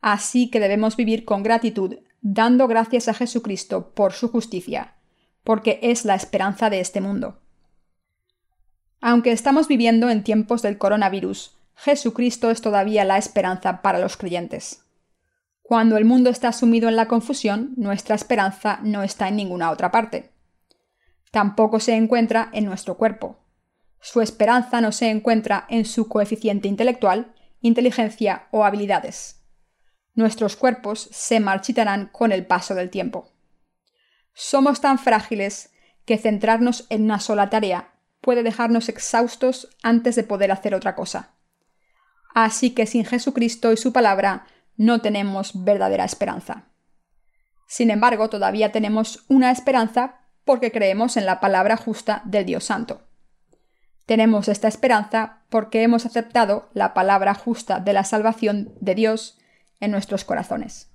Así 0.00 0.50
que 0.50 0.60
debemos 0.60 0.96
vivir 0.96 1.24
con 1.24 1.42
gratitud, 1.42 1.96
dando 2.20 2.68
gracias 2.68 3.08
a 3.08 3.14
Jesucristo 3.14 3.90
por 3.94 4.12
su 4.12 4.28
justicia, 4.28 4.94
porque 5.42 5.80
es 5.82 6.04
la 6.04 6.14
esperanza 6.14 6.70
de 6.70 6.80
este 6.80 7.00
mundo. 7.00 7.40
Aunque 9.00 9.32
estamos 9.32 9.68
viviendo 9.68 10.10
en 10.10 10.24
tiempos 10.24 10.62
del 10.62 10.78
coronavirus, 10.78 11.57
Jesucristo 11.80 12.50
es 12.50 12.60
todavía 12.60 13.04
la 13.04 13.18
esperanza 13.18 13.82
para 13.82 14.00
los 14.00 14.16
creyentes. 14.16 14.84
Cuando 15.62 15.96
el 15.96 16.04
mundo 16.04 16.28
está 16.28 16.52
sumido 16.52 16.88
en 16.88 16.96
la 16.96 17.06
confusión, 17.06 17.74
nuestra 17.76 18.16
esperanza 18.16 18.80
no 18.82 19.04
está 19.04 19.28
en 19.28 19.36
ninguna 19.36 19.70
otra 19.70 19.92
parte. 19.92 20.32
Tampoco 21.30 21.78
se 21.78 21.94
encuentra 21.94 22.48
en 22.52 22.64
nuestro 22.64 22.96
cuerpo. 22.96 23.38
Su 24.00 24.20
esperanza 24.20 24.80
no 24.80 24.90
se 24.90 25.08
encuentra 25.08 25.66
en 25.68 25.84
su 25.84 26.08
coeficiente 26.08 26.66
intelectual, 26.66 27.32
inteligencia 27.60 28.48
o 28.50 28.64
habilidades. 28.64 29.44
Nuestros 30.14 30.56
cuerpos 30.56 31.08
se 31.12 31.38
marchitarán 31.38 32.06
con 32.06 32.32
el 32.32 32.44
paso 32.44 32.74
del 32.74 32.90
tiempo. 32.90 33.30
Somos 34.34 34.80
tan 34.80 34.98
frágiles 34.98 35.72
que 36.04 36.18
centrarnos 36.18 36.86
en 36.88 37.04
una 37.04 37.20
sola 37.20 37.50
tarea 37.50 37.92
puede 38.20 38.42
dejarnos 38.42 38.88
exhaustos 38.88 39.68
antes 39.84 40.16
de 40.16 40.24
poder 40.24 40.50
hacer 40.50 40.74
otra 40.74 40.96
cosa. 40.96 41.37
Así 42.34 42.70
que 42.70 42.86
sin 42.86 43.04
Jesucristo 43.04 43.72
y 43.72 43.76
su 43.76 43.92
palabra 43.92 44.46
no 44.76 45.00
tenemos 45.00 45.64
verdadera 45.64 46.04
esperanza. 46.04 46.68
Sin 47.66 47.90
embargo, 47.90 48.30
todavía 48.30 48.72
tenemos 48.72 49.24
una 49.28 49.50
esperanza 49.50 50.20
porque 50.44 50.72
creemos 50.72 51.16
en 51.16 51.26
la 51.26 51.40
palabra 51.40 51.76
justa 51.76 52.22
del 52.24 52.46
Dios 52.46 52.64
Santo. 52.64 53.02
Tenemos 54.06 54.48
esta 54.48 54.68
esperanza 54.68 55.42
porque 55.50 55.82
hemos 55.82 56.06
aceptado 56.06 56.70
la 56.72 56.94
palabra 56.94 57.34
justa 57.34 57.80
de 57.80 57.92
la 57.92 58.04
salvación 58.04 58.72
de 58.80 58.94
Dios 58.94 59.38
en 59.80 59.90
nuestros 59.90 60.24
corazones. 60.24 60.90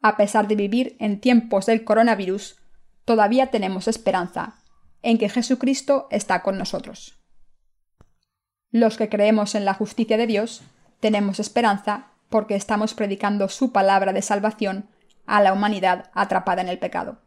A 0.00 0.16
pesar 0.16 0.48
de 0.48 0.56
vivir 0.56 0.96
en 0.98 1.20
tiempos 1.20 1.66
del 1.66 1.84
coronavirus, 1.84 2.60
todavía 3.04 3.52
tenemos 3.52 3.86
esperanza 3.86 4.58
en 5.02 5.18
que 5.18 5.28
Jesucristo 5.28 6.08
está 6.10 6.42
con 6.42 6.58
nosotros. 6.58 7.21
Los 8.72 8.96
que 8.96 9.10
creemos 9.10 9.54
en 9.54 9.66
la 9.66 9.74
justicia 9.74 10.16
de 10.16 10.26
Dios 10.26 10.62
tenemos 10.98 11.38
esperanza 11.38 12.06
porque 12.30 12.56
estamos 12.56 12.94
predicando 12.94 13.48
su 13.50 13.70
palabra 13.70 14.14
de 14.14 14.22
salvación 14.22 14.88
a 15.26 15.42
la 15.42 15.52
humanidad 15.52 16.10
atrapada 16.14 16.62
en 16.62 16.68
el 16.68 16.78
pecado. 16.78 17.18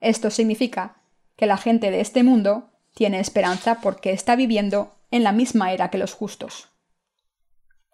Esto 0.00 0.30
significa 0.30 0.96
que 1.36 1.46
la 1.46 1.56
gente 1.56 1.92
de 1.92 2.00
este 2.00 2.24
mundo 2.24 2.70
tiene 2.92 3.20
esperanza 3.20 3.80
porque 3.80 4.10
está 4.10 4.34
viviendo 4.34 4.96
en 5.12 5.22
la 5.22 5.30
misma 5.30 5.72
era 5.72 5.90
que 5.90 5.98
los 5.98 6.12
justos. 6.12 6.68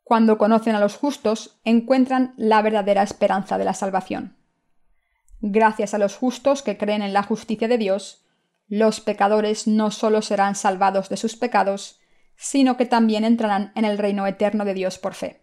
Cuando 0.03 0.39
conocen 0.39 0.75
a 0.75 0.81
los 0.81 0.97
justos, 0.97 1.61
encuentran 1.65 2.33
la 2.39 2.63
verdadera 2.63 3.03
esperanza 3.03 3.59
de 3.59 3.65
la 3.65 3.75
salvación. 3.75 4.37
Gracias 5.41 5.93
a 5.93 5.99
los 5.99 6.17
justos 6.17 6.63
que 6.63 6.79
creen 6.79 7.03
en 7.03 7.13
la 7.13 7.23
justicia 7.23 7.69
de 7.69 7.77
Dios, 7.77 8.25
los 8.69 9.01
pecadores 9.01 9.67
no 9.67 9.91
solo 9.91 10.23
serán 10.23 10.55
salvados 10.55 11.11
de 11.11 11.19
sus 11.19 11.37
pecados, 11.37 12.01
sino 12.37 12.77
que 12.77 12.87
también 12.87 13.25
entrarán 13.25 13.73
en 13.75 13.85
el 13.85 13.99
reino 13.99 14.27
eterno 14.27 14.65
de 14.65 14.75
Dios 14.75 14.99
por 14.99 15.15
fe. 15.15 15.43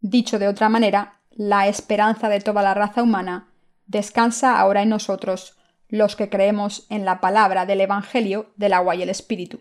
Dicho 0.00 0.38
de 0.38 0.48
otra 0.48 0.68
manera, 0.68 1.20
la 1.30 1.68
esperanza 1.68 2.28
de 2.28 2.40
toda 2.40 2.62
la 2.62 2.74
raza 2.74 3.02
humana 3.02 3.52
descansa 3.86 4.58
ahora 4.58 4.82
en 4.82 4.88
nosotros, 4.88 5.56
los 5.88 6.16
que 6.16 6.28
creemos 6.28 6.86
en 6.90 7.04
la 7.04 7.20
palabra 7.20 7.66
del 7.66 7.80
Evangelio 7.80 8.52
del 8.56 8.72
agua 8.72 8.94
y 8.94 9.02
el 9.02 9.08
Espíritu. 9.08 9.60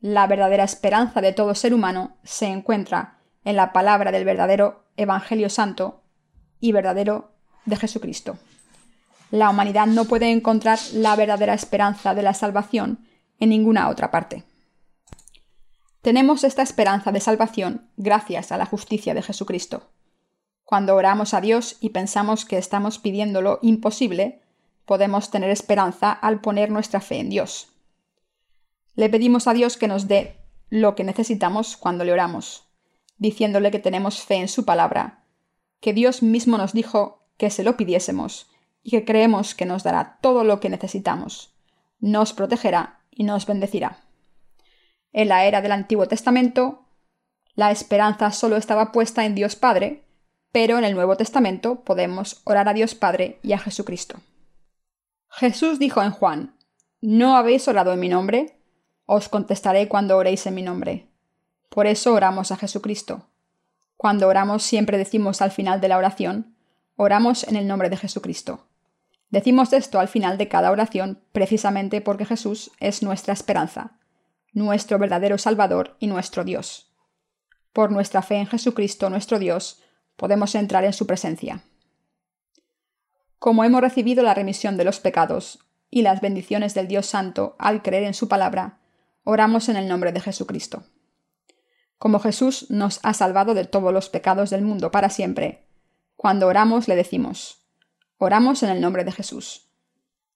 La 0.00 0.26
verdadera 0.26 0.64
esperanza 0.64 1.20
de 1.20 1.32
todo 1.32 1.54
ser 1.54 1.74
humano 1.74 2.16
se 2.22 2.46
encuentra 2.46 3.18
en 3.44 3.56
la 3.56 3.72
palabra 3.72 4.12
del 4.12 4.24
verdadero 4.24 4.84
Evangelio 4.96 5.50
Santo 5.50 6.02
y 6.60 6.72
verdadero 6.72 7.32
de 7.64 7.76
Jesucristo. 7.76 8.38
La 9.30 9.50
humanidad 9.50 9.86
no 9.86 10.04
puede 10.04 10.30
encontrar 10.30 10.78
la 10.92 11.16
verdadera 11.16 11.54
esperanza 11.54 12.14
de 12.14 12.22
la 12.22 12.34
salvación 12.34 13.06
en 13.40 13.50
ninguna 13.50 13.88
otra 13.88 14.10
parte. 14.10 14.44
Tenemos 16.06 16.44
esta 16.44 16.62
esperanza 16.62 17.10
de 17.10 17.18
salvación 17.18 17.90
gracias 17.96 18.52
a 18.52 18.56
la 18.56 18.64
justicia 18.64 19.12
de 19.12 19.22
Jesucristo. 19.22 19.90
Cuando 20.62 20.94
oramos 20.94 21.34
a 21.34 21.40
Dios 21.40 21.78
y 21.80 21.90
pensamos 21.90 22.44
que 22.44 22.58
estamos 22.58 23.00
pidiendo 23.00 23.42
lo 23.42 23.58
imposible, 23.60 24.40
podemos 24.84 25.32
tener 25.32 25.50
esperanza 25.50 26.12
al 26.12 26.40
poner 26.40 26.70
nuestra 26.70 27.00
fe 27.00 27.18
en 27.18 27.28
Dios. 27.28 27.72
Le 28.94 29.08
pedimos 29.08 29.48
a 29.48 29.52
Dios 29.52 29.76
que 29.76 29.88
nos 29.88 30.06
dé 30.06 30.36
lo 30.70 30.94
que 30.94 31.02
necesitamos 31.02 31.76
cuando 31.76 32.04
le 32.04 32.12
oramos, 32.12 32.68
diciéndole 33.18 33.72
que 33.72 33.80
tenemos 33.80 34.20
fe 34.20 34.36
en 34.36 34.46
su 34.46 34.64
palabra, 34.64 35.24
que 35.80 35.92
Dios 35.92 36.22
mismo 36.22 36.56
nos 36.56 36.72
dijo 36.72 37.26
que 37.36 37.50
se 37.50 37.64
lo 37.64 37.76
pidiésemos 37.76 38.48
y 38.80 38.92
que 38.92 39.04
creemos 39.04 39.56
que 39.56 39.66
nos 39.66 39.82
dará 39.82 40.18
todo 40.20 40.44
lo 40.44 40.60
que 40.60 40.70
necesitamos, 40.70 41.52
nos 41.98 42.32
protegerá 42.32 43.00
y 43.10 43.24
nos 43.24 43.44
bendecirá. 43.44 44.05
En 45.16 45.28
la 45.28 45.46
era 45.46 45.62
del 45.62 45.72
Antiguo 45.72 46.06
Testamento, 46.06 46.84
la 47.54 47.70
esperanza 47.70 48.32
solo 48.32 48.58
estaba 48.58 48.92
puesta 48.92 49.24
en 49.24 49.34
Dios 49.34 49.56
Padre, 49.56 50.04
pero 50.52 50.76
en 50.76 50.84
el 50.84 50.94
Nuevo 50.94 51.16
Testamento 51.16 51.80
podemos 51.84 52.42
orar 52.44 52.68
a 52.68 52.74
Dios 52.74 52.94
Padre 52.94 53.38
y 53.42 53.54
a 53.54 53.58
Jesucristo. 53.58 54.20
Jesús 55.30 55.78
dijo 55.78 56.02
en 56.02 56.10
Juan, 56.10 56.54
¿No 57.00 57.34
habéis 57.34 57.66
orado 57.66 57.94
en 57.94 58.00
mi 58.00 58.10
nombre? 58.10 58.60
Os 59.06 59.30
contestaré 59.30 59.88
cuando 59.88 60.18
oréis 60.18 60.46
en 60.46 60.54
mi 60.54 60.60
nombre. 60.60 61.06
Por 61.70 61.86
eso 61.86 62.12
oramos 62.12 62.52
a 62.52 62.58
Jesucristo. 62.58 63.26
Cuando 63.96 64.28
oramos 64.28 64.64
siempre 64.64 64.98
decimos 64.98 65.40
al 65.40 65.50
final 65.50 65.80
de 65.80 65.88
la 65.88 65.96
oración, 65.96 66.54
oramos 66.94 67.48
en 67.48 67.56
el 67.56 67.66
nombre 67.66 67.88
de 67.88 67.96
Jesucristo. 67.96 68.66
Decimos 69.30 69.72
esto 69.72 69.98
al 69.98 70.08
final 70.08 70.36
de 70.36 70.48
cada 70.48 70.70
oración 70.70 71.22
precisamente 71.32 72.02
porque 72.02 72.26
Jesús 72.26 72.70
es 72.80 73.02
nuestra 73.02 73.32
esperanza, 73.32 73.95
nuestro 74.56 74.98
verdadero 74.98 75.36
Salvador 75.36 75.96
y 76.00 76.06
nuestro 76.06 76.42
Dios. 76.42 76.90
Por 77.74 77.92
nuestra 77.92 78.22
fe 78.22 78.36
en 78.36 78.46
Jesucristo 78.46 79.10
nuestro 79.10 79.38
Dios, 79.38 79.82
podemos 80.16 80.54
entrar 80.54 80.82
en 80.84 80.94
su 80.94 81.06
presencia. 81.06 81.62
Como 83.38 83.64
hemos 83.64 83.82
recibido 83.82 84.22
la 84.22 84.32
remisión 84.32 84.78
de 84.78 84.84
los 84.84 84.98
pecados 84.98 85.58
y 85.90 86.00
las 86.00 86.22
bendiciones 86.22 86.72
del 86.72 86.88
Dios 86.88 87.04
Santo 87.04 87.54
al 87.58 87.82
creer 87.82 88.04
en 88.04 88.14
su 88.14 88.28
palabra, 88.28 88.78
oramos 89.24 89.68
en 89.68 89.76
el 89.76 89.88
nombre 89.88 90.10
de 90.12 90.20
Jesucristo. 90.20 90.84
Como 91.98 92.18
Jesús 92.18 92.70
nos 92.70 92.98
ha 93.02 93.12
salvado 93.12 93.52
de 93.52 93.66
todos 93.66 93.92
los 93.92 94.08
pecados 94.08 94.48
del 94.48 94.62
mundo 94.62 94.90
para 94.90 95.10
siempre, 95.10 95.68
cuando 96.16 96.46
oramos 96.46 96.88
le 96.88 96.96
decimos, 96.96 97.68
oramos 98.16 98.62
en 98.62 98.70
el 98.70 98.80
nombre 98.80 99.04
de 99.04 99.12
Jesús. 99.12 99.68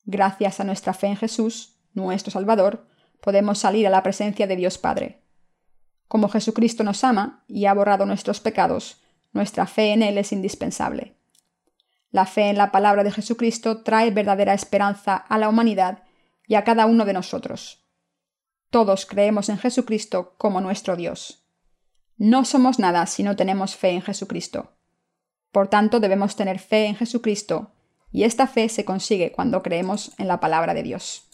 Gracias 0.04 0.60
a 0.60 0.64
nuestra 0.64 0.92
fe 0.92 1.06
en 1.06 1.16
Jesús, 1.16 1.80
nuestro 1.94 2.30
Salvador, 2.30 2.89
podemos 3.22 3.58
salir 3.58 3.86
a 3.86 3.90
la 3.90 4.02
presencia 4.02 4.46
de 4.46 4.56
Dios 4.56 4.78
Padre. 4.78 5.22
Como 6.08 6.28
Jesucristo 6.28 6.82
nos 6.82 7.04
ama 7.04 7.44
y 7.46 7.66
ha 7.66 7.74
borrado 7.74 8.06
nuestros 8.06 8.40
pecados, 8.40 9.02
nuestra 9.32 9.66
fe 9.66 9.92
en 9.92 10.02
Él 10.02 10.18
es 10.18 10.32
indispensable. 10.32 11.16
La 12.10 12.26
fe 12.26 12.48
en 12.48 12.58
la 12.58 12.72
palabra 12.72 13.04
de 13.04 13.12
Jesucristo 13.12 13.82
trae 13.82 14.10
verdadera 14.10 14.54
esperanza 14.54 15.16
a 15.16 15.38
la 15.38 15.48
humanidad 15.48 16.02
y 16.46 16.56
a 16.56 16.64
cada 16.64 16.86
uno 16.86 17.04
de 17.04 17.12
nosotros. 17.12 17.86
Todos 18.70 19.06
creemos 19.06 19.48
en 19.48 19.58
Jesucristo 19.58 20.34
como 20.36 20.60
nuestro 20.60 20.96
Dios. 20.96 21.44
No 22.16 22.44
somos 22.44 22.78
nada 22.78 23.06
si 23.06 23.22
no 23.22 23.36
tenemos 23.36 23.76
fe 23.76 23.90
en 23.90 24.02
Jesucristo. 24.02 24.72
Por 25.52 25.68
tanto, 25.68 26.00
debemos 26.00 26.36
tener 26.36 26.58
fe 26.58 26.86
en 26.86 26.96
Jesucristo, 26.96 27.72
y 28.12 28.24
esta 28.24 28.46
fe 28.46 28.68
se 28.68 28.84
consigue 28.84 29.32
cuando 29.32 29.62
creemos 29.62 30.12
en 30.18 30.28
la 30.28 30.40
palabra 30.40 30.74
de 30.74 30.82
Dios. 30.82 31.29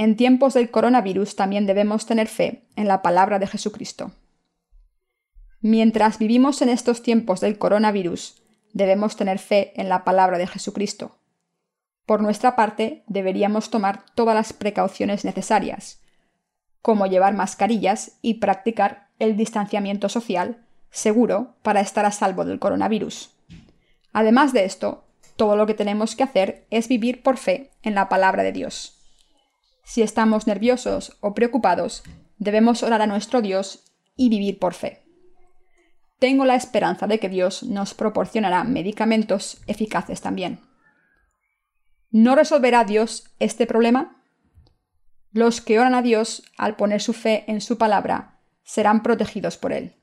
En 0.00 0.16
tiempos 0.16 0.54
del 0.54 0.70
coronavirus 0.70 1.36
también 1.36 1.66
debemos 1.66 2.06
tener 2.06 2.26
fe 2.26 2.62
en 2.74 2.88
la 2.88 3.02
palabra 3.02 3.38
de 3.38 3.46
Jesucristo. 3.46 4.12
Mientras 5.60 6.18
vivimos 6.18 6.62
en 6.62 6.70
estos 6.70 7.02
tiempos 7.02 7.40
del 7.42 7.58
coronavirus, 7.58 8.42
debemos 8.72 9.16
tener 9.16 9.38
fe 9.38 9.78
en 9.78 9.90
la 9.90 10.02
palabra 10.02 10.38
de 10.38 10.46
Jesucristo. 10.46 11.18
Por 12.06 12.22
nuestra 12.22 12.56
parte, 12.56 13.04
deberíamos 13.08 13.68
tomar 13.68 14.06
todas 14.14 14.34
las 14.34 14.54
precauciones 14.54 15.26
necesarias, 15.26 16.00
como 16.80 17.06
llevar 17.06 17.34
mascarillas 17.34 18.12
y 18.22 18.40
practicar 18.40 19.08
el 19.18 19.36
distanciamiento 19.36 20.08
social 20.08 20.64
seguro 20.90 21.56
para 21.60 21.82
estar 21.82 22.06
a 22.06 22.10
salvo 22.10 22.46
del 22.46 22.58
coronavirus. 22.58 23.36
Además 24.14 24.54
de 24.54 24.64
esto, 24.64 25.04
todo 25.36 25.56
lo 25.56 25.66
que 25.66 25.74
tenemos 25.74 26.16
que 26.16 26.22
hacer 26.22 26.64
es 26.70 26.88
vivir 26.88 27.22
por 27.22 27.36
fe 27.36 27.68
en 27.82 27.94
la 27.94 28.08
palabra 28.08 28.42
de 28.42 28.52
Dios. 28.52 28.96
Si 29.90 30.02
estamos 30.02 30.46
nerviosos 30.46 31.18
o 31.18 31.34
preocupados, 31.34 32.04
debemos 32.38 32.84
orar 32.84 33.02
a 33.02 33.08
nuestro 33.08 33.42
Dios 33.42 33.92
y 34.14 34.28
vivir 34.28 34.60
por 34.60 34.72
fe. 34.72 35.02
Tengo 36.20 36.44
la 36.44 36.54
esperanza 36.54 37.08
de 37.08 37.18
que 37.18 37.28
Dios 37.28 37.64
nos 37.64 37.92
proporcionará 37.94 38.62
medicamentos 38.62 39.60
eficaces 39.66 40.20
también. 40.20 40.60
¿No 42.12 42.36
resolverá 42.36 42.84
Dios 42.84 43.34
este 43.40 43.66
problema? 43.66 44.22
Los 45.32 45.60
que 45.60 45.80
oran 45.80 45.96
a 45.96 46.02
Dios 46.02 46.44
al 46.56 46.76
poner 46.76 47.02
su 47.02 47.12
fe 47.12 47.42
en 47.48 47.60
su 47.60 47.76
palabra 47.76 48.38
serán 48.62 49.02
protegidos 49.02 49.56
por 49.56 49.72
Él. 49.72 49.96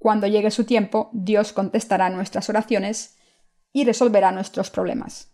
Cuando 0.00 0.26
llegue 0.26 0.50
su 0.50 0.64
tiempo, 0.64 1.08
Dios 1.12 1.52
contestará 1.52 2.10
nuestras 2.10 2.48
oraciones 2.48 3.16
y 3.72 3.84
resolverá 3.84 4.32
nuestros 4.32 4.70
problemas. 4.70 5.30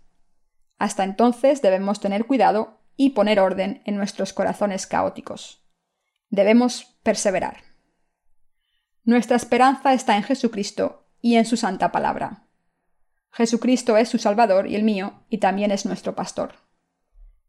Hasta 0.79 1.03
entonces 1.03 1.63
debemos 1.63 1.99
tener 1.99 2.27
cuidado 2.27 2.82
y 3.05 3.11
poner 3.11 3.41
orden 3.41 3.83
en 3.85 3.97
nuestros 3.97 4.33
corazones 4.33 4.87
caóticos. 4.87 5.61
Debemos 6.31 6.85
perseverar. 7.03 7.65
Nuestra 9.03 9.35
esperanza 9.35 9.93
está 9.93 10.17
en 10.17 10.23
Jesucristo 10.23 11.09
y 11.21 11.35
en 11.35 11.45
su 11.45 11.57
santa 11.57 11.91
palabra. 11.91 12.47
Jesucristo 13.33 13.97
es 13.97 14.09
su 14.09 14.19
Salvador 14.19 14.69
y 14.69 14.77
el 14.77 14.85
mío, 14.85 15.25
y 15.29 15.39
también 15.39 15.73
es 15.73 15.85
nuestro 15.85 16.15
pastor. 16.15 16.55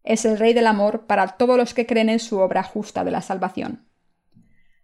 Es 0.01 0.25
el 0.25 0.39
Rey 0.39 0.53
del 0.53 0.65
amor 0.65 1.05
para 1.05 1.37
todos 1.37 1.55
los 1.55 1.75
que 1.75 1.85
creen 1.85 2.09
en 2.09 2.19
su 2.19 2.39
obra 2.39 2.63
justa 2.63 3.03
de 3.03 3.11
la 3.11 3.21
salvación. 3.21 3.87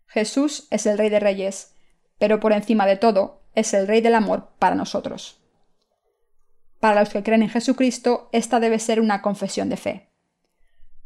Jesús 0.05 0.67
es 0.69 0.85
el 0.85 0.99
Rey 0.99 1.09
de 1.09 1.19
Reyes, 1.19 1.73
pero 2.19 2.39
por 2.39 2.53
encima 2.53 2.85
de 2.85 2.95
todo, 2.95 3.41
es 3.55 3.73
el 3.73 3.87
Rey 3.87 4.01
del 4.01 4.13
amor 4.13 4.51
para 4.59 4.75
nosotros. 4.75 5.41
Para 6.79 6.99
los 6.99 7.09
que 7.09 7.23
creen 7.23 7.41
en 7.41 7.49
Jesucristo, 7.49 8.29
esta 8.33 8.59
debe 8.59 8.77
ser 8.77 9.01
una 9.01 9.23
confesión 9.23 9.69
de 9.69 9.77
fe. 9.77 10.08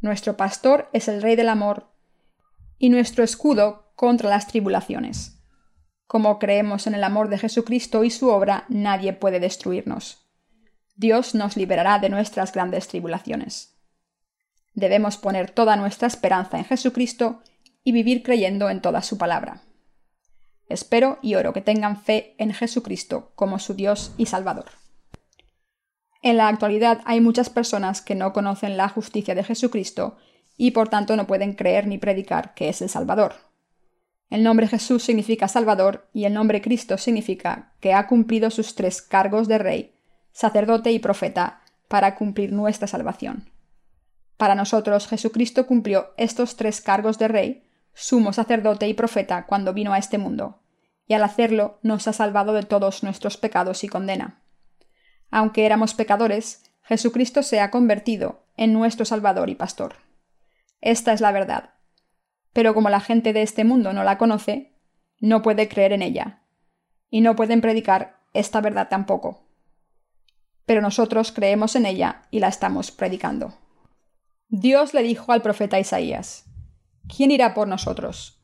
Nuestro 0.03 0.35
pastor 0.35 0.89
es 0.91 1.07
el 1.07 1.21
Rey 1.21 1.37
del 1.37 1.47
amor 1.47 1.87
y 2.77 2.89
nuestro 2.89 3.23
escudo 3.23 3.93
contra 3.95 4.29
las 4.29 4.47
tribulaciones. 4.47 5.41
Como 6.07 6.39
creemos 6.39 6.87
en 6.87 6.93
el 6.93 7.05
amor 7.05 7.29
de 7.29 7.37
Jesucristo 7.37 8.03
y 8.03 8.09
su 8.09 8.27
obra, 8.27 8.65
nadie 8.67 9.13
puede 9.13 9.39
destruirnos. 9.39 10.27
Dios 10.97 11.35
nos 11.35 11.55
liberará 11.55 11.99
de 11.99 12.09
nuestras 12.09 12.51
grandes 12.51 12.89
tribulaciones. 12.89 13.77
Debemos 14.73 15.15
poner 15.15 15.51
toda 15.51 15.77
nuestra 15.77 16.09
esperanza 16.09 16.57
en 16.57 16.65
Jesucristo 16.65 17.41
y 17.85 17.93
vivir 17.93 18.23
creyendo 18.23 18.69
en 18.69 18.81
toda 18.81 19.03
su 19.03 19.17
palabra. 19.17 19.61
Espero 20.67 21.17
y 21.21 21.35
oro 21.35 21.53
que 21.53 21.61
tengan 21.61 21.95
fe 21.95 22.35
en 22.39 22.51
Jesucristo 22.53 23.31
como 23.35 23.57
su 23.57 23.73
Dios 23.73 24.13
y 24.17 24.25
Salvador. 24.25 24.82
En 26.23 26.37
la 26.37 26.47
actualidad 26.47 27.01
hay 27.03 27.19
muchas 27.19 27.49
personas 27.49 28.01
que 28.01 28.15
no 28.15 28.31
conocen 28.31 28.77
la 28.77 28.87
justicia 28.87 29.35
de 29.35 29.43
Jesucristo 29.43 30.15
y 30.55 30.71
por 30.71 30.87
tanto 30.87 31.17
no 31.17 31.27
pueden 31.27 31.53
creer 31.53 31.85
ni 31.85 31.97
predicar 31.97 32.53
que 32.53 32.69
es 32.69 32.81
el 32.81 32.87
Salvador. 32.87 33.33
El 34.29 34.41
nombre 34.41 34.69
Jesús 34.69 35.03
significa 35.03 35.49
Salvador 35.49 36.07
y 36.13 36.23
el 36.23 36.33
nombre 36.33 36.61
Cristo 36.61 36.97
significa 36.97 37.73
que 37.81 37.93
ha 37.93 38.07
cumplido 38.07 38.51
sus 38.51 38.73
tres 38.73 39.01
cargos 39.01 39.49
de 39.49 39.57
rey, 39.57 39.95
sacerdote 40.31 40.93
y 40.93 40.99
profeta 40.99 41.61
para 41.89 42.15
cumplir 42.15 42.53
nuestra 42.53 42.87
salvación. 42.87 43.51
Para 44.37 44.55
nosotros 44.55 45.07
Jesucristo 45.09 45.67
cumplió 45.67 46.13
estos 46.15 46.55
tres 46.55 46.79
cargos 46.79 47.19
de 47.19 47.27
rey, 47.27 47.63
sumo 47.93 48.31
sacerdote 48.31 48.87
y 48.87 48.93
profeta 48.93 49.45
cuando 49.45 49.73
vino 49.73 49.91
a 49.91 49.97
este 49.97 50.17
mundo, 50.17 50.61
y 51.05 51.15
al 51.15 51.23
hacerlo 51.23 51.79
nos 51.83 52.07
ha 52.07 52.13
salvado 52.13 52.53
de 52.53 52.63
todos 52.63 53.03
nuestros 53.03 53.35
pecados 53.35 53.83
y 53.83 53.89
condena. 53.89 54.42
Aunque 55.35 55.65
éramos 55.65 55.95
pecadores, 55.95 56.61
Jesucristo 56.83 57.41
se 57.41 57.59
ha 57.59 57.71
convertido 57.71 58.45
en 58.55 58.71
nuestro 58.71 59.03
Salvador 59.03 59.49
y 59.49 59.55
Pastor. 59.55 59.95
Esta 60.79 61.11
es 61.11 61.21
la 61.21 61.31
verdad, 61.31 61.71
pero 62.53 62.75
como 62.75 62.91
la 62.91 62.99
gente 62.99 63.33
de 63.33 63.41
este 63.41 63.63
mundo 63.63 63.93
no 63.93 64.03
la 64.03 64.19
conoce, 64.19 64.77
no 65.19 65.41
puede 65.41 65.67
creer 65.67 65.91
en 65.91 66.03
ella, 66.03 66.43
y 67.09 67.21
no 67.21 67.35
pueden 67.35 67.61
predicar 67.61 68.19
esta 68.35 68.61
verdad 68.61 68.89
tampoco. 68.89 69.47
Pero 70.67 70.81
nosotros 70.81 71.31
creemos 71.31 71.75
en 71.75 71.87
ella 71.87 72.27
y 72.29 72.39
la 72.39 72.49
estamos 72.49 72.91
predicando. 72.91 73.57
Dios 74.49 74.93
le 74.93 75.01
dijo 75.01 75.31
al 75.31 75.41
profeta 75.41 75.79
Isaías, 75.79 76.45
¿quién 77.07 77.31
irá 77.31 77.55
por 77.55 77.67
nosotros? 77.67 78.39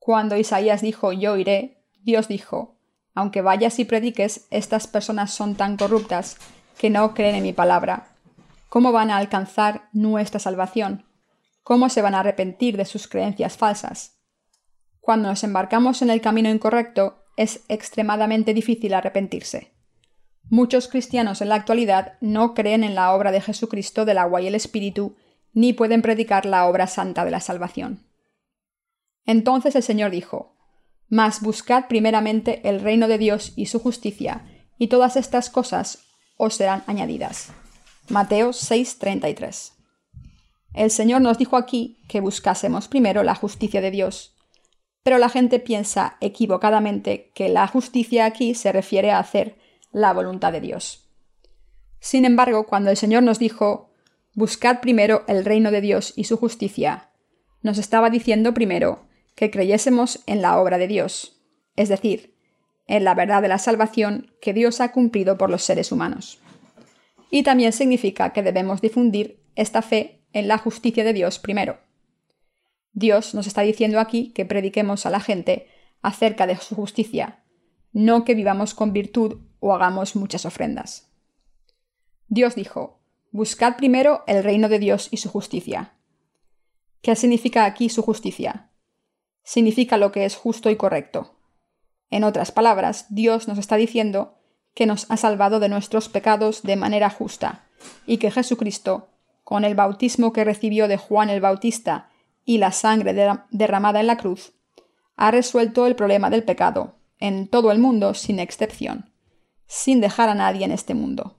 Cuando 0.00 0.36
Isaías 0.36 0.82
dijo 0.82 1.12
yo 1.12 1.36
iré, 1.36 1.86
Dios 2.02 2.26
dijo, 2.26 2.75
aunque 3.16 3.40
vayas 3.40 3.78
y 3.78 3.86
prediques, 3.86 4.46
estas 4.50 4.86
personas 4.86 5.32
son 5.32 5.56
tan 5.56 5.76
corruptas 5.76 6.36
que 6.78 6.90
no 6.90 7.14
creen 7.14 7.34
en 7.34 7.42
mi 7.42 7.54
palabra. 7.54 8.08
¿Cómo 8.68 8.92
van 8.92 9.10
a 9.10 9.16
alcanzar 9.16 9.88
nuestra 9.92 10.38
salvación? 10.38 11.06
¿Cómo 11.62 11.88
se 11.88 12.02
van 12.02 12.14
a 12.14 12.20
arrepentir 12.20 12.76
de 12.76 12.84
sus 12.84 13.08
creencias 13.08 13.56
falsas? 13.56 14.18
Cuando 15.00 15.30
nos 15.30 15.42
embarcamos 15.44 16.02
en 16.02 16.10
el 16.10 16.20
camino 16.20 16.50
incorrecto, 16.50 17.24
es 17.38 17.64
extremadamente 17.68 18.52
difícil 18.52 18.92
arrepentirse. 18.92 19.72
Muchos 20.50 20.86
cristianos 20.86 21.40
en 21.40 21.48
la 21.48 21.54
actualidad 21.54 22.18
no 22.20 22.52
creen 22.52 22.84
en 22.84 22.94
la 22.94 23.14
obra 23.14 23.32
de 23.32 23.40
Jesucristo 23.40 24.04
del 24.04 24.18
agua 24.18 24.42
y 24.42 24.46
el 24.46 24.54
Espíritu, 24.54 25.16
ni 25.54 25.72
pueden 25.72 26.02
predicar 26.02 26.44
la 26.44 26.66
obra 26.66 26.86
santa 26.86 27.24
de 27.24 27.30
la 27.30 27.40
salvación. 27.40 28.06
Entonces 29.24 29.74
el 29.74 29.82
Señor 29.82 30.10
dijo, 30.10 30.55
Mas 31.08 31.40
buscad 31.40 31.86
primeramente 31.88 32.68
el 32.68 32.80
reino 32.80 33.08
de 33.08 33.18
Dios 33.18 33.52
y 33.56 33.66
su 33.66 33.78
justicia, 33.78 34.44
y 34.78 34.88
todas 34.88 35.16
estas 35.16 35.50
cosas 35.50 36.00
os 36.36 36.54
serán 36.54 36.82
añadidas. 36.86 37.52
Mateo 38.08 38.50
6:33 38.50 39.76
el 40.76 40.90
Señor 40.90 41.22
nos 41.22 41.38
dijo 41.38 41.56
aquí 41.56 42.02
que 42.06 42.20
buscásemos 42.20 42.86
primero 42.86 43.22
la 43.22 43.34
justicia 43.34 43.80
de 43.80 43.90
Dios. 43.90 44.36
Pero 45.02 45.16
la 45.16 45.30
gente 45.30 45.58
piensa 45.58 46.18
equivocadamente 46.20 47.32
que 47.34 47.48
la 47.48 47.66
justicia 47.66 48.26
aquí 48.26 48.54
se 48.54 48.72
refiere 48.72 49.10
a 49.10 49.18
hacer 49.18 49.56
la 49.90 50.12
voluntad 50.12 50.52
de 50.52 50.60
Dios. 50.60 51.08
Sin 51.98 52.26
embargo, 52.26 52.66
cuando 52.66 52.90
el 52.90 52.98
Señor 52.98 53.22
nos 53.22 53.38
dijo, 53.38 53.90
Buscad 54.34 54.80
primero 54.80 55.24
el 55.28 55.46
reino 55.46 55.70
de 55.70 55.80
Dios 55.80 56.12
y 56.14 56.24
su 56.24 56.36
justicia, 56.36 57.08
nos 57.62 57.78
estaba 57.78 58.10
diciendo 58.10 58.52
primero 58.52 59.06
que 59.36 59.50
creyésemos 59.52 60.24
en 60.26 60.42
la 60.42 60.58
obra 60.58 60.78
de 60.78 60.88
Dios, 60.88 61.40
es 61.76 61.88
decir, 61.88 62.34
en 62.88 63.04
la 63.04 63.14
verdad 63.14 63.42
de 63.42 63.48
la 63.48 63.58
salvación 63.58 64.32
que 64.40 64.52
Dios 64.52 64.80
ha 64.80 64.90
cumplido 64.90 65.38
por 65.38 65.50
los 65.50 65.62
seres 65.62 65.92
humanos. 65.92 66.40
Y 67.30 67.42
también 67.42 67.72
significa 67.72 68.32
que 68.32 68.42
debemos 68.42 68.80
difundir 68.80 69.44
esta 69.54 69.82
fe 69.82 70.24
en 70.32 70.48
la 70.48 70.58
justicia 70.58 71.04
de 71.04 71.12
Dios 71.12 71.38
primero. 71.38 71.78
Dios 72.92 73.34
nos 73.34 73.46
está 73.46 73.60
diciendo 73.62 74.00
aquí 74.00 74.32
que 74.32 74.46
prediquemos 74.46 75.04
a 75.06 75.10
la 75.10 75.20
gente 75.20 75.68
acerca 76.00 76.46
de 76.46 76.56
su 76.56 76.74
justicia, 76.74 77.44
no 77.92 78.24
que 78.24 78.34
vivamos 78.34 78.74
con 78.74 78.92
virtud 78.92 79.40
o 79.60 79.74
hagamos 79.74 80.16
muchas 80.16 80.46
ofrendas. 80.46 81.12
Dios 82.28 82.54
dijo, 82.54 83.00
Buscad 83.32 83.76
primero 83.76 84.24
el 84.26 84.42
reino 84.42 84.68
de 84.68 84.78
Dios 84.78 85.08
y 85.10 85.18
su 85.18 85.28
justicia. 85.28 85.94
¿Qué 87.02 87.14
significa 87.16 87.66
aquí 87.66 87.90
su 87.90 88.02
justicia? 88.02 88.70
Significa 89.46 89.96
lo 89.96 90.10
que 90.10 90.24
es 90.24 90.34
justo 90.34 90.70
y 90.70 90.76
correcto. 90.76 91.36
En 92.10 92.24
otras 92.24 92.50
palabras, 92.50 93.06
Dios 93.10 93.46
nos 93.46 93.58
está 93.58 93.76
diciendo 93.76 94.34
que 94.74 94.86
nos 94.86 95.08
ha 95.08 95.16
salvado 95.16 95.60
de 95.60 95.68
nuestros 95.68 96.08
pecados 96.08 96.64
de 96.64 96.74
manera 96.74 97.10
justa 97.10 97.64
y 98.06 98.18
que 98.18 98.32
Jesucristo 98.32 99.08
con 99.44 99.64
el 99.64 99.76
bautismo 99.76 100.32
que 100.32 100.42
recibió 100.42 100.88
de 100.88 100.96
Juan 100.96 101.30
el 101.30 101.40
Bautista 101.40 102.10
y 102.44 102.58
la 102.58 102.72
sangre 102.72 103.14
derramada 103.50 104.00
en 104.00 104.08
la 104.08 104.16
cruz, 104.16 104.54
ha 105.14 105.30
resuelto 105.30 105.86
el 105.86 105.94
problema 105.94 106.28
del 106.28 106.42
pecado 106.42 106.96
en 107.20 107.46
todo 107.46 107.70
el 107.70 107.78
mundo 107.78 108.14
sin 108.14 108.40
excepción, 108.40 109.12
sin 109.68 110.00
dejar 110.00 110.28
a 110.28 110.34
nadie 110.34 110.64
en 110.64 110.72
este 110.72 110.94
mundo. 110.94 111.38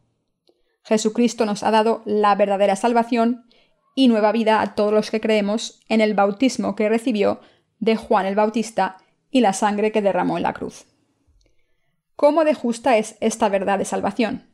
Jesucristo 0.83 1.45
nos 1.45 1.63
ha 1.63 1.71
dado 1.71 2.03
la 2.05 2.33
verdadera 2.35 2.77
salvación 2.77 3.45
y 3.93 4.07
nueva 4.07 4.31
vida 4.31 4.61
a 4.61 4.75
todos 4.75 4.93
los 4.93 5.11
que 5.11 5.19
creemos 5.19 5.81
en 5.89 5.99
el 5.99 6.13
bautismo 6.13 6.77
que 6.77 6.87
recibió 6.87 7.41
de 7.79 7.95
Juan 7.95 8.25
el 8.25 8.35
Bautista 8.35 8.97
y 9.29 9.41
la 9.41 9.53
sangre 9.53 9.91
que 9.91 10.01
derramó 10.01 10.37
en 10.37 10.43
la 10.43 10.53
cruz. 10.53 10.85
¿Cómo 12.15 12.43
de 12.43 12.53
justa 12.53 12.97
es 12.97 13.15
esta 13.19 13.49
verdad 13.49 13.77
de 13.77 13.85
salvación? 13.85 14.47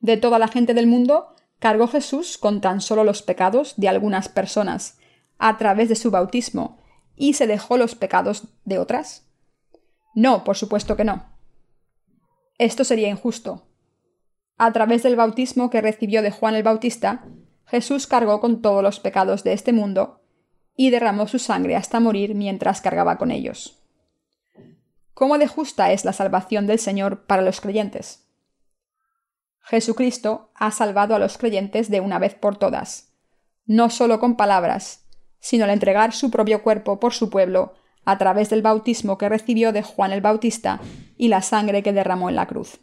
De 0.00 0.16
toda 0.16 0.38
la 0.38 0.48
gente 0.48 0.74
del 0.74 0.86
mundo, 0.86 1.34
cargó 1.58 1.88
Jesús 1.88 2.36
con 2.38 2.60
tan 2.60 2.80
solo 2.80 3.04
los 3.04 3.22
pecados 3.22 3.74
de 3.76 3.88
algunas 3.88 4.28
personas 4.28 4.98
a 5.38 5.56
través 5.58 5.88
de 5.88 5.96
su 5.96 6.10
bautismo 6.10 6.78
y 7.14 7.32
se 7.32 7.46
dejó 7.46 7.78
los 7.78 7.94
pecados 7.94 8.48
de 8.64 8.78
otras? 8.78 9.26
No, 10.14 10.44
por 10.44 10.56
supuesto 10.56 10.96
que 10.96 11.04
no. 11.04 11.24
Esto 12.58 12.84
sería 12.84 13.08
injusto. 13.08 13.66
A 14.58 14.72
través 14.72 15.02
del 15.02 15.16
bautismo 15.16 15.70
que 15.70 15.80
recibió 15.80 16.22
de 16.22 16.30
Juan 16.30 16.54
el 16.54 16.62
Bautista, 16.62 17.24
Jesús 17.66 18.06
cargó 18.06 18.40
con 18.40 18.62
todos 18.62 18.82
los 18.82 19.00
pecados 19.00 19.44
de 19.44 19.52
este 19.52 19.72
mundo 19.72 20.22
y 20.76 20.90
derramó 20.90 21.26
su 21.26 21.38
sangre 21.38 21.74
hasta 21.74 22.00
morir 22.00 22.34
mientras 22.34 22.80
cargaba 22.80 23.16
con 23.16 23.30
ellos. 23.30 23.82
¿Cómo 25.14 25.38
de 25.38 25.46
justa 25.46 25.92
es 25.92 26.04
la 26.04 26.12
salvación 26.12 26.66
del 26.66 26.78
Señor 26.78 27.24
para 27.24 27.42
los 27.42 27.60
creyentes? 27.60 28.28
Jesucristo 29.62 30.50
ha 30.54 30.70
salvado 30.70 31.14
a 31.14 31.18
los 31.18 31.38
creyentes 31.38 31.90
de 31.90 32.00
una 32.00 32.18
vez 32.18 32.34
por 32.34 32.56
todas, 32.58 33.14
no 33.64 33.90
solo 33.90 34.20
con 34.20 34.36
palabras, 34.36 35.06
sino 35.40 35.64
al 35.64 35.70
entregar 35.70 36.12
su 36.12 36.30
propio 36.30 36.62
cuerpo 36.62 37.00
por 37.00 37.14
su 37.14 37.30
pueblo 37.30 37.74
a 38.04 38.18
través 38.18 38.50
del 38.50 38.62
bautismo 38.62 39.18
que 39.18 39.28
recibió 39.28 39.72
de 39.72 39.82
Juan 39.82 40.12
el 40.12 40.20
Bautista 40.20 40.80
y 41.16 41.28
la 41.28 41.42
sangre 41.42 41.82
que 41.82 41.92
derramó 41.92 42.28
en 42.28 42.36
la 42.36 42.46
cruz. 42.46 42.78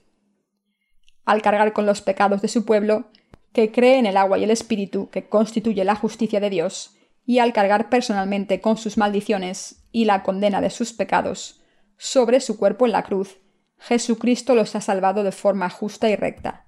Al 1.24 1.42
cargar 1.42 1.72
con 1.72 1.86
los 1.86 2.02
pecados 2.02 2.42
de 2.42 2.50
su 2.50 2.66
pueblo, 2.66 3.06
que 3.54 3.72
cree 3.72 3.98
en 3.98 4.06
el 4.06 4.18
agua 4.18 4.38
y 4.38 4.44
el 4.44 4.52
espíritu 4.52 5.10
que 5.10 5.30
constituye 5.30 5.86
la 5.86 5.96
justicia 5.96 6.42
de 6.42 6.50
Dios, 6.50 6.98
y 7.26 7.40
al 7.40 7.54
cargar 7.54 7.90
personalmente 7.90 8.62
con 8.62 8.78
sus 8.78 8.98
maldiciones 8.98 9.84
y 9.92 10.06
la 10.06 10.24
condena 10.24 10.62
de 10.62 10.70
sus 10.70 10.94
pecados 10.94 11.62
sobre 11.98 12.40
su 12.40 12.58
cuerpo 12.58 12.86
en 12.86 12.92
la 12.92 13.04
cruz, 13.04 13.40
Jesucristo 13.78 14.56
los 14.56 14.76
ha 14.76 14.82
salvado 14.82 15.24
de 15.24 15.32
forma 15.32 15.70
justa 15.70 16.10
y 16.10 16.16
recta. 16.16 16.68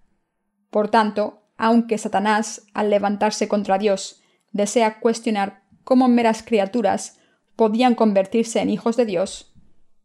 Por 0.70 0.90
tanto, 0.90 1.44
aunque 1.58 1.98
Satanás, 1.98 2.68
al 2.74 2.90
levantarse 2.90 3.48
contra 3.48 3.78
Dios, 3.78 4.22
desea 4.52 5.00
cuestionar 5.00 5.64
cómo 5.84 6.08
meras 6.08 6.44
criaturas 6.44 7.20
podían 7.56 7.96
convertirse 7.96 8.60
en 8.60 8.70
hijos 8.70 8.98
de 8.98 9.06
Dios, 9.06 9.56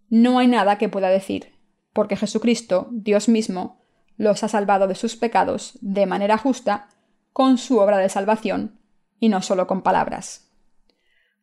no 0.09 0.41
hay 0.41 0.49
nada 0.49 0.77
que 0.77 0.89
pueda 0.89 1.09
decir, 1.09 1.55
porque 1.93 2.17
Jesucristo, 2.17 2.89
Dios 2.91 3.29
mismo, 3.29 3.81
los 4.17 4.43
ha 4.43 4.49
salvado 4.49 4.89
de 4.89 4.97
sus 4.97 5.17
pecados 5.17 5.79
de 5.81 6.05
manera 6.07 6.37
justa 6.37 6.89
con 7.33 7.59
su 7.59 7.79
obra 7.79 7.99
de 7.99 8.09
salvación, 8.09 8.80
y 9.21 9.29
no 9.29 9.43
solo 9.43 9.69
con 9.69 9.83
palabras. 9.83 10.51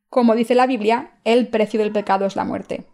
Como 0.09 0.35
dice 0.35 0.55
la 0.55 0.67
Biblia, 0.67 1.19
el 1.23 1.47
precio 1.47 1.79
del 1.79 1.93
pecado 1.93 2.25
es 2.25 2.35
la 2.35 2.43
muerte. 2.43 2.87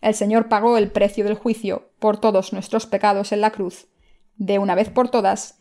El 0.00 0.14
Señor 0.14 0.48
pagó 0.48 0.78
el 0.78 0.90
precio 0.90 1.24
del 1.24 1.34
juicio 1.34 1.90
por 1.98 2.18
todos 2.18 2.52
nuestros 2.52 2.86
pecados 2.86 3.32
en 3.32 3.40
la 3.40 3.50
cruz, 3.50 3.88
de 4.36 4.58
una 4.58 4.74
vez 4.74 4.88
por 4.88 5.10
todas, 5.10 5.58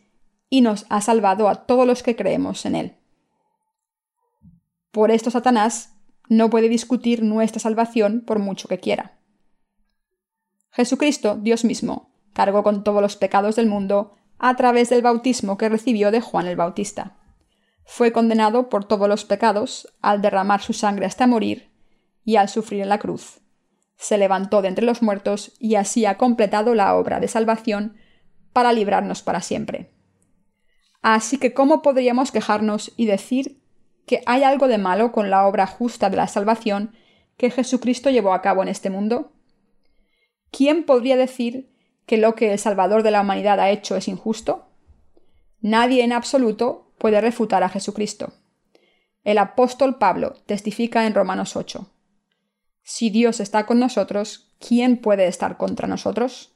y 0.49 0.61
nos 0.61 0.85
ha 0.89 1.01
salvado 1.01 1.49
a 1.49 1.65
todos 1.65 1.87
los 1.87 2.03
que 2.03 2.15
creemos 2.15 2.65
en 2.65 2.75
Él. 2.75 2.95
Por 4.91 5.11
esto 5.11 5.31
Satanás 5.31 5.95
no 6.27 6.49
puede 6.49 6.69
discutir 6.69 7.23
nuestra 7.23 7.59
salvación 7.59 8.21
por 8.25 8.39
mucho 8.39 8.67
que 8.67 8.79
quiera. 8.79 9.17
Jesucristo, 10.71 11.35
Dios 11.35 11.65
mismo, 11.65 12.11
cargó 12.33 12.63
con 12.63 12.83
todos 12.83 13.01
los 13.01 13.17
pecados 13.17 13.55
del 13.55 13.67
mundo 13.67 14.15
a 14.39 14.55
través 14.55 14.89
del 14.89 15.01
bautismo 15.01 15.57
que 15.57 15.69
recibió 15.69 16.11
de 16.11 16.21
Juan 16.21 16.47
el 16.47 16.55
Bautista. 16.55 17.17
Fue 17.83 18.11
condenado 18.11 18.69
por 18.69 18.85
todos 18.85 19.07
los 19.07 19.25
pecados 19.25 19.93
al 20.01 20.21
derramar 20.21 20.61
su 20.61 20.73
sangre 20.73 21.05
hasta 21.05 21.27
morir 21.27 21.71
y 22.23 22.35
al 22.35 22.49
sufrir 22.49 22.81
en 22.81 22.89
la 22.89 22.99
cruz. 22.99 23.41
Se 23.97 24.17
levantó 24.17 24.61
de 24.61 24.69
entre 24.69 24.85
los 24.85 25.01
muertos 25.01 25.53
y 25.59 25.75
así 25.75 26.05
ha 26.05 26.17
completado 26.17 26.73
la 26.73 26.95
obra 26.95 27.19
de 27.19 27.27
salvación 27.27 27.97
para 28.53 28.73
librarnos 28.73 29.21
para 29.21 29.41
siempre. 29.41 29.93
Así 31.01 31.37
que, 31.37 31.53
¿cómo 31.53 31.81
podríamos 31.81 32.31
quejarnos 32.31 32.93
y 32.95 33.05
decir 33.05 33.61
que 34.05 34.21
hay 34.25 34.43
algo 34.43 34.67
de 34.67 34.77
malo 34.77 35.11
con 35.11 35.29
la 35.29 35.47
obra 35.47 35.65
justa 35.67 36.09
de 36.09 36.17
la 36.17 36.27
salvación 36.27 36.95
que 37.37 37.49
Jesucristo 37.49 38.09
llevó 38.09 38.33
a 38.33 38.41
cabo 38.41 38.61
en 38.61 38.69
este 38.69 38.89
mundo? 38.89 39.33
¿Quién 40.51 40.83
podría 40.83 41.17
decir 41.17 41.71
que 42.05 42.17
lo 42.17 42.35
que 42.35 42.51
el 42.51 42.59
Salvador 42.59 43.03
de 43.03 43.11
la 43.11 43.21
humanidad 43.21 43.59
ha 43.59 43.69
hecho 43.69 43.95
es 43.95 44.07
injusto? 44.07 44.67
Nadie 45.59 46.03
en 46.03 46.11
absoluto 46.11 46.90
puede 47.01 47.19
refutar 47.19 47.63
a 47.63 47.69
Jesucristo. 47.69 48.31
El 49.25 49.37
apóstol 49.37 49.97
Pablo 49.97 50.35
testifica 50.45 51.05
en 51.05 51.13
Romanos 51.13 51.57
8. 51.57 51.91
Si 52.81 53.09
Dios 53.09 53.41
está 53.41 53.65
con 53.65 53.79
nosotros, 53.79 54.55
¿quién 54.59 54.95
puede 54.95 55.27
estar 55.27 55.57
contra 55.57 55.89
nosotros? 55.89 56.55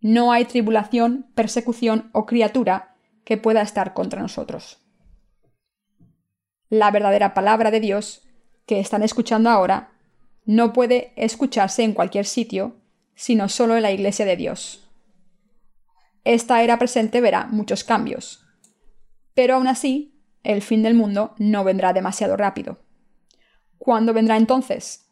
No 0.00 0.32
hay 0.32 0.46
tribulación, 0.46 1.30
persecución 1.34 2.08
o 2.12 2.24
criatura 2.24 2.96
que 3.24 3.36
pueda 3.36 3.60
estar 3.60 3.92
contra 3.92 4.22
nosotros 4.22 4.80
la 6.70 6.90
verdadera 6.92 7.34
palabra 7.34 7.70
de 7.70 7.80
Dios 7.80 8.22
que 8.64 8.80
están 8.80 9.02
escuchando 9.02 9.50
ahora 9.50 9.92
no 10.46 10.72
puede 10.72 11.12
escucharse 11.16 11.82
en 11.82 11.92
cualquier 11.92 12.24
sitio, 12.24 12.76
sino 13.14 13.48
solo 13.48 13.76
en 13.76 13.82
la 13.82 13.90
Iglesia 13.90 14.24
de 14.24 14.36
Dios. 14.36 14.88
Esta 16.24 16.62
era 16.62 16.78
presente 16.78 17.20
verá 17.20 17.46
muchos 17.46 17.84
cambios, 17.84 18.46
pero 19.34 19.54
aún 19.54 19.66
así, 19.66 20.20
el 20.42 20.62
fin 20.62 20.82
del 20.82 20.94
mundo 20.94 21.34
no 21.38 21.64
vendrá 21.64 21.92
demasiado 21.92 22.36
rápido. 22.36 22.78
¿Cuándo 23.78 24.12
vendrá 24.12 24.36
entonces? 24.36 25.08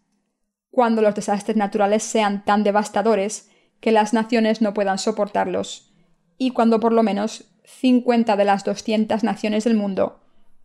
Cuando 0.70 1.02
los 1.02 1.14
desastres 1.14 1.56
naturales 1.56 2.02
sean 2.02 2.44
tan 2.44 2.64
devastadores 2.64 3.50
que 3.80 3.92
las 3.92 4.12
naciones 4.12 4.60
no 4.60 4.74
puedan 4.74 4.98
soportarlos, 4.98 5.94
y 6.36 6.50
cuando 6.50 6.80
por 6.80 6.92
lo 6.92 7.02
menos 7.02 7.44
50 7.64 8.36
de 8.36 8.44
las 8.44 8.64
200 8.64 9.24
naciones 9.24 9.64
del 9.64 9.74
mundo 9.74 10.20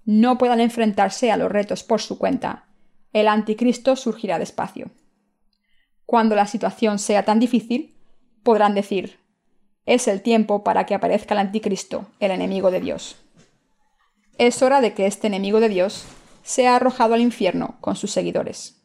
no 0.06 0.38
puedan 0.38 0.60
enfrentarse 0.60 1.32
a 1.32 1.38
los 1.38 1.52
retos 1.52 1.84
por 1.84 2.02
su 2.02 2.18
cuenta, 2.18 2.68
el 3.14 3.28
anticristo 3.28 3.96
surgirá 3.96 4.40
despacio. 4.40 4.92
Cuando 6.06 6.36
la 6.36 6.48
situación 6.48 7.00
sea 7.00 7.24
tan 7.24 7.40
difícil, 7.40 7.96
podrán 8.44 8.76
decir, 8.76 9.20
es 9.86 10.08
el 10.08 10.22
tiempo 10.22 10.64
para 10.64 10.86
que 10.86 10.96
aparezca 10.96 11.34
el 11.34 11.40
anticristo, 11.40 12.08
el 12.20 12.32
enemigo 12.32 12.72
de 12.72 12.82
Dios. 12.82 13.23
Es 14.38 14.62
hora 14.62 14.82
de 14.82 14.94
que 14.94 15.06
este 15.06 15.28
enemigo 15.28 15.60
de 15.60 15.70
Dios 15.70 16.06
sea 16.44 16.76
arrojado 16.76 17.14
al 17.14 17.22
infierno 17.22 17.78
con 17.82 17.96
sus 17.96 18.12
seguidores. 18.12 18.82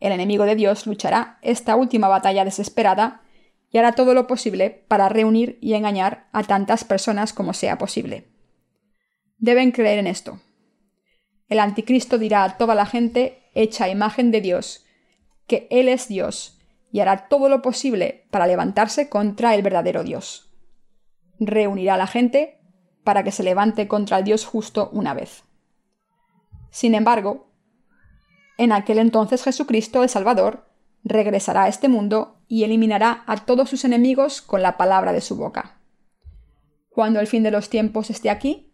El 0.00 0.12
enemigo 0.12 0.44
de 0.44 0.56
Dios 0.56 0.86
luchará 0.86 1.38
esta 1.42 1.76
última 1.76 2.08
batalla 2.08 2.44
desesperada 2.44 3.22
y 3.70 3.78
hará 3.78 3.92
todo 3.92 4.14
lo 4.14 4.26
posible 4.26 4.84
para 4.88 5.08
reunir 5.08 5.58
y 5.60 5.74
engañar 5.74 6.28
a 6.32 6.42
tantas 6.42 6.84
personas 6.84 7.32
como 7.32 7.54
sea 7.54 7.78
posible 7.78 8.32
deben 9.42 9.72
creer 9.72 9.98
en 9.98 10.06
esto. 10.06 10.40
El 11.48 11.58
anticristo 11.58 12.16
dirá 12.16 12.44
a 12.44 12.56
toda 12.56 12.76
la 12.76 12.86
gente 12.86 13.50
hecha 13.54 13.88
imagen 13.88 14.30
de 14.30 14.40
Dios 14.40 14.86
que 15.48 15.66
Él 15.70 15.88
es 15.88 16.06
Dios 16.06 16.60
y 16.92 17.00
hará 17.00 17.26
todo 17.28 17.48
lo 17.48 17.60
posible 17.60 18.24
para 18.30 18.46
levantarse 18.46 19.08
contra 19.08 19.54
el 19.56 19.62
verdadero 19.62 20.04
Dios. 20.04 20.54
Reunirá 21.40 21.94
a 21.94 21.98
la 21.98 22.06
gente 22.06 22.60
para 23.04 23.24
que 23.24 23.32
se 23.32 23.42
levante 23.42 23.88
contra 23.88 24.18
el 24.18 24.24
Dios 24.24 24.44
justo 24.44 24.90
una 24.92 25.14
vez. 25.14 25.44
Sin 26.70 26.94
embargo, 26.94 27.48
en 28.58 28.72
aquel 28.72 28.98
entonces 28.98 29.42
Jesucristo, 29.42 30.02
el 30.02 30.08
Salvador, 30.08 30.68
regresará 31.04 31.64
a 31.64 31.68
este 31.68 31.88
mundo 31.88 32.38
y 32.48 32.64
eliminará 32.64 33.24
a 33.26 33.36
todos 33.36 33.70
sus 33.70 33.84
enemigos 33.84 34.40
con 34.40 34.62
la 34.62 34.76
palabra 34.76 35.12
de 35.12 35.20
su 35.20 35.36
boca. 35.36 35.78
Cuando 36.90 37.20
el 37.20 37.26
fin 37.26 37.42
de 37.42 37.50
los 37.50 37.70
tiempos 37.70 38.10
esté 38.10 38.30
aquí, 38.30 38.72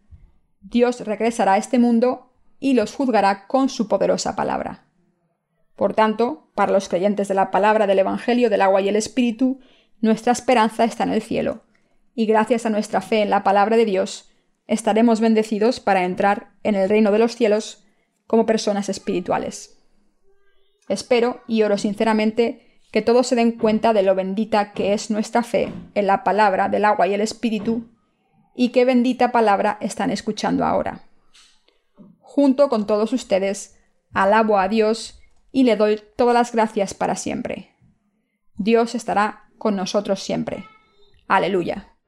Dios 0.61 0.99
regresará 1.01 1.53
a 1.53 1.57
este 1.57 1.79
mundo 1.79 2.33
y 2.59 2.73
los 2.73 2.93
juzgará 2.93 3.47
con 3.47 3.69
su 3.69 3.87
poderosa 3.87 4.35
palabra. 4.35 4.85
Por 5.75 5.93
tanto, 5.93 6.51
para 6.55 6.73
los 6.73 6.89
creyentes 6.89 7.29
de 7.29 7.33
la 7.33 7.51
palabra 7.51 7.87
del 7.87 7.99
Evangelio 7.99 8.49
del 8.49 8.61
agua 8.61 8.81
y 8.81 8.89
el 8.89 8.97
Espíritu, 8.97 9.59
nuestra 10.01 10.33
esperanza 10.33 10.83
está 10.83 11.03
en 11.03 11.13
el 11.13 11.21
cielo, 11.21 11.63
y 12.15 12.25
gracias 12.25 12.65
a 12.65 12.69
nuestra 12.69 13.01
fe 13.01 13.21
en 13.21 13.29
la 13.29 13.43
palabra 13.43 13.77
de 13.77 13.85
Dios, 13.85 14.31
estaremos 14.67 15.19
bendecidos 15.19 15.79
para 15.79 16.03
entrar 16.03 16.51
en 16.63 16.75
el 16.75 16.89
reino 16.89 17.11
de 17.11 17.19
los 17.19 17.35
cielos 17.35 17.83
como 18.27 18.45
personas 18.45 18.89
espirituales. 18.89 19.79
Espero 20.87 21.41
y 21.47 21.63
oro 21.63 21.77
sinceramente 21.77 22.81
que 22.91 23.01
todos 23.01 23.27
se 23.27 23.35
den 23.35 23.51
cuenta 23.51 23.93
de 23.93 24.03
lo 24.03 24.15
bendita 24.15 24.73
que 24.73 24.93
es 24.93 25.11
nuestra 25.11 25.43
fe 25.43 25.71
en 25.93 26.07
la 26.07 26.23
palabra 26.23 26.69
del 26.69 26.85
agua 26.85 27.07
y 27.07 27.13
el 27.13 27.21
Espíritu 27.21 27.87
y 28.55 28.69
qué 28.69 28.85
bendita 28.85 29.31
palabra 29.31 29.77
están 29.79 30.09
escuchando 30.09 30.65
ahora. 30.65 31.03
Junto 32.19 32.69
con 32.69 32.87
todos 32.87 33.13
ustedes, 33.13 33.77
alabo 34.13 34.57
a 34.57 34.67
Dios 34.67 35.19
y 35.51 35.63
le 35.63 35.75
doy 35.75 36.01
todas 36.15 36.33
las 36.33 36.51
gracias 36.51 36.93
para 36.93 37.15
siempre. 37.15 37.75
Dios 38.55 38.95
estará 38.95 39.49
con 39.57 39.75
nosotros 39.75 40.21
siempre. 40.21 40.65
Aleluya. 41.27 41.98